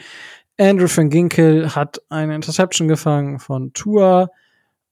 Andrew 0.58 0.88
van 0.88 1.10
Ginkel 1.10 1.74
hat 1.74 2.00
eine 2.08 2.34
Interception 2.34 2.86
gefangen 2.86 3.40
von 3.40 3.72
Tour. 3.72 4.30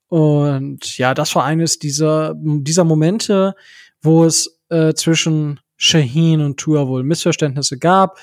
Und 0.08 0.98
ja, 0.98 1.14
das 1.14 1.34
war 1.36 1.44
eines 1.44 1.78
dieser, 1.78 2.34
dieser 2.36 2.84
Momente, 2.84 3.54
wo 4.02 4.24
es 4.24 4.60
äh, 4.70 4.94
zwischen 4.94 5.60
Shaheen 5.78 6.42
und 6.42 6.58
Tour 6.58 6.88
wohl 6.88 7.02
Missverständnisse 7.02 7.78
gab. 7.78 8.18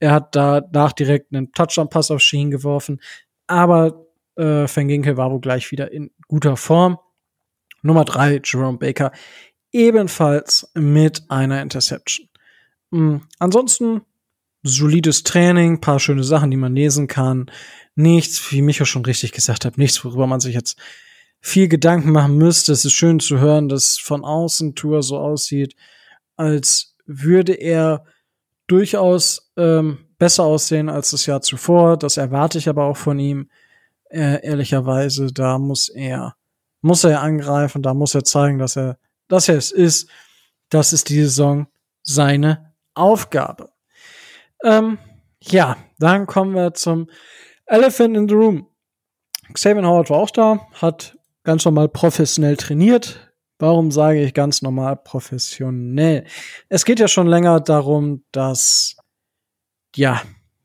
Er 0.00 0.10
hat 0.12 0.34
danach 0.34 0.92
direkt 0.92 1.32
einen 1.32 1.52
Touchdown-Pass 1.52 2.10
auf 2.10 2.20
Shaheen 2.20 2.50
geworfen, 2.50 3.00
aber 3.46 4.06
äh, 4.36 4.66
Van 4.66 4.88
Ginkel 4.88 5.16
war 5.16 5.30
wohl 5.30 5.40
gleich 5.40 5.70
wieder 5.70 5.92
in 5.92 6.10
guter 6.26 6.56
Form. 6.56 6.98
Nummer 7.82 8.04
drei, 8.04 8.40
Jerome 8.42 8.78
Baker, 8.78 9.12
ebenfalls 9.72 10.70
mit 10.74 11.22
einer 11.28 11.62
Interception. 11.62 12.28
Mhm. 12.90 13.22
Ansonsten 13.38 14.02
solides 14.62 15.22
Training, 15.22 15.80
paar 15.80 16.00
schöne 16.00 16.24
Sachen, 16.24 16.50
die 16.50 16.56
man 16.56 16.74
lesen 16.74 17.06
kann. 17.06 17.50
Nichts, 17.94 18.50
wie 18.50 18.62
Micha 18.62 18.84
schon 18.84 19.04
richtig 19.04 19.32
gesagt 19.32 19.64
hat, 19.64 19.78
nichts, 19.78 20.04
worüber 20.04 20.26
man 20.26 20.40
sich 20.40 20.54
jetzt 20.54 20.78
viel 21.40 21.68
Gedanken 21.68 22.10
machen 22.10 22.36
müsste. 22.36 22.72
Es 22.72 22.84
ist 22.84 22.92
schön 22.92 23.20
zu 23.20 23.38
hören, 23.38 23.68
dass 23.68 23.98
von 23.98 24.24
außen 24.24 24.74
Tour 24.74 25.02
so 25.02 25.18
aussieht, 25.18 25.76
als 26.36 26.96
würde 27.06 27.52
er 27.52 28.04
durchaus 28.66 29.52
ähm, 29.56 30.06
besser 30.18 30.44
aussehen 30.44 30.88
als 30.88 31.10
das 31.10 31.26
Jahr 31.26 31.40
zuvor. 31.40 31.96
Das 31.96 32.16
erwarte 32.16 32.58
ich 32.58 32.68
aber 32.68 32.84
auch 32.84 32.96
von 32.96 33.18
ihm. 33.18 33.50
Äh, 34.08 34.44
ehrlicherweise, 34.46 35.32
da 35.32 35.58
muss 35.58 35.88
er, 35.88 36.36
muss 36.80 37.04
er 37.04 37.20
angreifen, 37.22 37.82
da 37.82 37.92
muss 37.92 38.14
er 38.14 38.24
zeigen, 38.24 38.58
dass 38.58 38.76
er, 38.76 38.98
dass 39.28 39.48
er 39.48 39.56
es 39.56 39.72
ist. 39.72 40.08
Das 40.68 40.92
ist 40.92 41.08
die 41.08 41.22
Saison 41.22 41.66
seine 42.02 42.72
Aufgabe. 42.94 43.70
Ähm, 44.62 44.98
ja, 45.40 45.76
dann 45.98 46.26
kommen 46.26 46.54
wir 46.54 46.74
zum 46.74 47.08
Elephant 47.66 48.16
in 48.16 48.28
the 48.28 48.34
Room. 48.34 48.68
Xavier 49.52 49.84
Howard 49.84 50.10
war 50.10 50.18
auch 50.18 50.30
da, 50.30 50.66
hat 50.74 51.16
ganz 51.44 51.64
normal 51.64 51.88
professionell 51.88 52.56
trainiert, 52.56 53.25
Warum 53.58 53.90
sage 53.90 54.22
ich 54.22 54.34
ganz 54.34 54.60
normal 54.60 54.96
professionell? 54.96 56.26
Es 56.68 56.84
geht 56.84 57.00
ja 57.00 57.08
schon 57.08 57.26
länger 57.26 57.60
darum, 57.60 58.22
dass, 58.30 58.96
ja, 59.94 60.22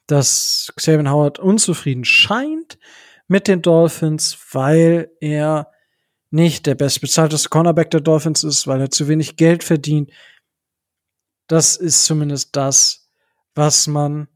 dass 0.07 0.73
Xavier 0.76 1.09
Howard 1.09 1.39
unzufrieden 1.39 2.03
scheint 2.03 2.77
mit 3.27 3.47
den 3.47 3.61
Dolphins, 3.61 4.38
weil 4.51 5.09
er 5.22 5.72
nicht 6.31 6.65
der 6.65 6.76
bestbezahlteste 6.76 7.47
Cornerback 7.47 7.91
der 7.91 8.01
Dolphins 8.01 8.43
ist, 8.43 8.68
weil 8.68 8.81
er 8.81 8.91
zu 8.91 9.07
wenig 9.07 9.38
Geld 9.38 9.63
verdient. 9.63 10.11
Das 11.47 11.77
ist 11.77 12.03
zumindest 12.05 12.55
das, 12.57 13.09
was 13.55 13.88
man, 13.88 14.27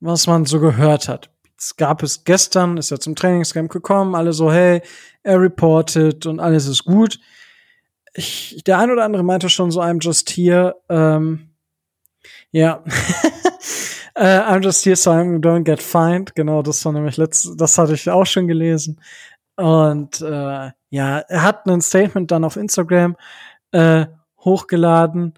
was 0.00 0.26
man 0.26 0.46
so 0.46 0.60
gehört 0.60 1.08
hat. 1.08 1.30
Es 1.58 1.76
gab 1.76 2.02
es 2.02 2.24
gestern, 2.24 2.78
ist 2.78 2.90
er 2.90 3.00
zum 3.00 3.16
Trainingscamp 3.16 3.70
gekommen, 3.70 4.14
alle 4.14 4.32
so, 4.32 4.50
hey, 4.50 4.80
er 5.22 5.40
reportet 5.42 6.24
und 6.24 6.40
alles 6.40 6.66
ist 6.66 6.84
gut 6.84 7.20
ich, 8.14 8.62
der 8.66 8.78
ein 8.78 8.90
oder 8.90 9.04
andere 9.04 9.22
meinte 9.22 9.48
schon 9.48 9.70
so, 9.70 9.80
I'm 9.80 10.02
just 10.02 10.30
here. 10.30 10.76
Ähm, 10.88 11.50
ja. 12.50 12.82
uh, 14.16 14.20
I'm 14.20 14.62
just 14.62 14.84
here, 14.84 14.96
so 14.96 15.12
I 15.12 15.22
don't 15.38 15.64
get 15.64 15.80
fined. 15.82 16.34
Genau, 16.34 16.62
das 16.62 16.84
war 16.84 16.92
nämlich 16.92 17.16
letzt, 17.16 17.48
das 17.56 17.78
hatte 17.78 17.94
ich 17.94 18.10
auch 18.10 18.26
schon 18.26 18.48
gelesen. 18.48 19.00
Und 19.56 20.20
äh, 20.20 20.70
ja, 20.90 21.18
er 21.18 21.42
hat 21.42 21.66
ein 21.66 21.80
Statement 21.80 22.30
dann 22.30 22.44
auf 22.44 22.56
Instagram 22.56 23.16
äh, 23.72 24.06
hochgeladen 24.38 25.34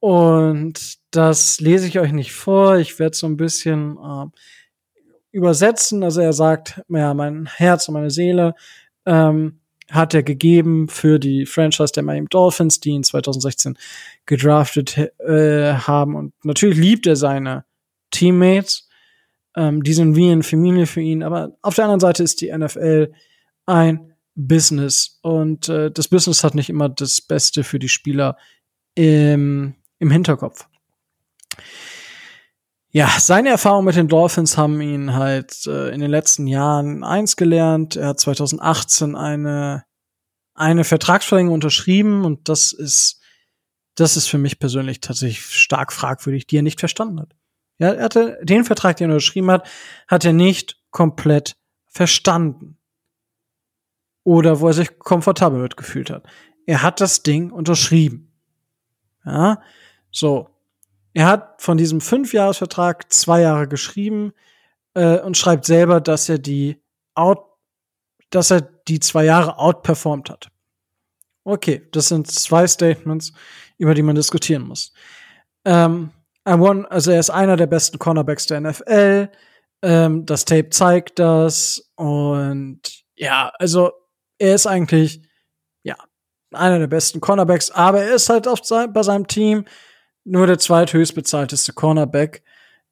und 0.00 0.98
das 1.10 1.60
lese 1.60 1.86
ich 1.86 1.98
euch 1.98 2.12
nicht 2.12 2.32
vor. 2.32 2.78
Ich 2.78 2.98
werde 2.98 3.16
so 3.16 3.26
ein 3.26 3.36
bisschen 3.36 3.96
äh, 3.96 4.26
übersetzen. 5.30 6.02
Also 6.02 6.20
er 6.20 6.32
sagt, 6.32 6.82
ja, 6.88 7.14
mein 7.14 7.46
Herz 7.46 7.88
und 7.88 7.94
meine 7.94 8.10
Seele 8.10 8.54
ähm, 9.06 9.59
hat 9.90 10.14
er 10.14 10.22
gegeben 10.22 10.88
für 10.88 11.18
die 11.18 11.46
Franchise 11.46 11.92
der 11.92 12.02
Miami 12.02 12.28
Dolphins, 12.30 12.80
die 12.80 12.90
ihn 12.90 13.04
2016 13.04 13.76
gedraftet 14.26 14.96
äh, 15.18 15.74
haben. 15.74 16.14
Und 16.14 16.32
natürlich 16.44 16.78
liebt 16.78 17.06
er 17.06 17.16
seine 17.16 17.64
Teammates. 18.10 18.88
Ähm, 19.56 19.82
die 19.82 19.92
sind 19.92 20.16
wie 20.16 20.30
eine 20.30 20.42
Familie 20.42 20.86
für 20.86 21.00
ihn. 21.00 21.22
Aber 21.22 21.56
auf 21.62 21.74
der 21.74 21.84
anderen 21.84 22.00
Seite 22.00 22.22
ist 22.22 22.40
die 22.40 22.56
NFL 22.56 23.12
ein 23.66 24.14
Business. 24.34 25.18
Und 25.22 25.68
äh, 25.68 25.90
das 25.90 26.08
Business 26.08 26.44
hat 26.44 26.54
nicht 26.54 26.70
immer 26.70 26.88
das 26.88 27.20
Beste 27.20 27.64
für 27.64 27.78
die 27.78 27.88
Spieler 27.88 28.36
im, 28.94 29.74
im 29.98 30.10
Hinterkopf 30.10 30.66
ja, 32.92 33.08
seine 33.18 33.50
Erfahrungen 33.50 33.86
mit 33.86 33.96
den 33.96 34.08
Dolphins 34.08 34.58
haben 34.58 34.80
ihn 34.80 35.14
halt 35.14 35.66
äh, 35.66 35.90
in 35.90 36.00
den 36.00 36.10
letzten 36.10 36.46
Jahren 36.46 37.04
eins 37.04 37.36
gelernt. 37.36 37.94
Er 37.96 38.08
hat 38.08 38.20
2018 38.20 39.14
eine, 39.14 39.84
eine 40.54 40.82
Vertragsverlängerung 40.82 41.54
unterschrieben 41.54 42.24
und 42.24 42.48
das 42.48 42.72
ist, 42.72 43.20
das 43.94 44.16
ist 44.16 44.26
für 44.26 44.38
mich 44.38 44.58
persönlich 44.58 45.00
tatsächlich 45.00 45.44
stark 45.44 45.92
fragwürdig, 45.92 46.48
die 46.48 46.58
er 46.58 46.62
nicht 46.62 46.80
verstanden 46.80 47.20
hat. 47.20 47.36
Ja, 47.78 47.92
er 47.92 48.04
hatte 48.04 48.38
den 48.42 48.64
Vertrag, 48.64 48.96
den 48.96 49.10
er 49.10 49.14
unterschrieben 49.14 49.50
hat, 49.50 49.68
hat 50.08 50.24
er 50.24 50.32
nicht 50.32 50.80
komplett 50.90 51.56
verstanden. 51.86 52.76
Oder 54.24 54.60
wo 54.60 54.66
er 54.66 54.74
sich 54.74 54.98
komfortabel 54.98 55.60
mitgefühlt 55.60 56.10
hat. 56.10 56.24
Er 56.66 56.82
hat 56.82 57.00
das 57.00 57.22
Ding 57.22 57.50
unterschrieben. 57.52 58.32
Ja, 59.24 59.62
so. 60.10 60.48
Er 61.12 61.26
hat 61.26 61.60
von 61.60 61.76
diesem 61.76 62.00
Fünfjahresvertrag 62.00 63.12
zwei 63.12 63.40
Jahre 63.42 63.68
geschrieben 63.68 64.32
äh, 64.94 65.18
und 65.20 65.36
schreibt 65.36 65.64
selber, 65.64 66.00
dass 66.00 66.28
er 66.28 66.38
die 66.38 66.80
out, 67.14 67.44
dass 68.30 68.50
er 68.50 68.60
die 68.60 69.00
zwei 69.00 69.24
Jahre 69.24 69.58
outperformed 69.58 70.30
hat. 70.30 70.48
Okay, 71.44 71.88
das 71.92 72.08
sind 72.08 72.30
zwei 72.30 72.66
Statements, 72.66 73.32
über 73.78 73.94
die 73.94 74.02
man 74.02 74.14
diskutieren 74.14 74.62
muss. 74.62 74.92
Ähm, 75.64 76.10
won, 76.44 76.86
also 76.86 77.10
er 77.10 77.20
ist 77.20 77.30
einer 77.30 77.56
der 77.56 77.66
besten 77.66 77.98
Cornerbacks 77.98 78.46
der 78.46 78.60
NFL. 78.60 79.30
Ähm, 79.82 80.26
das 80.26 80.44
Tape 80.44 80.70
zeigt 80.70 81.18
das 81.18 81.90
und 81.96 82.82
ja, 83.16 83.50
also 83.58 83.92
er 84.38 84.54
ist 84.54 84.66
eigentlich 84.66 85.22
ja 85.82 85.96
einer 86.52 86.78
der 86.78 86.86
besten 86.86 87.20
Cornerbacks, 87.20 87.70
aber 87.70 88.02
er 88.02 88.14
ist 88.14 88.28
halt 88.28 88.46
auf 88.46 88.60
sein, 88.64 88.92
bei 88.92 89.02
seinem 89.02 89.26
Team 89.26 89.64
nur 90.24 90.46
der 90.46 90.58
zweithöchstbezahlteste 90.58 91.72
Cornerback. 91.72 92.42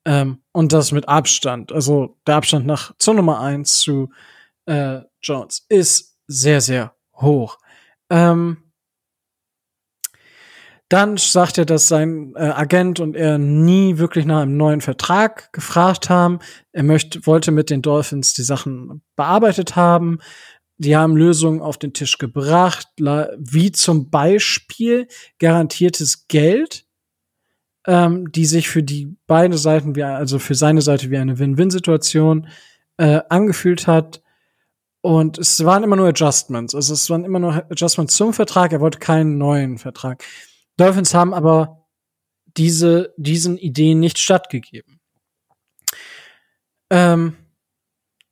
Ähm, 0.05 0.43
und 0.53 0.73
das 0.73 0.93
mit 0.93 1.09
Abstand. 1.09 1.73
Also 1.73 2.17
der 2.27 2.37
Abstand 2.37 2.67
nach 2.67 2.95
zur 2.99 3.15
Nummer 3.15 3.41
eins 3.41 3.79
zu 3.79 4.11
äh, 4.67 5.01
Jones 5.23 5.67
ist 5.69 6.17
sehr, 6.27 6.61
sehr 6.61 6.95
hoch. 7.15 7.59
Ähm, 8.11 8.69
dann 10.89 11.19
sagt 11.19 11.59
er, 11.59 11.67
dass 11.67 11.89
sein 11.89 12.33
äh, 12.37 12.41
Agent 12.41 13.01
und 13.01 13.15
er 13.15 13.37
nie 13.37 13.99
wirklich 13.99 14.25
nach 14.25 14.41
einem 14.41 14.57
neuen 14.57 14.81
Vertrag 14.81 15.53
gefragt 15.53 16.09
haben. 16.09 16.39
Er 16.73 16.83
möchte, 16.83 17.27
wollte 17.27 17.51
mit 17.51 17.69
den 17.69 17.83
Dolphins 17.83 18.33
die 18.33 18.43
Sachen 18.43 19.03
bearbeitet 19.15 19.77
haben. 19.77 20.21
Die 20.79 20.97
haben 20.97 21.17
Lösungen 21.17 21.61
auf 21.61 21.77
den 21.77 21.93
Tisch 21.93 22.17
gebracht, 22.17 22.87
wie 22.97 23.73
zum 23.73 24.11
Beispiel 24.11 25.09
garantiertes 25.39 26.29
Geld 26.29 26.87
ähm, 27.89 28.31
die 28.31 28.45
sich 28.45 28.69
für 28.69 28.83
die 28.83 29.17
beide 29.27 29.57
Seiten, 29.57 29.97
wie, 29.97 30.03
also 30.03 30.39
für 30.39 30.55
seine 30.55 30.83
Seite 30.83 31.11
wie 31.11 31.17
eine 31.17 31.39
Win-Win-Situation 31.39 32.47
äh, 32.99 33.23
angefühlt 33.31 33.87
hat. 33.87 34.23
Und 35.01 35.39
es 35.39 35.65
waren 35.65 35.85
immer 35.85 35.97
nur 35.97 36.09
Adjustments. 36.09 36.75
Also 36.75 36.93
es 36.93 37.09
waren 37.09 37.25
immer 37.25 37.39
nur 37.39 37.55
Adjustments 37.55 38.15
zum 38.15 38.35
Vertrag. 38.35 38.73
Er 38.73 38.83
wollte 38.83 38.99
keinen 38.99 39.39
neuen 39.39 39.79
Vertrag. 39.79 40.23
Dolphins 40.77 41.15
haben 41.15 41.33
aber 41.33 41.87
diese, 42.59 43.15
diesen 43.17 43.57
Ideen 43.57 44.01
nicht 44.01 44.19
stattgegeben. 44.19 45.01
Ähm, 46.91 47.37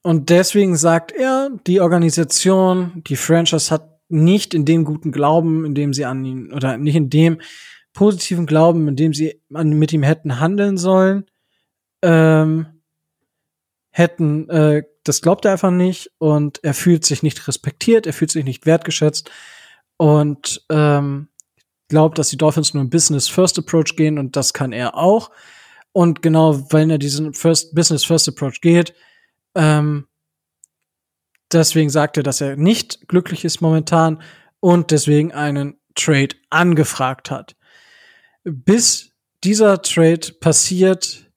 und 0.02 0.28
deswegen 0.28 0.76
sagt 0.76 1.12
er, 1.12 1.50
die 1.66 1.80
Organisation, 1.80 3.02
die 3.06 3.16
Franchise 3.16 3.70
hat 3.70 4.00
nicht 4.08 4.52
in 4.52 4.66
dem 4.66 4.84
guten 4.84 5.12
Glauben, 5.12 5.64
in 5.64 5.74
dem 5.74 5.94
sie 5.94 6.04
an 6.04 6.24
ihn, 6.26 6.52
oder 6.52 6.76
nicht 6.76 6.94
in 6.94 7.08
dem 7.08 7.40
positiven 7.97 8.47
Glauben, 8.47 8.86
in 8.86 8.94
dem 8.94 9.14
sie 9.14 9.43
an, 9.52 9.70
mit 9.70 9.93
ihm 9.93 10.05
hätten 10.05 10.39
handeln 10.39 10.77
sollen, 10.77 11.24
ähm, 12.02 12.66
hätten, 13.90 14.48
äh, 14.51 14.85
das 15.02 15.23
glaubt 15.23 15.47
er 15.47 15.52
einfach 15.52 15.70
nicht 15.70 16.12
und 16.18 16.62
er 16.62 16.74
fühlt 16.74 17.05
sich 17.05 17.23
nicht 17.23 17.48
respektiert, 17.48 18.06
er 18.06 18.12
fühlt 18.12 18.31
sich 18.31 18.44
nicht 18.44 18.66
wertgeschätzt 18.66 19.31
und 19.97 20.64
ähm, 20.68 21.28
glaubt, 21.89 22.18
dass 22.18 22.28
die 22.28 22.36
Dolphins 22.36 22.74
nur 22.74 22.85
ein 22.85 22.90
Business 22.90 23.28
First 23.28 23.59
Approach 23.59 23.97
gehen 23.97 24.18
und 24.18 24.36
das 24.36 24.52
kann 24.52 24.73
er 24.73 24.97
auch. 24.97 25.31
Und 25.93 26.20
genau, 26.20 26.70
wenn 26.73 26.90
er 26.90 26.98
diesen 26.98 27.32
First 27.32 27.74
Business 27.74 28.05
First 28.05 28.28
Approach 28.28 28.60
geht, 28.60 28.93
ähm, 29.55 30.06
deswegen 31.51 31.89
sagt 31.89 32.18
er, 32.18 32.23
dass 32.23 32.43
er 32.43 32.56
nicht 32.56 33.09
glücklich 33.09 33.47
ist 33.47 33.62
momentan 33.62 34.20
und 34.60 34.90
deswegen 34.90 35.32
einen 35.32 35.78
Trade 35.94 36.36
angefragt 36.51 37.31
hat. 37.31 37.56
Bis 38.48 39.10
dieser 39.43 39.82
Trade 39.82 40.32
passiert, 40.40 41.28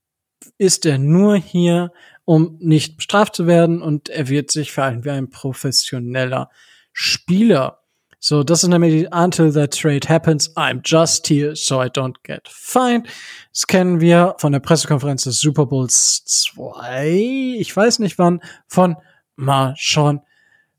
ist 0.59 0.85
er 0.85 0.99
nur 0.99 1.37
hier, 1.37 1.91
um 2.23 2.57
nicht 2.59 2.97
bestraft 2.97 3.35
zu 3.35 3.47
werden 3.47 3.81
und 3.81 4.09
er 4.09 4.27
wird 4.27 4.51
sich 4.51 4.71
verhalten 4.71 5.05
wie 5.05 5.09
ein 5.09 5.31
professioneller 5.31 6.51
Spieler. 6.93 7.79
So, 8.19 8.43
das 8.43 8.63
ist 8.63 8.69
nämlich 8.69 9.11
Until 9.11 9.51
that 9.53 9.73
trade 9.73 10.07
happens, 10.07 10.55
I'm 10.55 10.81
just 10.83 11.27
here 11.27 11.55
so 11.55 11.81
I 11.81 11.87
don't 11.87 12.17
get 12.21 12.47
fined. 12.47 13.07
Das 13.53 13.65
kennen 13.65 14.01
wir 14.01 14.35
von 14.37 14.51
der 14.51 14.59
Pressekonferenz 14.59 15.23
des 15.23 15.39
Super 15.39 15.65
Bowls 15.65 16.23
2, 16.25 17.55
ich 17.57 17.75
weiß 17.75 17.97
nicht 17.99 18.19
wann, 18.19 18.41
von 18.67 18.97
Marshawn 19.35 20.21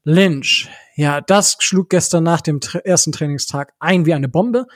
Lynch. 0.04 0.68
Ja, 0.94 1.20
das 1.22 1.56
schlug 1.58 1.90
gestern 1.90 2.22
nach 2.22 2.40
dem 2.40 2.60
tra 2.60 2.78
ersten 2.80 3.10
Trainingstag 3.10 3.72
ein 3.80 4.06
wie 4.06 4.14
eine 4.14 4.28
Bombe. 4.28 4.66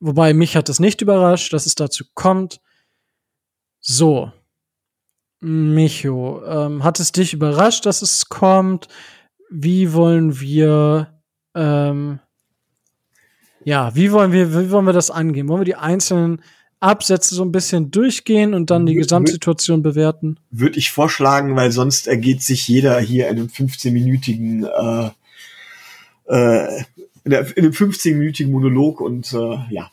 Wobei 0.00 0.34
mich 0.34 0.56
hat 0.56 0.68
es 0.68 0.80
nicht 0.80 1.00
überrascht, 1.00 1.52
dass 1.52 1.66
es 1.66 1.74
dazu 1.74 2.04
kommt. 2.14 2.60
So. 3.80 4.32
Micho, 5.40 6.42
ähm, 6.46 6.84
hat 6.84 7.00
es 7.00 7.12
dich 7.12 7.34
überrascht, 7.34 7.84
dass 7.86 8.02
es 8.02 8.28
kommt? 8.28 8.88
Wie 9.50 9.92
wollen 9.92 10.40
wir 10.40 11.20
ähm, 11.54 12.18
ja, 13.64 13.94
wie 13.94 14.12
wollen 14.12 14.32
wir, 14.32 14.52
wie 14.52 14.70
wollen 14.70 14.86
wir 14.86 14.92
das 14.92 15.10
angehen? 15.10 15.48
Wollen 15.48 15.62
wir 15.62 15.64
die 15.64 15.74
einzelnen 15.74 16.42
Absätze 16.80 17.34
so 17.34 17.42
ein 17.42 17.52
bisschen 17.52 17.90
durchgehen 17.90 18.52
und 18.52 18.70
dann 18.70 18.84
die 18.84 18.94
Gesamtsituation 18.94 19.82
bewerten? 19.82 20.38
Würde 20.50 20.78
ich 20.78 20.92
vorschlagen, 20.92 21.56
weil 21.56 21.72
sonst 21.72 22.06
ergeht 22.06 22.42
sich 22.42 22.68
jeder 22.68 23.00
hier 23.00 23.28
in 23.28 23.38
einem 23.38 23.46
15-minütigen 23.46 24.66
äh, 24.66 25.10
äh, 26.26 26.84
in, 27.24 27.30
der, 27.30 27.56
in 27.56 27.64
einem 27.64 27.72
15-minütigen 27.72 28.50
Monolog 28.50 29.00
und 29.00 29.32
äh, 29.32 29.58
ja. 29.70 29.90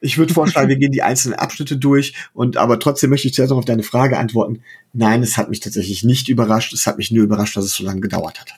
Ich 0.00 0.18
würde 0.18 0.34
vorschlagen, 0.34 0.68
wir 0.68 0.76
gehen 0.76 0.92
die 0.92 1.02
einzelnen 1.02 1.38
Abschnitte 1.38 1.78
durch 1.78 2.14
und 2.34 2.58
aber 2.58 2.78
trotzdem 2.78 3.10
möchte 3.10 3.28
ich 3.28 3.34
zuerst 3.34 3.50
noch 3.50 3.58
auf 3.58 3.64
deine 3.64 3.82
Frage 3.82 4.18
antworten. 4.18 4.62
Nein, 4.92 5.22
es 5.22 5.38
hat 5.38 5.48
mich 5.48 5.60
tatsächlich 5.60 6.04
nicht 6.04 6.28
überrascht. 6.28 6.72
Es 6.74 6.86
hat 6.86 6.98
mich 6.98 7.10
nur 7.10 7.24
überrascht, 7.24 7.56
dass 7.56 7.64
es 7.64 7.74
so 7.74 7.82
lange 7.82 8.02
gedauert 8.02 8.38
hat. 8.38 8.52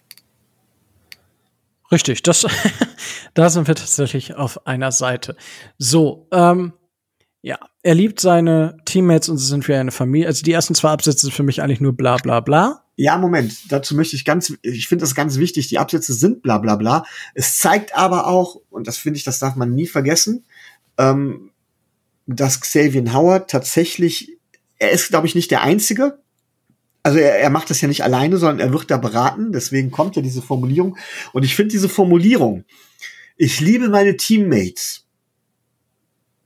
Richtig, 1.91 2.23
das, 2.23 2.45
da 3.35 3.49
sind 3.49 3.69
wir 3.69 3.77
tatsächlich 3.77 4.35
auf 4.35 4.67
einer 4.67 4.93
Seite. 4.93 5.37
So, 5.79 6.27
ähm, 6.33 6.73
ja, 7.41 7.59
er 7.83 7.95
liebt 7.95 8.21
seine 8.21 8.77
Teammates 8.85 9.29
und 9.29 9.39
sie 9.39 9.47
sind 9.47 9.69
wie 9.69 9.75
eine 9.75 9.93
Familie. 9.93 10.27
Also 10.27 10.43
die 10.43 10.53
ersten 10.53 10.75
zwei 10.75 10.91
Absätze 10.91 11.27
sind 11.27 11.35
für 11.35 11.45
mich 11.45 11.63
eigentlich 11.63 11.81
nur 11.81 11.97
bla 11.97 12.17
bla 12.17 12.41
bla. 12.41 12.85
Ja, 13.01 13.17
Moment, 13.17 13.71
dazu 13.71 13.95
möchte 13.95 14.17
ich 14.17 14.25
ganz, 14.25 14.53
ich 14.63 14.89
finde 14.89 15.05
das 15.05 15.15
ganz 15.15 15.37
wichtig, 15.37 15.69
die 15.69 15.79
Absätze 15.79 16.13
sind 16.15 16.43
bla 16.43 16.59
bla 16.59 16.75
bla. 16.75 17.05
Es 17.33 17.59
zeigt 17.59 17.95
aber 17.95 18.27
auch, 18.27 18.61
und 18.71 18.89
das 18.89 18.99
finde 18.99 19.19
ich, 19.19 19.23
das 19.23 19.39
darf 19.39 19.55
man 19.55 19.73
nie 19.73 19.87
vergessen, 19.87 20.45
ähm, 20.99 21.53
dass 22.27 22.61
Xavier 22.61 23.15
Howard 23.15 23.49
tatsächlich, 23.49 24.37
er 24.81 24.91
ist, 24.91 25.11
glaube 25.11 25.29
ich, 25.29 25.37
nicht 25.37 25.53
der 25.53 25.63
Einzige, 25.63 26.19
also 27.05 27.21
er, 27.21 27.39
er 27.39 27.51
macht 27.51 27.71
das 27.71 27.81
ja 27.81 27.87
nicht 27.87 28.03
alleine, 28.03 28.37
sondern 28.37 28.59
er 28.59 28.73
wird 28.73 28.91
da 28.91 28.97
beraten. 28.97 29.53
Deswegen 29.53 29.93
kommt 29.93 30.17
ja 30.17 30.23
diese 30.23 30.43
Formulierung. 30.43 30.99
Und 31.33 31.45
ich 31.45 31.55
finde 31.55 31.71
diese 31.71 31.89
Formulierung, 31.89 32.65
ich 33.37 33.61
liebe 33.61 33.89
meine 33.89 34.17
Teammates, 34.17 35.07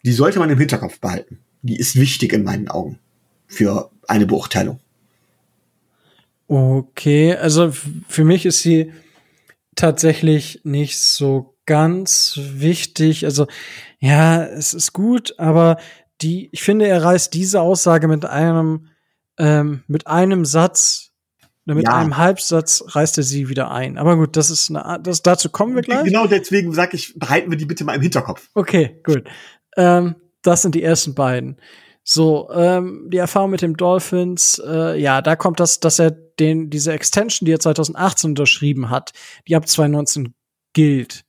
die 0.05 0.13
sollte 0.13 0.39
man 0.39 0.51
im 0.51 0.59
Hinterkopf 0.59 1.01
behalten. 1.01 1.39
Die 1.63 1.79
ist 1.79 1.97
wichtig 1.97 2.35
in 2.35 2.45
meinen 2.45 2.69
Augen 2.69 2.99
für 3.47 3.91
eine 4.07 4.27
Beurteilung. 4.27 4.81
Okay, 6.53 7.35
also 7.35 7.73
für 8.09 8.25
mich 8.25 8.45
ist 8.45 8.61
sie 8.61 8.93
tatsächlich 9.75 10.61
nicht 10.65 11.01
so 11.01 11.57
ganz 11.65 12.39
wichtig. 12.39 13.25
Also 13.25 13.47
ja, 14.01 14.45
es 14.45 14.75
ist 14.75 14.93
gut, 14.93 15.35
aber 15.39 15.79
die, 16.21 16.51
ich 16.53 16.63
finde, 16.63 16.87
er 16.87 17.03
reißt 17.03 17.33
diese 17.33 17.63
Aussage 17.63 18.07
mit 18.07 18.27
einem 18.27 18.89
ähm, 19.39 19.83
mit 19.87 20.07
einem 20.09 20.45
Satz 20.45 21.13
mit 21.65 21.85
ja. 21.85 21.97
einem 21.97 22.19
Halbsatz 22.19 22.85
reißt 22.87 23.17
er 23.17 23.25
sie 23.25 23.49
wieder 23.49 23.71
ein. 23.71 23.97
Aber 23.97 24.19
gut, 24.19 24.37
das 24.37 24.51
ist 24.51 24.69
eine, 24.69 25.01
das, 25.03 25.23
dazu 25.23 25.49
kommen 25.49 25.75
wir 25.75 25.81
gleich. 25.81 26.05
Genau 26.05 26.27
deswegen 26.27 26.75
sage 26.75 26.97
ich, 26.97 27.19
behalten 27.19 27.51
wir 27.51 27.57
die 27.57 27.65
bitte 27.65 27.85
mal 27.85 27.95
im 27.95 28.03
Hinterkopf. 28.03 28.51
Okay, 28.53 29.01
gut. 29.05 29.25
Ähm, 29.79 30.17
das 30.43 30.61
sind 30.61 30.75
die 30.75 30.83
ersten 30.83 31.15
beiden. 31.15 31.57
So, 32.05 32.51
ähm, 32.53 33.09
die 33.11 33.19
Erfahrung 33.19 33.51
mit 33.51 33.63
dem 33.63 33.77
Dolphins, 33.77 34.61
äh, 34.65 34.99
ja, 34.99 35.23
da 35.23 35.37
kommt 35.37 35.61
das, 35.61 35.79
dass 35.79 36.01
er 36.01 36.11
den, 36.11 36.69
diese 36.69 36.93
Extension, 36.93 37.47
die 37.47 37.53
er 37.53 37.61
2018 37.61 38.31
unterschrieben 38.31 38.91
hat, 38.91 39.13
die 39.47 39.55
ab 39.55 39.69
2019 39.69 40.35
gilt, 40.73 41.25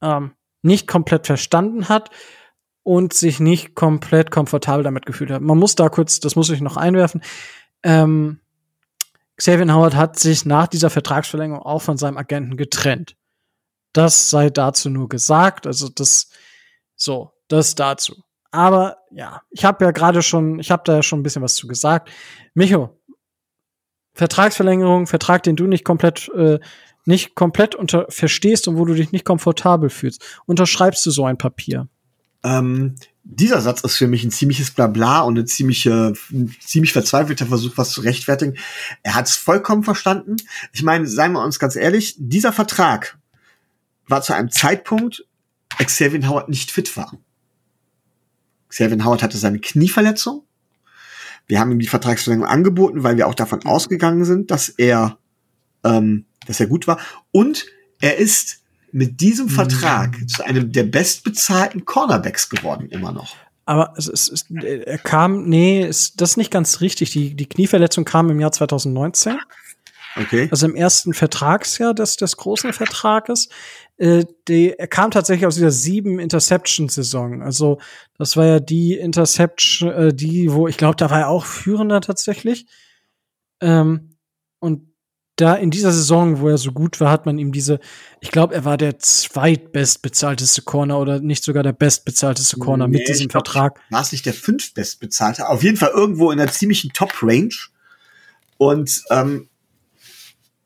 ähm, 0.00 0.32
nicht 0.62 0.86
komplett 0.86 1.26
verstanden 1.26 1.88
hat 1.88 2.10
und 2.82 3.12
sich 3.12 3.40
nicht 3.40 3.74
komplett 3.74 4.30
komfortabel 4.30 4.84
damit 4.84 5.04
gefühlt 5.04 5.30
hat. 5.30 5.42
Man 5.42 5.58
muss 5.58 5.74
da 5.74 5.90
kurz, 5.90 6.20
das 6.20 6.34
muss 6.34 6.48
ich 6.48 6.62
noch 6.62 6.78
einwerfen. 6.78 7.22
Ähm, 7.82 8.40
Xavier 9.36 9.72
Howard 9.72 9.94
hat 9.94 10.18
sich 10.18 10.44
nach 10.44 10.66
dieser 10.66 10.90
Vertragsverlängerung 10.90 11.62
auch 11.62 11.82
von 11.82 11.96
seinem 11.96 12.18
Agenten 12.18 12.56
getrennt. 12.56 13.16
Das 13.92 14.30
sei 14.30 14.50
dazu 14.50 14.88
nur 14.88 15.08
gesagt, 15.08 15.66
also 15.66 15.88
das 15.88 16.30
so, 16.94 17.32
das 17.48 17.74
dazu. 17.74 18.22
Aber 18.50 18.98
ja, 19.10 19.42
ich 19.50 19.64
habe 19.64 19.84
ja 19.84 19.90
gerade 19.90 20.22
schon, 20.22 20.58
ich 20.58 20.70
habe 20.70 20.82
da 20.84 20.96
ja 20.96 21.02
schon 21.02 21.20
ein 21.20 21.22
bisschen 21.22 21.42
was 21.42 21.54
zu 21.54 21.68
gesagt. 21.68 22.10
Micho, 22.54 23.00
Vertragsverlängerung, 24.14 25.06
Vertrag, 25.06 25.42
den 25.44 25.56
du 25.56 25.66
nicht 25.66 25.84
komplett 25.84 26.28
äh, 26.34 26.58
nicht 27.04 27.34
komplett 27.34 27.74
unter 27.74 28.06
verstehst 28.08 28.68
und 28.68 28.76
wo 28.76 28.84
du 28.84 28.94
dich 28.94 29.12
nicht 29.12 29.24
komfortabel 29.24 29.90
fühlst, 29.90 30.24
unterschreibst 30.46 31.04
du 31.06 31.10
so 31.10 31.24
ein 31.24 31.38
Papier? 31.38 31.88
Ähm, 32.42 32.96
dieser 33.22 33.60
Satz 33.60 33.82
ist 33.82 33.96
für 33.96 34.06
mich 34.06 34.24
ein 34.24 34.30
ziemliches 34.30 34.70
Blabla 34.70 35.20
und 35.20 35.36
eine 35.36 35.44
ziemliche, 35.44 36.14
ein 36.30 36.54
ziemlich 36.60 36.92
verzweifelter 36.92 37.46
Versuch, 37.46 37.72
was 37.76 37.90
zu 37.90 38.00
rechtfertigen. 38.00 38.56
Er 39.02 39.14
hat 39.14 39.26
es 39.26 39.36
vollkommen 39.36 39.82
verstanden. 39.82 40.36
Ich 40.72 40.82
meine, 40.82 41.06
seien 41.06 41.32
wir 41.32 41.42
uns 41.42 41.58
ganz 41.58 41.76
ehrlich, 41.76 42.14
dieser 42.18 42.52
Vertrag 42.52 43.18
war 44.06 44.22
zu 44.22 44.34
einem 44.34 44.50
Zeitpunkt, 44.50 45.24
als 45.78 45.92
Xavier 45.92 46.28
Howard 46.28 46.48
nicht 46.48 46.70
fit 46.70 46.96
war. 46.96 47.12
Xavier 48.70 49.04
Howard 49.04 49.22
hatte 49.22 49.36
seine 49.36 49.58
Knieverletzung. 49.58 50.44
Wir 51.46 51.60
haben 51.60 51.72
ihm 51.72 51.80
die 51.80 51.88
Vertragsverlängerung 51.88 52.50
angeboten, 52.50 53.02
weil 53.02 53.16
wir 53.16 53.26
auch 53.26 53.34
davon 53.34 53.64
ausgegangen 53.64 54.24
sind, 54.24 54.50
dass 54.50 54.68
er, 54.68 55.18
ähm, 55.84 56.24
dass 56.46 56.60
er 56.60 56.66
gut 56.66 56.86
war. 56.86 56.98
Und 57.32 57.66
er 58.00 58.16
ist 58.18 58.60
mit 58.92 59.20
diesem 59.20 59.46
mhm. 59.46 59.50
Vertrag 59.50 60.18
mhm. 60.18 60.28
zu 60.28 60.44
einem 60.44 60.72
der 60.72 60.84
bestbezahlten 60.84 61.84
Cornerbacks 61.84 62.48
geworden, 62.48 62.88
immer 62.90 63.12
noch. 63.12 63.36
Aber 63.66 63.94
es, 63.96 64.08
es, 64.08 64.28
es, 64.28 64.46
er 64.50 64.98
kam, 64.98 65.44
nee, 65.48 65.86
ist 65.86 66.20
das 66.20 66.30
ist 66.30 66.36
nicht 66.36 66.50
ganz 66.50 66.80
richtig. 66.80 67.10
Die, 67.10 67.34
die 67.34 67.46
Knieverletzung 67.46 68.04
kam 68.04 68.30
im 68.30 68.40
Jahr 68.40 68.52
2019. 68.52 69.38
Okay. 70.16 70.48
Also 70.50 70.66
im 70.66 70.74
ersten 70.74 71.14
Vertragsjahr 71.14 71.94
des, 71.94 72.16
des 72.16 72.36
großen 72.36 72.72
Vertrages. 72.72 73.48
Äh, 73.96 74.24
die, 74.48 74.72
er 74.76 74.88
kam 74.88 75.10
tatsächlich 75.10 75.46
aus 75.46 75.56
dieser 75.56 75.70
sieben 75.70 76.18
Interception-Saison. 76.18 77.42
Also 77.42 77.78
das 78.18 78.36
war 78.36 78.46
ja 78.46 78.60
die 78.60 78.94
Interception, 78.94 79.90
äh, 79.90 80.14
die, 80.14 80.52
wo 80.52 80.68
ich 80.68 80.76
glaube, 80.76 80.96
da 80.96 81.10
war 81.10 81.20
er 81.20 81.28
auch 81.28 81.44
Führender 81.44 82.00
tatsächlich. 82.00 82.66
Ähm, 83.60 84.16
und 84.58 84.90
da 85.36 85.54
in 85.54 85.70
dieser 85.70 85.92
Saison, 85.92 86.40
wo 86.40 86.48
er 86.48 86.58
so 86.58 86.72
gut 86.72 87.00
war, 87.00 87.10
hat 87.10 87.26
man 87.26 87.38
ihm 87.38 87.52
diese, 87.52 87.78
ich 88.20 88.30
glaube, 88.30 88.54
er 88.54 88.64
war 88.64 88.76
der 88.76 88.98
zweitbestbezahlteste 88.98 90.62
Corner 90.62 90.98
oder 90.98 91.20
nicht 91.20 91.44
sogar 91.44 91.62
der 91.62 91.72
bestbezahlteste 91.72 92.58
Corner 92.58 92.88
nee, 92.88 92.98
mit 92.98 93.08
diesem 93.08 93.28
glaub, 93.28 93.46
Vertrag. 93.46 93.80
War 93.90 94.02
es 94.02 94.12
nicht 94.12 94.26
der 94.26 94.34
fünftbestbezahlte? 94.34 95.48
Auf 95.48 95.62
jeden 95.62 95.76
Fall 95.76 95.90
irgendwo 95.94 96.30
in 96.30 96.40
einer 96.40 96.50
ziemlichen 96.50 96.92
Top-Range. 96.92 97.54
Und 98.56 99.02
ähm, 99.10 99.49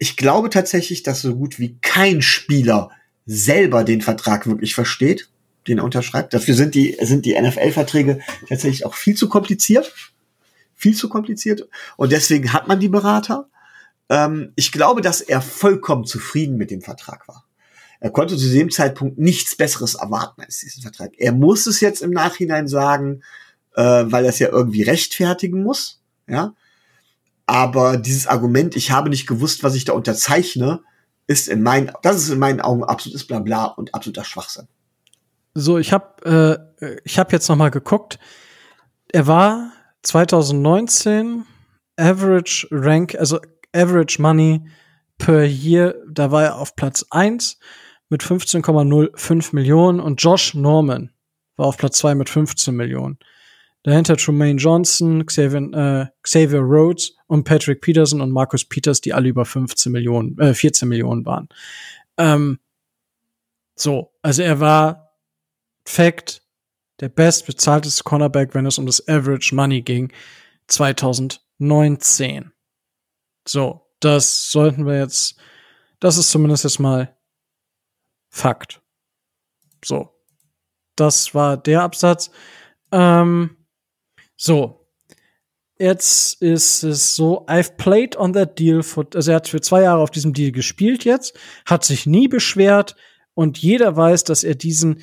ich 0.04 0.18
glaube 0.18 0.50
tatsächlich, 0.50 1.02
dass 1.02 1.22
so 1.22 1.34
gut 1.34 1.58
wie 1.58 1.78
kein 1.80 2.20
Spieler 2.20 2.90
selber 3.24 3.84
den 3.84 4.02
Vertrag 4.02 4.46
wirklich 4.46 4.74
versteht, 4.74 5.30
den 5.66 5.78
er 5.78 5.84
unterschreibt. 5.84 6.34
Dafür 6.34 6.54
sind 6.54 6.74
die, 6.74 6.94
sind 7.00 7.24
die 7.24 7.40
NFL-Verträge 7.40 8.20
tatsächlich 8.46 8.84
auch 8.84 8.92
viel 8.92 9.16
zu 9.16 9.30
kompliziert. 9.30 9.94
Viel 10.74 10.94
zu 10.94 11.08
kompliziert. 11.08 11.66
Und 11.96 12.12
deswegen 12.12 12.52
hat 12.52 12.68
man 12.68 12.80
die 12.80 12.90
Berater. 12.90 13.48
Ähm, 14.10 14.52
ich 14.56 14.72
glaube, 14.72 15.00
dass 15.00 15.22
er 15.22 15.40
vollkommen 15.40 16.04
zufrieden 16.04 16.58
mit 16.58 16.70
dem 16.70 16.82
Vertrag 16.82 17.26
war. 17.26 17.46
Er 17.98 18.10
konnte 18.10 18.36
zu 18.36 18.50
dem 18.50 18.70
Zeitpunkt 18.70 19.16
nichts 19.16 19.56
Besseres 19.56 19.94
erwarten 19.94 20.42
als 20.42 20.58
diesen 20.58 20.82
Vertrag. 20.82 21.12
Er 21.16 21.32
muss 21.32 21.66
es 21.66 21.80
jetzt 21.80 22.02
im 22.02 22.10
Nachhinein 22.10 22.68
sagen, 22.68 23.22
äh, 23.74 24.04
weil 24.04 24.24
er 24.24 24.30
es 24.30 24.38
ja 24.38 24.48
irgendwie 24.50 24.82
rechtfertigen 24.82 25.62
muss. 25.62 26.02
Ja. 26.26 26.54
Aber 27.46 27.96
dieses 27.96 28.26
Argument, 28.26 28.74
ich 28.76 28.90
habe 28.90 29.10
nicht 29.10 29.26
gewusst, 29.26 29.62
was 29.62 29.74
ich 29.74 29.84
da 29.84 29.92
unterzeichne, 29.92 30.80
ist 31.26 31.48
in 31.48 31.62
meinen, 31.62 31.90
das 32.02 32.16
ist 32.16 32.30
in 32.30 32.38
meinen 32.38 32.60
Augen 32.60 32.84
absolutes 32.84 33.26
Blabla 33.26 33.66
und 33.66 33.94
absoluter 33.94 34.24
Schwachsinn. 34.24 34.68
So, 35.54 35.78
ich 35.78 35.92
habe 35.92 36.68
äh, 36.80 36.96
ich 37.04 37.18
habe 37.18 37.32
jetzt 37.32 37.48
noch 37.48 37.56
mal 37.56 37.70
geguckt. 37.70 38.18
Er 39.12 39.26
war 39.26 39.72
2019 40.02 41.44
Average 41.96 42.66
Rank, 42.70 43.14
also 43.14 43.40
Average 43.74 44.20
Money 44.20 44.66
per 45.18 45.44
Year, 45.44 45.94
da 46.10 46.30
war 46.30 46.42
er 46.42 46.58
auf 46.58 46.76
Platz 46.76 47.06
1 47.10 47.58
mit 48.08 48.22
15,05 48.22 49.54
Millionen 49.54 50.00
und 50.00 50.22
Josh 50.22 50.54
Norman 50.54 51.10
war 51.56 51.66
auf 51.66 51.76
Platz 51.76 51.98
2 51.98 52.16
mit 52.16 52.28
15 52.28 52.74
Millionen. 52.74 53.18
Dahinter 53.84 54.16
Trumaine 54.16 54.58
Johnson, 54.58 55.24
Xavier, 55.26 55.72
äh, 55.74 56.06
Xavier 56.22 56.60
Rhodes 56.60 57.14
und 57.26 57.44
Patrick 57.44 57.82
Peterson 57.82 58.22
und 58.22 58.30
Marcus 58.30 58.64
Peters, 58.64 59.02
die 59.02 59.12
alle 59.12 59.28
über 59.28 59.44
15 59.44 59.92
Millionen, 59.92 60.38
äh, 60.38 60.54
14 60.54 60.88
Millionen 60.88 61.26
waren. 61.26 61.48
Ähm, 62.16 62.58
so, 63.76 64.12
also 64.22 64.42
er 64.42 64.58
war 64.58 65.12
Fact 65.84 66.42
der 67.00 67.10
bestbezahlteste 67.10 68.04
Cornerback, 68.04 68.54
wenn 68.54 68.64
es 68.64 68.78
um 68.78 68.86
das 68.86 69.06
Average 69.06 69.54
Money 69.54 69.82
ging, 69.82 70.12
2019. 70.68 72.52
So, 73.46 73.86
das 74.00 74.50
sollten 74.50 74.86
wir 74.86 74.98
jetzt, 74.98 75.36
das 76.00 76.16
ist 76.16 76.30
zumindest 76.30 76.64
jetzt 76.64 76.78
mal 76.78 77.14
Fakt. 78.30 78.80
So, 79.84 80.08
das 80.96 81.34
war 81.34 81.58
der 81.58 81.82
Absatz. 81.82 82.30
Ähm, 82.90 83.56
so, 84.36 84.86
jetzt 85.78 86.40
ist 86.42 86.82
es 86.82 87.16
so, 87.16 87.46
I've 87.46 87.76
played 87.76 88.16
on 88.16 88.32
that 88.34 88.58
deal 88.58 88.82
for, 88.82 89.06
also 89.14 89.30
er 89.30 89.36
hat 89.36 89.48
für 89.48 89.60
zwei 89.60 89.82
Jahre 89.82 90.02
auf 90.02 90.10
diesem 90.10 90.32
Deal 90.32 90.52
gespielt 90.52 91.04
jetzt, 91.04 91.38
hat 91.66 91.84
sich 91.84 92.06
nie 92.06 92.28
beschwert 92.28 92.96
und 93.34 93.58
jeder 93.58 93.96
weiß, 93.96 94.24
dass 94.24 94.44
er 94.44 94.54
diesen 94.54 95.02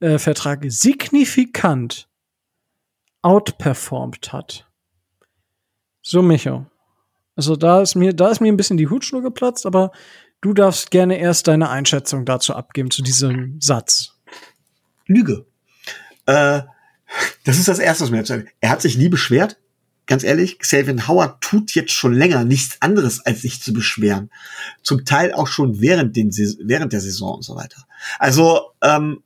äh, 0.00 0.18
Vertrag 0.18 0.64
signifikant 0.68 2.08
outperformed 3.22 4.32
hat. 4.32 4.66
So, 6.02 6.22
Micho. 6.22 6.66
Also 7.36 7.56
da 7.56 7.80
ist 7.80 7.94
mir, 7.94 8.12
da 8.14 8.30
ist 8.30 8.40
mir 8.40 8.52
ein 8.52 8.56
bisschen 8.56 8.76
die 8.76 8.88
Hutschnur 8.88 9.22
geplatzt, 9.22 9.66
aber 9.66 9.92
du 10.40 10.52
darfst 10.52 10.90
gerne 10.90 11.18
erst 11.18 11.48
deine 11.48 11.70
Einschätzung 11.70 12.24
dazu 12.24 12.54
abgeben, 12.54 12.90
zu 12.90 13.02
diesem 13.02 13.60
Satz. 13.60 14.20
Lüge. 15.06 15.46
Äh, 16.26 16.62
das 17.44 17.58
ist 17.58 17.68
das 17.68 17.78
Erste, 17.78 18.04
was 18.04 18.10
mir 18.10 18.18
jetzt 18.18 18.32
Er 18.60 18.70
hat 18.70 18.82
sich 18.82 18.96
nie 18.96 19.08
beschwert. 19.08 19.58
Ganz 20.06 20.24
ehrlich, 20.24 20.58
Xavier 20.58 21.06
Howard 21.06 21.40
tut 21.40 21.72
jetzt 21.74 21.92
schon 21.92 22.14
länger 22.14 22.44
nichts 22.44 22.78
anderes, 22.80 23.24
als 23.24 23.42
sich 23.42 23.62
zu 23.62 23.72
beschweren. 23.72 24.30
Zum 24.82 25.04
Teil 25.04 25.32
auch 25.32 25.46
schon 25.46 25.80
während, 25.80 26.16
den, 26.16 26.30
während 26.64 26.92
der 26.92 27.00
Saison 27.00 27.36
und 27.36 27.42
so 27.44 27.54
weiter. 27.54 27.86
Also, 28.18 28.72
ähm, 28.82 29.22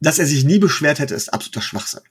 dass 0.00 0.18
er 0.18 0.26
sich 0.26 0.44
nie 0.44 0.58
beschwert 0.58 0.98
hätte, 0.98 1.14
ist 1.14 1.32
absoluter 1.32 1.62
Schwachsinn. 1.62 2.02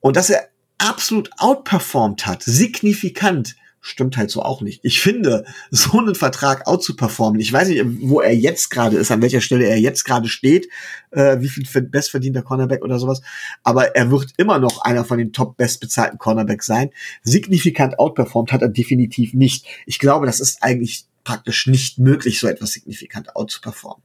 Und 0.00 0.16
dass 0.16 0.30
er 0.30 0.48
absolut 0.78 1.30
outperformed 1.38 2.26
hat, 2.26 2.42
signifikant, 2.42 3.56
stimmt 3.82 4.16
halt 4.16 4.30
so 4.30 4.42
auch 4.42 4.62
nicht. 4.62 4.80
Ich 4.84 5.02
finde, 5.02 5.44
so 5.70 5.98
einen 5.98 6.14
Vertrag 6.14 6.66
out 6.66 6.82
zu 6.82 6.96
performen, 6.96 7.40
ich 7.40 7.52
weiß 7.52 7.68
nicht, 7.68 7.84
wo 8.00 8.20
er 8.20 8.34
jetzt 8.34 8.70
gerade 8.70 8.96
ist, 8.96 9.10
an 9.10 9.20
welcher 9.20 9.40
Stelle 9.40 9.66
er 9.66 9.78
jetzt 9.78 10.04
gerade 10.04 10.28
steht, 10.28 10.68
äh, 11.10 11.40
wie 11.40 11.48
viel 11.48 11.82
bestverdienter 11.82 12.42
Cornerback 12.42 12.82
oder 12.84 12.98
sowas, 12.98 13.20
aber 13.64 13.96
er 13.96 14.10
wird 14.10 14.32
immer 14.36 14.60
noch 14.60 14.82
einer 14.82 15.04
von 15.04 15.18
den 15.18 15.32
top 15.32 15.56
bestbezahlten 15.56 16.18
Cornerbacks 16.18 16.64
sein. 16.64 16.90
Signifikant 17.22 17.98
outperformed 17.98 18.52
hat 18.52 18.62
er 18.62 18.68
definitiv 18.68 19.34
nicht. 19.34 19.66
Ich 19.84 19.98
glaube, 19.98 20.26
das 20.26 20.38
ist 20.38 20.62
eigentlich 20.62 21.04
praktisch 21.24 21.66
nicht 21.66 21.98
möglich, 21.98 22.38
so 22.38 22.46
etwas 22.46 22.70
signifikant 22.70 23.34
out 23.34 23.50
zu 23.50 23.60
performen. 23.60 24.02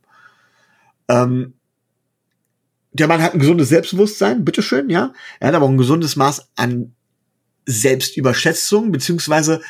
Ähm, 1.08 1.54
der 2.94 3.08
Mann 3.08 3.22
hat 3.22 3.34
ein 3.34 3.40
gesundes 3.40 3.70
Selbstbewusstsein, 3.70 4.44
bitteschön, 4.44 4.90
ja. 4.90 5.14
Er 5.40 5.49
hat 5.49 5.56
aber 5.56 5.66
auch 5.66 5.70
ein 5.70 5.78
gesundes 5.78 6.16
Maß 6.16 6.49
an 6.56 6.95
Selbstüberschätzung, 7.68 8.91
beziehungsweise 8.91 9.61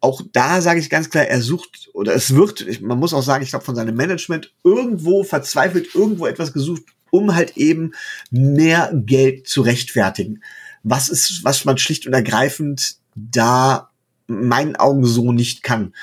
auch 0.00 0.20
da 0.32 0.60
sage 0.60 0.80
ich 0.80 0.90
ganz 0.90 1.08
klar, 1.08 1.24
er 1.24 1.40
sucht 1.40 1.88
oder 1.94 2.14
es 2.14 2.34
wird, 2.34 2.82
man 2.82 2.98
muss 2.98 3.14
auch 3.14 3.22
sagen, 3.22 3.42
ich 3.42 3.50
glaube 3.50 3.64
von 3.64 3.74
seinem 3.74 3.96
Management 3.96 4.52
irgendwo 4.62 5.24
verzweifelt 5.24 5.94
irgendwo 5.94 6.26
etwas 6.26 6.52
gesucht, 6.52 6.82
um 7.10 7.34
halt 7.34 7.56
eben 7.56 7.92
mehr 8.30 8.92
Geld 8.92 9.48
zu 9.48 9.62
rechtfertigen. 9.62 10.42
Was 10.82 11.08
ist, 11.08 11.44
was 11.44 11.64
man 11.64 11.78
schlicht 11.78 12.06
und 12.06 12.12
ergreifend 12.12 12.96
da 13.14 13.90
in 14.28 14.48
meinen 14.48 14.76
Augen 14.76 15.04
so 15.04 15.32
nicht 15.32 15.62
kann. 15.62 15.94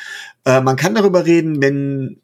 Äh, 0.45 0.61
man 0.61 0.75
kann 0.75 0.95
darüber 0.95 1.25
reden, 1.25 1.61
wenn 1.61 2.21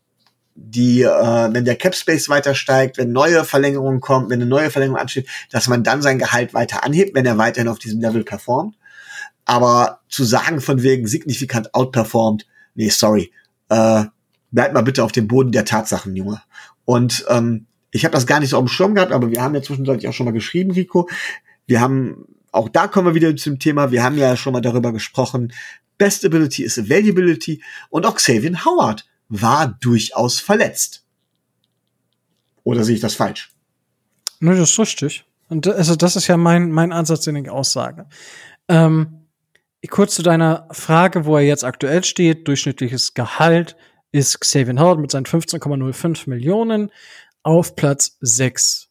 die, 0.56 1.04
äh, 1.04 1.54
wenn 1.54 1.66
der 1.66 1.76
Cap 1.76 1.96
Space 1.96 2.30
weiter 2.30 2.56
steigt, 2.56 2.98
wenn 2.98 3.12
neue 3.12 3.44
Verlängerungen 3.44 4.02
kommen, 4.02 4.30
wenn 4.30 4.42
eine 4.42 4.50
neue 4.50 4.72
Verlängerung 4.72 5.00
ansteht, 5.00 5.28
dass 5.52 5.68
man 5.68 5.84
dann 5.84 6.02
sein 6.02 6.18
Gehalt 6.18 6.54
weiter 6.54 6.84
anhebt, 6.84 7.14
wenn 7.14 7.26
er 7.26 7.38
weiterhin 7.38 7.68
auf 7.68 7.80
diesem 7.80 8.02
Level 8.02 8.24
performt. 8.24 8.76
Aber 9.48 10.02
zu 10.10 10.26
sagen 10.26 10.60
von 10.60 10.84
wegen 10.84 11.08
signifikant 11.08 11.74
outperformt, 11.74 12.46
nee, 12.76 12.90
sorry. 12.90 13.32
Äh, 13.70 14.04
bleib 14.52 14.74
mal 14.74 14.82
bitte 14.82 15.04
auf 15.04 15.14
dem 15.14 15.28
Boden 15.28 15.54
der 15.54 15.64
Tatsachen, 15.64 16.16
Junge. 16.16 16.42
Und 16.84 17.26
ähm, 17.30 17.66
ich 17.92 18.04
habe 18.04 18.12
das 18.12 18.28
gar 18.28 18.42
nicht 18.42 18.50
so 18.50 18.58
auf 18.58 18.66
dem 18.66 18.68
Schirm 18.68 18.94
gehabt, 18.94 19.14
aber 19.14 19.32
wir 19.32 19.42
haben 19.42 19.56
ja 19.56 19.62
zwischenzeitlich 19.62 20.08
auch 20.08 20.14
schon 20.14 20.26
mal 20.26 20.34
geschrieben, 20.34 20.72
Rico. 20.72 21.10
Wir 21.66 21.80
haben, 21.80 22.26
auch 22.52 22.68
da 22.68 22.88
kommen 22.88 23.08
wir 23.08 23.16
wieder 23.16 23.36
zum 23.38 23.58
Thema, 23.58 23.92
wir 23.92 24.04
haben 24.04 24.18
ja 24.18 24.36
schon 24.36 24.52
mal 24.52 24.62
darüber 24.62 24.92
gesprochen, 24.92 25.54
Best 25.98 26.26
Ability 26.26 26.64
ist 26.64 26.78
Availability 26.78 27.64
und 27.90 28.06
auch 28.06 28.16
Xavier 28.16 28.66
Howard 28.66 29.08
war 29.30 29.78
durchaus 29.80 30.42
verletzt. 30.42 31.06
Oder 32.64 32.84
sehe 32.84 32.96
ich 32.96 33.02
das 33.02 33.16
falsch? 33.16 33.52
Nö, 34.42 34.58
das 34.58 34.72
ist 34.72 34.80
richtig. 34.80 35.24
Und 35.48 35.68
also 35.68 35.96
das 35.96 36.18
ist 36.18 36.28
ja 36.28 36.36
mein, 36.36 36.70
mein 36.72 36.92
Ansatz 36.92 37.26
in 37.28 37.42
der 37.42 37.54
Aussage. 37.54 38.08
Ähm, 38.68 39.27
kurz 39.90 40.16
zu 40.16 40.24
deiner 40.24 40.68
Frage, 40.72 41.26
wo 41.26 41.38
er 41.38 41.44
jetzt 41.44 41.64
aktuell 41.64 42.04
steht. 42.04 42.48
Durchschnittliches 42.48 43.14
Gehalt 43.14 43.76
ist 44.12 44.40
Xavier 44.40 44.80
Howard 44.80 45.00
mit 45.00 45.12
seinen 45.12 45.26
15,05 45.26 46.30
Millionen 46.30 46.92
auf 47.44 47.76
Platz 47.76 48.18
6. 48.22 48.90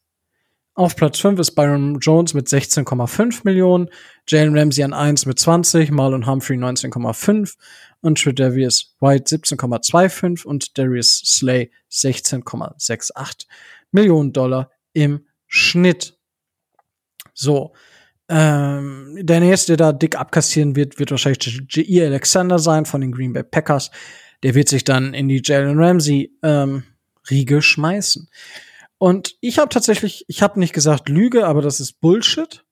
Auf 0.74 0.94
Platz 0.94 1.18
5 1.20 1.40
ist 1.40 1.52
Byron 1.52 1.98
Jones 2.00 2.34
mit 2.34 2.48
16,5 2.48 3.40
Millionen, 3.44 3.88
Jalen 4.28 4.56
Ramsey 4.56 4.84
an 4.84 4.92
1 4.92 5.24
mit 5.24 5.38
20, 5.38 5.90
Marlon 5.90 6.26
Humphrey 6.26 6.58
19,5 6.58 7.54
und 8.02 8.22
Tredavious 8.22 8.94
White 9.00 9.36
17,25 9.36 10.44
und 10.44 10.76
Darius 10.76 11.18
Slay 11.24 11.70
16,68 11.90 13.46
Millionen 13.90 14.34
Dollar 14.34 14.70
im 14.92 15.26
Schnitt. 15.46 16.18
So, 17.32 17.72
ähm, 18.28 19.19
der 19.20 19.40
nächste, 19.40 19.77
der 19.77 19.93
da 19.93 19.93
dick 19.93 20.16
abkassieren 20.16 20.74
wird, 20.74 20.98
wird 20.98 21.11
wahrscheinlich 21.11 21.62
J.E. 21.69 22.05
Alexander 22.05 22.59
sein 22.59 22.85
von 22.85 23.01
den 23.01 23.12
Green 23.12 23.32
Bay 23.32 23.44
Packers. 23.44 23.90
Der 24.43 24.55
wird 24.55 24.69
sich 24.69 24.85
dann 24.85 25.15
in 25.15 25.28
die 25.28 25.40
Jalen 25.43 25.78
Ramsey 25.78 26.32
ähm, 26.43 26.82
Riege 27.31 27.62
schmeißen. 27.62 28.28
Und 28.98 29.36
ich 29.40 29.59
habe 29.59 29.69
tatsächlich, 29.69 30.24
ich 30.28 30.43
habe 30.43 30.59
nicht 30.59 30.73
gesagt 30.73 31.09
Lüge, 31.09 31.47
aber 31.47 31.62
das 31.62 31.81
ist 31.81 32.01
Bullshit, 32.01 32.65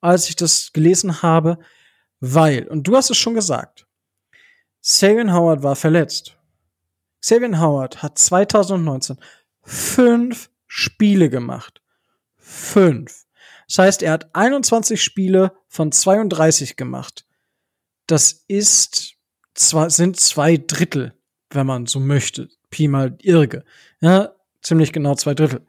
als 0.00 0.28
ich 0.28 0.36
das 0.36 0.72
gelesen 0.72 1.22
habe, 1.22 1.58
weil, 2.20 2.66
und 2.66 2.84
du 2.84 2.96
hast 2.96 3.10
es 3.10 3.16
schon 3.16 3.34
gesagt, 3.34 3.86
Sagan 4.80 5.32
Howard 5.32 5.62
war 5.62 5.76
verletzt. 5.76 6.36
Sagan 7.20 7.60
Howard 7.60 8.02
hat 8.02 8.18
2019 8.18 9.16
fünf 9.62 10.50
Spiele 10.66 11.30
gemacht. 11.30 11.82
Fünf. 12.36 13.26
Das 13.68 13.78
heißt, 13.78 14.02
er 14.02 14.12
hat 14.12 14.34
21 14.34 15.02
Spiele 15.02 15.52
von 15.68 15.92
32 15.92 16.76
gemacht. 16.76 17.26
Das 18.06 18.44
ist 18.48 19.16
zwar, 19.54 19.90
sind 19.90 20.18
zwei 20.18 20.56
Drittel, 20.56 21.12
wenn 21.50 21.66
man 21.66 21.86
so 21.86 22.00
möchte. 22.00 22.48
Pi 22.70 22.88
mal 22.88 23.16
Irge. 23.22 23.64
Ja, 24.00 24.32
ziemlich 24.62 24.92
genau 24.92 25.14
zwei 25.14 25.34
Drittel. 25.34 25.66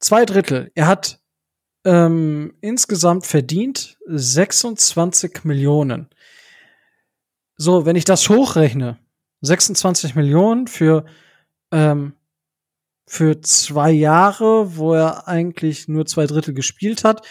Zwei 0.00 0.24
Drittel. 0.24 0.70
Er 0.74 0.88
hat 0.88 1.20
ähm, 1.84 2.54
insgesamt 2.60 3.26
verdient 3.26 3.96
26 4.06 5.44
Millionen. 5.44 6.10
So, 7.56 7.86
wenn 7.86 7.96
ich 7.96 8.04
das 8.04 8.28
hochrechne, 8.28 8.98
26 9.42 10.16
Millionen 10.16 10.66
für 10.66 11.06
ähm, 11.70 12.14
für 13.06 13.40
zwei 13.40 13.90
Jahre, 13.92 14.76
wo 14.76 14.94
er 14.94 15.28
eigentlich 15.28 15.88
nur 15.88 16.06
zwei 16.06 16.26
Drittel 16.26 16.54
gespielt 16.54 17.04
hat. 17.04 17.26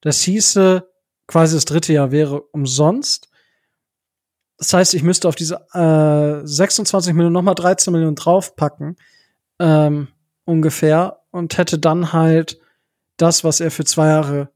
Das 0.00 0.20
hieße, 0.20 0.88
quasi 1.26 1.56
das 1.56 1.64
dritte 1.64 1.92
Jahr 1.92 2.10
wäre 2.10 2.42
umsonst. 2.42 3.28
Das 4.58 4.72
heißt, 4.72 4.94
ich 4.94 5.02
müsste 5.02 5.28
auf 5.28 5.34
diese 5.34 5.66
äh, 5.72 6.46
26 6.46 7.14
Millionen 7.14 7.32
nochmal 7.32 7.54
13 7.54 7.92
Millionen 7.92 8.16
draufpacken, 8.16 8.96
ähm, 9.58 10.08
ungefähr, 10.44 11.20
und 11.30 11.58
hätte 11.58 11.78
dann 11.78 12.12
halt 12.12 12.60
das, 13.16 13.44
was 13.44 13.60
er 13.60 13.70
für 13.70 13.84
zwei 13.84 14.08
Jahre, 14.08 14.50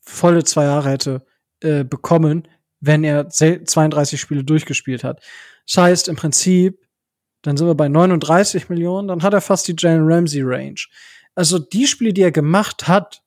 volle 0.00 0.42
zwei 0.44 0.64
Jahre 0.64 0.90
hätte 0.90 1.26
äh, 1.60 1.84
bekommen, 1.84 2.48
wenn 2.80 3.04
er 3.04 3.28
32 3.28 4.20
Spiele 4.20 4.44
durchgespielt 4.44 5.04
hat. 5.04 5.22
Das 5.66 5.76
heißt, 5.76 6.08
im 6.08 6.16
Prinzip, 6.16 6.87
dann 7.42 7.56
sind 7.56 7.66
wir 7.66 7.74
bei 7.74 7.88
39 7.88 8.68
Millionen, 8.68 9.08
dann 9.08 9.22
hat 9.22 9.32
er 9.32 9.40
fast 9.40 9.68
die 9.68 9.76
Jalen 9.76 10.10
Ramsey 10.10 10.42
Range. 10.42 10.80
Also 11.34 11.58
die 11.58 11.86
Spiele, 11.86 12.12
die 12.12 12.22
er 12.22 12.32
gemacht 12.32 12.88
hat, 12.88 13.22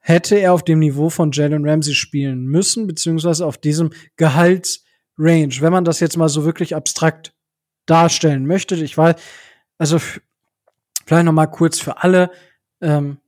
hätte 0.00 0.36
er 0.36 0.52
auf 0.52 0.62
dem 0.62 0.80
Niveau 0.80 1.10
von 1.10 1.30
Jalen 1.32 1.68
Ramsey 1.68 1.94
spielen 1.94 2.46
müssen, 2.46 2.86
beziehungsweise 2.86 3.46
auf 3.46 3.58
diesem 3.58 3.90
Gehaltsrange, 4.16 5.60
wenn 5.60 5.72
man 5.72 5.84
das 5.84 6.00
jetzt 6.00 6.16
mal 6.16 6.28
so 6.28 6.44
wirklich 6.44 6.74
abstrakt 6.74 7.34
darstellen 7.86 8.46
möchte. 8.46 8.76
Ich 8.76 8.96
weiß, 8.96 9.16
also 9.78 9.98
vielleicht 9.98 11.24
noch 11.24 11.32
mal 11.32 11.46
kurz 11.46 11.80
für 11.80 12.02
alle, 12.02 12.30
ähm, 12.80 13.18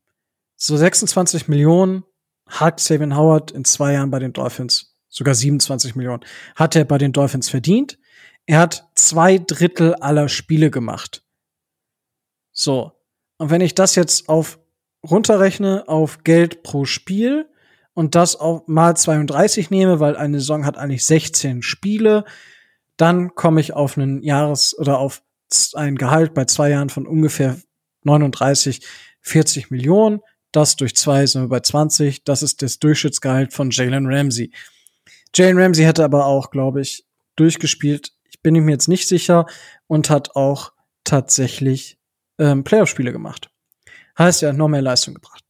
so 0.56 0.76
26 0.76 1.48
Millionen 1.48 2.04
hat 2.46 2.80
Sabian 2.80 3.16
Howard 3.16 3.50
in 3.50 3.64
zwei 3.64 3.92
Jahren 3.94 4.10
bei 4.10 4.18
den 4.18 4.32
Dolphins, 4.32 4.96
sogar 5.08 5.34
27 5.34 5.96
Millionen, 5.96 6.24
hat 6.54 6.76
er 6.76 6.84
bei 6.84 6.98
den 6.98 7.12
Dolphins 7.12 7.48
verdient. 7.48 7.98
Er 8.46 8.60
hat 8.60 8.88
zwei 8.94 9.38
Drittel 9.38 9.94
aller 9.96 10.28
Spiele 10.28 10.70
gemacht. 10.70 11.24
So. 12.52 12.92
Und 13.38 13.50
wenn 13.50 13.60
ich 13.60 13.74
das 13.74 13.96
jetzt 13.96 14.28
auf 14.28 14.58
runterrechne 15.04 15.88
auf 15.88 16.24
Geld 16.24 16.62
pro 16.62 16.84
Spiel 16.84 17.48
und 17.92 18.14
das 18.14 18.36
auf 18.36 18.66
mal 18.66 18.96
32 18.96 19.70
nehme, 19.70 20.00
weil 20.00 20.16
eine 20.16 20.38
Saison 20.38 20.64
hat 20.64 20.78
eigentlich 20.78 21.04
16 21.04 21.62
Spiele, 21.62 22.24
dann 22.96 23.34
komme 23.34 23.60
ich 23.60 23.72
auf 23.72 23.98
einen 23.98 24.22
Jahres- 24.22 24.76
oder 24.78 24.98
auf 24.98 25.22
ein 25.74 25.96
Gehalt 25.96 26.34
bei 26.34 26.44
zwei 26.44 26.70
Jahren 26.70 26.88
von 26.88 27.06
ungefähr 27.06 27.56
39, 28.04 28.80
40 29.20 29.70
Millionen. 29.70 30.20
Das 30.52 30.76
durch 30.76 30.96
zwei 30.96 31.26
sind 31.26 31.42
wir 31.42 31.48
bei 31.48 31.60
20. 31.60 32.24
Das 32.24 32.42
ist 32.42 32.62
das 32.62 32.78
Durchschnittsgehalt 32.78 33.52
von 33.52 33.70
Jalen 33.70 34.06
Ramsey. 34.06 34.50
Jalen 35.34 35.58
Ramsey 35.58 35.84
hätte 35.84 36.04
aber 36.04 36.26
auch, 36.26 36.50
glaube 36.50 36.80
ich, 36.80 37.04
durchgespielt. 37.36 38.15
Ich 38.46 38.52
bin 38.52 38.64
mir 38.64 38.70
jetzt 38.70 38.86
nicht 38.86 39.08
sicher 39.08 39.46
und 39.88 40.08
hat 40.08 40.36
auch 40.36 40.70
tatsächlich 41.02 41.98
ähm, 42.38 42.62
Playoff-Spiele 42.62 43.10
gemacht. 43.10 43.50
Heißt, 44.16 44.42
hat 44.42 44.56
noch 44.56 44.68
mehr 44.68 44.82
Leistung 44.82 45.14
gebracht. 45.14 45.44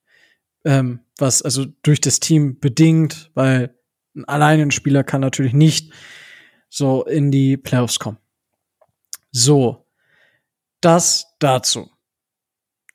Ähm, 0.65 1.01
was 1.19 1.43
also 1.43 1.67
durch 1.83 2.01
das 2.01 2.21
Team 2.21 2.59
bedingt, 2.59 3.31
weil 3.35 3.79
ein 4.27 4.71
Spieler 4.71 5.05
kann 5.05 5.21
natürlich 5.21 5.53
nicht 5.53 5.93
so 6.71 7.05
in 7.05 7.31
die 7.31 7.59
Playoffs 7.59 7.99
kommen. 7.99 8.17
So, 9.31 9.87
das 10.81 11.35
dazu. 11.39 11.91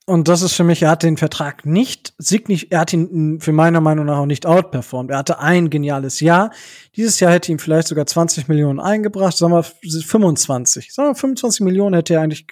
Und 0.07 0.29
das 0.29 0.41
ist 0.41 0.53
für 0.55 0.63
mich, 0.63 0.81
er 0.81 0.89
hat 0.89 1.03
den 1.03 1.17
Vertrag 1.17 1.63
nicht 1.63 2.00
signif 2.21 2.67
er 2.69 2.79
hat 2.81 2.93
ihn 2.93 3.39
für 3.39 3.51
meiner 3.51 3.81
Meinung 3.81 4.05
nach 4.05 4.19
auch 4.19 4.25
nicht 4.25 4.45
outperformed. 4.45 5.11
Er 5.11 5.17
hatte 5.17 5.39
ein 5.39 5.69
geniales 5.69 6.19
Jahr. 6.19 6.51
Dieses 6.95 7.19
Jahr 7.19 7.31
hätte 7.31 7.51
ihm 7.51 7.59
vielleicht 7.59 7.87
sogar 7.87 8.05
20 8.05 8.47
Millionen 8.47 8.79
eingebracht, 8.79 9.35
sagen 9.35 9.53
wir 9.53 9.63
25. 9.63 10.93
Sagen 10.93 11.09
wir 11.09 11.15
25 11.15 11.61
Millionen 11.61 11.95
hätte 11.95 12.15
er 12.15 12.21
eigentlich, 12.21 12.47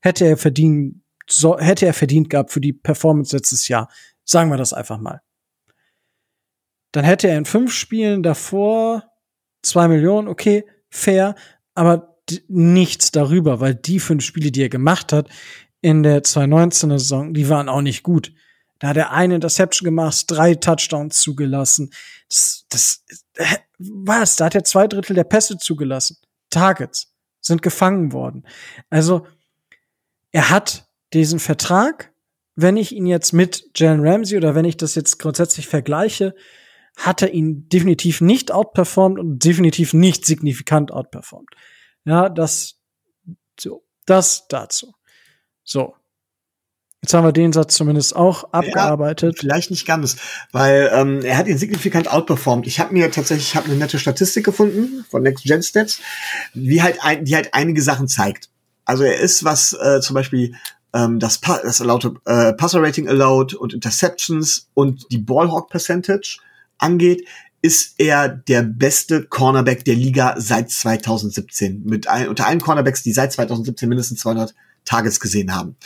hätte 0.00 0.26
er 0.26 0.36
verdienen 0.36 1.02
so, 1.26 1.58
hätte 1.58 1.86
er 1.86 1.94
verdient 1.94 2.28
gehabt 2.28 2.52
für 2.52 2.60
die 2.60 2.72
Performance 2.72 3.34
letztes 3.34 3.68
Jahr. 3.68 3.88
Sagen 4.24 4.50
wir 4.50 4.56
das 4.56 4.72
einfach 4.72 4.98
mal. 4.98 5.20
Dann 6.92 7.04
hätte 7.04 7.28
er 7.28 7.38
in 7.38 7.44
fünf 7.44 7.72
Spielen 7.72 8.22
davor 8.22 9.04
zwei 9.62 9.88
Millionen, 9.88 10.28
okay, 10.28 10.64
fair, 10.90 11.34
aber 11.74 12.18
nichts 12.48 13.10
darüber, 13.10 13.60
weil 13.60 13.74
die 13.74 14.00
fünf 14.00 14.22
Spiele, 14.22 14.50
die 14.50 14.62
er 14.62 14.68
gemacht 14.68 15.12
hat 15.12 15.28
in 15.80 16.02
der 16.02 16.22
2019er 16.22 16.98
Saison, 16.98 17.34
die 17.34 17.48
waren 17.48 17.68
auch 17.68 17.82
nicht 17.82 18.02
gut. 18.02 18.32
Da 18.84 18.90
hat 18.90 18.98
er 18.98 19.12
eine 19.12 19.36
Interception 19.36 19.86
gemacht, 19.86 20.26
drei 20.28 20.56
Touchdowns 20.56 21.18
zugelassen. 21.18 21.90
Das, 22.28 22.66
das, 22.68 23.02
was? 23.78 24.36
Da 24.36 24.44
hat 24.44 24.54
er 24.54 24.62
zwei 24.64 24.86
Drittel 24.86 25.14
der 25.14 25.24
Pässe 25.24 25.56
zugelassen. 25.56 26.18
Targets 26.50 27.10
sind 27.40 27.62
gefangen 27.62 28.12
worden. 28.12 28.46
Also, 28.90 29.26
er 30.32 30.50
hat 30.50 30.86
diesen 31.14 31.38
Vertrag, 31.38 32.12
wenn 32.56 32.76
ich 32.76 32.92
ihn 32.92 33.06
jetzt 33.06 33.32
mit 33.32 33.70
Jalen 33.74 34.06
Ramsey 34.06 34.36
oder 34.36 34.54
wenn 34.54 34.66
ich 34.66 34.76
das 34.76 34.94
jetzt 34.96 35.18
grundsätzlich 35.18 35.66
vergleiche, 35.66 36.34
hat 36.94 37.22
er 37.22 37.32
ihn 37.32 37.70
definitiv 37.70 38.20
nicht 38.20 38.52
outperformed 38.52 39.18
und 39.18 39.42
definitiv 39.42 39.94
nicht 39.94 40.26
signifikant 40.26 40.92
outperformed. 40.92 41.48
Ja, 42.04 42.28
das, 42.28 42.82
so, 43.58 43.82
das 44.04 44.46
dazu. 44.48 44.92
So. 45.62 45.94
Jetzt 47.04 47.12
haben 47.12 47.26
wir 47.26 47.32
den 47.32 47.52
Satz 47.52 47.74
zumindest 47.74 48.16
auch 48.16 48.44
abgearbeitet. 48.52 49.34
Ja, 49.34 49.40
vielleicht 49.40 49.70
nicht 49.70 49.86
ganz, 49.86 50.16
weil 50.52 50.90
ähm, 50.90 51.20
er 51.20 51.36
hat 51.36 51.46
ihn 51.46 51.58
signifikant 51.58 52.10
outperformed. 52.10 52.66
Ich 52.66 52.80
habe 52.80 52.94
mir 52.94 53.10
tatsächlich, 53.10 53.48
ich 53.48 53.56
habe 53.56 53.66
eine 53.66 53.76
nette 53.76 53.98
Statistik 53.98 54.42
gefunden 54.42 55.04
von 55.10 55.22
Next 55.22 55.44
Gen 55.44 55.62
Stats, 55.62 56.00
wie 56.54 56.80
halt 56.80 57.04
ein, 57.04 57.26
die 57.26 57.34
halt 57.34 57.52
einige 57.52 57.82
Sachen 57.82 58.08
zeigt. 58.08 58.48
Also 58.86 59.04
er 59.04 59.18
ist, 59.18 59.44
was 59.44 59.74
äh, 59.74 60.00
zum 60.00 60.14
Beispiel 60.14 60.54
ähm, 60.94 61.18
das, 61.18 61.36
pa 61.36 61.60
das 61.62 61.80
erlaubte 61.80 62.14
äh, 62.24 62.54
Passer 62.54 62.82
Rating 62.82 63.06
allowed 63.06 63.52
und 63.52 63.74
Interceptions 63.74 64.70
und 64.72 65.04
die 65.12 65.18
Ballhawk 65.18 65.68
Percentage 65.68 66.38
angeht, 66.78 67.28
ist 67.60 67.96
er 67.98 68.30
der 68.30 68.62
beste 68.62 69.24
Cornerback 69.24 69.84
der 69.84 69.96
Liga 69.96 70.36
seit 70.38 70.70
2017. 70.70 71.82
Mit 71.84 72.08
ein, 72.08 72.28
unter 72.28 72.46
allen 72.46 72.62
Cornerbacks, 72.62 73.02
die 73.02 73.12
seit 73.12 73.30
2017 73.34 73.90
mindestens 73.90 74.20
200 74.20 74.54
Tages 74.84 75.20
gesehen 75.20 75.54
haben. 75.54 75.76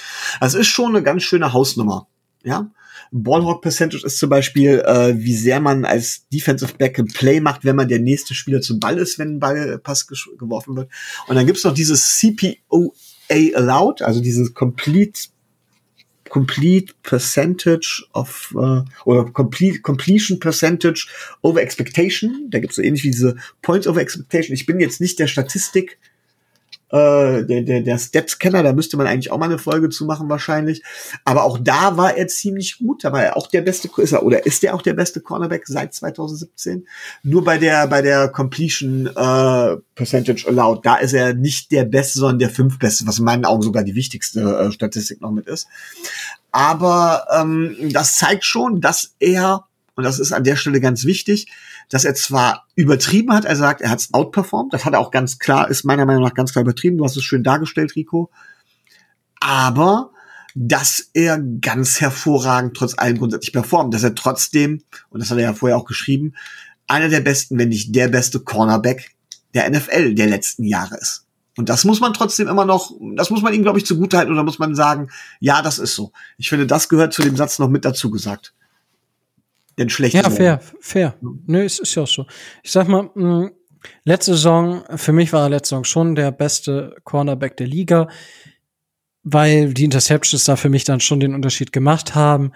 Das 0.40 0.54
ist 0.54 0.66
schon 0.66 0.94
eine 0.94 1.02
ganz 1.02 1.22
schöne 1.22 1.52
Hausnummer. 1.52 2.08
Ja, 2.44 2.70
Ballhawk 3.10 3.62
Percentage 3.62 4.04
ist 4.04 4.18
zum 4.18 4.28
Beispiel, 4.28 4.80
äh, 4.80 5.14
wie 5.18 5.34
sehr 5.34 5.60
man 5.60 5.84
als 5.84 6.28
Defensive 6.28 6.74
Back 6.74 6.98
ein 6.98 7.06
Play 7.06 7.40
macht, 7.40 7.64
wenn 7.64 7.76
man 7.76 7.88
der 7.88 7.98
nächste 7.98 8.34
Spieler 8.34 8.60
zum 8.60 8.80
Ball 8.80 8.98
ist, 8.98 9.18
wenn 9.18 9.36
ein 9.36 9.40
Ballpass 9.40 10.06
geworfen 10.06 10.76
wird. 10.76 10.90
Und 11.26 11.36
dann 11.36 11.46
gibt's 11.46 11.64
noch 11.64 11.74
dieses 11.74 12.18
CPO 12.18 12.94
A 13.30 13.56
allowed, 13.56 14.02
also 14.02 14.20
dieses 14.20 14.54
complete 14.54 15.28
complete 16.28 16.92
percentage 17.02 18.06
of 18.12 18.54
uh, 18.54 18.82
oder 19.06 19.24
complete 19.24 19.80
completion 19.80 20.38
percentage 20.38 21.08
over 21.40 21.62
expectation. 21.62 22.48
Da 22.50 22.58
gibt's 22.58 22.76
so 22.76 22.82
ähnlich 22.82 23.02
wie 23.04 23.10
diese 23.10 23.36
Points 23.62 23.86
over 23.86 24.00
expectation. 24.00 24.54
Ich 24.54 24.66
bin 24.66 24.78
jetzt 24.78 25.00
nicht 25.00 25.18
der 25.18 25.26
Statistik 25.26 25.98
äh, 26.90 27.44
der, 27.44 27.62
der, 27.62 27.80
der 27.82 27.98
Stats-Kenner, 27.98 28.62
da 28.62 28.72
müsste 28.72 28.96
man 28.96 29.06
eigentlich 29.06 29.30
auch 29.30 29.38
mal 29.38 29.46
eine 29.46 29.58
Folge 29.58 29.88
zu 29.90 30.04
machen 30.04 30.28
wahrscheinlich. 30.28 30.82
Aber 31.24 31.44
auch 31.44 31.58
da 31.58 31.96
war 31.96 32.16
er 32.16 32.28
ziemlich 32.28 32.78
gut. 32.78 33.04
Da 33.04 33.12
war 33.12 33.22
er 33.22 33.36
auch 33.36 33.46
der 33.46 33.62
beste, 33.62 33.88
ist 33.98 34.12
er, 34.12 34.22
oder 34.22 34.46
ist 34.46 34.64
er 34.64 34.74
auch 34.74 34.82
der 34.82 34.94
beste 34.94 35.20
Cornerback 35.20 35.66
seit 35.66 35.94
2017? 35.94 36.86
Nur 37.22 37.44
bei 37.44 37.58
der, 37.58 37.86
bei 37.86 38.02
der 38.02 38.28
Completion 38.28 39.06
äh, 39.06 39.76
Percentage 39.94 40.46
Allowed, 40.48 40.84
da 40.84 40.96
ist 40.96 41.12
er 41.12 41.34
nicht 41.34 41.72
der 41.72 41.84
Beste, 41.84 42.20
sondern 42.20 42.38
der 42.38 42.50
fünftbeste, 42.50 43.06
was 43.06 43.18
in 43.18 43.24
meinen 43.24 43.44
Augen 43.44 43.62
sogar 43.62 43.84
die 43.84 43.94
wichtigste 43.94 44.40
äh, 44.40 44.72
Statistik 44.72 45.20
noch 45.20 45.30
mit 45.30 45.46
ist. 45.46 45.66
Aber 46.50 47.26
ähm, 47.38 47.76
das 47.92 48.16
zeigt 48.16 48.44
schon, 48.44 48.80
dass 48.80 49.14
er, 49.18 49.67
und 49.98 50.04
das 50.04 50.20
ist 50.20 50.30
an 50.30 50.44
der 50.44 50.54
Stelle 50.54 50.80
ganz 50.80 51.06
wichtig, 51.06 51.48
dass 51.88 52.04
er 52.04 52.14
zwar 52.14 52.68
übertrieben 52.76 53.32
hat, 53.32 53.44
er 53.44 53.56
sagt, 53.56 53.80
er 53.80 53.90
hat 53.90 53.98
es 53.98 54.14
outperformed, 54.14 54.72
das 54.72 54.84
hat 54.84 54.92
er 54.92 55.00
auch 55.00 55.10
ganz 55.10 55.40
klar, 55.40 55.68
ist 55.68 55.82
meiner 55.82 56.06
Meinung 56.06 56.22
nach 56.22 56.34
ganz 56.34 56.52
klar 56.52 56.62
übertrieben, 56.62 56.98
du 56.98 57.04
hast 57.04 57.16
es 57.16 57.24
schön 57.24 57.42
dargestellt, 57.42 57.96
Rico, 57.96 58.30
aber 59.40 60.12
dass 60.54 61.10
er 61.14 61.40
ganz 61.40 62.00
hervorragend 62.00 62.76
trotz 62.76 62.96
allem 62.96 63.18
grundsätzlich 63.18 63.52
performt, 63.52 63.92
dass 63.92 64.04
er 64.04 64.14
trotzdem, 64.14 64.84
und 65.10 65.20
das 65.20 65.32
hat 65.32 65.38
er 65.38 65.44
ja 65.44 65.52
vorher 65.52 65.76
auch 65.76 65.84
geschrieben, 65.84 66.34
einer 66.86 67.08
der 67.08 67.20
besten, 67.20 67.58
wenn 67.58 67.70
nicht 67.70 67.92
der 67.92 68.06
beste 68.06 68.38
Cornerback 68.38 69.16
der 69.54 69.68
NFL 69.68 70.14
der 70.14 70.28
letzten 70.28 70.62
Jahre 70.62 70.96
ist. 70.96 71.24
Und 71.56 71.68
das 71.68 71.84
muss 71.84 71.98
man 71.98 72.14
trotzdem 72.14 72.46
immer 72.46 72.64
noch, 72.64 72.92
das 73.16 73.30
muss 73.30 73.42
man 73.42 73.52
ihm, 73.52 73.64
glaube 73.64 73.80
ich, 73.80 73.84
zugutehalten 73.84 74.32
oder 74.32 74.44
muss 74.44 74.60
man 74.60 74.76
sagen, 74.76 75.10
ja, 75.40 75.60
das 75.60 75.80
ist 75.80 75.96
so. 75.96 76.12
Ich 76.36 76.48
finde, 76.48 76.68
das 76.68 76.88
gehört 76.88 77.12
zu 77.12 77.22
dem 77.22 77.36
Satz 77.36 77.58
noch 77.58 77.68
mit 77.68 77.84
dazu 77.84 78.12
gesagt 78.12 78.54
den 79.78 79.88
schlechten. 79.88 80.18
Ja, 80.18 80.30
fair, 80.30 80.60
fair. 80.80 81.14
Nö, 81.46 81.64
es 81.64 81.78
ist 81.78 81.94
ja 81.94 82.02
auch 82.02 82.08
so. 82.08 82.26
Ich 82.62 82.72
sag 82.72 82.88
mal, 82.88 83.10
mh, 83.14 83.46
mm, 83.46 83.50
letzte 84.04 84.32
Saison, 84.32 84.82
für 84.96 85.12
mich 85.12 85.32
war 85.32 85.44
er 85.44 85.50
letzte 85.50 85.70
Saison 85.70 85.84
schon 85.84 86.14
der 86.14 86.32
beste 86.32 86.96
Cornerback 87.04 87.56
der 87.56 87.66
Liga, 87.66 88.08
weil 89.22 89.72
die 89.74 89.84
Interceptions 89.84 90.44
da 90.44 90.56
für 90.56 90.68
mich 90.68 90.84
dann 90.84 91.00
schon 91.00 91.20
den 91.20 91.34
Unterschied 91.34 91.72
gemacht 91.72 92.14
haben. 92.14 92.52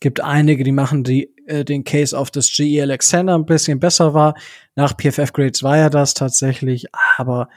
Gibt 0.00 0.20
einige, 0.20 0.62
die 0.62 0.72
machen 0.72 1.04
die, 1.04 1.34
äh, 1.46 1.64
den 1.64 1.84
Case 1.84 2.16
auf, 2.16 2.30
dass 2.30 2.52
G.E. 2.52 2.82
Alexander 2.82 3.34
ein 3.34 3.46
bisschen 3.46 3.80
besser 3.80 4.14
war. 4.14 4.34
Nach 4.76 4.94
PFF-Grades 4.96 5.62
war 5.62 5.76
er 5.76 5.90
das 5.90 6.14
tatsächlich, 6.14 6.86
aber 7.16 7.48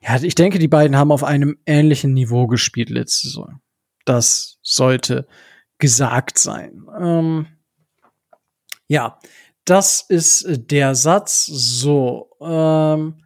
ja, 0.00 0.16
ich 0.22 0.34
denke, 0.34 0.58
die 0.58 0.68
beiden 0.68 0.96
haben 0.96 1.10
auf 1.10 1.24
einem 1.24 1.58
ähnlichen 1.66 2.14
Niveau 2.14 2.46
gespielt 2.46 2.90
letzte 2.90 3.28
Saison. 3.28 3.60
Das 4.04 4.58
sollte 4.62 5.26
gesagt 5.78 6.38
sein. 6.38 6.86
Ähm, 7.00 7.46
Ja, 8.88 9.18
das 9.64 10.04
ist 10.08 10.42
äh, 10.42 10.58
der 10.58 10.94
Satz. 10.94 11.46
So, 11.46 12.30
ähm, 12.40 13.22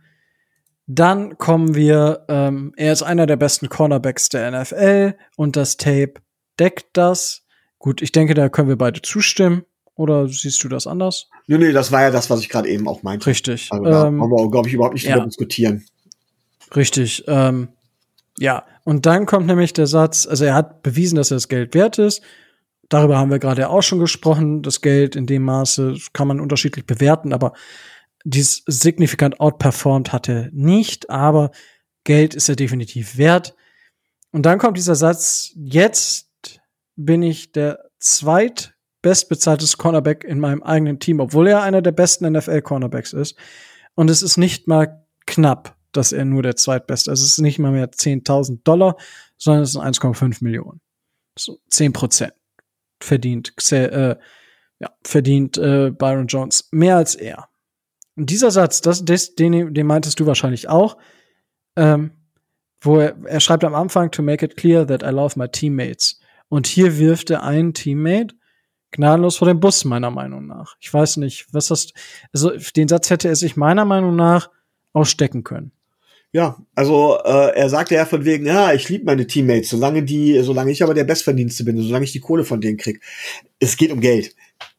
dann 0.87 1.39
kommen 1.39 1.75
wir, 1.75 2.25
ähm, 2.29 2.75
er 2.77 2.93
ist 2.93 3.03
einer 3.03 3.27
der 3.27 3.37
besten 3.37 3.69
Cornerbacks 3.69 4.29
der 4.29 4.51
NFL 4.51 5.15
und 5.37 5.57
das 5.57 5.77
Tape 5.77 6.15
deckt 6.59 6.89
das. 6.93 7.43
Gut, 7.79 8.03
ich 8.03 8.13
denke, 8.13 8.35
da 8.35 8.49
können 8.49 8.69
wir 8.69 8.77
beide 8.77 9.01
zustimmen. 9.01 9.65
Oder 9.95 10.27
siehst 10.27 10.65
du 10.65 10.69
das 10.69 10.87
anders? 10.87 11.29
Nee, 11.47 11.59
nee, 11.59 11.73
das 11.73 11.93
war 11.93 12.03
ja 12.03 12.11
das, 12.11 12.31
was 12.31 12.41
ich 12.41 12.49
gerade 12.49 12.69
eben 12.69 12.89
auch 12.89 13.03
meinte. 13.03 13.27
Richtig. 13.27 13.69
Also 13.71 13.85
da 13.85 14.07
ähm, 14.07 14.19
wollen 14.19 14.31
wir, 14.31 14.51
glaube 14.51 14.69
ich, 14.69 14.75
überhaupt 14.75 14.95
nicht 14.95 15.05
ja. 15.05 15.15
drüber 15.15 15.27
diskutieren. 15.27 15.85
Richtig. 16.75 17.25
Ähm, 17.27 17.69
ja, 18.39 18.65
und 18.85 19.05
dann 19.07 19.27
kommt 19.27 19.47
nämlich 19.47 19.73
der 19.75 19.87
Satz, 19.87 20.27
also 20.27 20.45
er 20.45 20.55
hat 20.55 20.83
bewiesen, 20.83 21.17
dass 21.17 21.31
er 21.31 21.37
das 21.37 21.49
Geld 21.49 21.75
wert 21.75 21.99
ist. 21.99 22.23
Darüber 22.93 23.17
haben 23.17 23.31
wir 23.31 23.39
gerade 23.39 23.71
auch 23.71 23.81
schon 23.81 24.01
gesprochen. 24.01 24.61
Das 24.61 24.83
Geld 24.83 25.17
in 25.17 25.25
dem 25.25 25.45
Maße 25.45 25.97
kann 26.13 26.29
man 26.29 26.41
unterschiedlich 26.41 26.85
bewerten, 26.85 27.33
aber 27.33 27.55
dies 28.23 28.65
signifikant 28.67 29.41
outperformed 29.41 30.13
hat 30.13 30.29
er 30.29 30.51
nicht, 30.53 31.09
aber 31.09 31.53
Geld 32.05 32.35
ist 32.35 32.51
er 32.51 32.57
definitiv 32.57 33.17
wert. 33.17 33.55
Und 34.31 34.45
dann 34.45 34.59
kommt 34.59 34.77
dieser 34.77 34.95
Satz, 34.95 35.53
jetzt 35.55 36.61
bin 36.95 37.23
ich 37.23 37.53
der 37.53 37.79
zweitbestbezahlteste 37.99 39.79
Cornerback 39.79 40.25
in 40.25 40.39
meinem 40.39 40.63
eigenen 40.63 40.99
Team, 40.99 41.21
obwohl 41.21 41.47
er 41.49 41.63
einer 41.63 41.81
der 41.81 41.93
besten 41.93 42.31
NFL-Cornerbacks 42.31 43.15
ist. 43.15 43.39
Und 43.95 44.11
es 44.11 44.21
ist 44.21 44.37
nicht 44.37 44.69
mal 44.69 45.07
knapp, 45.27 45.79
dass 45.93 46.13
er 46.13 46.27
nur 46.27 46.43
der 46.43 46.57
zweitbeste 46.57 47.11
ist. 47.11 47.13
Also 47.13 47.25
es 47.25 47.33
ist 47.33 47.41
nicht 47.41 47.59
mal 47.59 47.73
mehr 47.73 47.91
10.000 47.91 48.65
Dollar, 48.65 48.99
sondern 49.39 49.63
es 49.63 49.73
sind 49.73 49.81
1,5 49.81 50.45
Millionen. 50.45 50.83
So 51.39 51.59
10 51.71 51.95
Prozent 51.95 52.35
verdient, 53.05 53.53
äh, 53.73 54.17
ja, 54.79 54.91
verdient 55.05 55.59
äh, 55.59 55.91
Byron 55.91 56.27
Jones 56.27 56.69
mehr 56.73 56.97
als 56.97 57.15
er. 57.15 57.49
Und 58.17 58.31
dieser 58.31 58.51
Satz, 58.51 58.81
das, 58.81 59.05
das, 59.05 59.35
den, 59.35 59.73
den 59.73 59.87
meintest 59.87 60.21
du 60.21 60.27
wahrscheinlich 60.27 60.69
auch, 60.69 60.99
ähm, 61.77 62.13
wo 62.81 62.99
er, 62.99 63.17
er 63.25 63.41
schreibt 63.41 63.65
am 63.65 63.75
Anfang, 63.75 64.11
to 64.11 64.23
make 64.23 64.45
it 64.45 64.57
clear 64.57 64.87
that 64.87 65.03
I 65.03 65.11
love 65.11 65.39
my 65.39 65.49
teammates. 65.49 66.21
Und 66.49 66.67
hier 66.67 66.99
wirft 66.99 67.31
er 67.31 67.43
einen 67.43 67.73
Teammate 67.73 68.35
gnadenlos 68.91 69.39
vor 69.39 69.49
den 69.49 69.61
Bus, 69.61 69.85
meiner 69.85 70.11
Meinung 70.11 70.47
nach. 70.47 70.77
Ich 70.81 70.93
weiß 70.93 71.17
nicht, 71.17 71.47
was 71.53 71.69
das, 71.69 71.93
also 72.33 72.53
den 72.77 72.89
Satz 72.89 73.09
hätte 73.09 73.29
er 73.29 73.37
sich 73.37 73.57
meiner 73.57 73.85
Meinung 73.85 74.17
nach 74.17 74.51
ausstecken 74.93 75.45
können. 75.45 75.73
Ja, 76.35 76.57
also 76.75 77.19
äh, 77.25 77.55
er 77.55 77.69
sagte 77.69 77.95
ja 77.95 78.07
von 78.07 78.25
wegen, 78.25 78.47
ja, 78.47 78.73
ich 78.73 78.89
liebe 78.89 79.05
meine 79.05 79.27
Teammates, 79.27 79.69
solange 79.69 80.03
die, 80.03 80.41
solange 80.41 80.73
ich 80.73 80.83
aber 80.83 80.95
der 80.95 81.05
Bestverdienste 81.05 81.63
bin, 81.63 81.77
solange 81.77 82.07
ich 82.07 82.13
die 82.13 82.21
Kohle 82.21 82.45
von 82.45 82.63
denen 82.63 82.79
krieg. 82.79 83.03
Es 83.59 83.77
geht 83.77 83.93
um 83.93 84.01
Geld. 84.01 84.35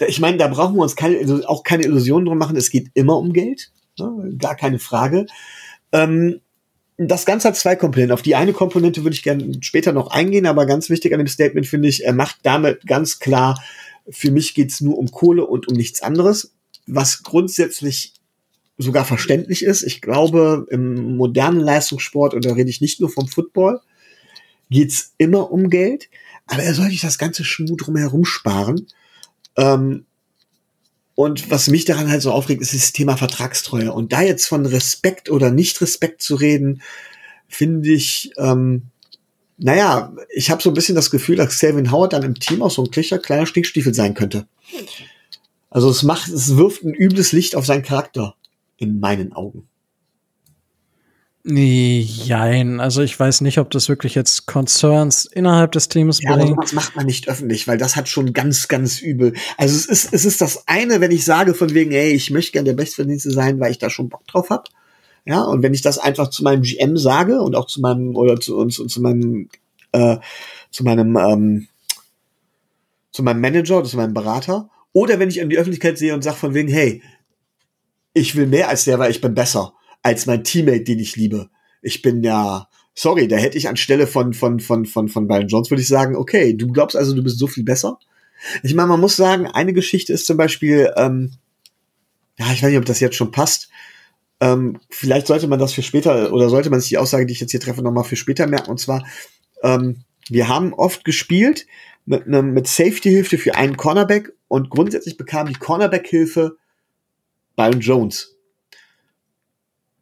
Ich 0.08 0.20
meine, 0.20 0.38
da 0.38 0.48
brauchen 0.48 0.76
wir 0.76 0.82
uns 0.82 0.96
keine, 0.96 1.48
auch 1.48 1.64
keine 1.64 1.84
Illusionen 1.84 2.26
drum 2.26 2.40
machen. 2.40 2.56
Es 2.56 2.72
geht 2.72 2.90
immer 2.96 3.18
um 3.18 3.34
Geld, 3.34 3.72
ne? 4.00 4.36
gar 4.40 4.56
keine 4.56 4.80
Frage. 4.80 5.28
Ähm, 5.92 6.42
das 6.98 7.26
Ganze 7.28 7.50
hat 7.50 7.56
zwei 7.56 7.76
Komponenten. 7.76 8.14
Auf 8.14 8.24
die 8.24 8.36
eine 8.36 8.54
Komponente 8.54 9.04
würde 9.04 9.16
ich 9.16 9.24
gerne 9.24 9.52
später 9.62 9.94
noch 9.94 10.10
eingehen, 10.10 10.48
aber 10.48 10.66
ganz 10.66 10.90
wichtig 10.90 11.14
an 11.14 11.20
dem 11.20 11.28
Statement 11.28 11.68
finde 11.68 11.88
ich, 11.88 12.04
er 12.04 12.14
macht 12.14 12.38
damit 12.42 12.88
ganz 12.88 13.20
klar, 13.20 13.62
für 14.10 14.32
mich 14.32 14.56
geht's 14.56 14.82
nur 14.82 14.98
um 14.98 15.12
Kohle 15.12 15.46
und 15.46 15.68
um 15.68 15.76
nichts 15.76 16.02
anderes, 16.02 16.56
was 16.88 17.22
grundsätzlich 17.22 18.14
sogar 18.84 19.06
verständlich 19.06 19.64
ist. 19.64 19.84
Ich 19.84 20.02
glaube, 20.02 20.66
im 20.70 21.18
modernen 21.18 21.60
Leistungssport, 21.60 22.34
und 22.34 22.46
da 22.46 22.54
rede 22.54 22.70
ich 22.70 22.82
nicht 22.82 23.00
nur 23.00 23.10
vom 23.10 23.28
Football, 23.28 23.82
geht's 24.70 25.14
immer 25.18 25.52
um 25.52 25.70
Geld, 25.70 26.10
aber 26.48 26.64
er 26.64 26.74
soll 26.74 26.90
sich 26.90 27.02
das 27.02 27.18
ganze 27.18 27.44
Schmuh 27.44 27.76
drumherum 27.76 28.26
sparen. 28.26 28.88
Ähm, 29.58 30.06
und 31.16 31.52
was 31.52 31.70
mich 31.70 31.86
daran 31.86 32.10
halt 32.10 32.22
so 32.22 32.32
aufregt, 32.32 32.62
ist 32.62 32.74
das 32.74 32.92
Thema 32.92 33.18
Vertragstreue. 33.18 33.94
Und 33.94 34.14
da 34.14 34.22
jetzt 34.22 34.48
von 34.48 34.66
Respekt 34.66 35.30
oder 35.30 35.52
Nicht-Respekt 35.52 36.22
zu 36.22 36.36
reden, 36.36 36.82
finde 37.48 37.92
ich, 37.92 38.32
ähm, 38.38 38.84
naja, 39.58 40.14
ich 40.34 40.50
habe 40.50 40.62
so 40.62 40.72
ein 40.72 40.74
bisschen 40.74 40.96
das 40.96 41.12
Gefühl, 41.12 41.36
dass 41.36 41.60
Selvin 41.60 41.92
Howard 41.92 42.14
dann 42.14 42.24
im 42.24 42.36
Team 42.36 42.64
auch 42.64 42.72
so 42.72 42.84
ein 42.84 42.92
klicher 42.92 43.20
kleiner 43.20 43.46
Stinkstiefel 43.46 43.94
sein 43.94 44.16
könnte. 44.16 44.48
Also 45.70 45.90
es 45.90 46.04
macht, 46.04 46.30
es 46.30 46.58
wirft 46.58 46.84
ein 46.84 46.94
übles 46.94 47.32
Licht 47.32 47.56
auf 47.56 47.66
seinen 47.66 47.84
Charakter, 47.84 48.36
in 48.84 49.00
meinen 49.00 49.34
Augen. 49.34 49.68
Jein, 51.46 52.80
also 52.80 53.02
ich 53.02 53.20
weiß 53.20 53.42
nicht, 53.42 53.58
ob 53.58 53.70
das 53.70 53.90
wirklich 53.90 54.16
jetzt 54.16 54.46
Concerns 54.46 55.26
innerhalb 55.26 55.74
des 55.74 55.90
Teams 55.90 56.22
Ja, 56.22 56.36
bringt. 56.36 56.52
sowas 56.52 56.72
macht 56.72 56.96
man 56.96 57.06
nicht 57.06 57.28
öffentlich, 57.28 57.68
weil 57.68 57.78
das 57.78 57.98
hat 57.98 58.08
schon 58.08 58.32
ganz, 58.32 58.70
ganz 58.70 59.02
übel. 59.02 59.34
Also 59.58 59.76
es 59.76 59.86
ist, 59.86 60.14
es 60.14 60.24
ist 60.24 60.40
das 60.40 60.70
eine, 60.70 61.02
wenn 61.02 61.12
ich 61.12 61.26
sage 61.26 61.54
von 61.54 61.74
wegen, 61.74 61.92
ey, 61.92 62.14
ich 62.14 62.32
möchte 62.32 62.54
gern 62.54 62.64
der 62.64 62.74
Bestverdienste 62.74 63.32
sein, 63.32 63.60
weil 63.60 63.72
ich 63.72 63.78
da 63.78 63.90
schon 63.90 64.08
Bock 64.08 64.26
drauf 64.26 64.50
hab. 64.50 64.70
Ja, 65.26 65.42
und 65.44 65.64
wenn 65.64 65.74
ich 65.74 65.82
das 65.82 65.98
einfach 65.98 66.30
zu 66.30 66.44
meinem 66.44 66.62
GM 66.62 66.96
sage 66.96 67.42
und 67.42 67.56
auch 67.56 67.68
zu 67.68 67.82
meinem, 67.82 68.16
oder 68.16 68.40
zu, 68.40 68.66
zu, 68.68 68.86
zu 68.86 69.02
meinem, 69.02 69.50
äh, 69.92 70.18
zu 70.72 70.86
meinem, 70.86 71.18
ähm, 71.18 71.68
zu 73.12 73.22
meinem 73.22 73.42
Manager 73.42 73.80
oder 73.80 73.88
zu 73.90 73.98
meinem 73.98 74.14
Berater, 74.14 74.70
oder 74.94 75.20
wenn 75.20 75.30
ich 75.30 75.40
in 75.40 75.50
die 75.50 75.58
Öffentlichkeit 75.58 75.98
sehe 75.98 76.14
und 76.14 76.24
sage 76.24 76.38
von 76.38 76.54
wegen, 76.54 76.70
hey, 76.70 77.02
ich 78.14 78.36
will 78.36 78.48
mehr 78.48 78.70
als 78.70 78.86
der, 78.86 79.00
weil 79.00 79.12
ich 79.12 79.22
bin 79.22 79.34
besser 79.34 79.74
als 80.02 80.26
mein 80.26 80.44
Teammate, 80.44 80.84
den 80.84 81.00
ich 81.00 81.16
liebe. 81.16 81.50
Ich 81.82 82.02
bin 82.02 82.24
ja, 82.24 82.68
sorry, 82.94 83.28
da 83.28 83.38
hätte 83.38 83.58
ich 83.58 83.68
anstelle 83.68 84.06
von, 84.06 84.34
von, 84.34 84.60
von, 84.60 84.86
von, 84.86 85.10
von 85.10 85.28
Byron 85.28 85.48
Jones 85.48 85.72
würde 85.72 85.82
ich 85.82 85.88
sagen, 85.88 86.16
okay, 86.16 86.54
du 86.56 86.68
glaubst 86.68 86.96
also, 86.96 87.16
du 87.16 87.24
bist 87.24 87.40
so 87.40 87.48
viel 87.48 87.64
besser? 87.64 88.00
Ich 88.62 88.76
meine, 88.76 88.90
man 88.90 89.00
muss 89.00 89.16
sagen, 89.16 89.48
eine 89.48 89.74
Geschichte 89.74 90.14
ist 90.14 90.26
zum 90.26 90.38
Beispiel, 90.38 90.92
ähm, 90.98 91.32
ja, 92.38 92.52
ich 92.52 92.62
weiß 92.62 92.70
nicht, 92.70 92.80
ob 92.80 92.86
das 92.86 93.00
jetzt 93.00 93.16
schon 93.16 93.32
passt. 93.32 93.70
Ähm, 94.42 94.80
vielleicht 94.90 95.28
sollte 95.28 95.48
man 95.48 95.60
das 95.60 95.74
für 95.74 95.84
später, 95.84 96.34
oder 96.34 96.50
sollte 96.50 96.70
man 96.70 96.82
sich 96.82 96.90
die 96.90 96.98
Aussage, 96.98 97.26
die 97.26 97.34
ich 97.34 97.40
jetzt 97.40 97.52
hier 97.52 97.62
treffe, 97.62 97.82
nochmal 97.82 98.04
für 98.04 98.18
später 98.18 98.46
merken. 98.48 98.72
Und 98.72 98.80
zwar, 98.80 99.06
ähm, 99.64 100.04
wir 100.30 100.50
haben 100.50 100.74
oft 100.74 101.06
gespielt 101.06 101.66
mit, 102.06 102.28
einem 102.28 102.54
mit 102.54 102.68
Safety-Hilfe 102.68 103.38
für 103.38 103.56
einen 103.56 103.78
Cornerback 103.78 104.34
und 104.50 104.70
grundsätzlich 104.70 105.16
bekam 105.16 105.48
die 105.48 105.54
Cornerback-Hilfe 105.54 106.58
Byron 107.56 107.80
Jones. 107.80 108.34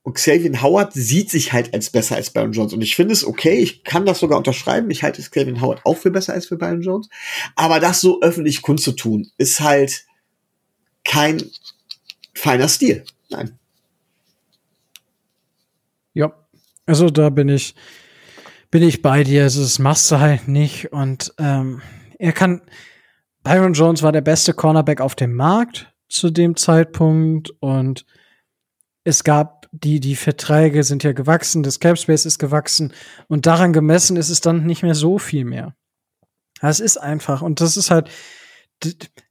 Und 0.03 0.15
Xavier 0.15 0.61
Howard 0.61 0.93
sieht 0.93 1.29
sich 1.29 1.53
halt 1.53 1.73
als 1.73 1.91
besser 1.91 2.15
als 2.15 2.31
Byron 2.31 2.53
Jones. 2.53 2.73
Und 2.73 2.81
ich 2.81 2.95
finde 2.95 3.13
es 3.13 3.23
okay, 3.23 3.59
ich 3.59 3.83
kann 3.83 4.05
das 4.05 4.19
sogar 4.19 4.37
unterschreiben. 4.37 4.89
Ich 4.89 5.03
halte 5.03 5.21
Xavier 5.21 5.61
Howard 5.61 5.85
auch 5.85 5.97
für 5.97 6.09
besser 6.09 6.33
als 6.33 6.47
für 6.47 6.57
Byron 6.57 6.81
Jones. 6.81 7.07
Aber 7.55 7.79
das 7.79 8.01
so 8.01 8.19
öffentlich 8.21 8.63
kundzutun, 8.63 9.29
ist 9.37 9.59
halt 9.59 10.05
kein 11.03 11.43
feiner 12.33 12.67
Stil. 12.67 13.03
Nein. 13.29 13.59
Ja, 16.13 16.33
also 16.87 17.09
da 17.09 17.29
bin 17.29 17.49
ich, 17.49 17.75
bin 18.71 18.81
ich 18.81 19.03
bei 19.03 19.23
dir. 19.23 19.43
Also 19.43 19.61
das 19.61 19.77
machst 19.77 20.09
du 20.09 20.19
halt 20.19 20.47
nicht. 20.47 20.91
Und 20.91 21.33
ähm, 21.37 21.81
er 22.17 22.33
kann. 22.33 22.61
Byron 23.43 23.73
Jones 23.73 24.03
war 24.03 24.11
der 24.11 24.21
beste 24.21 24.53
Cornerback 24.53 25.01
auf 25.01 25.15
dem 25.15 25.33
Markt 25.33 25.90
zu 26.11 26.29
dem 26.29 26.55
Zeitpunkt 26.55 27.51
und 27.59 28.05
es 29.03 29.23
gab 29.23 29.67
die, 29.71 29.99
die 29.99 30.15
Verträge 30.15 30.83
sind 30.83 31.03
ja 31.03 31.13
gewachsen, 31.13 31.63
das 31.63 31.79
Cap 31.79 31.97
Space 31.97 32.25
ist 32.25 32.39
gewachsen 32.39 32.93
und 33.27 33.45
daran 33.45 33.73
gemessen 33.73 34.17
ist 34.17 34.29
es 34.29 34.41
dann 34.41 34.65
nicht 34.65 34.83
mehr 34.83 34.95
so 34.95 35.17
viel 35.17 35.45
mehr. 35.45 35.75
Das 36.59 36.79
ist 36.79 36.97
einfach 36.97 37.41
und 37.41 37.61
das 37.61 37.77
ist 37.77 37.89
halt, 37.89 38.09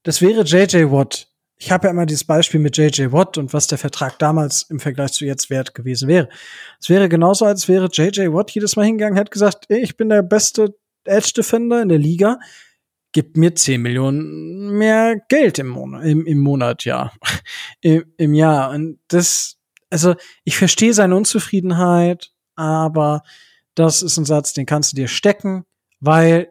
das 0.02 0.20
wäre 0.23 0.43
JJ 0.43 0.90
Watt. 0.90 1.28
Ich 1.57 1.70
habe 1.70 1.86
ja 1.86 1.90
immer 1.90 2.07
dieses 2.07 2.24
Beispiel 2.24 2.59
mit 2.59 2.78
JJ 2.78 3.12
Watt 3.12 3.36
und 3.36 3.52
was 3.52 3.66
der 3.66 3.77
Vertrag 3.77 4.19
damals 4.19 4.62
im 4.62 4.81
Vergleich 4.81 5.12
zu 5.12 5.27
jetzt 5.27 5.51
wert 5.51 5.74
gewesen 5.74 6.09
wäre. 6.09 6.31
Es 6.81 6.89
wäre 6.89 7.11
genauso, 7.11 7.44
als 7.44 7.69
wäre 7.69 7.90
JJ 7.93 8.32
Watt 8.32 8.51
jedes 8.51 8.77
Mal 8.77 8.86
hingegangen, 8.86 9.19
hätte 9.19 9.31
gesagt, 9.31 9.66
ich 9.69 9.97
bin 9.97 10.09
der 10.09 10.23
beste 10.23 10.74
Edge 11.05 11.32
Defender 11.36 11.82
in 11.82 11.90
der 11.90 11.98
Liga, 11.98 12.39
gib 13.12 13.37
mir 13.37 13.55
10 13.55 13.82
Millionen 13.82 14.78
mehr 14.78 15.16
Geld 15.28 15.59
im 15.59 15.69
Monat, 15.69 16.05
im, 16.05 16.27
im 16.27 16.39
Monat, 16.39 16.85
ja. 16.85 17.12
Im, 17.81 18.05
Im 18.16 18.35
Jahr. 18.35 18.70
Und 18.70 18.99
das, 19.09 19.57
also 19.91 20.15
ich 20.45 20.57
verstehe 20.57 20.95
seine 20.95 21.16
Unzufriedenheit, 21.16 22.31
aber 22.57 23.23
das 23.74 24.03
ist 24.03 24.16
ein 24.16 24.24
Satz, 24.24 24.53
den 24.53 24.66
kannst 24.66 24.93
du 24.93 24.97
dir 24.97 25.09
stecken, 25.09 25.65
weil 26.01 26.51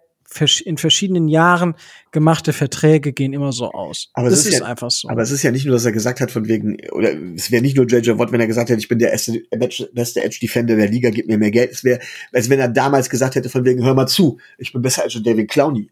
in 0.64 0.78
verschiedenen 0.78 1.28
Jahren 1.28 1.74
gemachte 2.12 2.54
Verträge 2.54 3.14
gehen 3.14 3.34
immer 3.34 3.52
so 3.52 3.72
aus. 3.72 4.12
Aber 4.14 4.28
es 4.28 4.34
das 4.34 4.40
ist 4.42 4.54
ist, 4.54 4.60
ja- 4.60 4.66
einfach 4.66 4.92
so. 4.92 5.10
Aber 5.10 5.22
es 5.24 5.32
ist 5.32 5.42
ja 5.42 5.52
nicht 5.52 5.66
nur, 5.66 5.74
dass 5.74 5.86
er 5.86 5.92
gesagt 5.92 6.22
hat, 6.22 6.30
von 6.30 6.48
wegen, 6.48 6.78
oder 6.92 7.14
es 7.36 7.52
wäre 7.52 7.64
nicht 7.64 7.76
nur 7.76 7.88
JJ 7.88 8.12
Watt, 8.20 8.32
wenn 8.32 8.40
er 8.40 8.48
gesagt 8.48 8.70
hätte, 8.70 8.80
ich 8.80 8.88
bin 8.88 9.00
der 9.00 9.10
beste 9.10 10.24
Edge 10.24 10.38
Defender 10.40 10.76
der 10.76 10.88
Liga, 10.88 11.10
gib 11.10 11.28
mir 11.28 11.38
mehr 11.40 11.52
Geld. 11.52 11.72
Es 11.72 11.84
wäre, 11.84 12.00
als 12.32 12.50
wenn 12.50 12.60
er 12.60 12.70
damals 12.70 13.10
gesagt 13.10 13.36
hätte, 13.36 13.50
von 13.50 13.66
wegen, 13.66 13.84
hör 13.84 13.96
mal 13.96 14.08
zu, 14.08 14.40
ich 14.60 14.72
bin 14.72 14.82
besser 14.84 15.04
als 15.04 15.20
David 15.24 15.50
Clowney. 15.50 15.90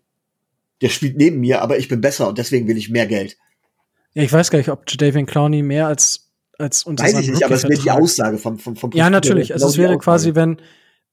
Der 0.81 0.89
spielt 0.89 1.17
neben 1.17 1.39
mir, 1.39 1.61
aber 1.61 1.77
ich 1.77 1.87
bin 1.87 2.01
besser 2.01 2.27
und 2.27 2.37
deswegen 2.37 2.67
will 2.67 2.77
ich 2.77 2.89
mehr 2.89 3.07
Geld. 3.07 3.37
ja, 4.13 4.23
ich 4.23 4.31
weiß 4.31 4.51
gar 4.51 4.59
nicht, 4.59 4.69
ob 4.69 4.83
Jadavian 4.87 5.25
Clowney 5.25 5.63
mehr 5.63 5.87
als 5.87 6.23
als 6.59 6.83
unter 6.83 7.03
Weiß 7.03 7.19
ich 7.19 7.29
nicht, 7.29 7.43
aber 7.43 7.53
es 7.53 7.63
wäre 7.63 7.79
die 7.79 7.91
Aussage 7.91 8.39
vom, 8.39 8.57
vom, 8.57 8.75
vom 8.75 8.91
Ja, 8.91 9.11
natürlich. 9.11 9.53
Also 9.53 9.67
es 9.67 9.77
wäre 9.77 9.97
quasi, 9.99 10.33
wenn, 10.33 10.59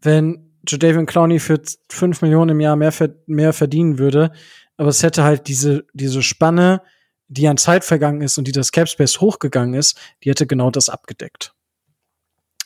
wenn 0.00 0.54
Jadavian 0.66 1.04
Clowney 1.04 1.38
für 1.38 1.60
5 1.90 2.22
Millionen 2.22 2.52
im 2.52 2.60
Jahr 2.60 2.76
mehr, 2.76 2.92
mehr 3.26 3.52
verdienen 3.52 3.98
würde, 3.98 4.32
aber 4.78 4.88
es 4.88 5.02
hätte 5.02 5.22
halt 5.22 5.48
diese, 5.48 5.84
diese 5.92 6.22
Spanne 6.22 6.80
die 7.28 7.48
an 7.48 7.56
Zeit 7.56 7.84
vergangen 7.84 8.20
ist 8.20 8.38
und 8.38 8.46
die 8.46 8.52
das 8.52 8.72
Capspace 8.72 9.20
hochgegangen 9.20 9.74
ist, 9.74 9.98
die 10.22 10.30
hätte 10.30 10.46
genau 10.46 10.70
das 10.70 10.88
abgedeckt. 10.88 11.54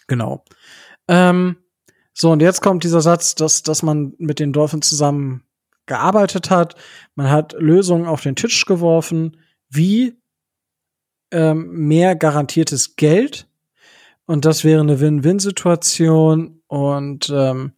Genau. 0.06 0.44
Ähm, 1.06 1.56
so, 2.12 2.32
und 2.32 2.42
jetzt 2.42 2.60
kommt 2.60 2.84
dieser 2.84 3.00
Satz, 3.00 3.34
dass, 3.34 3.62
dass 3.62 3.82
man 3.82 4.14
mit 4.18 4.40
den 4.40 4.52
Dolphins 4.52 4.88
zusammen 4.88 5.44
gearbeitet 5.88 6.50
hat. 6.50 6.76
Man 7.16 7.28
hat 7.28 7.54
Lösungen 7.58 8.06
auf 8.06 8.22
den 8.22 8.36
Tisch 8.36 8.64
geworfen, 8.64 9.38
wie 9.68 10.16
ähm, 11.32 11.72
mehr 11.72 12.14
garantiertes 12.14 12.94
Geld. 12.94 13.48
Und 14.26 14.44
das 14.44 14.62
wäre 14.62 14.80
eine 14.80 15.00
Win-Win-Situation. 15.00 16.62
Und 16.68 17.30
ähm, 17.34 17.72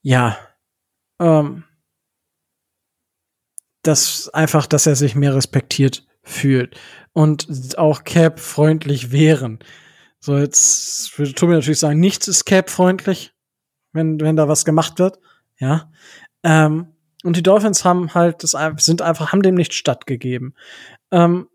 ja, 0.00 0.38
ähm, 1.20 1.64
das 3.82 4.28
einfach, 4.30 4.66
dass 4.66 4.86
er 4.86 4.96
sich 4.96 5.14
mehr 5.14 5.34
respektiert 5.34 6.06
fühlt 6.22 6.78
und 7.12 7.76
auch 7.78 8.04
Cap 8.04 8.38
freundlich 8.38 9.10
wären. 9.10 9.58
So, 10.20 10.38
jetzt 10.38 11.18
würde 11.18 11.34
Tobi 11.34 11.52
natürlich 11.54 11.80
sagen, 11.80 11.98
nichts 11.98 12.28
ist 12.28 12.44
Cap 12.44 12.70
freundlich, 12.70 13.32
wenn, 13.92 14.20
wenn 14.20 14.36
da 14.36 14.46
was 14.46 14.64
gemacht 14.64 15.00
wird. 15.00 15.18
Ja. 15.58 15.90
Ähm, 16.42 16.94
und 17.24 17.36
die 17.36 17.42
Dolphins 17.42 17.84
haben 17.84 18.14
halt, 18.14 18.42
das 18.42 18.56
sind 18.78 19.02
einfach, 19.02 19.32
haben 19.32 19.42
dem 19.42 19.54
nicht 19.54 19.74
stattgegeben. 19.74 20.54
Ähm, 21.10 21.48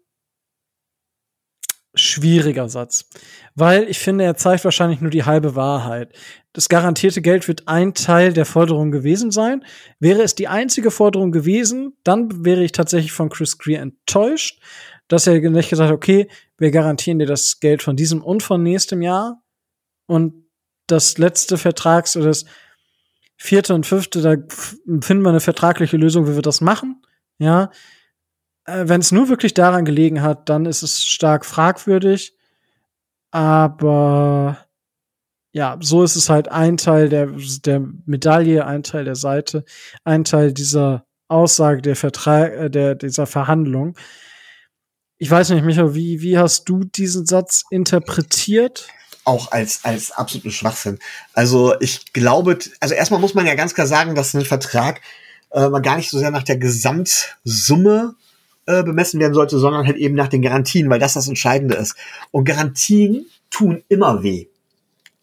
schwieriger 1.95 2.69
Satz. 2.69 3.09
Weil 3.55 3.89
ich 3.89 3.99
finde, 3.99 4.23
er 4.23 4.35
zeigt 4.35 4.63
wahrscheinlich 4.63 5.01
nur 5.01 5.09
die 5.09 5.23
halbe 5.25 5.55
Wahrheit. 5.55 6.13
Das 6.53 6.69
garantierte 6.69 7.21
Geld 7.21 7.47
wird 7.47 7.67
ein 7.67 7.93
Teil 7.93 8.33
der 8.33 8.45
Forderung 8.45 8.91
gewesen 8.91 9.31
sein. 9.31 9.65
Wäre 9.99 10.21
es 10.21 10.35
die 10.35 10.47
einzige 10.47 10.91
Forderung 10.91 11.31
gewesen, 11.31 11.97
dann 12.03 12.45
wäre 12.45 12.63
ich 12.63 12.71
tatsächlich 12.71 13.11
von 13.11 13.29
Chris 13.29 13.57
Greer 13.57 13.81
enttäuscht, 13.81 14.61
dass 15.07 15.27
er 15.27 15.39
nicht 15.39 15.69
gesagt 15.69 15.89
hat, 15.89 15.95
okay, 15.95 16.27
wir 16.57 16.71
garantieren 16.71 17.19
dir 17.19 17.25
das 17.25 17.59
Geld 17.59 17.81
von 17.81 17.95
diesem 17.95 18.21
und 18.21 18.43
von 18.43 18.61
nächstem 18.63 19.01
Jahr. 19.01 19.41
Und 20.05 20.47
das 20.87 21.17
letzte 21.17 21.57
Vertrags- 21.57 22.15
oder 22.15 22.27
das 22.27 22.45
vierte 23.37 23.73
und 23.73 23.85
fünfte, 23.85 24.21
da 24.21 24.35
finden 25.01 25.23
wir 25.23 25.29
eine 25.29 25.39
vertragliche 25.39 25.97
Lösung, 25.97 26.27
wie 26.27 26.35
wir 26.35 26.41
das 26.41 26.59
machen. 26.59 27.01
Ja. 27.37 27.69
Äh, 28.65 28.85
Wenn 28.87 28.99
es 28.99 29.11
nur 29.11 29.29
wirklich 29.29 29.53
daran 29.53 29.85
gelegen 29.85 30.21
hat, 30.21 30.49
dann 30.49 30.65
ist 30.65 30.81
es 30.81 31.05
stark 31.05 31.45
fragwürdig. 31.45 32.35
Aber 33.31 34.57
ja, 35.51 35.77
so 35.79 36.03
ist 36.03 36.15
es 36.15 36.29
halt 36.29 36.49
ein 36.49 36.77
Teil 36.77 37.09
der, 37.09 37.27
der 37.65 37.79
Medaille, 38.05 38.65
ein 38.65 38.83
Teil 38.83 39.05
der 39.05 39.15
Seite, 39.15 39.63
ein 40.03 40.23
Teil 40.23 40.53
dieser 40.53 41.05
Aussage 41.27 41.81
der 41.81 41.95
Vertrag, 41.95 42.53
äh, 42.53 42.69
der, 42.69 42.95
dieser 42.95 43.27
Verhandlung. 43.27 43.97
Ich 45.19 45.29
weiß 45.29 45.49
nicht, 45.49 45.65
Michael, 45.65 45.95
wie, 45.95 46.21
wie 46.21 46.37
hast 46.37 46.69
du 46.69 46.83
diesen 46.83 47.25
Satz 47.25 47.63
interpretiert? 47.69 48.87
Auch 49.27 49.51
als, 49.51 49.81
als 49.83 50.11
absoluten 50.11 50.51
Schwachsinn. 50.51 50.99
Also 51.33 51.75
ich 51.79 52.13
glaube, 52.13 52.57
also 52.79 52.93
erstmal 52.93 53.19
muss 53.19 53.33
man 53.33 53.45
ja 53.45 53.55
ganz 53.55 53.73
klar 53.73 53.87
sagen, 53.87 54.15
dass 54.15 54.33
ein 54.33 54.45
Vertrag 54.45 55.01
äh, 55.51 55.69
man 55.69 55.81
gar 55.81 55.97
nicht 55.97 56.09
so 56.09 56.17
sehr 56.17 56.31
nach 56.31 56.43
der 56.43 56.57
Gesamtsumme 56.57 58.15
äh, 58.65 58.83
bemessen 58.83 59.19
werden 59.19 59.33
sollte, 59.33 59.59
sondern 59.59 59.85
halt 59.85 59.97
eben 59.97 60.15
nach 60.15 60.27
den 60.27 60.41
Garantien, 60.41 60.89
weil 60.89 60.99
das 60.99 61.13
das 61.13 61.27
Entscheidende 61.27 61.75
ist. 61.75 61.95
Und 62.31 62.45
Garantien 62.45 63.25
tun 63.49 63.83
immer 63.89 64.23
weh 64.23 64.47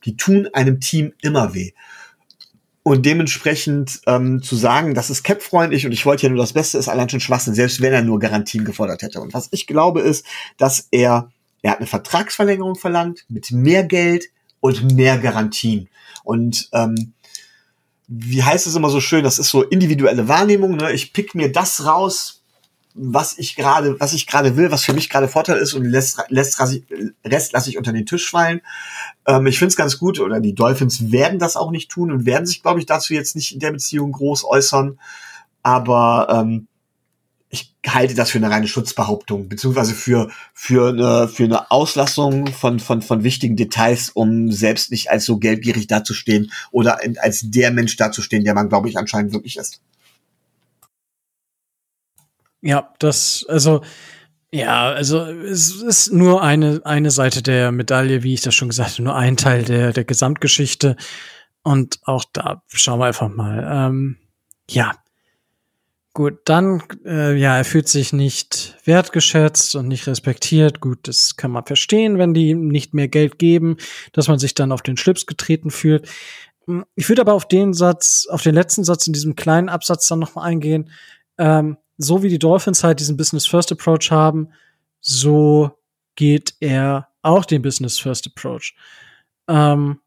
die 0.05 0.17
tun 0.17 0.49
einem 0.53 0.81
Team 0.81 1.13
immer 1.23 1.55
weh. 1.55 1.73
Und 2.83 3.07
dementsprechend 3.07 4.03
ähm, 4.07 4.43
zu 4.43 4.57
sagen, 4.57 4.95
das 4.95 5.09
ist 5.09 5.23
cap-freundlich 5.23 5.87
und 5.87 5.93
ich 5.93 6.05
wollte 6.05 6.25
ja 6.25 6.29
nur 6.29 6.39
das 6.39 6.53
Beste, 6.53 6.77
ist 6.77 6.89
allein 6.89 7.09
schon 7.09 7.21
Schwachsinn, 7.21 7.55
selbst 7.55 7.81
wenn 7.81 7.95
er 7.95 8.03
nur 8.03 8.19
Garantien 8.19 8.67
gefordert 8.67 9.01
hätte. 9.01 9.21
Und 9.21 9.33
was 9.33 9.49
ich 9.53 9.67
glaube 9.67 10.03
ist, 10.03 10.27
dass 10.59 10.89
er, 10.91 11.31
er 11.65 11.71
hat 11.71 11.79
eine 11.79 11.87
Vertragsverlängerung 11.87 12.75
verlangt 12.75 13.25
mit 13.29 13.51
mehr 13.51 13.85
Geld 13.85 14.27
und 14.61 14.93
mehr 14.93 15.17
Garantien. 15.17 15.89
Und 16.23 16.69
ähm, 16.73 17.15
wie 18.07 18.43
heißt 18.43 18.67
es 18.67 18.77
immer 18.77 18.91
so 18.91 19.01
schön, 19.01 19.25
das 19.25 19.39
ist 19.39 19.49
so 19.49 19.63
individuelle 19.63 20.29
Wahrnehmung. 20.29 20.77
Ne? 20.77 20.93
Ich 20.93 21.15
pick 21.15 21.35
mir 21.35 21.51
das 21.51 21.87
raus, 21.87 22.43
was 22.93 23.39
ich 23.39 23.57
gerade, 23.57 23.99
was 23.99 24.13
ich 24.13 24.27
gerade 24.27 24.59
will, 24.59 24.71
was 24.71 24.85
für 24.85 24.93
mich 24.93 25.09
gerade 25.09 25.27
Vorteil 25.27 25.57
ist 25.57 25.73
und 25.73 25.87
lässt, 25.87 26.23
lässt 26.29 26.61
Rest 27.25 27.53
lasse 27.55 27.71
ich 27.71 27.79
unter 27.79 27.95
den 27.95 28.05
Tisch 28.05 28.29
fallen. 28.29 28.61
Ähm, 29.27 29.47
ich 29.47 29.59
finde 29.59 29.71
es 29.71 29.77
ganz 29.77 29.99
gut, 29.99 30.21
oder 30.21 30.41
die 30.41 30.55
Dolphins 30.55 31.13
werden 31.13 31.39
das 31.39 31.57
auch 31.57 31.71
nicht 31.71 31.91
tun 31.91 32.13
und 32.13 32.27
werden 32.27 32.45
sich, 32.45 32.61
glaube 32.61 32.79
ich, 32.79 32.85
dazu 32.85 33.15
jetzt 33.15 33.37
nicht 33.37 33.55
in 33.55 33.61
der 33.61 33.73
Beziehung 33.73 34.13
groß 34.13 34.45
äußern. 34.45 35.01
Aber 35.63 36.29
ähm, 36.31 36.69
ich 37.55 37.73
halte 37.87 38.15
das 38.15 38.31
für 38.31 38.39
eine 38.39 38.51
reine 38.51 38.67
Schutzbehauptung, 38.67 39.49
beziehungsweise 39.49 39.95
für, 39.95 40.29
für, 40.53 40.89
eine, 40.89 41.29
für 41.29 41.45
eine 41.45 41.71
Auslassung 41.71 42.49
von, 42.49 42.81
von, 42.81 43.01
von 43.01 43.23
wichtigen 43.23 43.55
Details, 43.55 44.11
um 44.11 44.51
selbst 44.51 44.91
nicht 44.91 45.11
als 45.11 45.25
so 45.25 45.39
geldgierig 45.39 45.87
dazustehen 45.87 46.51
oder 46.73 46.99
als 47.21 47.43
der 47.45 47.71
Mensch 47.71 47.97
dazustehen, 47.97 48.45
der 48.45 48.55
man, 48.55 48.69
glaube 48.69 48.89
ich, 48.89 48.99
anscheinend 48.99 49.33
wirklich 49.33 49.57
ist. 49.57 49.81
Ja, 52.61 52.93
das, 52.99 53.47
also, 53.49 53.83
ja, 54.51 54.91
also 54.91 55.21
es 55.25 55.81
ist 55.81 56.13
nur 56.13 56.43
eine, 56.43 56.81
eine 56.85 57.13
Seite 57.13 57.41
der 57.41 57.71
Medaille, 57.71 58.25
wie 58.25 58.35
ich 58.35 58.41
das 58.41 58.57
schon 58.57 58.69
gesagt 58.69 58.95
habe, 58.95 59.03
nur 59.05 59.15
ein 59.15 59.37
Teil 59.37 59.65
der, 59.65 59.93
der 59.93 60.05
Gesamtgeschichte. 60.05 60.97
Und 61.63 62.01
auch 62.03 62.25
da 62.33 62.63
schauen 62.67 62.99
wir 62.99 63.07
einfach 63.07 63.29
mal. 63.29 63.65
Ähm, 63.71 64.17
ja. 64.69 64.93
Gut, 66.17 66.43
dann, 66.45 66.81
äh, 67.05 67.35
ja, 67.37 67.57
er 67.57 67.65
fühlt 67.65 67.89
sich 67.89 68.13
nicht 68.13 68.77
wertgeschätzt 68.85 69.75
und 69.75 69.89
nicht 69.89 70.07
respektiert. 70.07 70.81
Gut, 70.81 71.09
das 71.09 71.35
kann 71.37 71.51
man 71.51 71.67
verstehen, 71.67 72.19
wenn 72.19 72.35
die 72.35 72.55
nicht 72.55 72.95
mehr 72.95 73.09
Geld 73.09 73.37
geben, 73.41 73.79
dass 74.13 74.29
man 74.29 74.39
sich 74.39 74.55
dann 74.55 74.71
auf 74.71 74.81
den 74.81 74.97
Schlips 74.97 75.27
getreten 75.27 75.73
fühlt. 75.73 76.09
Hm, 76.67 76.85
ich 76.95 77.09
würde 77.09 77.23
aber 77.23 77.35
auf 77.35 77.49
den 77.49 77.75
Satz, 77.75 78.29
auf 78.31 78.43
den 78.43 78.55
letzten 78.55 78.85
Satz 78.85 79.09
in 79.09 79.13
diesem 79.13 79.35
kleinen 79.35 79.69
Absatz 79.69 80.07
dann 80.07 80.21
noch 80.21 80.37
mal 80.37 80.45
eingehen. 80.45 80.89
Ähm, 81.37 81.79
so 81.99 82.23
wie 82.23 82.29
die 82.29 82.39
Dolphins 82.39 82.85
halt 82.85 83.01
diesen 83.01 83.17
Business 83.17 83.49
First 83.49 83.73
Approach 83.73 84.13
haben, 84.13 84.51
so 85.01 85.73
geht 86.15 86.55
er 86.61 87.09
auch 87.23 87.45
den 87.45 87.61
Business 87.61 87.99
First 87.99 88.29
Approach. 88.29 88.77
Ähm, 89.49 89.99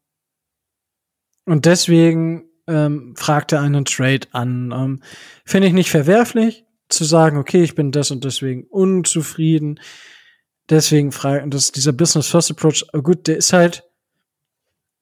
und 1.44 1.66
deswegen 1.66 2.47
ähm, 2.68 3.14
fragt 3.16 3.52
er 3.52 3.60
einen 3.60 3.84
Trade 3.84 4.28
an. 4.32 4.72
Ähm, 4.72 5.02
Finde 5.44 5.66
ich 5.66 5.74
nicht 5.74 5.90
verwerflich, 5.90 6.64
zu 6.88 7.04
sagen, 7.04 7.38
okay, 7.38 7.62
ich 7.62 7.74
bin 7.74 7.92
das 7.92 8.10
und 8.10 8.24
deswegen 8.24 8.64
unzufrieden. 8.64 9.80
Deswegen 10.70 11.12
fragen, 11.12 11.50
dass 11.50 11.72
dieser 11.72 11.92
Business 11.92 12.28
First 12.28 12.50
Approach, 12.50 12.84
oh 12.92 13.02
gut, 13.02 13.26
der 13.26 13.38
ist 13.38 13.52
halt, 13.52 13.84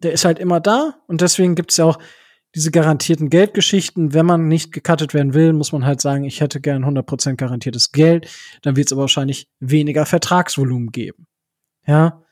der 0.02 0.12
ist 0.12 0.24
halt 0.24 0.38
immer 0.38 0.60
da 0.60 0.94
und 1.08 1.20
deswegen 1.20 1.54
gibt 1.54 1.72
es 1.72 1.76
ja 1.78 1.86
auch 1.86 1.98
diese 2.54 2.70
garantierten 2.70 3.28
Geldgeschichten, 3.28 4.14
wenn 4.14 4.24
man 4.24 4.48
nicht 4.48 4.72
gecuttet 4.72 5.12
werden 5.12 5.34
will, 5.34 5.52
muss 5.52 5.72
man 5.72 5.84
halt 5.84 6.00
sagen, 6.00 6.24
ich 6.24 6.40
hätte 6.40 6.60
gern 6.60 6.84
100% 6.84 7.34
garantiertes 7.34 7.92
Geld, 7.92 8.30
dann 8.62 8.76
wird 8.76 8.86
es 8.86 8.92
aber 8.92 9.02
wahrscheinlich 9.02 9.48
weniger 9.60 10.06
Vertragsvolumen 10.06 10.90
geben. 10.90 11.26
Ja, 11.86 12.22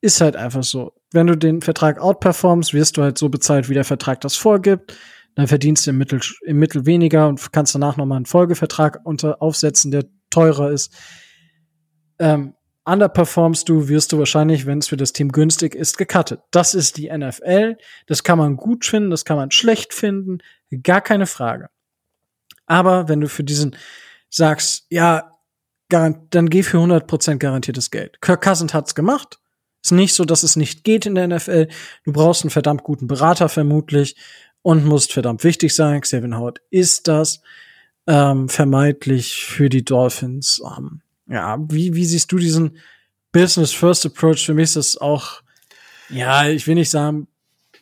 ist 0.00 0.20
halt 0.20 0.36
einfach 0.36 0.64
so. 0.64 0.92
Wenn 1.12 1.26
du 1.26 1.36
den 1.36 1.60
Vertrag 1.62 2.00
outperformst, 2.00 2.72
wirst 2.72 2.96
du 2.96 3.02
halt 3.02 3.18
so 3.18 3.28
bezahlt, 3.28 3.68
wie 3.68 3.74
der 3.74 3.84
Vertrag 3.84 4.20
das 4.20 4.36
vorgibt. 4.36 4.96
Dann 5.34 5.48
verdienst 5.48 5.86
du 5.86 5.90
im 5.90 5.98
Mittel, 5.98 6.20
im 6.44 6.58
Mittel 6.58 6.86
weniger 6.86 7.28
und 7.28 7.52
kannst 7.52 7.74
danach 7.74 7.96
nochmal 7.96 8.16
einen 8.16 8.26
Folgevertrag 8.26 9.00
unter 9.04 9.40
aufsetzen, 9.42 9.90
der 9.90 10.04
teurer 10.30 10.70
ist. 10.70 10.92
Ähm, 12.18 12.54
underperformst 12.84 13.68
du, 13.68 13.88
wirst 13.88 14.12
du 14.12 14.18
wahrscheinlich, 14.18 14.66
wenn 14.66 14.78
es 14.78 14.88
für 14.88 14.96
das 14.96 15.12
Team 15.12 15.30
günstig 15.30 15.74
ist, 15.74 15.98
gecuttet. 15.98 16.40
Das 16.50 16.74
ist 16.74 16.96
die 16.96 17.10
NFL. 17.10 17.76
Das 18.06 18.24
kann 18.24 18.38
man 18.38 18.56
gut 18.56 18.84
finden, 18.84 19.10
das 19.10 19.24
kann 19.24 19.36
man 19.36 19.50
schlecht 19.50 19.94
finden, 19.94 20.38
gar 20.82 21.00
keine 21.00 21.26
Frage. 21.26 21.68
Aber 22.66 23.08
wenn 23.08 23.20
du 23.20 23.28
für 23.28 23.44
diesen 23.44 23.76
sagst, 24.28 24.86
ja, 24.90 25.36
dann 25.88 26.48
geh 26.48 26.62
für 26.62 26.78
100% 26.78 27.38
garantiertes 27.38 27.90
Geld. 27.90 28.20
Kirk 28.20 28.42
Cousins 28.42 28.72
hat's 28.72 28.94
gemacht. 28.94 29.39
Ist 29.82 29.92
nicht 29.92 30.14
so, 30.14 30.24
dass 30.24 30.42
es 30.42 30.56
nicht 30.56 30.84
geht 30.84 31.06
in 31.06 31.14
der 31.14 31.28
NFL. 31.28 31.68
Du 32.04 32.12
brauchst 32.12 32.42
einen 32.42 32.50
verdammt 32.50 32.82
guten 32.82 33.06
Berater 33.06 33.48
vermutlich 33.48 34.16
und 34.62 34.84
musst 34.84 35.12
verdammt 35.12 35.44
wichtig 35.44 35.74
sein. 35.74 36.00
Xavier 36.00 36.36
Howard 36.36 36.60
ist 36.70 37.08
das 37.08 37.40
ähm, 38.06 38.48
vermeintlich 38.48 39.44
für 39.44 39.68
die 39.68 39.84
Dolphins. 39.84 40.60
Ähm, 40.76 41.00
ja, 41.26 41.58
wie, 41.70 41.94
wie 41.94 42.04
siehst 42.04 42.30
du 42.32 42.38
diesen 42.38 42.76
Business 43.32 43.72
First 43.72 44.04
Approach? 44.04 44.44
Für 44.44 44.54
mich 44.54 44.64
ist 44.64 44.76
das 44.76 44.96
auch, 44.98 45.42
ja, 46.08 46.48
ich 46.48 46.66
will 46.66 46.74
nicht 46.74 46.90
sagen, 46.90 47.28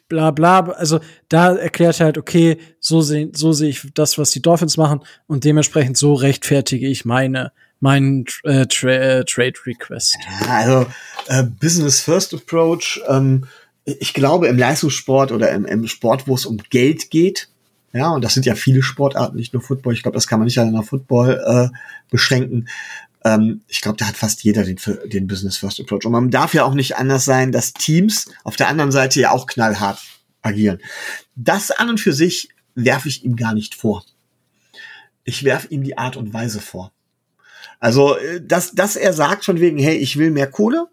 bla 0.09 0.31
bla. 0.31 0.61
Also 0.61 1.01
da 1.29 1.55
erklärt 1.55 2.01
er 2.01 2.07
halt, 2.07 2.19
okay, 2.19 2.59
so 2.81 3.01
sehe 3.01 3.31
so 3.35 3.53
seh 3.53 3.69
ich 3.69 3.89
das, 3.95 4.19
was 4.19 4.31
die 4.31 4.43
Dolphins 4.43 4.77
machen 4.77 5.01
und 5.27 5.45
dementsprechend 5.45 5.97
so 5.97 6.15
rechtfertige 6.15 6.89
ich 6.89 7.05
meine 7.05 7.53
meinen 7.81 8.25
äh, 8.45 8.67
tra 8.67 8.91
äh, 8.91 9.25
Trade 9.25 9.55
Request. 9.67 10.19
Ja, 10.43 10.49
also 10.49 10.87
äh, 11.29 11.45
Business 11.45 12.01
First 12.01 12.35
Approach. 12.35 13.01
Ähm, 13.09 13.47
ich 13.85 14.13
glaube 14.15 14.49
im 14.49 14.59
Leistungssport 14.59 15.33
oder 15.33 15.51
im, 15.53 15.65
im 15.65 15.87
Sport, 15.87 16.27
wo 16.27 16.35
es 16.35 16.45
um 16.45 16.59
Geld 16.71 17.11
geht, 17.11 17.49
Ja, 17.93 18.11
und 18.11 18.23
das 18.23 18.35
sind 18.35 18.45
ja 18.47 18.55
viele 18.55 18.83
Sportarten, 18.83 19.37
nicht 19.37 19.55
nur 19.55 19.63
Football. 19.63 19.95
Ich 19.95 20.03
glaube, 20.03 20.17
das 20.17 20.27
kann 20.27 20.39
man 20.39 20.47
nicht 20.47 20.59
allein 20.59 20.77
auf 20.77 20.89
Football 20.89 21.43
äh, 21.45 21.77
beschränken. 22.11 22.69
Ähm, 23.25 23.63
ich 23.67 23.81
glaube, 23.81 23.97
da 23.97 24.07
hat 24.07 24.17
fast 24.17 24.45
jeder 24.45 24.65
den, 24.65 24.79
den 25.07 25.27
Business 25.27 25.57
First 25.57 25.81
Approach. 25.81 26.05
Und 26.05 26.13
man 26.13 26.31
darf 26.31 26.55
ja 26.55 26.65
auch 26.65 26.75
nicht 26.75 26.97
anders 26.97 27.25
sein, 27.25 27.51
dass 27.51 27.73
Teams 27.73 28.31
auf 28.45 28.57
der 28.57 28.69
anderen 28.69 28.93
Seite 28.93 29.21
ja 29.21 29.31
auch 29.31 29.47
knallhart 29.47 30.01
agieren. 30.43 30.81
Das 31.35 31.71
an 31.71 31.89
und 31.89 32.01
für 32.01 32.13
sich 32.13 32.51
werfe 32.75 33.09
ich 33.09 33.25
ihm 33.25 33.37
gar 33.37 33.55
nicht 33.55 33.75
vor. 33.75 34.05
Ich 35.25 35.45
werfe 35.45 35.69
ihm 35.69 35.83
die 35.83 35.99
Art 35.99 36.17
und 36.17 36.33
Weise 36.33 36.61
vor. 36.61 36.93
Also, 37.81 38.17
äh, 38.17 38.41
dass, 38.41 38.73
dass 38.73 38.97
er 38.97 39.13
sagt 39.13 39.45
von 39.45 39.61
wegen, 39.61 39.79
hey, 39.79 39.97
ich 39.97 40.17
will 40.17 40.31
mehr 40.31 40.51
Kohle, 40.51 40.89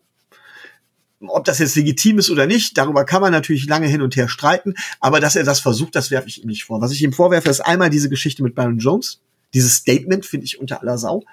ob 1.28 1.46
das 1.46 1.60
jetzt 1.60 1.76
legitim 1.76 2.20
ist 2.20 2.30
oder 2.30 2.46
nicht, 2.46 2.78
darüber 2.78 3.06
kann 3.06 3.22
man 3.22 3.32
natürlich 3.32 3.68
lange 3.68 3.88
hin 3.88 4.02
und 4.02 4.16
her 4.16 4.28
streiten, 4.28 4.76
aber 5.00 5.20
dass 5.20 5.36
er 5.36 5.44
das 5.44 5.60
versucht, 5.60 5.96
das 5.96 6.12
werfe 6.12 6.28
ich 6.28 6.44
ihm 6.44 6.48
nicht 6.48 6.66
vor. 6.66 6.82
Was 6.82 6.92
ich 6.92 7.02
ihm 7.02 7.14
vorwerfe, 7.14 7.50
ist 7.50 7.62
einmal 7.62 7.90
diese 7.90 8.10
Geschichte 8.10 8.44
mit 8.44 8.56
Byron 8.56 8.80
Jones. 8.80 9.22
Dieses 9.54 9.76
Statement 9.76 10.26
finde 10.26 10.46
ich 10.46 10.60
unter 10.60 10.82
aller 10.82 10.98
Sau. 10.98 11.24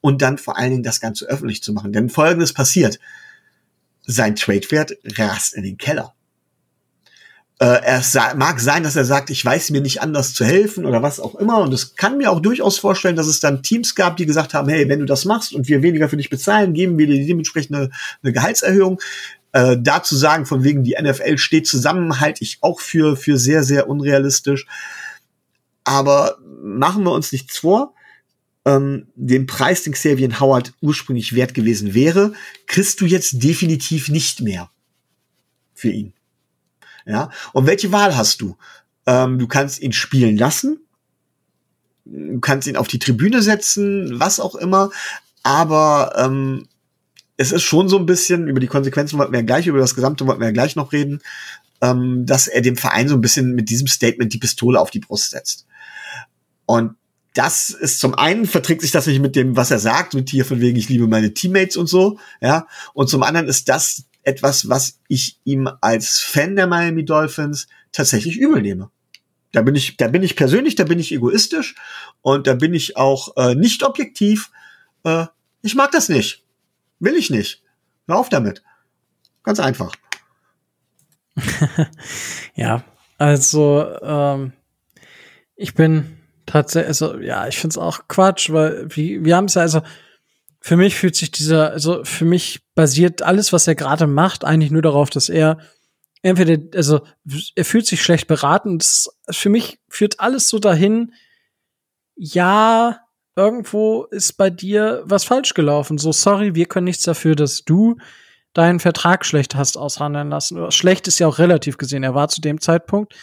Und 0.00 0.22
dann 0.22 0.38
vor 0.38 0.58
allen 0.58 0.70
Dingen 0.70 0.82
das 0.82 1.00
Ganze 1.00 1.26
öffentlich 1.26 1.62
zu 1.62 1.72
machen. 1.72 1.92
Denn 1.92 2.10
folgendes 2.10 2.52
passiert. 2.52 3.00
Sein 4.06 4.36
Tradewert 4.36 4.92
rast 5.16 5.54
in 5.54 5.64
den 5.64 5.78
Keller. 5.78 6.13
Äh, 7.64 7.80
es 7.86 8.14
mag 8.36 8.60
sein, 8.60 8.82
dass 8.82 8.94
er 8.94 9.06
sagt, 9.06 9.30
ich 9.30 9.42
weiß 9.42 9.70
mir 9.70 9.80
nicht 9.80 10.02
anders 10.02 10.34
zu 10.34 10.44
helfen 10.44 10.84
oder 10.84 11.02
was 11.02 11.18
auch 11.18 11.34
immer. 11.36 11.62
Und 11.62 11.72
es 11.72 11.96
kann 11.96 12.18
mir 12.18 12.30
auch 12.30 12.40
durchaus 12.40 12.76
vorstellen, 12.78 13.16
dass 13.16 13.26
es 13.26 13.40
dann 13.40 13.62
Teams 13.62 13.94
gab, 13.94 14.18
die 14.18 14.26
gesagt 14.26 14.52
haben, 14.52 14.68
hey, 14.68 14.86
wenn 14.90 14.98
du 14.98 15.06
das 15.06 15.24
machst 15.24 15.54
und 15.54 15.66
wir 15.66 15.80
weniger 15.80 16.10
für 16.10 16.18
dich 16.18 16.28
bezahlen, 16.28 16.74
geben 16.74 16.98
wir 16.98 17.06
dir 17.06 17.24
dementsprechend 17.24 17.74
eine, 17.74 17.90
eine 18.22 18.32
Gehaltserhöhung. 18.34 19.00
Äh, 19.52 19.78
dazu 19.80 20.14
sagen, 20.14 20.44
von 20.44 20.62
wegen 20.62 20.84
die 20.84 20.94
NFL 21.00 21.38
steht 21.38 21.66
zusammen, 21.66 22.20
halte 22.20 22.44
ich 22.44 22.58
auch 22.60 22.80
für, 22.80 23.16
für 23.16 23.38
sehr, 23.38 23.62
sehr 23.64 23.88
unrealistisch. 23.88 24.66
Aber 25.84 26.36
machen 26.62 27.02
wir 27.04 27.12
uns 27.12 27.32
nichts 27.32 27.56
vor. 27.56 27.94
Ähm, 28.66 29.06
den 29.14 29.46
Preis, 29.46 29.84
den 29.84 29.94
Xavier 29.94 30.38
Howard 30.38 30.74
ursprünglich 30.82 31.34
wert 31.34 31.54
gewesen 31.54 31.94
wäre, 31.94 32.34
kriegst 32.66 33.00
du 33.00 33.06
jetzt 33.06 33.42
definitiv 33.42 34.10
nicht 34.10 34.42
mehr 34.42 34.70
für 35.72 35.88
ihn. 35.88 36.12
Ja, 37.06 37.30
und 37.52 37.66
welche 37.66 37.92
Wahl 37.92 38.16
hast 38.16 38.40
du? 38.40 38.56
Ähm, 39.06 39.38
du 39.38 39.46
kannst 39.46 39.80
ihn 39.80 39.92
spielen 39.92 40.36
lassen, 40.36 40.80
du 42.04 42.40
kannst 42.40 42.66
ihn 42.66 42.76
auf 42.76 42.88
die 42.88 42.98
Tribüne 42.98 43.42
setzen, 43.42 44.18
was 44.18 44.40
auch 44.40 44.54
immer, 44.54 44.90
aber 45.42 46.14
ähm, 46.16 46.66
es 47.36 47.52
ist 47.52 47.62
schon 47.62 47.88
so 47.88 47.98
ein 47.98 48.06
bisschen, 48.06 48.48
über 48.48 48.60
die 48.60 48.66
Konsequenzen 48.66 49.18
wollten 49.18 49.32
wir 49.32 49.40
ja 49.40 49.46
gleich, 49.46 49.66
über 49.66 49.78
das 49.78 49.94
Gesamte 49.94 50.26
wollten 50.26 50.40
wir 50.40 50.48
ja 50.48 50.52
gleich 50.52 50.76
noch 50.76 50.92
reden, 50.92 51.20
ähm, 51.80 52.24
dass 52.26 52.46
er 52.46 52.62
dem 52.62 52.76
Verein 52.76 53.08
so 53.08 53.14
ein 53.14 53.20
bisschen 53.20 53.54
mit 53.54 53.68
diesem 53.68 53.86
Statement 53.86 54.32
die 54.32 54.38
Pistole 54.38 54.80
auf 54.80 54.90
die 54.90 55.00
Brust 55.00 55.30
setzt. 55.30 55.66
Und 56.66 56.94
das 57.34 57.70
ist 57.70 57.98
zum 57.98 58.14
einen 58.14 58.46
verträgt 58.46 58.82
sich 58.82 58.92
das 58.92 59.06
nicht 59.06 59.20
mit 59.20 59.34
dem, 59.34 59.56
was 59.56 59.72
er 59.72 59.80
sagt, 59.80 60.14
mit 60.14 60.30
hier 60.30 60.44
von 60.44 60.60
wegen, 60.60 60.78
ich 60.78 60.88
liebe 60.88 61.08
meine 61.08 61.34
Teammates 61.34 61.76
und 61.76 61.88
so, 61.88 62.18
ja. 62.40 62.66
Und 62.94 63.08
zum 63.08 63.22
anderen 63.24 63.48
ist 63.48 63.68
das 63.68 64.04
etwas, 64.24 64.68
was 64.68 65.00
ich 65.08 65.38
ihm 65.44 65.68
als 65.80 66.20
Fan 66.20 66.56
der 66.56 66.66
Miami 66.66 67.04
Dolphins 67.04 67.66
tatsächlich 67.92 68.38
übel 68.38 68.62
nehme. 68.62 68.90
Da 69.52 69.62
bin 69.62 69.76
ich, 69.76 69.96
da 69.96 70.08
bin 70.08 70.22
ich 70.22 70.34
persönlich, 70.34 70.74
da 70.74 70.84
bin 70.84 70.98
ich 70.98 71.12
egoistisch 71.12 71.76
und 72.22 72.46
da 72.46 72.54
bin 72.54 72.74
ich 72.74 72.96
auch 72.96 73.36
äh, 73.36 73.54
nicht 73.54 73.84
objektiv. 73.84 74.50
Äh, 75.04 75.26
ich 75.62 75.74
mag 75.74 75.92
das 75.92 76.08
nicht. 76.08 76.44
Will 76.98 77.14
ich 77.14 77.30
nicht. 77.30 77.62
Hör 78.08 78.18
auf 78.18 78.28
damit. 78.28 78.62
Ganz 79.44 79.60
einfach. 79.60 79.94
ja, 82.54 82.84
also 83.18 83.86
ähm, 84.02 84.52
ich 85.56 85.74
bin 85.74 86.18
tatsächlich, 86.46 86.88
also 86.88 87.18
ja, 87.18 87.46
ich 87.46 87.58
finde 87.58 87.74
es 87.74 87.78
auch 87.78 88.08
Quatsch, 88.08 88.50
weil 88.50 88.88
wir, 88.94 89.24
wir 89.24 89.36
haben 89.36 89.46
es 89.46 89.54
ja 89.54 89.62
also 89.62 89.82
für 90.64 90.78
mich 90.78 90.96
fühlt 90.96 91.14
sich 91.14 91.30
dieser, 91.30 91.72
also 91.72 92.04
für 92.04 92.24
mich 92.24 92.62
basiert 92.74 93.20
alles, 93.20 93.52
was 93.52 93.66
er 93.66 93.74
gerade 93.74 94.06
macht, 94.06 94.46
eigentlich 94.46 94.70
nur 94.70 94.80
darauf, 94.80 95.10
dass 95.10 95.28
er 95.28 95.58
entweder, 96.22 96.56
also 96.74 97.02
er 97.54 97.66
fühlt 97.66 97.86
sich 97.86 98.02
schlecht 98.02 98.28
beraten. 98.28 98.78
Das, 98.78 99.14
für 99.28 99.50
mich 99.50 99.78
führt 99.90 100.20
alles 100.20 100.48
so 100.48 100.58
dahin, 100.58 101.12
ja, 102.16 102.98
irgendwo 103.36 104.04
ist 104.04 104.38
bei 104.38 104.48
dir 104.48 105.02
was 105.04 105.24
falsch 105.24 105.52
gelaufen. 105.52 105.98
So, 105.98 106.12
sorry, 106.12 106.54
wir 106.54 106.64
können 106.64 106.84
nichts 106.84 107.02
dafür, 107.02 107.36
dass 107.36 107.66
du 107.66 107.98
deinen 108.54 108.80
Vertrag 108.80 109.26
schlecht 109.26 109.54
hast 109.54 109.76
aushandeln 109.76 110.30
lassen. 110.30 110.70
Schlecht 110.70 111.06
ist 111.08 111.18
ja 111.18 111.26
auch 111.26 111.38
relativ 111.38 111.76
gesehen. 111.76 112.04
Er 112.04 112.14
war 112.14 112.28
zu 112.28 112.40
dem 112.40 112.58
Zeitpunkt 112.58 113.14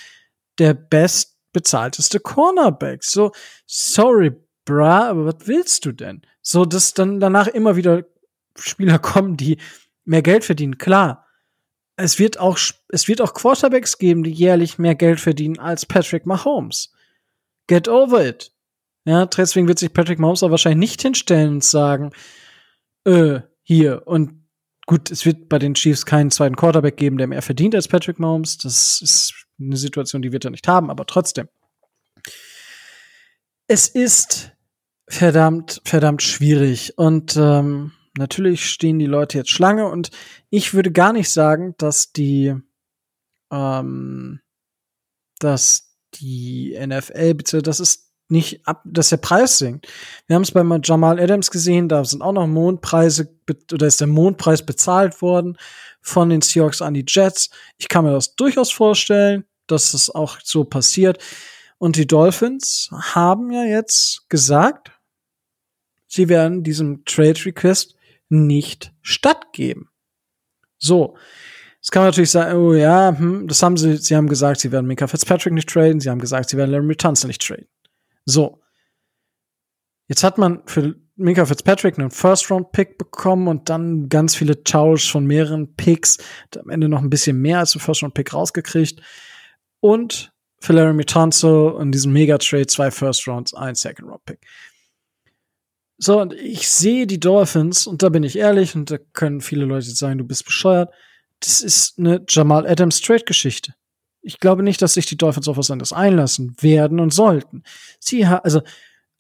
der 0.60 0.76
bestbezahlteste 0.76 2.20
Cornerback. 2.20 3.04
So, 3.04 3.32
sorry, 3.66 4.34
bra, 4.66 5.10
aber 5.10 5.26
was 5.26 5.48
willst 5.48 5.86
du 5.86 5.92
denn? 5.92 6.22
So, 6.42 6.66
dass 6.66 6.94
dann 6.94 7.20
danach 7.20 7.48
immer 7.48 7.76
wieder 7.76 8.06
Spieler 8.58 9.00
kommen, 9.00 9.38
die 9.38 9.58
mehr 10.06 10.22
Geld 10.22 10.44
verdienen. 10.44 10.78
Klar, 10.78 11.28
es 11.96 12.20
wird 12.20 12.40
auch, 12.40 12.58
es 12.90 13.08
wird 13.08 13.22
auch 13.22 13.34
Quarterbacks 13.34 13.98
geben, 13.98 14.24
die 14.24 14.32
jährlich 14.32 14.78
mehr 14.78 14.96
Geld 14.96 15.20
verdienen 15.20 15.60
als 15.60 15.86
Patrick 15.86 16.26
Mahomes. 16.26 16.92
Get 17.68 17.88
over 17.88 18.26
it. 18.26 18.52
Ja, 19.06 19.26
deswegen 19.26 19.68
wird 19.68 19.80
sich 19.80 19.94
Patrick 19.94 20.20
Mahomes 20.20 20.44
auch 20.44 20.52
wahrscheinlich 20.52 20.92
nicht 20.92 21.02
hinstellen 21.02 21.56
und 21.56 21.64
sagen, 21.64 22.12
äh, 23.06 23.42
hier. 23.64 24.08
Und 24.08 24.48
gut, 24.86 25.10
es 25.10 25.26
wird 25.26 25.50
bei 25.50 25.60
den 25.60 25.74
Chiefs 25.74 26.06
keinen 26.06 26.32
zweiten 26.32 26.56
Quarterback 26.56 26.98
geben, 26.98 27.18
der 27.18 27.28
mehr 27.28 27.42
verdient 27.42 27.76
als 27.76 27.88
Patrick 27.88 28.20
Mahomes. 28.20 28.58
Das 28.58 29.02
ist 29.02 29.34
eine 29.60 29.78
Situation, 29.78 30.22
die 30.22 30.32
wird 30.32 30.46
er 30.46 30.52
nicht 30.52 30.68
haben, 30.68 30.90
aber 30.90 31.06
trotzdem. 31.06 31.48
Es 33.68 33.88
ist 33.88 34.51
verdammt, 35.12 35.82
verdammt 35.84 36.24
schwierig. 36.24 36.98
Und 36.98 37.36
ähm, 37.36 37.92
natürlich 38.18 38.70
stehen 38.70 38.98
die 38.98 39.06
Leute 39.06 39.38
jetzt 39.38 39.50
Schlange 39.50 39.88
und 39.88 40.10
ich 40.50 40.74
würde 40.74 40.92
gar 40.92 41.14
nicht 41.14 41.30
sagen, 41.30 41.76
dass 41.78 42.14
die, 42.14 42.56
ähm, 43.52 44.40
dass 45.40 45.96
die 46.16 46.78
NFL, 46.80 47.34
bitte, 47.36 47.62
das 47.62 47.80
ist 47.80 48.12
nicht 48.30 48.66
ab, 48.66 48.82
dass 48.86 49.10
der 49.10 49.18
Preis 49.18 49.58
sinkt. 49.58 49.88
Wir 50.28 50.38
haben 50.38 50.44
es 50.44 50.52
bei 50.52 50.64
Jamal 50.82 51.20
Adams 51.20 51.52
gesehen, 51.52 51.90
da 51.90 52.06
sind 52.06 52.22
auch 52.22 52.32
noch 52.32 52.48
Mondpreise 52.48 53.28
oder 53.74 53.88
ist 53.88 54.00
der 54.00 54.08
Mondpreis 54.08 54.66
bezahlt 54.66 55.22
worden 55.22 55.58
von 56.02 56.30
den 56.30 56.42
Seahawks 56.42 56.82
an 56.82 56.94
die 56.94 57.06
Jets. 57.06 57.50
Ich 57.78 57.90
kann 57.90 58.06
mir 58.06 58.14
das 58.14 58.36
durchaus 58.36 58.72
vorstellen, 58.72 59.44
dass 59.68 59.92
das 59.92 60.10
auch 60.10 60.38
so 60.42 60.64
passiert. 60.64 61.22
Und 61.78 61.98
die 61.98 62.08
Dolphins 62.08 62.90
haben 62.92 63.52
ja 63.52 63.64
jetzt 63.66 64.30
gesagt, 64.30 64.92
sie 66.12 66.28
werden 66.28 66.64
diesem 66.64 67.06
Trade 67.06 67.46
Request 67.46 67.96
nicht 68.30 68.94
stattgeben. 69.02 69.90
So. 70.78 71.16
Das 71.80 71.90
kann 71.90 72.04
man 72.04 72.10
natürlich 72.10 72.30
sagen, 72.30 72.60
oh 72.60 72.74
ja, 72.74 73.18
hm, 73.18 73.48
das 73.48 73.64
haben 73.64 73.76
sie, 73.76 73.98
sie 73.98 74.16
haben 74.16 74.28
gesagt, 74.28 74.60
sie 74.60 74.72
werden 74.72 74.86
Mika 74.86 75.08
Fitzpatrick 75.08 75.54
nicht 75.54 75.70
traden, 75.70 76.00
sie 76.00 76.10
haben 76.10 76.20
gesagt, 76.20 76.50
sie 76.50 76.58
werden 76.58 76.70
Larry 76.70 76.96
Tunsil 76.96 77.28
nicht 77.28 77.42
traden. 77.42 77.68
So. 78.26 78.62
Jetzt 80.08 80.24
hat 80.24 80.38
man 80.38 80.62
für 80.68 80.96
Mika 81.16 81.46
Fitzpatrick 81.46 81.98
einen 81.98 82.12
First-Round-Pick 82.12 82.98
bekommen 82.98 83.48
und 83.48 83.70
dann 83.70 84.10
ganz 84.10 84.36
viele 84.36 84.64
Tausch 84.64 85.10
von 85.10 85.26
mehreren 85.26 85.76
Picks, 85.76 86.18
am 86.56 86.70
Ende 86.70 86.90
noch 86.90 87.02
ein 87.02 87.10
bisschen 87.10 87.42
mehr 87.42 87.60
als 87.60 87.74
ein 87.76 87.80
First-Round-Pick 87.80 88.34
rausgekriegt. 88.34 89.02
Und 89.80 90.32
für 90.60 90.74
Larry 90.74 91.06
Tunsil 91.06 91.78
in 91.80 91.92
diesem 91.92 92.14
Mega-Trade 92.14 92.68
zwei 92.68 92.92
First-Rounds, 92.92 93.54
ein 93.56 93.74
Second-Round-Pick. 93.74 94.46
So, 96.04 96.20
und 96.20 96.34
ich 96.34 96.68
sehe 96.68 97.06
die 97.06 97.20
Dolphins, 97.20 97.86
und 97.86 98.02
da 98.02 98.10
bin 98.10 98.24
ich 98.24 98.36
ehrlich, 98.36 98.76
und 98.76 98.90
da 98.90 98.98
können 99.14 99.40
viele 99.40 99.66
Leute 99.66 99.92
sagen, 99.92 100.18
du 100.18 100.24
bist 100.24 100.46
bescheuert. 100.46 100.92
Das 101.42 101.62
ist 101.62 102.00
eine 102.00 102.26
Jamal 102.28 102.66
Adams 102.66 103.02
Trade-Geschichte. 103.02 103.76
Ich 104.24 104.40
glaube 104.40 104.64
nicht, 104.64 104.82
dass 104.82 104.96
sich 104.96 105.06
die 105.06 105.16
Dolphins 105.16 105.48
auf 105.48 105.58
was 105.58 105.70
anderes 105.70 105.94
einlassen 105.94 106.56
werden 106.60 107.00
und 107.00 107.14
sollten. 107.14 107.62
Sie 108.00 108.28
haben, 108.28 108.44
also, 108.44 108.64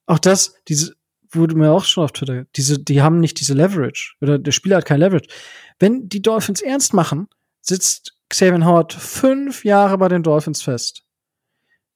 auch 0.08 0.18
das, 0.18 0.56
diese, 0.68 0.95
wurde 1.30 1.56
mir 1.56 1.72
auch 1.72 1.86
schon 1.86 2.03
auf 2.03 2.14
Twitter, 2.14 2.45
diese, 2.56 2.80
die 2.80 3.03
haben 3.03 3.20
nicht 3.20 3.40
diese 3.40 3.53
Leverage. 3.53 4.16
Oder 4.20 4.40
der 4.40 4.52
Spieler 4.52 4.78
hat 4.78 4.86
kein 4.86 5.02
Leverage. 5.02 5.30
Wenn 5.78 6.10
die 6.10 6.24
Dolphins 6.24 6.62
ernst 6.62 6.95
machen, 6.95 7.28
sitzt 7.62 8.16
Xavier 8.28 8.66
Howard 8.66 8.94
fünf 8.94 9.66
Jahre 9.66 9.99
bei 9.99 10.08
den 10.08 10.24
Dolphins 10.24 10.64
fest. 10.64 11.03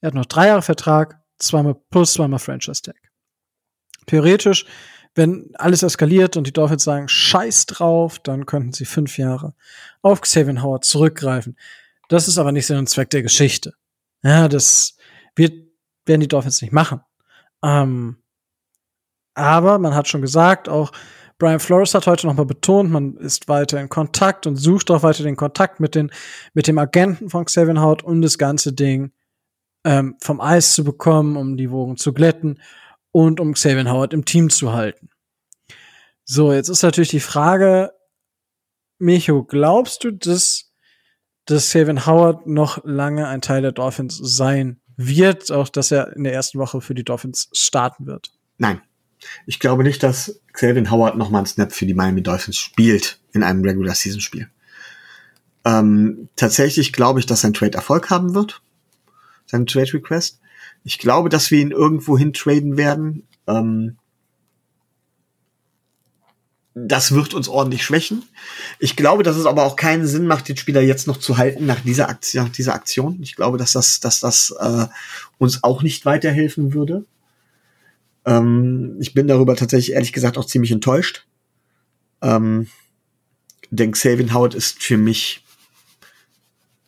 Er 0.02 0.08
hat 0.08 0.14
noch 0.14 0.28
drei 0.28 0.48
Jahre 0.48 0.62
Vertrag, 0.62 1.24
zweimal 1.40 1.76
plus 1.90 2.14
zweimal 2.14 2.38
Franchise 2.38 2.84
Tag 2.84 3.05
theoretisch, 4.06 4.66
wenn 5.16 5.52
alles 5.56 5.82
eskaliert 5.82 6.36
und 6.36 6.46
die 6.46 6.54
Dolphins 6.54 6.84
sagen, 6.84 7.08
scheiß 7.08 7.68
drauf, 7.68 8.20
dann 8.20 8.46
könnten 8.46 8.74
sie 8.74 8.86
fünf 8.86 9.18
Jahre 9.18 9.54
auf 10.02 10.22
Xavier 10.22 10.62
Howard 10.62 10.84
zurückgreifen. 10.84 11.58
Das 12.10 12.28
ist 12.28 12.38
aber 12.38 12.52
nicht 12.52 12.68
Sinn 12.68 12.78
und 12.78 12.90
Zweck 12.90 13.10
der 13.10 13.24
Geschichte. 13.24 13.74
Ja, 14.24 14.48
das 14.48 14.98
wird, 15.36 15.54
werden 16.06 16.22
die 16.22 16.28
Dolphins 16.28 16.62
nicht 16.62 16.74
machen. 16.74 17.02
Ähm, 17.64 18.18
aber 19.34 19.80
man 19.80 19.96
hat 19.96 20.08
schon 20.08 20.22
gesagt, 20.22 20.68
auch 20.70 20.92
Brian 21.38 21.60
Flores 21.60 21.94
hat 21.94 22.08
heute 22.08 22.28
nochmal 22.28 22.46
betont, 22.46 22.92
man 22.92 23.18
ist 23.18 23.48
weiter 23.48 23.80
in 23.82 23.90
Kontakt 23.90 24.48
und 24.48 24.56
sucht 24.56 24.90
auch 24.92 25.04
weiter 25.04 25.24
den 25.24 25.36
Kontakt 25.36 25.80
mit 25.80 25.96
den, 25.96 26.12
mit 26.54 26.68
dem 26.68 26.78
Agenten 26.78 27.30
von 27.30 27.46
Xavier 27.46 27.82
Howard, 27.82 28.04
um 28.04 28.22
das 28.22 28.38
ganze 28.38 28.74
Ding 28.74 29.12
ähm, 29.84 30.16
vom 30.22 30.40
Eis 30.40 30.74
zu 30.74 30.84
bekommen, 30.84 31.36
um 31.38 31.58
die 31.58 31.72
Wogen 31.72 31.98
zu 31.98 32.14
glätten 32.14 32.60
und 33.16 33.40
um 33.40 33.54
Xavier 33.54 33.90
Howard 33.90 34.12
im 34.12 34.26
Team 34.26 34.50
zu 34.50 34.74
halten. 34.74 35.08
So, 36.26 36.52
jetzt 36.52 36.68
ist 36.68 36.84
natürlich 36.84 37.12
die 37.12 37.22
Frage, 37.22 37.94
Micho, 39.00 39.46
glaubst 39.46 40.04
du, 40.04 40.12
dass, 40.12 40.74
dass 41.46 41.70
Xavier 41.70 42.06
Howard 42.08 42.46
noch 42.46 42.84
lange 42.84 43.30
ein 43.30 43.40
Teil 43.40 43.62
der 43.62 43.72
Dolphins 43.72 44.20
sein 44.22 44.82
wird, 44.98 45.50
auch 45.50 45.70
dass 45.70 45.92
er 45.92 46.14
in 46.14 46.26
der 46.26 46.34
ersten 46.34 46.60
Woche 46.60 46.82
für 46.82 46.94
die 46.94 47.06
Dolphins 47.06 47.48
starten 47.54 48.06
wird? 48.06 48.34
Nein. 48.58 48.82
Ich 49.46 49.62
glaube 49.62 49.84
nicht, 49.84 50.04
dass 50.04 50.42
Xavier 50.52 50.92
Howard 50.92 51.16
nochmal 51.16 51.40
einen 51.40 51.48
Snap 51.48 51.72
für 51.72 51.86
die 51.86 51.94
Miami 51.94 52.22
Dolphins 52.22 52.58
spielt 52.58 53.22
in 53.32 53.44
einem 53.44 53.64
Regular 53.64 53.96
Season 53.96 54.20
Spiel. 54.20 54.50
Ähm, 55.64 56.28
tatsächlich 56.36 56.92
glaube 56.92 57.22
ich, 57.22 57.28
dass 57.28 57.40
sein 57.42 57.54
Trade 57.54 57.78
Erfolg 57.78 58.10
haben 58.10 58.36
wird. 58.36 58.62
Sein 59.46 59.66
Trade 59.66 59.94
Request. 59.94 60.42
Ich 60.86 61.00
glaube, 61.00 61.30
dass 61.30 61.52
wir 61.52 61.60
ihn 61.60 61.72
irgendwo 61.72 62.18
hin 62.18 62.32
traden 62.32 62.78
werden. 62.78 63.28
Ähm, 63.48 63.98
das 66.76 67.14
wird 67.14 67.34
uns 67.34 67.48
ordentlich 67.48 67.84
schwächen. 67.84 68.24
Ich 68.80 68.96
glaube, 68.96 69.24
dass 69.24 69.36
es 69.36 69.48
aber 69.48 69.64
auch 69.64 69.78
keinen 69.78 70.06
Sinn 70.06 70.28
macht, 70.28 70.48
den 70.48 70.58
Spieler 70.58 70.82
jetzt 70.82 71.08
noch 71.08 71.18
zu 71.18 71.38
halten 71.38 71.66
nach 71.66 71.80
dieser 71.82 72.08
Aktion. 72.08 72.44
Nach 72.44 72.52
dieser 72.52 72.76
Aktion. 72.76 73.18
Ich 73.22 73.36
glaube, 73.36 73.58
dass 73.58 73.72
das, 73.72 74.00
dass 74.00 74.20
das 74.20 74.54
äh, 74.60 74.86
uns 75.40 75.64
auch 75.64 75.82
nicht 75.82 76.06
weiterhelfen 76.06 76.74
würde. 76.74 77.06
Ähm, 78.26 78.98
ich 79.00 79.16
bin 79.16 79.28
darüber 79.28 79.56
tatsächlich 79.56 79.96
ehrlich 79.96 80.14
gesagt 80.14 80.38
auch 80.38 80.46
ziemlich 80.46 80.72
enttäuscht. 80.72 81.26
Ähm, 82.22 82.68
denn 83.72 83.94
Xavier 83.94 84.32
Howard 84.34 84.54
ist 84.54 84.84
für 84.84 84.98
mich 84.98 85.44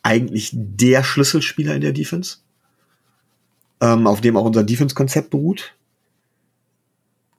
eigentlich 0.02 0.50
der 0.52 1.02
Schlüsselspieler 1.02 1.74
in 1.74 1.80
der 1.80 1.92
Defense, 1.92 2.38
ähm, 3.80 4.06
auf 4.06 4.20
dem 4.20 4.36
auch 4.36 4.44
unser 4.44 4.64
Defense-Konzept 4.64 5.30
beruht. 5.30 5.74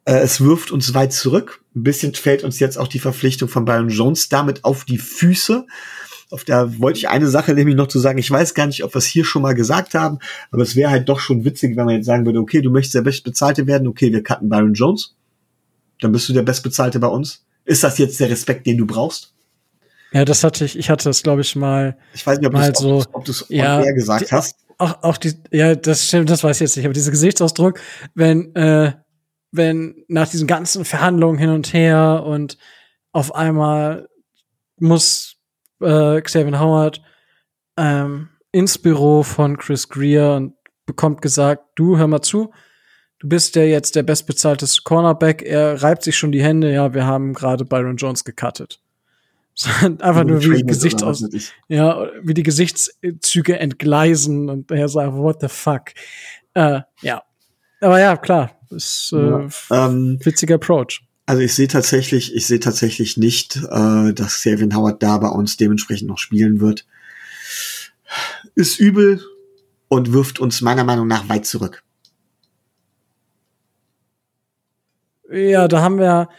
Äh, 0.05 0.19
es 0.19 0.41
wirft 0.41 0.71
uns 0.71 0.93
weit 0.93 1.13
zurück. 1.13 1.63
Ein 1.75 1.83
bisschen 1.83 2.13
fällt 2.15 2.43
uns 2.43 2.59
jetzt 2.59 2.77
auch 2.77 2.87
die 2.87 2.99
Verpflichtung 2.99 3.49
von 3.49 3.65
Byron 3.65 3.89
Jones 3.89 4.29
damit 4.29 4.63
auf 4.63 4.85
die 4.85 4.97
Füße. 4.97 5.65
Auf 6.31 6.43
der 6.43 6.79
wollte 6.79 6.99
ich 6.99 7.09
eine 7.09 7.27
Sache 7.27 7.53
nämlich 7.53 7.75
noch 7.75 7.87
zu 7.87 7.99
sagen. 7.99 8.19
Ich 8.19 8.29
weiß 8.29 8.53
gar 8.53 8.67
nicht, 8.67 8.83
ob 8.83 8.93
wir 8.93 8.99
es 8.99 9.05
hier 9.05 9.25
schon 9.25 9.41
mal 9.41 9.53
gesagt 9.55 9.95
haben, 9.95 10.19
aber 10.51 10.61
es 10.61 10.75
wäre 10.75 10.91
halt 10.91 11.09
doch 11.09 11.19
schon 11.19 11.43
witzig, 11.43 11.75
wenn 11.75 11.85
man 11.85 11.95
jetzt 11.95 12.05
sagen 12.05 12.25
würde, 12.25 12.39
okay, 12.39 12.61
du 12.61 12.69
möchtest 12.69 12.95
der 12.95 13.01
Bestbezahlte 13.01 13.65
werden, 13.67 13.87
okay, 13.87 14.11
wir 14.11 14.23
cutten 14.23 14.49
Byron 14.49 14.73
Jones. 14.73 15.15
Dann 16.01 16.11
bist 16.11 16.29
du 16.29 16.33
der 16.33 16.43
Bestbezahlte 16.43 16.99
bei 16.99 17.07
uns. 17.07 17.43
Ist 17.65 17.83
das 17.83 17.97
jetzt 17.97 18.19
der 18.19 18.29
Respekt, 18.29 18.65
den 18.67 18.77
du 18.77 18.85
brauchst? 18.85 19.33
Ja, 20.11 20.25
das 20.25 20.43
hatte 20.43 20.65
ich, 20.65 20.77
ich 20.77 20.89
hatte 20.89 21.05
das, 21.05 21.21
glaube 21.21 21.41
ich, 21.41 21.55
mal. 21.55 21.97
Ich 22.13 22.25
weiß 22.25 22.39
nicht, 22.39 22.47
ob 22.47 22.53
du 22.53 22.59
es 22.59 22.79
so, 22.79 23.03
ob 23.11 23.25
du's 23.25 23.45
ja, 23.49 23.81
gesagt 23.91 24.29
die- 24.29 24.35
hast. 24.35 24.55
Auch, 24.79 25.03
auch 25.03 25.17
die, 25.17 25.33
ja, 25.51 25.75
das 25.75 26.07
stimmt, 26.07 26.29
das 26.29 26.43
weiß 26.43 26.57
ich 26.57 26.61
jetzt 26.61 26.77
nicht, 26.77 26.85
aber 26.85 26.93
dieser 26.93 27.11
Gesichtsausdruck, 27.11 27.79
wenn, 28.15 28.55
äh, 28.55 28.93
wenn 29.51 30.05
nach 30.07 30.29
diesen 30.29 30.47
ganzen 30.47 30.85
Verhandlungen 30.85 31.37
hin 31.37 31.49
und 31.49 31.73
her 31.73 32.23
und 32.25 32.57
auf 33.11 33.35
einmal 33.35 34.07
muss 34.79 35.35
äh, 35.81 36.21
Xavier 36.21 36.59
Howard 36.59 37.01
ähm, 37.77 38.29
ins 38.53 38.77
Büro 38.77 39.23
von 39.23 39.57
Chris 39.57 39.89
Greer 39.89 40.35
und 40.35 40.53
bekommt 40.85 41.21
gesagt, 41.21 41.63
du 41.75 41.97
hör 41.97 42.07
mal 42.07 42.21
zu, 42.21 42.51
du 43.19 43.27
bist 43.27 43.57
ja 43.57 43.63
jetzt 43.63 43.97
der 43.97 44.03
bestbezahlteste 44.03 44.83
Cornerback, 44.83 45.41
er 45.41 45.83
reibt 45.83 46.03
sich 46.03 46.17
schon 46.17 46.31
die 46.31 46.41
Hände, 46.41 46.71
ja, 46.71 46.93
wir 46.93 47.05
haben 47.05 47.33
gerade 47.33 47.65
Byron 47.65 47.97
Jones 47.97 48.23
gecuttet. 48.23 48.79
Einfach 49.81 50.23
nur 50.23 50.41
wie 50.41 50.63
ich. 51.35 51.51
ja, 51.67 52.07
wie 52.23 52.33
die 52.33 52.43
Gesichtszüge 52.43 53.59
entgleisen 53.59 54.49
und 54.49 54.71
er 54.71 54.87
sagt, 54.87 55.13
what 55.13 55.41
the 55.41 55.47
fuck. 55.49 55.91
Äh, 56.53 56.81
ja. 57.01 57.23
Aber 57.81 57.99
ja, 57.99 58.17
klar. 58.17 58.51
Ist 58.69 59.13
äh, 59.13 59.17
Ja. 59.17 59.49
Ähm, 59.71 60.19
witziger 60.23 60.55
Approach. 60.55 61.01
Also 61.25 61.41
ich 61.41 61.53
sehe 61.53 61.67
tatsächlich, 61.67 62.35
ich 62.35 62.47
sehe 62.47 62.59
tatsächlich 62.59 63.17
nicht, 63.17 63.57
äh, 63.57 64.13
dass 64.13 64.35
Xavier 64.35 64.69
Howard 64.73 65.03
da 65.03 65.17
bei 65.17 65.27
uns 65.27 65.57
dementsprechend 65.57 66.07
noch 66.09 66.17
spielen 66.17 66.59
wird. 66.59 66.87
Ist 68.55 68.79
übel 68.79 69.21
und 69.89 70.11
wirft 70.13 70.39
uns 70.39 70.61
meiner 70.61 70.83
Meinung 70.83 71.07
nach 71.07 71.29
weit 71.29 71.45
zurück. 71.45 71.83
Ja, 75.31 75.67
da 75.67 75.81
haben 75.81 75.99
wir, 75.99 76.29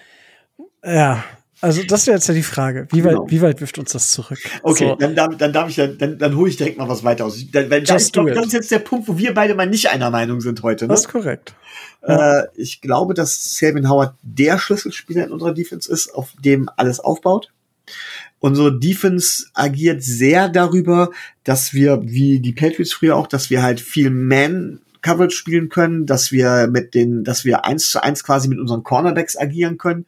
ja, 0.84 1.22
also 1.60 1.82
das 1.82 2.06
wäre 2.06 2.16
jetzt 2.16 2.28
ja 2.28 2.34
die 2.34 2.42
Frage. 2.42 2.86
Wie 2.90 3.04
weit, 3.04 3.12
Genau. 3.12 3.26
wie 3.28 3.42
weit 3.42 3.60
wirft 3.60 3.78
uns 3.78 3.92
das 3.92 4.12
zurück? 4.12 4.38
Okay, 4.62 4.88
So, 4.88 4.94
dann, 4.96 5.14
darf, 5.14 5.36
dann 5.36 5.52
darf 5.52 5.68
ich 5.68 5.76
ja, 5.76 5.86
dann, 5.86 6.18
dann 6.18 6.36
hole 6.36 6.48
ich 6.50 6.56
direkt 6.56 6.78
mal 6.78 6.88
was 6.88 7.04
weiter 7.04 7.26
aus. 7.26 7.38
Dann, 7.50 7.70
weil, 7.70 7.82
ich 7.82 8.12
glaub, 8.12 8.26
das 8.28 8.46
ist 8.46 8.52
jetzt 8.52 8.70
der 8.70 8.78
Punkt, 8.78 9.08
wo 9.08 9.18
wir 9.18 9.34
beide 9.34 9.54
mal 9.54 9.66
nicht 9.66 9.90
einer 9.90 10.10
Meinung 10.10 10.40
sind 10.40 10.62
heute. 10.62 10.86
Ne? 10.86 10.88
das 10.88 11.00
ist 11.02 11.08
korrekt. 11.08 11.54
Äh, 12.02 12.44
ich 12.54 12.80
glaube, 12.80 13.14
dass 13.14 13.36
Xavier 13.36 13.88
Howard 13.88 14.14
der 14.22 14.58
Schlüsselspieler 14.58 15.24
in 15.24 15.32
unserer 15.32 15.52
Defense 15.52 15.90
ist, 15.90 16.14
auf 16.14 16.32
dem 16.42 16.68
alles 16.76 17.00
aufbaut. 17.00 17.50
Unsere 18.38 18.78
Defense 18.78 19.46
agiert 19.52 20.02
sehr 20.02 20.48
darüber, 20.48 21.10
dass 21.44 21.74
wir, 21.74 22.00
wie 22.04 22.40
die 22.40 22.52
Patriots 22.52 22.92
früher 22.92 23.16
auch, 23.16 23.26
dass 23.26 23.50
wir 23.50 23.62
halt 23.62 23.80
viel 23.80 24.08
Man 24.08 24.80
Coverage 25.02 25.36
spielen 25.36 25.68
können, 25.68 26.06
dass 26.06 26.32
wir 26.32 26.68
mit 26.70 26.94
den, 26.94 27.24
dass 27.24 27.44
wir 27.44 27.64
eins 27.64 27.90
zu 27.90 28.02
eins 28.02 28.24
quasi 28.24 28.48
mit 28.48 28.58
unseren 28.58 28.82
Cornerbacks 28.82 29.36
agieren 29.36 29.78
können. 29.78 30.06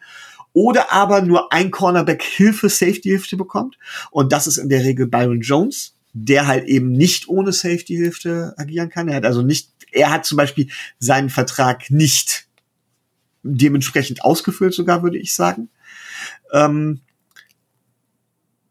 Oder 0.53 0.93
aber 0.93 1.23
nur 1.23 1.53
ein 1.53 1.71
Cornerback 1.71 2.23
Hilfe, 2.23 2.69
Safety-Hilfe 2.69 3.37
bekommt. 3.37 3.79
Und 4.11 4.33
das 4.33 4.47
ist 4.47 4.59
in 4.59 4.69
der 4.69 4.85
Regel 4.85 5.07
Byron 5.07 5.41
Jones, 5.41 5.95
der 6.13 6.47
halt 6.47 6.67
eben 6.67 6.93
nicht 6.93 7.29
ohne 7.29 7.53
Safety-Hilfe 7.53 8.55
agieren 8.57 8.91
kann. 8.91 9.09
Er 9.09 9.17
hat 9.17 9.25
also 9.25 9.43
nicht, 9.43 9.71
er 9.93 10.11
hat 10.11 10.27
zum 10.27 10.37
Beispiel 10.37 10.69
seinen 10.99 11.31
Vertrag 11.31 11.91
nicht 11.91 12.47
dementsprechend 13.43 14.25
ausgefüllt, 14.25 14.75
sogar 14.75 15.03
würde 15.03 15.19
ich 15.19 15.35
sagen. 15.35 15.69
Ähm, 16.53 17.01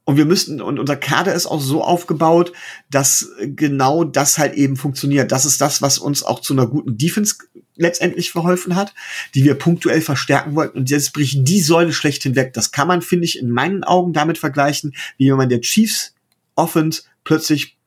und 0.03 0.17
wir 0.17 0.25
müssten, 0.25 0.61
und 0.61 0.79
unser 0.79 0.95
Kader 0.95 1.33
ist 1.33 1.45
auch 1.45 1.61
so 1.61 1.83
aufgebaut, 1.83 2.53
dass 2.89 3.29
genau 3.39 4.03
das 4.03 4.37
halt 4.37 4.55
eben 4.55 4.75
funktioniert. 4.75 5.31
Das 5.31 5.45
ist 5.45 5.61
das, 5.61 5.81
was 5.81 5.99
uns 5.99 6.23
auch 6.23 6.39
zu 6.41 6.53
einer 6.53 6.67
guten 6.67 6.97
Defense 6.97 7.35
letztendlich 7.75 8.31
verholfen 8.31 8.75
hat, 8.75 8.93
die 9.35 9.43
wir 9.43 9.55
punktuell 9.55 10.01
verstärken 10.01 10.55
wollten. 10.55 10.77
Und 10.77 10.89
jetzt 10.89 11.13
bricht 11.13 11.47
die 11.47 11.61
Säule 11.61 11.93
schlecht 11.93 12.23
hinweg. 12.23 12.53
Das 12.53 12.71
kann 12.71 12.87
man, 12.87 13.01
finde 13.01 13.25
ich, 13.25 13.39
in 13.39 13.49
meinen 13.49 13.83
Augen 13.83 14.13
damit 14.13 14.37
vergleichen, 14.37 14.93
wie 15.17 15.29
wenn 15.29 15.37
man 15.37 15.49
der 15.49 15.61
Chiefs 15.61 16.13
Offense 16.55 17.03
plötzlich 17.23 17.77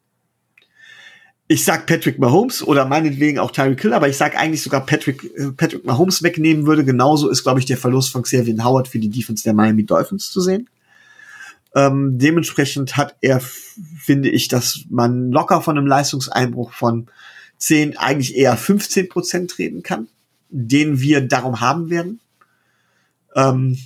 ich 1.46 1.64
sag 1.64 1.86
Patrick 1.86 2.18
Mahomes 2.18 2.62
oder 2.66 2.86
meinetwegen 2.86 3.38
auch 3.38 3.50
Tyreek 3.50 3.80
Hill, 3.82 3.92
aber 3.92 4.08
ich 4.08 4.16
sag 4.16 4.36
eigentlich 4.36 4.62
sogar 4.62 4.86
Patrick, 4.86 5.24
äh, 5.36 5.52
Patrick 5.52 5.84
Mahomes 5.84 6.22
wegnehmen 6.22 6.66
würde. 6.66 6.84
Genauso 6.84 7.28
ist, 7.28 7.42
glaube 7.42 7.60
ich, 7.60 7.66
der 7.66 7.76
Verlust 7.76 8.10
von 8.10 8.22
Xavier 8.22 8.64
Howard 8.64 8.88
für 8.88 8.98
die 8.98 9.10
Defense 9.10 9.44
der 9.44 9.52
Miami 9.52 9.84
Dolphins 9.84 10.30
zu 10.30 10.40
sehen. 10.40 10.68
Ähm, 11.74 12.18
dementsprechend 12.18 12.96
hat 12.96 13.16
er, 13.20 13.40
finde 13.40 14.30
ich, 14.30 14.48
dass 14.48 14.84
man 14.88 15.30
locker 15.32 15.60
von 15.60 15.76
einem 15.76 15.86
Leistungseinbruch 15.86 16.72
von 16.72 17.08
10, 17.64 17.96
eigentlich 17.96 18.36
eher 18.36 18.56
15 18.56 19.08
Prozent 19.08 19.58
reden 19.58 19.82
kann, 19.82 20.08
den 20.50 21.00
wir 21.00 21.20
darum 21.22 21.60
haben 21.60 21.90
werden. 21.90 22.20
Ähm, 23.34 23.78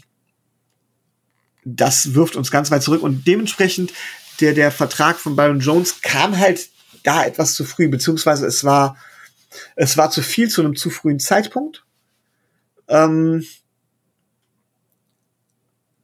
das 1.64 2.14
wirft 2.14 2.36
uns 2.36 2.50
ganz 2.50 2.70
weit 2.70 2.82
zurück 2.82 3.02
und 3.02 3.26
dementsprechend 3.26 3.92
der, 4.40 4.54
der 4.54 4.70
Vertrag 4.70 5.18
von 5.18 5.36
Byron 5.36 5.60
Jones 5.60 6.00
kam 6.02 6.38
halt 6.38 6.70
da 7.02 7.24
etwas 7.24 7.54
zu 7.54 7.64
früh, 7.64 7.88
beziehungsweise 7.88 8.46
es 8.46 8.64
war, 8.64 8.96
es 9.76 9.96
war 9.96 10.10
zu 10.10 10.22
viel 10.22 10.48
zu 10.48 10.62
einem 10.62 10.76
zu 10.76 10.90
frühen 10.90 11.20
Zeitpunkt. 11.20 11.84
Ähm, 12.88 13.44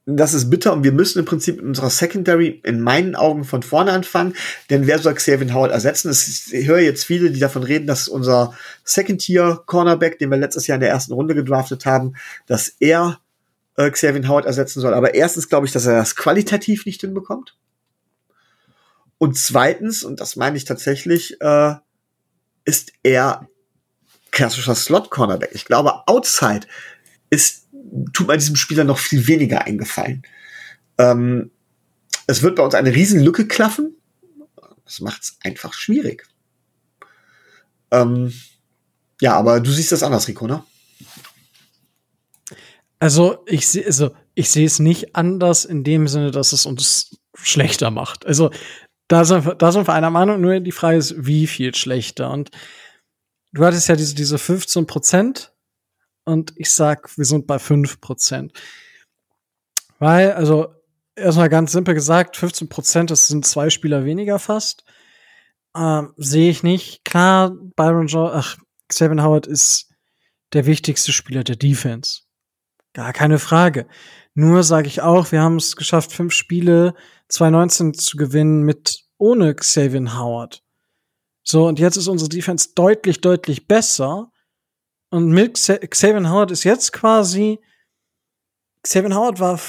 das 0.06 0.34
ist 0.34 0.50
bitter 0.50 0.72
und 0.74 0.84
wir 0.84 0.92
müssen 0.92 1.18
im 1.20 1.24
Prinzip 1.24 1.60
in 1.60 1.68
unserer 1.68 1.88
Secondary 1.88 2.60
in 2.62 2.80
meinen 2.80 3.14
Augen 3.16 3.44
von 3.44 3.62
vorne 3.62 3.92
anfangen, 3.92 4.34
denn 4.68 4.86
wer 4.86 4.98
soll 4.98 5.14
Xavier 5.14 5.54
Howard 5.54 5.72
ersetzen? 5.72 6.10
Es- 6.10 6.52
Ich 6.52 6.66
höre 6.66 6.80
jetzt 6.80 7.04
viele, 7.04 7.30
die 7.30 7.40
davon 7.40 7.62
reden, 7.62 7.86
dass 7.86 8.08
unser 8.08 8.54
Second-Tier-Cornerback, 8.84 10.18
den 10.18 10.30
wir 10.30 10.36
letztes 10.36 10.66
Jahr 10.66 10.76
in 10.76 10.80
der 10.82 10.90
ersten 10.90 11.14
Runde 11.14 11.34
gedraftet 11.34 11.86
haben, 11.86 12.14
dass 12.46 12.68
er 12.80 13.20
äh, 13.76 13.90
Xavier 13.90 14.28
Howard 14.28 14.44
ersetzen 14.44 14.80
soll. 14.80 14.92
Aber 14.94 15.14
erstens 15.14 15.48
glaube 15.48 15.66
ich, 15.66 15.72
dass 15.72 15.86
er 15.86 15.96
das 15.96 16.16
qualitativ 16.16 16.84
nicht 16.86 17.00
hinbekommt. 17.00 17.56
Und 19.18 19.38
zweitens, 19.38 20.02
und 20.04 20.20
das 20.20 20.36
meine 20.36 20.56
ich 20.56 20.64
tatsächlich, 20.64 21.40
äh, 21.40 21.74
ist 22.66 22.92
er 23.02 23.48
klassischer 24.32 24.74
Slot-Cornerback. 24.74 25.50
Ich 25.54 25.64
glaube, 25.64 26.06
Outside 26.06 26.66
ist, 27.30 27.63
tut 28.12 28.26
man 28.26 28.38
diesem 28.38 28.56
Spieler 28.56 28.84
noch 28.84 28.98
viel 28.98 29.26
weniger 29.26 29.64
eingefallen. 29.64 30.22
Ähm, 30.98 31.50
es 32.26 32.42
wird 32.42 32.56
bei 32.56 32.62
uns 32.62 32.74
eine 32.74 32.94
riesen 32.94 33.20
Lücke 33.20 33.46
klaffen. 33.46 33.96
Das 34.84 35.00
macht 35.00 35.22
es 35.22 35.38
einfach 35.42 35.72
schwierig. 35.72 36.26
Ähm, 37.90 38.32
ja, 39.20 39.36
aber 39.36 39.60
du 39.60 39.70
siehst 39.70 39.92
das 39.92 40.02
anders, 40.02 40.28
Rico, 40.28 40.46
ne? 40.46 40.62
Also 42.98 43.44
ich 43.46 43.68
sehe 43.68 43.84
also 43.84 44.14
es 44.34 44.78
nicht 44.78 45.14
anders 45.14 45.64
in 45.64 45.84
dem 45.84 46.08
Sinne, 46.08 46.30
dass 46.30 46.52
es 46.52 46.66
uns 46.66 47.18
schlechter 47.34 47.90
macht. 47.90 48.26
Also 48.26 48.50
da 49.08 49.24
sind, 49.24 49.44
wir, 49.44 49.54
da 49.54 49.72
sind 49.72 49.86
wir 49.86 49.94
einer 49.94 50.10
Meinung, 50.10 50.40
nur 50.40 50.60
die 50.60 50.72
Frage 50.72 50.96
ist, 50.96 51.14
wie 51.18 51.46
viel 51.46 51.74
schlechter. 51.74 52.30
Und 52.30 52.50
du 53.52 53.64
hattest 53.64 53.88
ja 53.88 53.96
diese, 53.96 54.14
diese 54.14 54.38
15 54.38 54.86
Prozent 54.86 55.53
und 56.24 56.52
ich 56.56 56.70
sag, 56.70 57.16
wir 57.16 57.24
sind 57.24 57.46
bei 57.46 57.58
5 57.58 58.00
Prozent. 58.00 58.52
Weil, 59.98 60.32
also, 60.32 60.74
erstmal 61.16 61.48
ganz 61.48 61.72
simpel 61.72 61.94
gesagt, 61.94 62.36
15 62.36 62.68
Prozent, 62.68 63.10
das 63.10 63.28
sind 63.28 63.46
zwei 63.46 63.70
Spieler 63.70 64.04
weniger 64.04 64.38
fast. 64.38 64.84
Ähm, 65.76 66.14
Sehe 66.16 66.50
ich 66.50 66.62
nicht. 66.62 67.04
Klar, 67.04 67.52
Byron 67.76 68.06
Joe, 68.06 68.32
ach, 68.32 68.56
Xavier 68.88 69.22
Howard 69.22 69.46
ist 69.46 69.90
der 70.52 70.66
wichtigste 70.66 71.12
Spieler 71.12 71.44
der 71.44 71.56
Defense. 71.56 72.22
Gar 72.92 73.12
keine 73.12 73.38
Frage. 73.38 73.86
Nur 74.34 74.62
sage 74.62 74.88
ich 74.88 75.02
auch, 75.02 75.32
wir 75.32 75.40
haben 75.40 75.56
es 75.56 75.76
geschafft, 75.76 76.12
fünf 76.12 76.32
Spiele 76.32 76.94
2019 77.28 77.94
zu 77.94 78.16
gewinnen 78.16 78.62
mit 78.62 79.04
ohne 79.18 79.54
Xavier 79.54 80.16
Howard. 80.18 80.62
So, 81.42 81.66
und 81.66 81.78
jetzt 81.78 81.96
ist 81.96 82.08
unsere 82.08 82.28
Defense 82.28 82.70
deutlich, 82.74 83.20
deutlich 83.20 83.66
besser. 83.66 84.30
Und 85.14 85.30
mit 85.30 85.54
Xavier 85.54 86.28
Howard 86.28 86.50
ist 86.50 86.64
jetzt 86.64 86.92
quasi, 86.92 87.60
Xavier 88.82 89.14
Howard 89.14 89.38
war, 89.38 89.60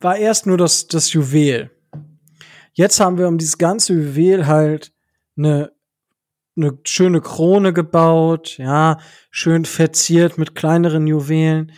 war 0.00 0.16
erst 0.16 0.46
nur 0.46 0.58
das, 0.58 0.88
das 0.88 1.12
Juwel. 1.12 1.70
Jetzt 2.72 2.98
haben 2.98 3.18
wir 3.18 3.28
um 3.28 3.38
dieses 3.38 3.56
ganze 3.56 3.92
Juwel 3.92 4.48
halt 4.48 4.92
eine, 5.36 5.70
eine 6.56 6.76
schöne 6.82 7.20
Krone 7.20 7.72
gebaut, 7.72 8.58
ja, 8.58 8.98
schön 9.30 9.64
verziert 9.64 10.38
mit 10.38 10.56
kleineren 10.56 11.06
Juwelen. 11.06 11.70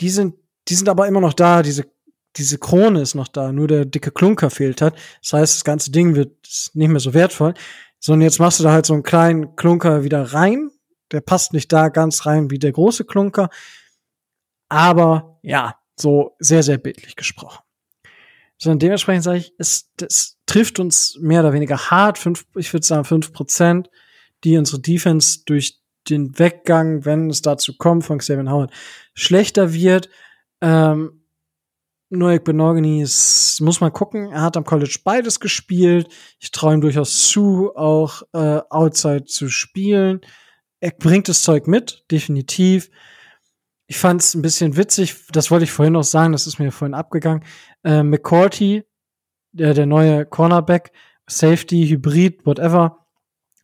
Die 0.00 0.10
sind, 0.10 0.34
die 0.66 0.74
sind 0.74 0.88
aber 0.88 1.06
immer 1.06 1.20
noch 1.20 1.34
da, 1.34 1.62
diese 1.62 1.84
diese 2.36 2.58
Krone 2.58 3.00
ist 3.00 3.14
noch 3.14 3.28
da, 3.28 3.52
nur 3.52 3.68
der 3.68 3.84
dicke 3.84 4.10
Klunker 4.10 4.50
fehlt 4.50 4.82
hat. 4.82 4.96
Das 5.22 5.34
heißt, 5.34 5.54
das 5.54 5.64
ganze 5.64 5.92
Ding 5.92 6.16
wird 6.16 6.32
nicht 6.74 6.88
mehr 6.88 7.00
so 7.00 7.14
wertvoll. 7.14 7.54
Sondern 8.00 8.22
jetzt 8.22 8.40
machst 8.40 8.58
du 8.58 8.64
da 8.64 8.72
halt 8.72 8.86
so 8.86 8.94
einen 8.94 9.02
kleinen 9.02 9.54
Klunker 9.54 10.02
wieder 10.02 10.32
rein. 10.32 10.70
Der 11.12 11.20
passt 11.20 11.52
nicht 11.52 11.72
da 11.72 11.88
ganz 11.88 12.26
rein 12.26 12.50
wie 12.50 12.58
der 12.58 12.72
große 12.72 13.04
Klunker. 13.04 13.50
Aber 14.68 15.38
ja, 15.42 15.76
so 15.98 16.36
sehr, 16.38 16.62
sehr 16.62 16.78
bildlich 16.78 17.16
gesprochen. 17.16 17.62
Sondern 18.58 18.78
dementsprechend 18.78 19.24
sage 19.24 19.38
ich, 19.38 19.54
es, 19.58 19.90
es 20.00 20.38
trifft 20.46 20.78
uns 20.78 21.18
mehr 21.20 21.40
oder 21.40 21.52
weniger 21.52 21.90
hart. 21.90 22.18
Fünf, 22.18 22.46
ich 22.56 22.72
würde 22.72 22.86
sagen 22.86 23.04
fünf 23.04 23.32
Prozent, 23.32 23.90
die 24.44 24.56
unsere 24.56 24.80
Defense 24.80 25.40
durch 25.46 25.80
den 26.08 26.38
Weggang, 26.38 27.04
wenn 27.04 27.30
es 27.30 27.42
dazu 27.42 27.76
kommt, 27.76 28.04
von 28.04 28.18
Xavier 28.18 28.50
Howard 28.50 28.72
schlechter 29.14 29.72
wird. 29.72 30.08
Ähm, 30.60 31.20
Noek 32.10 32.44
Benogany 32.44 33.02
ist, 33.02 33.60
muss 33.60 33.80
man 33.80 33.92
gucken. 33.92 34.32
Er 34.32 34.42
hat 34.42 34.56
am 34.56 34.64
College 34.64 34.98
beides 35.04 35.38
gespielt. 35.38 36.08
Ich 36.40 36.50
traue 36.50 36.74
ihm 36.74 36.80
durchaus 36.80 37.28
zu, 37.28 37.74
auch 37.76 38.22
äh, 38.32 38.60
Outside 38.68 39.24
zu 39.24 39.48
spielen. 39.48 40.20
Er 40.80 40.90
bringt 40.92 41.28
das 41.28 41.42
Zeug 41.42 41.66
mit, 41.66 42.04
definitiv. 42.10 42.90
Ich 43.86 43.98
fand 43.98 44.22
es 44.22 44.34
ein 44.34 44.42
bisschen 44.42 44.76
witzig, 44.76 45.26
das 45.32 45.50
wollte 45.50 45.64
ich 45.64 45.72
vorhin 45.72 45.94
noch 45.94 46.04
sagen, 46.04 46.32
das 46.32 46.46
ist 46.46 46.58
mir 46.58 46.72
vorhin 46.72 46.94
abgegangen. 46.94 47.44
Äh, 47.84 48.02
McCourty, 48.02 48.84
der, 49.52 49.74
der 49.74 49.86
neue 49.86 50.24
Cornerback, 50.26 50.92
Safety, 51.28 51.86
Hybrid, 51.88 52.46
whatever, 52.46 53.06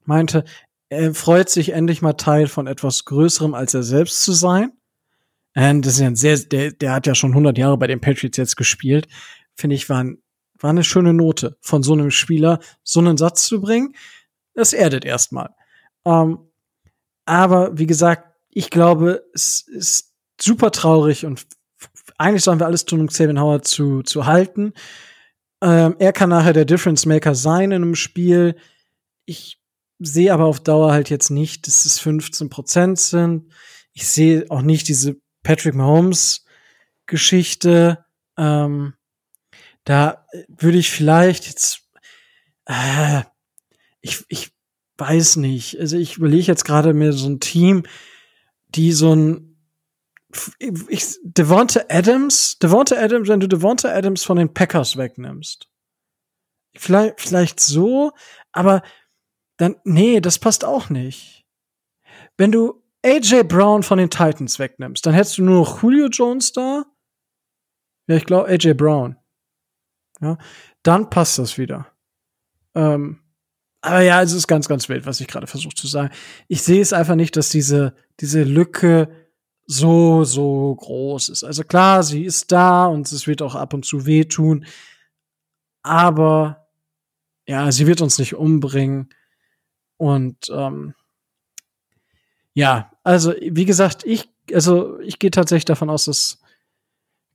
meinte, 0.05 0.45
er 0.89 1.15
freut 1.15 1.49
sich 1.49 1.71
endlich 1.71 2.03
mal 2.03 2.13
Teil 2.13 2.47
von 2.47 2.67
etwas 2.67 3.05
Größerem 3.05 3.55
als 3.55 3.75
er 3.75 3.83
selbst 3.83 4.23
zu 4.23 4.33
sein. 4.33 4.73
Und 5.55 5.87
das 5.87 5.95
ist 5.95 6.01
ja 6.01 6.07
ein 6.07 6.17
sehr, 6.17 6.37
der, 6.39 6.73
der 6.73 6.93
hat 6.93 7.07
ja 7.07 7.15
schon 7.15 7.31
100 7.31 7.57
Jahre 7.57 7.79
bei 7.79 7.87
den 7.87 8.01
Patriots 8.01 8.37
jetzt 8.37 8.57
gespielt. 8.57 9.09
Finde 9.55 9.75
ich, 9.75 9.89
war, 9.89 10.05
ein, 10.05 10.19
war 10.59 10.71
eine 10.71 10.85
schöne 10.85 11.15
Note 11.15 11.57
von 11.61 11.83
so 11.83 11.95
einem 11.95 12.11
Spieler, 12.11 12.61
so 12.83 13.01
einen 13.01 13.17
Satz 13.17 13.47
zu 13.47 13.61
bringen. 13.61 13.95
Das 14.55 14.73
erdet 14.75 15.05
erstmal. 15.05 15.55
Ähm, 16.05 16.39
aber 17.27 17.77
wie 17.77 17.87
gesagt, 17.87 18.33
ich 18.51 18.71
glaube, 18.71 19.25
es 19.35 19.61
ist 19.63 20.15
super 20.41 20.71
traurig 20.71 21.27
und 21.27 21.47
eigentlich 22.17 22.45
sollen 22.45 22.61
wir 22.61 22.67
alles 22.67 22.87
tun, 22.87 23.01
um 23.01 23.09
Xavier 23.09 23.39
Howard 23.39 23.67
zu, 23.67 24.03
zu 24.03 24.25
halten. 24.25 24.73
Ähm, 25.61 25.97
er 25.99 26.13
kann 26.13 26.31
nachher 26.31 26.53
der 26.53 26.65
Difference 26.65 27.05
Maker 27.05 27.35
sein 27.35 27.73
in 27.73 27.83
einem 27.83 27.95
Spiel. 27.95 28.57
Ich 29.25 29.61
sehe 29.99 30.33
aber 30.33 30.47
auf 30.47 30.61
Dauer 30.61 30.93
halt 30.93 31.11
jetzt 31.11 31.31
nicht, 31.31 31.67
dass 31.67 31.85
es 31.85 31.99
15 31.99 32.49
Prozent 32.49 32.99
sind. 32.99 33.53
Ich 33.93 34.09
sehe 34.09 34.47
auch 34.51 34.63
nicht 34.63 34.89
diese 34.89 35.17
Patrick 35.43 35.75
Mahomes 35.75 36.45
Geschichte. 37.07 38.05
Ähm, 38.37 38.95
da 39.85 40.27
würde 40.49 40.79
ich 40.79 40.91
vielleicht 40.91 41.47
jetzt, 41.47 41.89
äh, 42.67 43.23
ich, 44.01 44.25
ich 44.29 44.56
weiß 44.99 45.37
nicht. 45.37 45.79
Also 45.79 45.97
ich 45.97 46.17
überlege 46.17 46.47
jetzt 46.47 46.65
gerade 46.65 46.95
mir 46.95 47.13
so 47.13 47.29
ein 47.29 47.41
Team, 47.41 47.85
die 48.69 48.93
so 48.93 49.15
ein 49.15 49.57
ich, 50.59 51.19
Devonta 51.23 51.83
Adams, 51.89 52.59
Devonta 52.59 52.97
Adams, 52.97 53.29
wenn 53.29 53.41
du 53.41 53.49
Devonta 53.49 53.89
Adams 53.89 54.25
von 54.25 54.37
den 54.37 54.53
Packers 54.53 54.97
wegnimmst. 54.97 55.69
Vielleicht, 56.77 57.21
vielleicht 57.21 57.61
so, 57.61 58.13
aber 58.53 58.83
dann, 59.57 59.77
nee, 59.85 60.21
das 60.21 60.39
passt 60.39 60.65
auch 60.65 60.91
nicht. 60.91 61.47
Wenn 62.37 62.53
du 62.53 62.83
AJ 63.03 63.45
Brown 63.45 63.83
von 63.83 63.99
den 63.99 64.11
Titans 64.11 64.59
wegnimmst, 64.59 65.07
dann 65.07 65.15
hättest 65.15 65.39
du 65.39 65.43
nur 65.43 65.61
noch 65.61 65.83
Julio 65.83 66.09
Jones 66.09 66.53
da. 66.53 66.85
Ja, 68.09 68.17
ich 68.17 68.27
glaube 68.27 68.49
AJ 68.49 68.75
Brown. 68.75 69.17
Ja, 70.21 70.39
dann 70.83 71.09
passt 71.11 71.39
das 71.39 71.59
wieder. 71.59 71.87
Ähm, 72.75 73.23
aber 73.87 74.01
ja, 74.01 74.21
es 74.21 74.33
ist 74.33 74.49
ganz, 74.49 74.67
ganz 74.67 74.89
wild, 74.89 75.07
was 75.07 75.21
ich 75.21 75.29
gerade 75.29 75.47
versuche 75.47 75.77
zu 75.77 75.87
sagen. 75.87 76.13
Ich 76.49 76.63
sehe 76.63 76.83
es 76.83 76.93
einfach 76.93 77.15
nicht, 77.15 77.37
dass 77.37 77.51
diese, 77.51 77.95
diese 78.19 78.43
Lücke 78.43 79.09
so, 79.65 80.25
so 80.25 80.75
groß 80.75 81.29
ist. 81.29 81.45
Also 81.45 81.63
klar, 81.63 82.03
sie 82.03 82.25
ist 82.25 82.51
da 82.51 82.87
und 82.87 83.07
es 83.13 83.29
wird 83.29 83.43
auch 83.43 83.55
ab 83.55 83.75
und 83.75 83.85
zu 83.85 84.05
wehtun. 84.05 84.67
Aber 85.85 86.67
ja, 87.47 87.71
sie 87.71 87.87
wird 87.87 88.01
uns 88.01 88.19
nicht 88.19 88.35
umbringen. 88.35 89.11
Und 89.99 90.51
ähm, 90.51 90.95
ja, 92.55 92.91
also 93.05 93.35
wie 93.41 93.67
gesagt, 93.67 94.03
ich, 94.05 94.29
also 94.53 94.99
ich 94.99 95.21
gehe 95.21 95.31
tatsächlich 95.31 95.65
davon 95.65 95.91
aus, 95.91 96.07
dass 96.07 96.41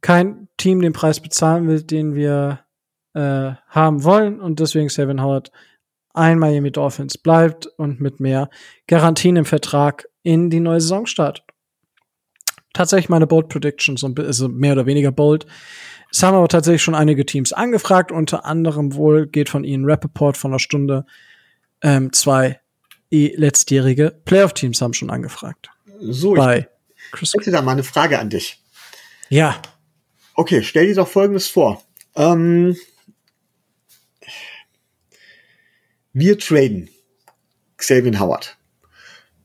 kein 0.01 0.49
Team 0.57 0.81
den 0.81 0.91
Preis 0.91 1.21
bezahlen 1.21 1.69
will, 1.69 1.81
den 1.81 2.13
wir 2.13 2.65
äh, 3.13 3.53
haben 3.69 4.03
wollen 4.03 4.41
und 4.41 4.59
deswegen 4.59 4.89
Seven 4.89 5.21
Howard 5.21 5.49
ein 6.13 6.39
Miami 6.39 6.71
Dolphins 6.71 7.17
bleibt 7.17 7.67
und 7.67 7.99
mit 7.99 8.19
mehr 8.19 8.49
Garantien 8.88 9.35
im 9.35 9.45
Vertrag 9.45 10.07
in 10.23 10.49
die 10.49 10.59
neue 10.59 10.81
Saison 10.81 11.05
startet. 11.05 11.43
Tatsächlich 12.73 13.09
meine 13.09 13.27
Bold 13.27 13.49
Prediction, 13.49 13.97
so 13.97 14.13
also 14.17 14.47
mehr 14.47 14.73
oder 14.73 14.85
weniger 14.85 15.11
bold. 15.11 15.45
Es 16.11 16.23
haben 16.23 16.35
aber 16.35 16.47
tatsächlich 16.47 16.81
schon 16.81 16.95
einige 16.95 17.25
Teams 17.25 17.53
angefragt, 17.53 18.11
unter 18.11 18.45
anderem 18.45 18.95
wohl 18.95 19.27
geht 19.27 19.49
von 19.49 19.63
ihnen 19.63 19.85
Rappaport 19.85 20.38
von 20.38 20.51
einer 20.51 20.59
Stunde 20.59 21.05
ähm, 21.81 22.13
zwei 22.13 22.59
letztjährige 23.09 24.21
Playoff-Teams 24.25 24.81
haben 24.81 24.93
schon 24.93 25.09
angefragt. 25.09 25.69
So, 25.99 26.33
bei 26.33 26.67
ich 27.21 27.33
hätte 27.33 27.51
da 27.51 27.61
mal 27.61 27.73
eine 27.73 27.83
Frage 27.83 28.19
an 28.19 28.29
dich. 28.29 28.61
Ja. 29.29 29.61
Okay, 30.33 30.63
stell 30.63 30.88
dir 30.88 30.95
doch 30.95 31.07
Folgendes 31.07 31.47
vor. 31.47 31.83
Ähm, 32.15 32.75
wir 36.13 36.38
traden 36.38 36.89
Xavier 37.77 38.19
Howard, 38.19 38.57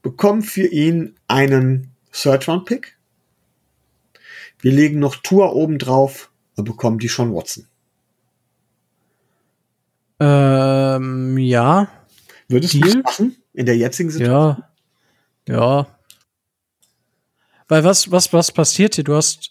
bekommen 0.03 0.43
für 0.43 0.67
ihn 0.67 1.17
einen 1.29 1.95
Third-Round-Pick. 2.13 2.97
Wir 4.61 4.73
legen 4.73 4.99
noch 4.99 5.17
Tour 5.17 5.55
oben 5.55 5.79
drauf 5.79 6.31
und 6.57 6.65
bekommen 6.65 6.99
die 6.99 7.09
schon 7.09 7.35
Watson. 7.35 7.67
Ähm, 10.19 11.39
ja. 11.39 11.89
Würdest 12.49 12.75
du 12.75 12.81
das 12.81 12.95
machen? 12.97 13.37
In 13.53 13.67
der 13.67 13.77
jetzigen 13.77 14.11
Situation? 14.11 14.63
Ja. 15.49 15.55
Ja. 15.55 15.99
Weil 17.69 17.85
was, 17.85 18.11
was, 18.11 18.33
was 18.33 18.53
passiert 18.53 18.95
hier? 18.95 19.05
Du 19.05 19.15
hast 19.15 19.51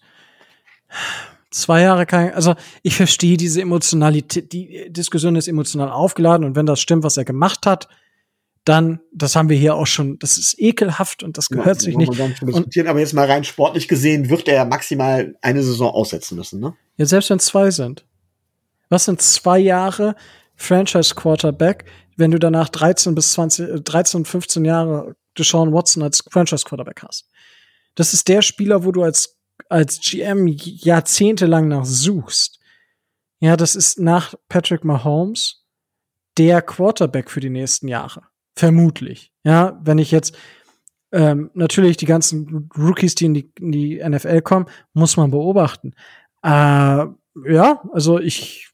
zwei 1.56 1.82
Jahre 1.82 2.06
kein, 2.06 2.34
also 2.34 2.56
ich 2.84 2.96
verstehe 2.96 3.38
diese 3.38 3.62
Emotionalität, 3.62 4.52
die 4.52 4.88
Diskussion 4.90 5.36
ist 5.36 5.48
emotional 5.48 5.90
aufgeladen 5.90 6.46
und 6.46 6.56
wenn 6.56 6.66
das 6.66 6.80
stimmt, 6.80 7.04
was 7.04 7.18
er 7.18 7.26
gemacht 7.26 7.66
hat, 7.66 7.88
dann, 8.66 9.00
das 9.14 9.36
haben 9.36 9.50
wir 9.50 9.58
hier 9.58 9.76
auch 9.76 9.86
schon, 9.86 10.18
das 10.20 10.38
ist 10.38 10.60
ekelhaft 10.60 11.24
und 11.24 11.38
das 11.38 11.50
gehört 11.50 11.78
ja, 11.78 11.82
sich 11.82 11.98
nicht. 11.98 12.10
Und, 12.42 12.88
aber 12.88 13.00
jetzt 13.00 13.14
mal 13.14 13.30
rein 13.30 13.44
sportlich 13.44 13.88
gesehen, 13.88 14.30
wird 14.30 14.48
er 14.48 14.66
maximal 14.66 15.36
eine 15.42 15.64
Saison 15.64 15.92
aussetzen 15.92 16.36
müssen, 16.36 16.60
ne? 16.60 16.76
Ja, 16.98 17.06
selbst 17.06 17.30
wenn 17.30 17.40
zwei 17.40 17.70
sind. 17.72 18.06
Was 18.90 19.06
sind 19.06 19.22
zwei 19.22 19.60
Jahre 19.60 20.16
Franchise 20.56 21.14
Quarterback, 21.16 21.86
wenn 22.18 22.32
du 22.32 22.40
danach 22.40 22.70
13 22.70 23.14
bis 23.14 23.34
20, 23.34 23.84
13, 23.84 24.26
15 24.26 24.66
Jahre 24.66 25.16
Deshaun 25.38 25.74
Watson 25.74 26.04
als 26.04 26.24
Franchise 26.32 26.64
Quarterback 26.66 27.04
hast. 27.08 27.28
Das 27.96 28.14
ist 28.14 28.28
der 28.28 28.42
Spieler, 28.42 28.84
wo 28.84 28.92
du 28.92 29.04
als, 29.04 29.35
als 29.70 30.00
GM 30.00 30.48
jahrzehntelang 30.48 31.68
nach 31.68 31.86
suchst. 31.86 32.60
Ja, 33.40 33.58
das 33.58 33.76
ist 33.76 34.00
nach 34.00 34.36
Patrick 34.50 34.84
Mahomes 34.84 35.66
der 36.38 36.62
Quarterback 36.62 37.30
für 37.30 37.40
die 37.40 37.50
nächsten 37.50 37.88
Jahre. 37.88 38.24
Vermutlich. 38.56 39.32
Ja, 39.44 39.80
wenn 39.84 39.98
ich 39.98 40.12
jetzt 40.12 40.38
ähm, 41.12 41.52
natürlich 41.54 41.98
die 41.98 42.06
ganzen 42.06 42.70
Rookies, 42.78 43.16
die 43.16 43.26
in 43.26 43.34
die, 43.34 43.52
in 43.60 43.72
die 43.72 44.04
NFL 44.04 44.42
kommen, 44.42 44.66
muss 44.94 45.18
man 45.18 45.32
beobachten. 45.32 45.94
Äh, 46.44 46.48
ja, 46.50 47.82
also 47.92 48.20
ich 48.20 48.70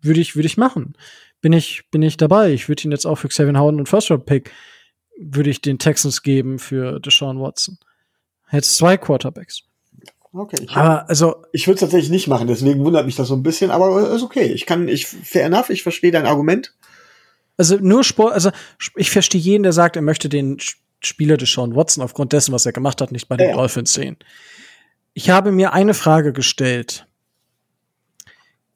würde 0.00 0.20
ich 0.20 0.34
würde 0.34 0.46
ich 0.46 0.56
machen. 0.56 0.94
Bin 1.40 1.52
ich 1.52 1.84
bin 1.90 2.02
ich 2.02 2.16
dabei. 2.16 2.52
Ich 2.52 2.68
würde 2.68 2.84
ihn 2.84 2.92
jetzt 2.92 3.06
auch 3.06 3.16
für 3.16 3.28
Xavier 3.28 3.58
Howden 3.58 3.80
und 3.80 3.88
First 3.88 4.10
Round 4.10 4.26
Pick 4.26 4.50
würde 5.18 5.50
ich 5.50 5.60
den 5.60 5.78
Texans 5.78 6.22
geben 6.22 6.58
für 6.58 6.98
Deshaun 7.00 7.40
Watson. 7.40 7.78
Jetzt 8.50 8.76
zwei 8.76 8.96
Quarterbacks. 8.96 9.62
Okay. 10.32 10.58
Ich, 10.62 10.76
Aber 10.76 11.08
also 11.08 11.44
ich 11.52 11.66
würde 11.66 11.74
es 11.74 11.80
tatsächlich 11.80 12.10
nicht 12.10 12.28
machen, 12.28 12.46
deswegen 12.46 12.84
wundert 12.84 13.04
mich 13.04 13.16
das 13.16 13.28
so 13.28 13.34
ein 13.34 13.42
bisschen, 13.42 13.70
aber 13.70 14.10
ist 14.10 14.22
okay. 14.22 14.44
Ich 14.52 14.64
kann, 14.64 14.86
ich, 14.86 15.06
fair 15.06 15.44
enough, 15.44 15.70
ich 15.70 15.82
verstehe 15.82 16.12
dein 16.12 16.26
Argument. 16.26 16.74
Also 17.56 17.76
nur 17.76 18.04
Sport, 18.04 18.32
also 18.32 18.50
ich 18.96 19.10
verstehe 19.10 19.40
jeden, 19.40 19.64
der 19.64 19.72
sagt, 19.72 19.96
er 19.96 20.02
möchte 20.02 20.28
den 20.28 20.58
Spieler 21.02 21.36
des 21.36 21.52
Sean 21.52 21.74
Watson 21.74 22.02
aufgrund 22.04 22.32
dessen, 22.32 22.52
was 22.52 22.64
er 22.64 22.72
gemacht 22.72 23.00
hat, 23.00 23.10
nicht 23.10 23.28
bei 23.28 23.36
den 23.36 23.48
Ja, 23.48 23.50
ja. 23.50 23.56
Dolphins 23.56 23.92
sehen. 23.92 24.16
Ich 25.14 25.30
habe 25.30 25.50
mir 25.50 25.72
eine 25.72 25.94
Frage 25.94 26.32
gestellt. 26.32 27.06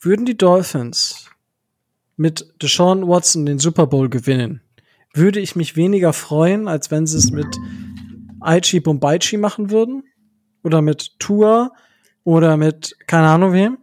Würden 0.00 0.26
die 0.26 0.36
Dolphins 0.36 1.30
mit 2.16 2.52
Deshaun 2.60 3.08
Watson 3.08 3.46
den 3.46 3.58
Super 3.58 3.86
Bowl 3.86 4.08
gewinnen, 4.08 4.60
würde 5.14 5.40
ich 5.40 5.54
mich 5.54 5.76
weniger 5.76 6.12
freuen, 6.12 6.66
als 6.66 6.90
wenn 6.90 7.06
sie 7.06 7.18
es 7.18 7.30
mit 7.30 7.46
Aichi 8.40 8.80
Bombaichi 8.80 9.36
machen 9.36 9.70
würden? 9.70 10.02
Oder 10.64 10.82
mit 10.82 11.18
Tua? 11.20 11.70
Oder 12.24 12.56
mit 12.56 12.96
keine 13.06 13.28
Ahnung 13.28 13.52
wem? 13.52 13.78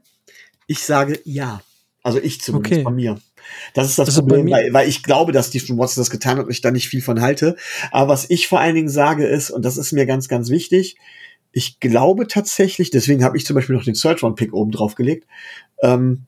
Ich 0.68 0.84
sage 0.84 1.20
ja. 1.24 1.62
Also 2.04 2.20
ich 2.20 2.42
zumindest 2.42 2.74
Okay. 2.74 2.84
von 2.84 2.96
mir. 2.96 3.20
Das 3.74 3.88
ist 3.88 4.00
das 4.00 4.10
Also 4.10 4.24
bei 4.24 4.36
Problem, 4.36 4.52
weil, 4.52 4.74
weil 4.74 4.90
ich 4.90 5.04
glaube, 5.04 5.32
dass 5.32 5.48
Stephen 5.48 5.78
Watson 5.78 6.02
das 6.02 6.10
getan 6.10 6.38
hat 6.38 6.46
und 6.46 6.52
ich 6.52 6.62
da 6.62 6.72
nicht 6.72 6.90
viel 6.90 7.02
von 7.02 7.22
halte. 7.22 7.56
Aber 7.92 8.14
was 8.14 8.30
ich 8.30 8.48
vor 8.48 8.60
allen 8.60 8.76
Dingen 8.76 8.90
sage 8.90 9.26
ist, 9.26 9.52
und 9.52 9.64
das 9.64 9.78
ist 9.78 9.92
mir 9.92 10.06
ganz, 10.06 10.28
ganz 10.28 10.50
wichtig, 10.50 10.98
ich 11.52 11.80
glaube 11.80 12.28
tatsächlich, 12.28 12.92
deswegen 12.92 13.24
habe 13.24 13.38
ich 13.38 13.46
zum 13.46 13.56
Beispiel 13.56 13.76
noch 13.76 13.84
den 13.84 13.94
Third 13.94 14.24
Round 14.24 14.38
Pick 14.38 14.54
oben 14.54 14.72
drauf 14.72 14.96
gelegt, 14.96 15.28
ähm, 15.82 16.26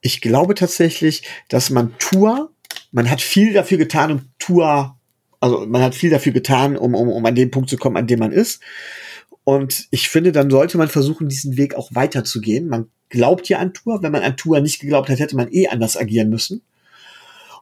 ich 0.00 0.20
glaube 0.20 0.54
tatsächlich, 0.54 1.22
dass 1.48 1.70
man 1.70 1.94
Tua, 1.98 2.48
man 2.90 3.10
hat 3.10 3.20
viel 3.20 3.52
dafür 3.52 3.78
getan, 3.78 4.10
um 4.10 4.20
Tua, 4.38 4.98
also 5.40 5.66
man 5.66 5.82
hat 5.82 5.94
viel 5.94 6.10
dafür 6.10 6.32
getan, 6.32 6.76
um, 6.76 6.94
um, 6.94 7.08
um 7.08 7.24
an 7.24 7.34
den 7.34 7.50
Punkt 7.50 7.70
zu 7.70 7.76
kommen, 7.76 7.96
an 7.96 8.06
dem 8.06 8.18
man 8.18 8.32
ist. 8.32 8.60
Und 9.50 9.88
ich 9.90 10.08
finde, 10.08 10.30
dann 10.30 10.48
sollte 10.48 10.78
man 10.78 10.86
versuchen, 10.86 11.28
diesen 11.28 11.56
Weg 11.56 11.74
auch 11.74 11.90
weiterzugehen. 11.92 12.68
Man 12.68 12.88
glaubt 13.08 13.48
ja 13.48 13.58
an 13.58 13.74
Tour. 13.74 14.00
Wenn 14.00 14.12
man 14.12 14.22
an 14.22 14.36
Tour 14.36 14.60
nicht 14.60 14.78
geglaubt 14.78 15.08
hat, 15.08 15.18
hätte 15.18 15.34
man 15.34 15.52
eh 15.52 15.66
anders 15.66 15.96
agieren 15.96 16.30
müssen. 16.30 16.62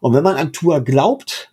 Und 0.02 0.12
wenn 0.12 0.23
man 0.23 0.36
an 0.36 0.52
Tour 0.52 0.85
glaubt, 0.85 1.51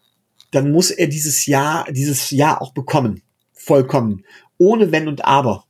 dann 0.51 0.73
muss 0.73 0.91
er 0.91 1.07
dieses 1.07 1.45
Jahr, 1.45 1.89
dieses 1.89 2.31
Jahr 2.31 2.61
auch 2.61 2.73
bekommen. 2.73 3.21
Vollkommen. 3.53 4.25
Ohne 4.57 4.91
Wenn 4.91 5.07
und 5.07 5.23
Aber. 5.23 5.63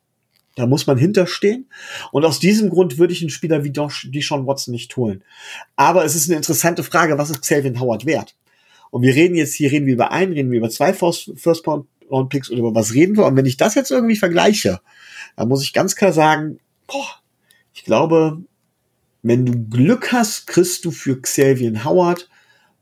Da 0.56 0.66
muss 0.66 0.88
man 0.88 0.98
hinterstehen. 0.98 1.70
Und 2.12 2.26
aus 2.26 2.40
diesem 2.40 2.72
Grund 2.72 2.98
würde 2.98 3.14
ich 3.14 3.22
einen 3.22 3.30
Spieler 3.30 3.64
wie 3.64 3.72
Deshaun 3.72 4.48
Watson 4.48 4.72
nicht 4.72 4.98
holen. 4.98 5.24
Aber 5.76 6.04
es 6.04 6.16
ist 6.16 6.28
eine 6.28 6.38
interessante 6.38 6.84
Frage, 6.84 7.20
was 7.20 7.30
ist 7.30 7.44
Xavier 7.44 7.80
Howard 7.80 8.08
wert? 8.08 8.36
Und 8.90 9.04
wir 9.04 9.14
reden 9.14 9.36
jetzt 9.36 9.54
hier, 9.54 9.72
reden 9.72 9.86
wir 9.86 9.94
über 9.94 10.12
einen, 10.12 10.34
reden 10.34 10.50
wir 10.50 10.58
über 10.58 10.72
zwei 10.72 10.92
First, 10.92 11.34
First 11.36 11.68
Round 11.68 11.86
Picks 12.30 12.50
oder 12.50 12.60
über 12.60 12.76
was 12.76 12.94
reden 12.94 13.18
wir? 13.18 13.26
Und 13.26 13.36
wenn 13.36 13.46
ich 13.46 13.58
das 13.58 13.76
jetzt 13.76 13.92
irgendwie 13.92 14.16
vergleiche, 14.16 14.80
dann 15.36 15.48
muss 15.48 15.64
ich 15.64 15.74
ganz 15.74 15.96
klar 15.96 16.14
sagen, 16.14 16.60
boah, 16.88 17.08
ich 17.74 17.84
glaube, 17.84 18.42
wenn 19.22 19.46
du 19.46 19.68
Glück 19.70 20.12
hast, 20.12 20.48
kriegst 20.48 20.86
du 20.86 20.92
für 20.92 21.20
Xavier 21.20 21.84
Howard 21.84 22.30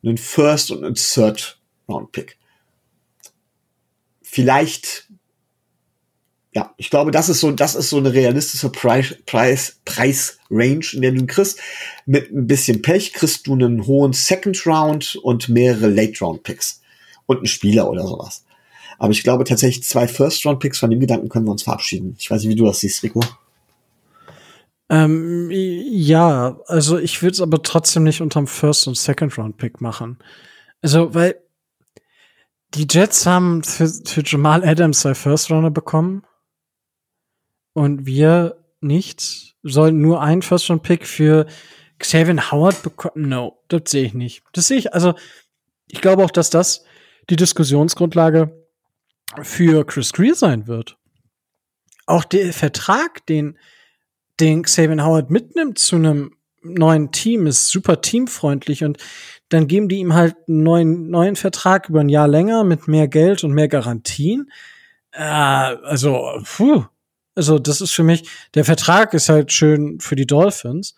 einen 0.04 0.18
First 0.18 0.72
und 0.72 0.84
einen 0.84 0.95
Third 0.95 1.60
Round 1.88 2.12
Pick. 2.12 2.38
Vielleicht, 4.22 5.10
ja, 6.54 6.74
ich 6.78 6.90
glaube, 6.90 7.12
das 7.12 7.30
ist 7.30 7.40
so, 7.40 7.52
das 7.52 7.76
ist 7.76 7.90
so 7.90 7.98
eine 7.98 8.14
realistische 8.14 8.70
Preis, 8.70 9.16
Preis, 9.26 9.80
Preisrange, 9.86 10.94
in 10.94 11.02
der 11.02 11.12
du 11.12 11.20
ihn 11.20 11.28
kriegst. 11.28 11.60
Mit 12.06 12.32
ein 12.32 12.48
bisschen 12.48 12.82
Pech 12.82 13.14
kriegst 13.14 13.48
du 13.48 13.54
einen 13.54 13.86
hohen 13.86 14.14
Second 14.14 14.66
Round 14.66 15.16
und 15.16 15.50
mehrere 15.50 15.88
Late 15.88 16.20
Round 16.20 16.44
Picks. 16.44 16.82
Und 17.26 17.38
einen 17.38 17.48
Spieler 17.48 17.90
oder 17.90 18.06
sowas. 18.06 18.44
Aber 18.98 19.11
ich 19.11 19.24
glaube 19.24 19.44
tatsächlich 19.44 19.84
zwei 19.84 20.07
First 20.07 20.45
Round 20.45 20.60
Picks 20.60 20.80
von 20.80 20.90
dem 20.90 20.99
Gedanken 20.99 21.30
können 21.30 21.45
wir 21.45 21.52
uns 21.52 21.64
verabschieden. 21.64 22.15
Ich 22.20 22.30
weiß 22.30 22.41
nicht, 22.41 22.52
wie 22.52 22.56
du 22.56 22.65
das 22.65 22.80
siehst, 22.80 23.03
Rico. 23.03 23.22
Ähm, 24.90 25.49
ja, 25.52 26.60
also 26.68 26.98
ich 26.98 27.22
würde 27.22 27.34
es 27.34 27.41
aber 27.41 27.64
trotzdem 27.64 28.03
nicht 28.03 28.22
unterm 28.22 28.48
First 28.48 28.88
und 28.88 28.98
Second 28.98 29.38
Round 29.38 29.57
Pick 29.57 29.82
machen. 29.82 30.20
Also, 30.82 31.14
weil 31.15 31.36
die 32.74 32.88
Jets 32.90 33.26
haben 33.26 33.64
für, 33.64 33.88
für 33.88 34.24
Jamal 34.26 34.64
Adams 34.64 34.99
zwei 35.02 35.15
First 35.15 35.49
Runner 35.52 35.72
bekommen 35.72 36.24
und 37.74 38.06
wir 38.06 38.57
nicht. 38.82 39.56
Sollen 39.65 40.02
nur 40.02 40.22
einen 40.22 40.41
First 40.41 40.70
Round 40.70 40.84
Pick 40.84 41.07
für 41.07 41.48
Xavier 41.98 42.52
Howard 42.52 42.84
bekommen? 42.84 43.30
No, 43.30 43.60
das 43.70 43.84
sehe 43.88 44.03
ich 44.03 44.14
nicht. 44.14 44.44
Das 44.52 44.68
sehe 44.68 44.78
ich, 44.78 44.94
also 44.94 45.14
ich 45.88 46.02
glaube 46.02 46.24
auch, 46.24 46.32
dass 46.32 46.49
das 46.49 46.84
die 47.30 47.36
Diskussionsgrundlage 47.36 48.62
für 49.42 49.86
Chris 49.86 50.14
Greer 50.14 50.36
sein 50.36 50.68
wird. 50.68 50.98
Auch 52.06 52.24
der 52.24 52.54
Vertrag, 52.54 53.26
den 53.26 53.58
den 54.40 54.64
Xavier 54.64 55.04
Howard 55.04 55.30
mitnimmt 55.30 55.78
zu 55.78 55.96
einem 55.96 56.36
neuen 56.62 57.12
Team, 57.12 57.46
ist 57.46 57.70
super 57.70 58.02
teamfreundlich 58.02 58.84
und 58.84 58.98
dann 59.50 59.68
geben 59.68 59.90
die 59.90 59.98
ihm 59.98 60.14
halt 60.14 60.36
einen 60.48 60.64
neuen, 60.64 61.10
neuen 61.10 61.36
Vertrag 61.36 61.90
über 61.90 62.00
ein 62.00 62.10
Jahr 62.10 62.28
länger 62.28 62.64
mit 62.64 62.88
mehr 62.88 63.08
Geld 63.08 63.44
und 63.44 63.52
mehr 63.52 63.68
Garantien. 63.68 64.52
Äh, 65.12 65.22
also, 65.22 66.42
puh. 66.44 66.86
Also, 67.36 67.60
das 67.60 67.82
ist 67.82 67.92
für 67.92 68.04
mich, 68.04 68.30
der 68.56 68.66
Vertrag 68.66 69.14
ist 69.14 69.30
halt 69.30 69.52
schön 69.52 70.00
für 70.00 70.16
die 70.16 70.28
Dolphins. 70.28 70.96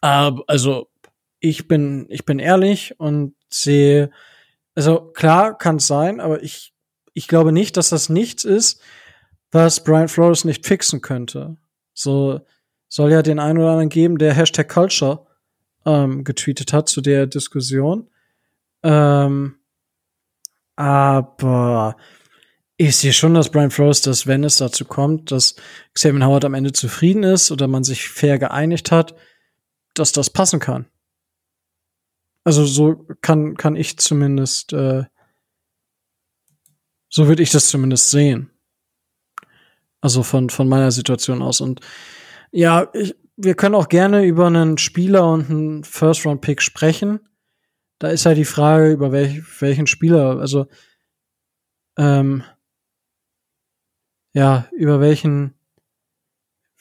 Aber, 0.00 0.44
also, 0.46 0.88
ich 1.40 1.66
bin, 1.68 2.06
ich 2.08 2.24
bin 2.24 2.38
ehrlich 2.38 2.94
und 2.98 3.34
sehe, 3.50 4.10
also 4.74 5.00
klar 5.12 5.56
kann 5.56 5.76
es 5.76 5.86
sein, 5.86 6.20
aber 6.20 6.42
ich, 6.42 6.72
ich 7.18 7.26
glaube 7.26 7.50
nicht, 7.50 7.76
dass 7.76 7.88
das 7.88 8.08
nichts 8.08 8.44
ist, 8.44 8.80
was 9.50 9.82
Brian 9.82 10.06
Flores 10.06 10.44
nicht 10.44 10.64
fixen 10.64 11.00
könnte. 11.00 11.56
So, 11.92 12.40
soll 12.88 13.10
ja 13.10 13.22
den 13.22 13.40
einen 13.40 13.58
oder 13.58 13.70
anderen 13.70 13.88
geben, 13.88 14.18
der 14.18 14.34
Hashtag 14.34 14.68
Culture 14.68 15.26
ähm, 15.84 16.22
getweetet 16.22 16.72
hat 16.72 16.88
zu 16.88 17.00
der 17.00 17.26
Diskussion. 17.26 18.08
Ähm, 18.84 19.56
aber 20.76 21.96
ich 22.76 22.96
sehe 22.96 23.12
schon, 23.12 23.34
dass 23.34 23.50
Brian 23.50 23.72
Flores, 23.72 24.00
dass 24.00 24.28
wenn 24.28 24.44
es 24.44 24.58
dazu 24.58 24.84
kommt, 24.84 25.32
dass 25.32 25.56
Xavier 25.94 26.24
Howard 26.24 26.44
am 26.44 26.54
Ende 26.54 26.70
zufrieden 26.70 27.24
ist 27.24 27.50
oder 27.50 27.66
man 27.66 27.82
sich 27.82 28.08
fair 28.08 28.38
geeinigt 28.38 28.92
hat, 28.92 29.16
dass 29.94 30.12
das 30.12 30.30
passen 30.30 30.60
kann. 30.60 30.86
Also 32.44 32.64
so 32.64 33.08
kann, 33.22 33.56
kann 33.56 33.74
ich 33.74 33.98
zumindest, 33.98 34.72
äh, 34.72 35.02
so 37.08 37.28
würde 37.28 37.42
ich 37.42 37.50
das 37.50 37.68
zumindest 37.68 38.10
sehen. 38.10 38.50
Also 40.00 40.22
von, 40.22 40.50
von 40.50 40.68
meiner 40.68 40.90
Situation 40.90 41.42
aus. 41.42 41.60
Und 41.60 41.80
ja, 42.52 42.88
ich, 42.92 43.16
wir 43.36 43.54
können 43.54 43.74
auch 43.74 43.88
gerne 43.88 44.24
über 44.24 44.46
einen 44.46 44.78
Spieler 44.78 45.30
und 45.30 45.50
einen 45.50 45.84
First-Round-Pick 45.84 46.62
sprechen. 46.62 47.20
Da 47.98 48.08
ist 48.08 48.26
halt 48.26 48.38
die 48.38 48.44
Frage, 48.44 48.92
über 48.92 49.12
welch, 49.12 49.42
welchen 49.60 49.86
Spieler, 49.86 50.38
also 50.38 50.66
ähm, 51.96 52.44
ja, 54.34 54.68
über 54.72 55.00
welchen 55.00 55.58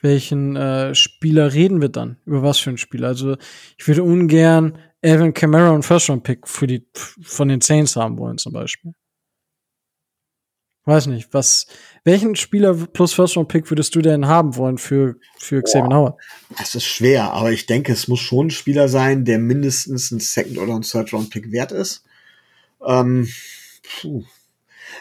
welchen 0.01 0.55
äh, 0.55 0.93
Spieler 0.93 1.53
reden 1.53 1.81
wir 1.81 1.89
dann? 1.89 2.17
Über 2.25 2.43
was 2.43 2.59
für 2.59 2.69
einen 2.69 2.77
Spieler? 2.77 3.07
Also 3.07 3.35
ich 3.77 3.87
würde 3.87 4.03
ungern 4.03 4.77
Evan 5.01 5.33
Kamara 5.33 5.71
und 5.71 5.83
First-Round-Pick 5.83 6.47
für 6.47 6.67
die 6.67 6.87
von 7.21 7.47
den 7.47 7.61
Saints 7.61 7.95
haben 7.95 8.17
wollen 8.17 8.37
zum 8.37 8.53
Beispiel. 8.53 8.93
Weiß 10.87 11.07
nicht, 11.07 11.33
was, 11.33 11.67
welchen 12.05 12.37
Spieler 12.37 12.73
plus 12.73 13.11
First-Round-Pick 13.13 13.69
würdest 13.69 13.93
du 13.93 13.99
denn 13.99 14.25
haben 14.25 14.55
wollen 14.55 14.77
für, 14.77 15.17
für 15.37 15.61
Xavier 15.61 15.93
Howard? 15.93 16.17
Das 16.57 16.75
ist 16.75 16.85
schwer, 16.85 17.33
aber 17.33 17.51
ich 17.51 17.65
denke, 17.65 17.91
es 17.91 18.07
muss 18.07 18.21
schon 18.21 18.47
ein 18.47 18.51
Spieler 18.51 18.87
sein, 18.87 19.25
der 19.25 19.37
mindestens 19.37 20.11
ein 20.11 20.21
Second 20.21 20.57
oder 20.57 20.73
ein 20.73 20.83
Third 20.83 21.11
Round 21.11 21.29
Pick 21.29 21.51
wert 21.51 21.73
ist. 21.73 22.05
Ähm, 22.85 23.27
puh. 23.83 24.23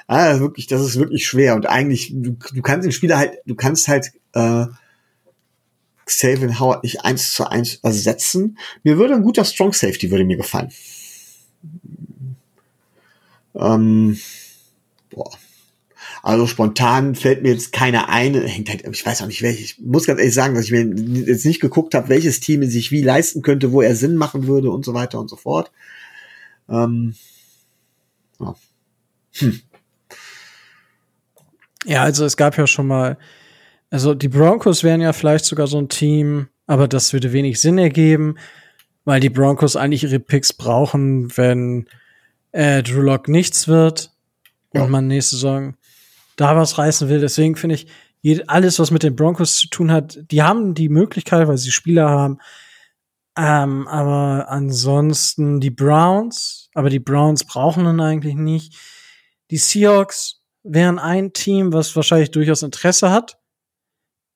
Ah, 0.08 0.40
wirklich, 0.40 0.66
das 0.66 0.82
ist 0.82 0.98
wirklich 0.98 1.24
schwer. 1.24 1.54
Und 1.54 1.66
eigentlich, 1.66 2.10
du, 2.12 2.32
du 2.32 2.62
kannst 2.62 2.84
den 2.84 2.90
Spieler 2.90 3.18
halt, 3.18 3.38
du 3.46 3.54
kannst 3.54 3.86
halt 3.86 4.10
äh, 4.32 4.66
Xavier 6.04 6.58
Howard 6.58 6.82
nicht 6.82 7.04
eins 7.04 7.32
zu 7.32 7.48
eins 7.48 7.76
ersetzen. 7.76 8.58
Mir 8.82 8.98
würde 8.98 9.14
ein 9.14 9.22
guter 9.22 9.44
Strong 9.44 9.72
Safety 9.72 10.10
würde 10.10 10.24
mir 10.24 10.36
gefallen. 10.36 10.72
Ähm, 13.54 14.18
boah. 15.10 15.30
Also 16.26 16.48
spontan 16.48 17.14
fällt 17.14 17.44
mir 17.44 17.52
jetzt 17.52 17.70
keiner 17.70 18.08
ein. 18.08 18.34
Hängt 18.34 18.68
halt, 18.68 18.84
ich 18.84 19.06
weiß 19.06 19.22
auch 19.22 19.28
nicht, 19.28 19.42
welche. 19.42 19.62
Ich 19.62 19.78
muss 19.78 20.06
ganz 20.06 20.18
ehrlich 20.18 20.34
sagen, 20.34 20.56
dass 20.56 20.64
ich 20.64 20.72
mir 20.72 20.82
jetzt 21.24 21.46
nicht 21.46 21.60
geguckt 21.60 21.94
habe, 21.94 22.08
welches 22.08 22.40
Team 22.40 22.64
sich 22.64 22.90
wie 22.90 23.00
leisten 23.02 23.42
könnte, 23.42 23.70
wo 23.70 23.80
er 23.80 23.94
Sinn 23.94 24.16
machen 24.16 24.48
würde 24.48 24.72
und 24.72 24.84
so 24.84 24.92
weiter 24.92 25.20
und 25.20 25.30
so 25.30 25.36
fort. 25.36 25.70
Ähm, 26.68 27.14
ja. 28.40 28.56
Hm. 29.34 29.60
Ja, 31.84 32.02
also 32.02 32.24
es 32.24 32.36
gab 32.36 32.58
ja 32.58 32.66
schon 32.66 32.88
mal, 32.88 33.18
also 33.90 34.12
die 34.12 34.26
Broncos 34.26 34.82
wären 34.82 35.00
ja 35.00 35.12
vielleicht 35.12 35.44
sogar 35.44 35.68
so 35.68 35.78
ein 35.78 35.88
Team, 35.88 36.48
aber 36.66 36.88
das 36.88 37.12
würde 37.12 37.32
wenig 37.32 37.60
Sinn 37.60 37.78
ergeben, 37.78 38.34
weil 39.04 39.20
die 39.20 39.30
Broncos 39.30 39.76
eigentlich 39.76 40.02
ihre 40.02 40.18
Picks 40.18 40.52
brauchen, 40.52 41.36
wenn 41.36 41.86
äh, 42.50 42.82
Drew 42.82 43.02
Lock 43.02 43.28
nichts 43.28 43.68
wird 43.68 44.10
Ja. 44.74 44.82
und 44.82 44.90
man 44.90 45.06
nächste 45.06 45.36
Saison 45.36 45.76
da 46.36 46.56
was 46.56 46.78
reißen 46.78 47.08
will. 47.08 47.20
Deswegen 47.20 47.56
finde 47.56 47.76
ich, 47.76 47.86
alles, 48.48 48.78
was 48.78 48.90
mit 48.90 49.02
den 49.02 49.16
Broncos 49.16 49.56
zu 49.56 49.68
tun 49.68 49.92
hat, 49.92 50.18
die 50.30 50.42
haben 50.42 50.74
die 50.74 50.88
Möglichkeit, 50.88 51.46
weil 51.46 51.58
sie 51.58 51.70
Spieler 51.70 52.08
haben. 52.08 52.38
Ähm, 53.38 53.86
aber 53.86 54.48
ansonsten 54.48 55.60
die 55.60 55.70
Browns, 55.70 56.70
aber 56.74 56.90
die 56.90 56.98
Browns 56.98 57.44
brauchen 57.44 57.86
ihn 57.86 58.00
eigentlich 58.00 58.34
nicht. 58.34 58.76
Die 59.50 59.58
Seahawks 59.58 60.42
wären 60.64 60.98
ein 60.98 61.32
Team, 61.32 61.72
was 61.72 61.94
wahrscheinlich 61.94 62.30
durchaus 62.30 62.62
Interesse 62.62 63.10
hat. 63.10 63.38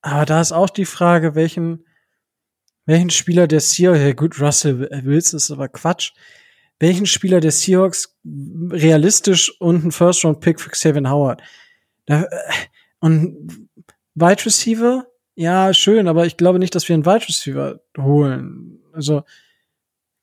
Aber 0.02 0.24
da 0.24 0.40
ist 0.40 0.52
auch 0.52 0.70
die 0.70 0.84
Frage, 0.84 1.34
welchen, 1.34 1.84
welchen 2.86 3.10
Spieler 3.10 3.46
der 3.46 3.60
Seahawks, 3.60 4.00
ja 4.00 4.12
gut, 4.12 4.40
Russell 4.40 4.88
Wilson 5.04 5.38
ist 5.38 5.50
aber 5.50 5.68
Quatsch, 5.68 6.12
welchen 6.78 7.06
Spieler 7.06 7.40
der 7.40 7.50
Seahawks 7.50 8.18
realistisch 8.24 9.60
und 9.60 9.84
ein 9.84 9.92
First-Round-Pick 9.92 10.60
für 10.60 10.70
Xavier 10.70 11.10
Howard. 11.10 11.42
Äh, 12.10 12.26
und 12.98 13.68
Wide 14.14 14.44
Receiver, 14.44 15.06
ja, 15.36 15.72
schön, 15.72 16.08
aber 16.08 16.26
ich 16.26 16.36
glaube 16.36 16.58
nicht, 16.58 16.74
dass 16.74 16.88
wir 16.88 16.94
einen 16.94 17.06
Wide 17.06 17.28
Receiver 17.28 17.80
holen. 17.96 18.80
Also, 18.92 19.22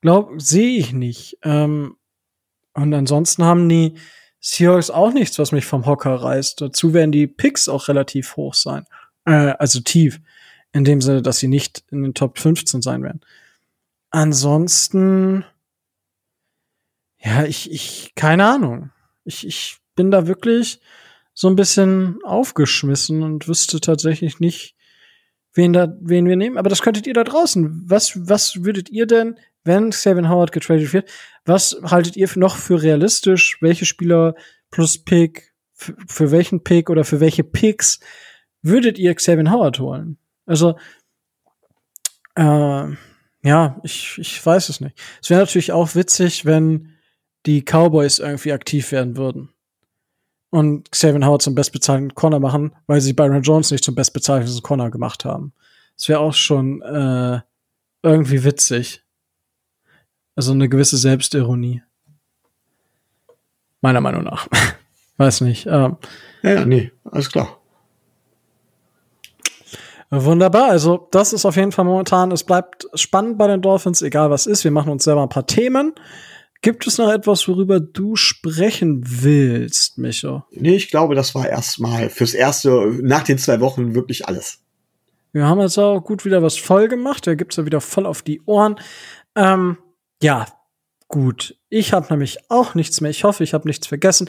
glaub, 0.02 0.40
sehe 0.40 0.78
ich 0.78 0.92
nicht. 0.92 1.38
Ähm, 1.42 1.96
und 2.74 2.94
ansonsten 2.94 3.42
haben 3.44 3.68
die 3.68 3.94
Seahawks 4.38 4.90
auch 4.90 5.12
nichts, 5.12 5.38
was 5.38 5.50
mich 5.50 5.64
vom 5.64 5.86
Hocker 5.86 6.14
reißt. 6.14 6.60
Dazu 6.60 6.92
werden 6.92 7.10
die 7.10 7.26
Picks 7.26 7.68
auch 7.68 7.88
relativ 7.88 8.36
hoch 8.36 8.54
sein. 8.54 8.84
Äh, 9.24 9.54
also 9.58 9.80
tief. 9.80 10.20
In 10.72 10.84
dem 10.84 11.00
Sinne, 11.00 11.22
dass 11.22 11.38
sie 11.38 11.48
nicht 11.48 11.84
in 11.90 12.02
den 12.02 12.14
Top 12.14 12.38
15 12.38 12.82
sein 12.82 13.02
werden. 13.02 13.22
Ansonsten, 14.10 15.44
ja, 17.18 17.44
ich, 17.44 17.72
ich, 17.72 18.12
keine 18.14 18.46
Ahnung. 18.46 18.90
Ich, 19.24 19.46
ich 19.46 19.78
bin 19.96 20.10
da 20.10 20.26
wirklich 20.26 20.80
so 21.38 21.46
ein 21.46 21.54
bisschen 21.54 22.18
aufgeschmissen 22.24 23.22
und 23.22 23.46
wüsste 23.46 23.80
tatsächlich 23.80 24.40
nicht, 24.40 24.74
wen 25.54 25.72
da, 25.72 25.96
wen 26.00 26.26
wir 26.26 26.34
nehmen. 26.34 26.58
Aber 26.58 26.68
das 26.68 26.82
könntet 26.82 27.06
ihr 27.06 27.14
da 27.14 27.22
draußen. 27.22 27.84
Was, 27.86 28.18
was 28.28 28.64
würdet 28.64 28.90
ihr 28.90 29.06
denn, 29.06 29.38
wenn 29.62 29.90
Xavier 29.90 30.28
Howard 30.28 30.50
getradet 30.50 30.92
wird, 30.92 31.08
was 31.44 31.80
haltet 31.84 32.16
ihr 32.16 32.28
noch 32.34 32.56
für 32.56 32.82
realistisch? 32.82 33.58
Welche 33.60 33.86
Spieler 33.86 34.34
plus 34.72 34.98
Pick, 34.98 35.54
für, 35.74 35.94
für 36.08 36.32
welchen 36.32 36.64
Pick 36.64 36.90
oder 36.90 37.04
für 37.04 37.20
welche 37.20 37.44
Picks 37.44 38.00
würdet 38.60 38.98
ihr 38.98 39.14
Xavier 39.14 39.48
Howard 39.48 39.78
holen? 39.78 40.18
Also, 40.44 40.76
äh, 42.34 42.88
ja, 43.44 43.80
ich, 43.84 44.18
ich 44.18 44.44
weiß 44.44 44.70
es 44.70 44.80
nicht. 44.80 45.00
Es 45.22 45.30
wäre 45.30 45.42
natürlich 45.42 45.70
auch 45.70 45.94
witzig, 45.94 46.46
wenn 46.46 46.96
die 47.46 47.62
Cowboys 47.62 48.18
irgendwie 48.18 48.50
aktiv 48.50 48.90
werden 48.90 49.16
würden 49.16 49.50
und 50.50 50.90
Xavier 50.90 51.24
Howard 51.26 51.42
zum 51.42 51.54
bestbezahlten 51.54 52.14
Corner 52.14 52.40
machen, 52.40 52.74
weil 52.86 53.00
sie 53.00 53.12
Byron 53.12 53.42
Jones 53.42 53.70
nicht 53.70 53.84
zum 53.84 53.94
bestbezahlten 53.94 54.62
Corner 54.62 54.90
gemacht 54.90 55.24
haben. 55.24 55.52
Das 55.96 56.08
wäre 56.08 56.20
auch 56.20 56.34
schon 56.34 56.82
äh, 56.82 57.40
irgendwie 58.02 58.44
witzig. 58.44 59.02
Also 60.36 60.52
eine 60.52 60.68
gewisse 60.68 60.96
Selbstironie. 60.96 61.82
Meiner 63.80 64.00
Meinung 64.00 64.24
nach. 64.24 64.48
Weiß 65.16 65.40
nicht. 65.40 65.66
Ähm, 65.66 65.96
Ja, 66.42 66.50
ja, 66.52 66.64
nee, 66.64 66.92
alles 67.04 67.30
klar. 67.30 67.58
Wunderbar, 70.10 70.70
also 70.70 71.06
das 71.10 71.34
ist 71.34 71.44
auf 71.44 71.56
jeden 71.56 71.70
Fall 71.70 71.84
momentan, 71.84 72.32
es 72.32 72.42
bleibt 72.42 72.86
spannend 72.94 73.36
bei 73.36 73.46
den 73.46 73.60
Dolphins, 73.60 74.00
egal 74.00 74.30
was 74.30 74.46
ist. 74.46 74.64
Wir 74.64 74.70
machen 74.70 74.90
uns 74.90 75.04
selber 75.04 75.22
ein 75.22 75.28
paar 75.28 75.46
Themen. 75.46 75.92
Gibt 76.60 76.86
es 76.86 76.98
noch 76.98 77.10
etwas, 77.12 77.46
worüber 77.46 77.78
du 77.78 78.16
sprechen 78.16 79.02
willst, 79.04 79.96
Micho? 79.96 80.44
Nee, 80.50 80.74
ich 80.74 80.90
glaube, 80.90 81.14
das 81.14 81.34
war 81.34 81.48
erstmal 81.48 82.10
fürs 82.10 82.34
erste, 82.34 82.98
nach 83.00 83.22
den 83.22 83.38
zwei 83.38 83.60
Wochen 83.60 83.94
wirklich 83.94 84.26
alles. 84.26 84.60
Wir 85.32 85.46
haben 85.46 85.60
jetzt 85.60 85.78
auch 85.78 86.00
gut 86.00 86.24
wieder 86.24 86.42
was 86.42 86.56
voll 86.56 86.88
gemacht. 86.88 87.26
Da 87.26 87.34
gibt's 87.34 87.56
ja 87.56 87.66
wieder 87.66 87.80
voll 87.80 88.06
auf 88.06 88.22
die 88.22 88.42
Ohren. 88.44 88.76
Ähm, 89.36 89.78
ja, 90.20 90.46
gut. 91.06 91.56
Ich 91.68 91.92
habe 91.92 92.08
nämlich 92.10 92.50
auch 92.50 92.74
nichts 92.74 93.00
mehr. 93.00 93.10
Ich 93.10 93.22
hoffe, 93.22 93.44
ich 93.44 93.54
habe 93.54 93.68
nichts 93.68 93.86
vergessen. 93.86 94.28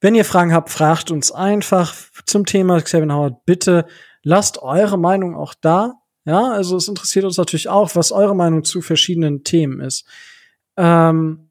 Wenn 0.00 0.14
ihr 0.14 0.24
Fragen 0.24 0.54
habt, 0.54 0.70
fragt 0.70 1.10
uns 1.10 1.30
einfach 1.30 1.94
zum 2.24 2.46
Thema 2.46 2.80
Xavier 2.80 3.12
Howard. 3.12 3.44
Bitte 3.44 3.86
lasst 4.22 4.62
eure 4.62 4.98
Meinung 4.98 5.34
auch 5.36 5.52
da. 5.54 5.94
Ja, 6.24 6.52
also 6.52 6.76
es 6.76 6.88
interessiert 6.88 7.24
uns 7.24 7.36
natürlich 7.36 7.68
auch, 7.68 7.94
was 7.94 8.12
eure 8.12 8.34
Meinung 8.34 8.64
zu 8.64 8.80
verschiedenen 8.80 9.44
Themen 9.44 9.80
ist. 9.80 10.06
Ähm, 10.76 11.45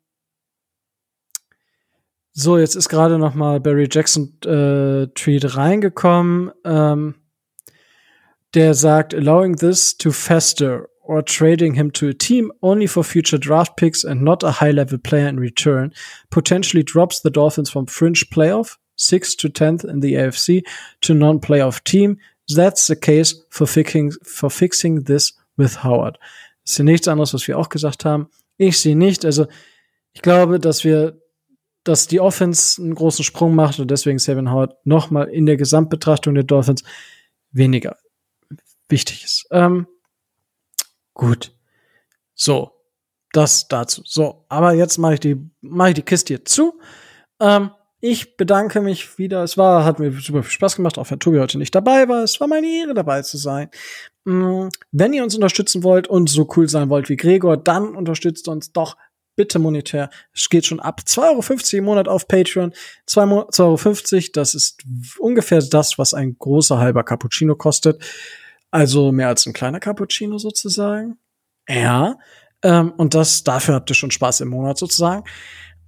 so, 2.37 2.57
jetzt 2.57 2.75
ist 2.75 2.89
gerade 2.89 3.17
noch 3.17 3.33
mal 3.33 3.61
Barry 3.61 3.87
Jackson 3.89 4.37
äh, 4.43 5.07
Tweet 5.15 5.55
reingekommen. 5.55 6.51
Ähm, 6.65 7.15
der 8.53 8.73
sagt, 8.73 9.13
allowing 9.13 9.55
this 9.55 9.95
to 9.97 10.11
fester 10.11 10.89
or 11.01 11.23
trading 11.23 11.75
him 11.75 11.93
to 11.93 12.09
a 12.09 12.13
team 12.13 12.51
only 12.61 12.87
for 12.87 13.05
future 13.05 13.39
draft 13.39 13.77
picks 13.77 14.03
and 14.03 14.21
not 14.21 14.43
a 14.43 14.59
high 14.59 14.71
level 14.71 14.97
player 14.97 15.29
in 15.29 15.39
return 15.39 15.93
potentially 16.29 16.83
drops 16.83 17.21
the 17.21 17.31
Dolphins 17.31 17.69
from 17.69 17.87
fringe 17.87 18.29
playoff, 18.29 18.77
6th 18.97 19.37
to 19.37 19.47
10th 19.47 19.85
in 19.85 20.01
the 20.01 20.15
AFC, 20.15 20.61
to 21.01 21.13
non 21.13 21.39
playoff 21.39 21.81
team. 21.85 22.17
That's 22.53 22.87
the 22.87 22.97
case 22.97 23.33
for 23.49 23.65
fixing, 23.65 24.11
for 24.23 24.49
fixing 24.49 25.03
this 25.03 25.31
with 25.57 25.83
Howard. 25.83 26.17
Das 26.63 26.71
ist 26.73 26.77
ja 26.79 26.83
nichts 26.83 27.07
anderes, 27.07 27.33
was 27.33 27.47
wir 27.47 27.57
auch 27.57 27.69
gesagt 27.69 28.03
haben. 28.03 28.27
Ich 28.57 28.79
sehe 28.79 28.97
nicht. 28.97 29.23
Also, 29.23 29.47
ich 30.13 30.21
glaube, 30.21 30.59
dass 30.59 30.83
wir, 30.83 31.21
dass 31.85 32.07
die 32.07 32.19
Offense 32.19 32.81
einen 32.81 32.95
großen 32.95 33.23
Sprung 33.23 33.55
macht 33.55 33.79
und 33.79 33.89
deswegen 33.89 34.19
Seven 34.19 34.51
Howard 34.51 34.75
nochmal 34.85 35.29
in 35.29 35.45
der 35.45 35.55
Gesamtbetrachtung 35.55 36.33
der 36.33 36.43
Dolphins 36.43 36.83
weniger 37.51 37.97
wichtig 38.89 39.23
ist. 39.23 39.47
Ähm, 39.51 39.87
gut. 41.13 41.53
So. 42.33 42.71
Das 43.31 43.67
dazu. 43.67 44.01
So. 44.05 44.45
Aber 44.49 44.73
jetzt 44.73 44.97
mache 44.97 45.15
ich 45.15 45.19
die, 45.19 45.37
mache 45.61 45.89
ich 45.89 45.95
die 45.95 46.01
Kiste 46.01 46.35
hier 46.35 46.45
zu. 46.45 46.79
Ähm, 47.39 47.71
ich 47.99 48.37
bedanke 48.37 48.81
mich 48.81 49.17
wieder. 49.17 49.43
Es 49.43 49.57
war, 49.57 49.83
hat 49.83 49.99
mir 49.99 50.11
super 50.11 50.43
viel 50.43 50.51
Spaß 50.51 50.75
gemacht, 50.75 50.97
auch 50.97 51.09
wenn 51.09 51.19
Tobi 51.19 51.39
heute 51.39 51.57
nicht 51.57 51.75
dabei 51.75 52.07
war. 52.07 52.23
Es 52.23 52.39
war 52.39 52.47
meine 52.47 52.67
Ehre, 52.67 52.93
dabei 52.93 53.21
zu 53.23 53.37
sein. 53.37 53.69
Mm, 54.25 54.67
Wenn 54.91 55.13
ihr 55.13 55.23
uns 55.23 55.35
unterstützen 55.35 55.83
wollt 55.83 56.07
und 56.07 56.29
so 56.29 56.47
cool 56.55 56.69
sein 56.69 56.89
wollt 56.89 57.09
wie 57.09 57.15
Gregor, 57.15 57.57
dann 57.57 57.95
unterstützt 57.95 58.47
uns 58.47 58.71
doch 58.71 58.95
bitte 59.35 59.59
monetär. 59.59 60.09
Es 60.33 60.49
geht 60.49 60.65
schon 60.65 60.79
ab 60.79 61.01
2,50 61.05 61.19
Euro 61.23 61.77
im 61.77 61.83
Monat 61.85 62.07
auf 62.07 62.27
Patreon. 62.27 62.73
2,50 63.07 63.25
Mo- 63.25 63.49
2,50 63.49 64.13
Euro, 64.13 64.23
das 64.33 64.53
ist 64.53 64.83
ungefähr 65.19 65.61
das, 65.61 65.97
was 65.97 66.13
ein 66.13 66.37
großer 66.37 66.79
halber 66.79 67.03
Cappuccino 67.03 67.55
kostet. 67.55 68.01
Also 68.71 69.11
mehr 69.11 69.27
als 69.27 69.45
ein 69.45 69.53
kleiner 69.53 69.79
Cappuccino 69.79 70.37
sozusagen. 70.37 71.17
Ja. 71.67 72.17
Ähm, 72.61 72.91
und 72.97 73.13
das, 73.13 73.43
dafür 73.43 73.75
habt 73.75 73.89
ihr 73.89 73.95
schon 73.95 74.11
Spaß 74.11 74.41
im 74.41 74.49
Monat 74.49 74.77
sozusagen. 74.77 75.23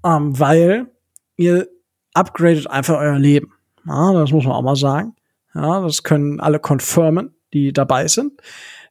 Ähm, 0.06 0.40
weil 0.40 0.88
ihr 1.36 1.68
upgradet 2.14 2.70
einfach 2.70 2.98
euer 2.98 3.20
Leben. 3.20 3.54
Ja, 3.86 4.14
das 4.14 4.32
muss 4.32 4.46
man 4.46 4.54
auch 4.54 4.62
mal 4.62 4.76
sagen. 4.76 5.16
Ja, 5.54 5.82
das 5.82 6.04
können 6.04 6.40
alle 6.40 6.60
confirmen, 6.60 7.36
die 7.54 7.74
dabei 7.74 8.08
sind. 8.08 8.42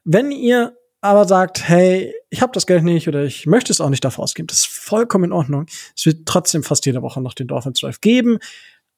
Wenn 0.05 0.31
ihr 0.31 0.77
aber 1.07 1.27
sagt, 1.27 1.69
hey, 1.69 2.15
ich 2.31 2.43
habe 2.43 2.53
das 2.53 2.67
Geld 2.67 2.85
nicht 2.85 3.09
oder 3.09 3.25
ich 3.25 3.47
möchte 3.47 3.73
es 3.73 3.81
auch 3.81 3.91
nicht 3.91 4.05
dafür 4.05 4.25
ausgeben, 4.25 4.47
das 4.47 4.61
ist 4.61 4.69
vollkommen 4.69 5.25
in 5.25 5.33
Ordnung. 5.33 5.67
Es 5.97 6.07
wird 6.07 6.27
trotzdem 6.27 6.63
fast 6.63 6.87
jede 6.87 7.03
Woche 7.03 7.21
noch 7.21 7.35
den 7.35 7.47
Dolphins 7.47 7.81
Drive 7.81 8.01
geben. 8.01 8.39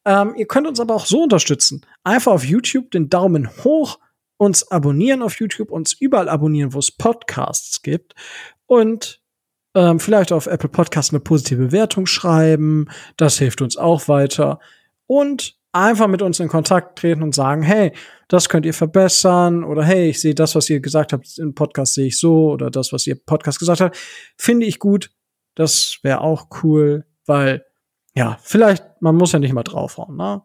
Ähm, 0.05 0.35
ihr 0.37 0.47
könnt 0.47 0.67
uns 0.67 0.81
aber 0.81 0.95
auch 0.95 1.07
so 1.07 1.23
unterstützen. 1.23 1.85
Einfach 2.05 2.33
auf 2.33 2.45
YouTube 2.45 2.91
den 2.91 3.11
Daumen 3.11 3.49
hoch, 3.65 3.99
uns 4.39 4.71
abonnieren 4.71 5.23
auf 5.23 5.39
YouTube, 5.39 5.71
uns 5.71 5.93
überall 5.93 6.29
abonnieren, 6.29 6.73
wo 6.73 6.79
es 6.79 6.91
Podcasts 6.91 7.83
gibt 7.83 8.15
und 8.67 9.21
ähm, 9.75 10.01
vielleicht 10.01 10.33
auf 10.33 10.47
Apple 10.47 10.69
Podcasts 10.69 11.13
eine 11.13 11.21
positive 11.21 11.67
Bewertung 11.67 12.07
schreiben. 12.07 12.89
Das 13.17 13.39
hilft 13.39 13.61
uns 13.61 13.77
auch 13.77 14.09
weiter. 14.09 14.61
Und 15.07 15.58
einfach 15.73 16.07
mit 16.07 16.23
uns 16.23 16.41
in 16.41 16.49
Kontakt 16.49 16.99
treten 16.99 17.23
und 17.23 17.35
sagen, 17.35 17.63
hey, 17.63 17.93
das 18.29 18.49
könnt 18.49 18.67
ihr 18.67 18.75
verbessern 18.75 19.65
oder 19.65 19.85
hey, 19.85 20.11
ich 20.11 20.21
sehe 20.21 20.35
das, 20.35 20.55
was 20.55 20.69
ihr 20.71 20.81
gesagt 20.81 21.13
habt 21.13 21.39
im 21.39 21.55
Podcast, 21.55 21.95
sehe 21.95 22.07
ich 22.07 22.19
so 22.19 22.51
oder 22.51 22.71
das, 22.71 22.93
was 22.93 23.07
ihr 23.07 23.15
Podcast 23.15 23.59
gesagt 23.59 23.81
habt, 23.81 23.97
finde 24.37 24.67
ich 24.67 24.79
gut. 24.79 25.11
Das 25.55 25.99
wäre 26.03 26.21
auch 26.21 26.49
cool, 26.63 27.05
weil 27.27 27.65
ja, 28.15 28.39
vielleicht, 28.43 28.85
man 29.01 29.17
muss 29.17 29.33
ja 29.33 29.39
nicht 29.39 29.53
mal 29.53 29.63
draufhauen, 29.63 30.17
ne? 30.17 30.43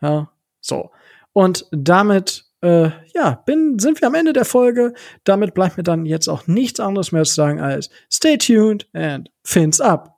Ja, 0.00 0.30
So. 0.60 0.90
Und 1.32 1.66
damit, 1.70 2.44
äh, 2.62 2.90
ja, 3.14 3.42
bin, 3.46 3.78
sind 3.78 4.00
wir 4.00 4.08
am 4.08 4.14
Ende 4.14 4.32
der 4.32 4.44
Folge. 4.44 4.92
Damit 5.24 5.54
bleibt 5.54 5.76
mir 5.76 5.82
dann 5.82 6.04
jetzt 6.04 6.28
auch 6.28 6.46
nichts 6.46 6.80
anderes 6.80 7.12
mehr 7.12 7.24
zu 7.24 7.34
sagen 7.34 7.60
als 7.60 7.90
stay 8.10 8.36
tuned 8.36 8.88
and 8.92 9.30
fins 9.44 9.80
up. 9.80 10.11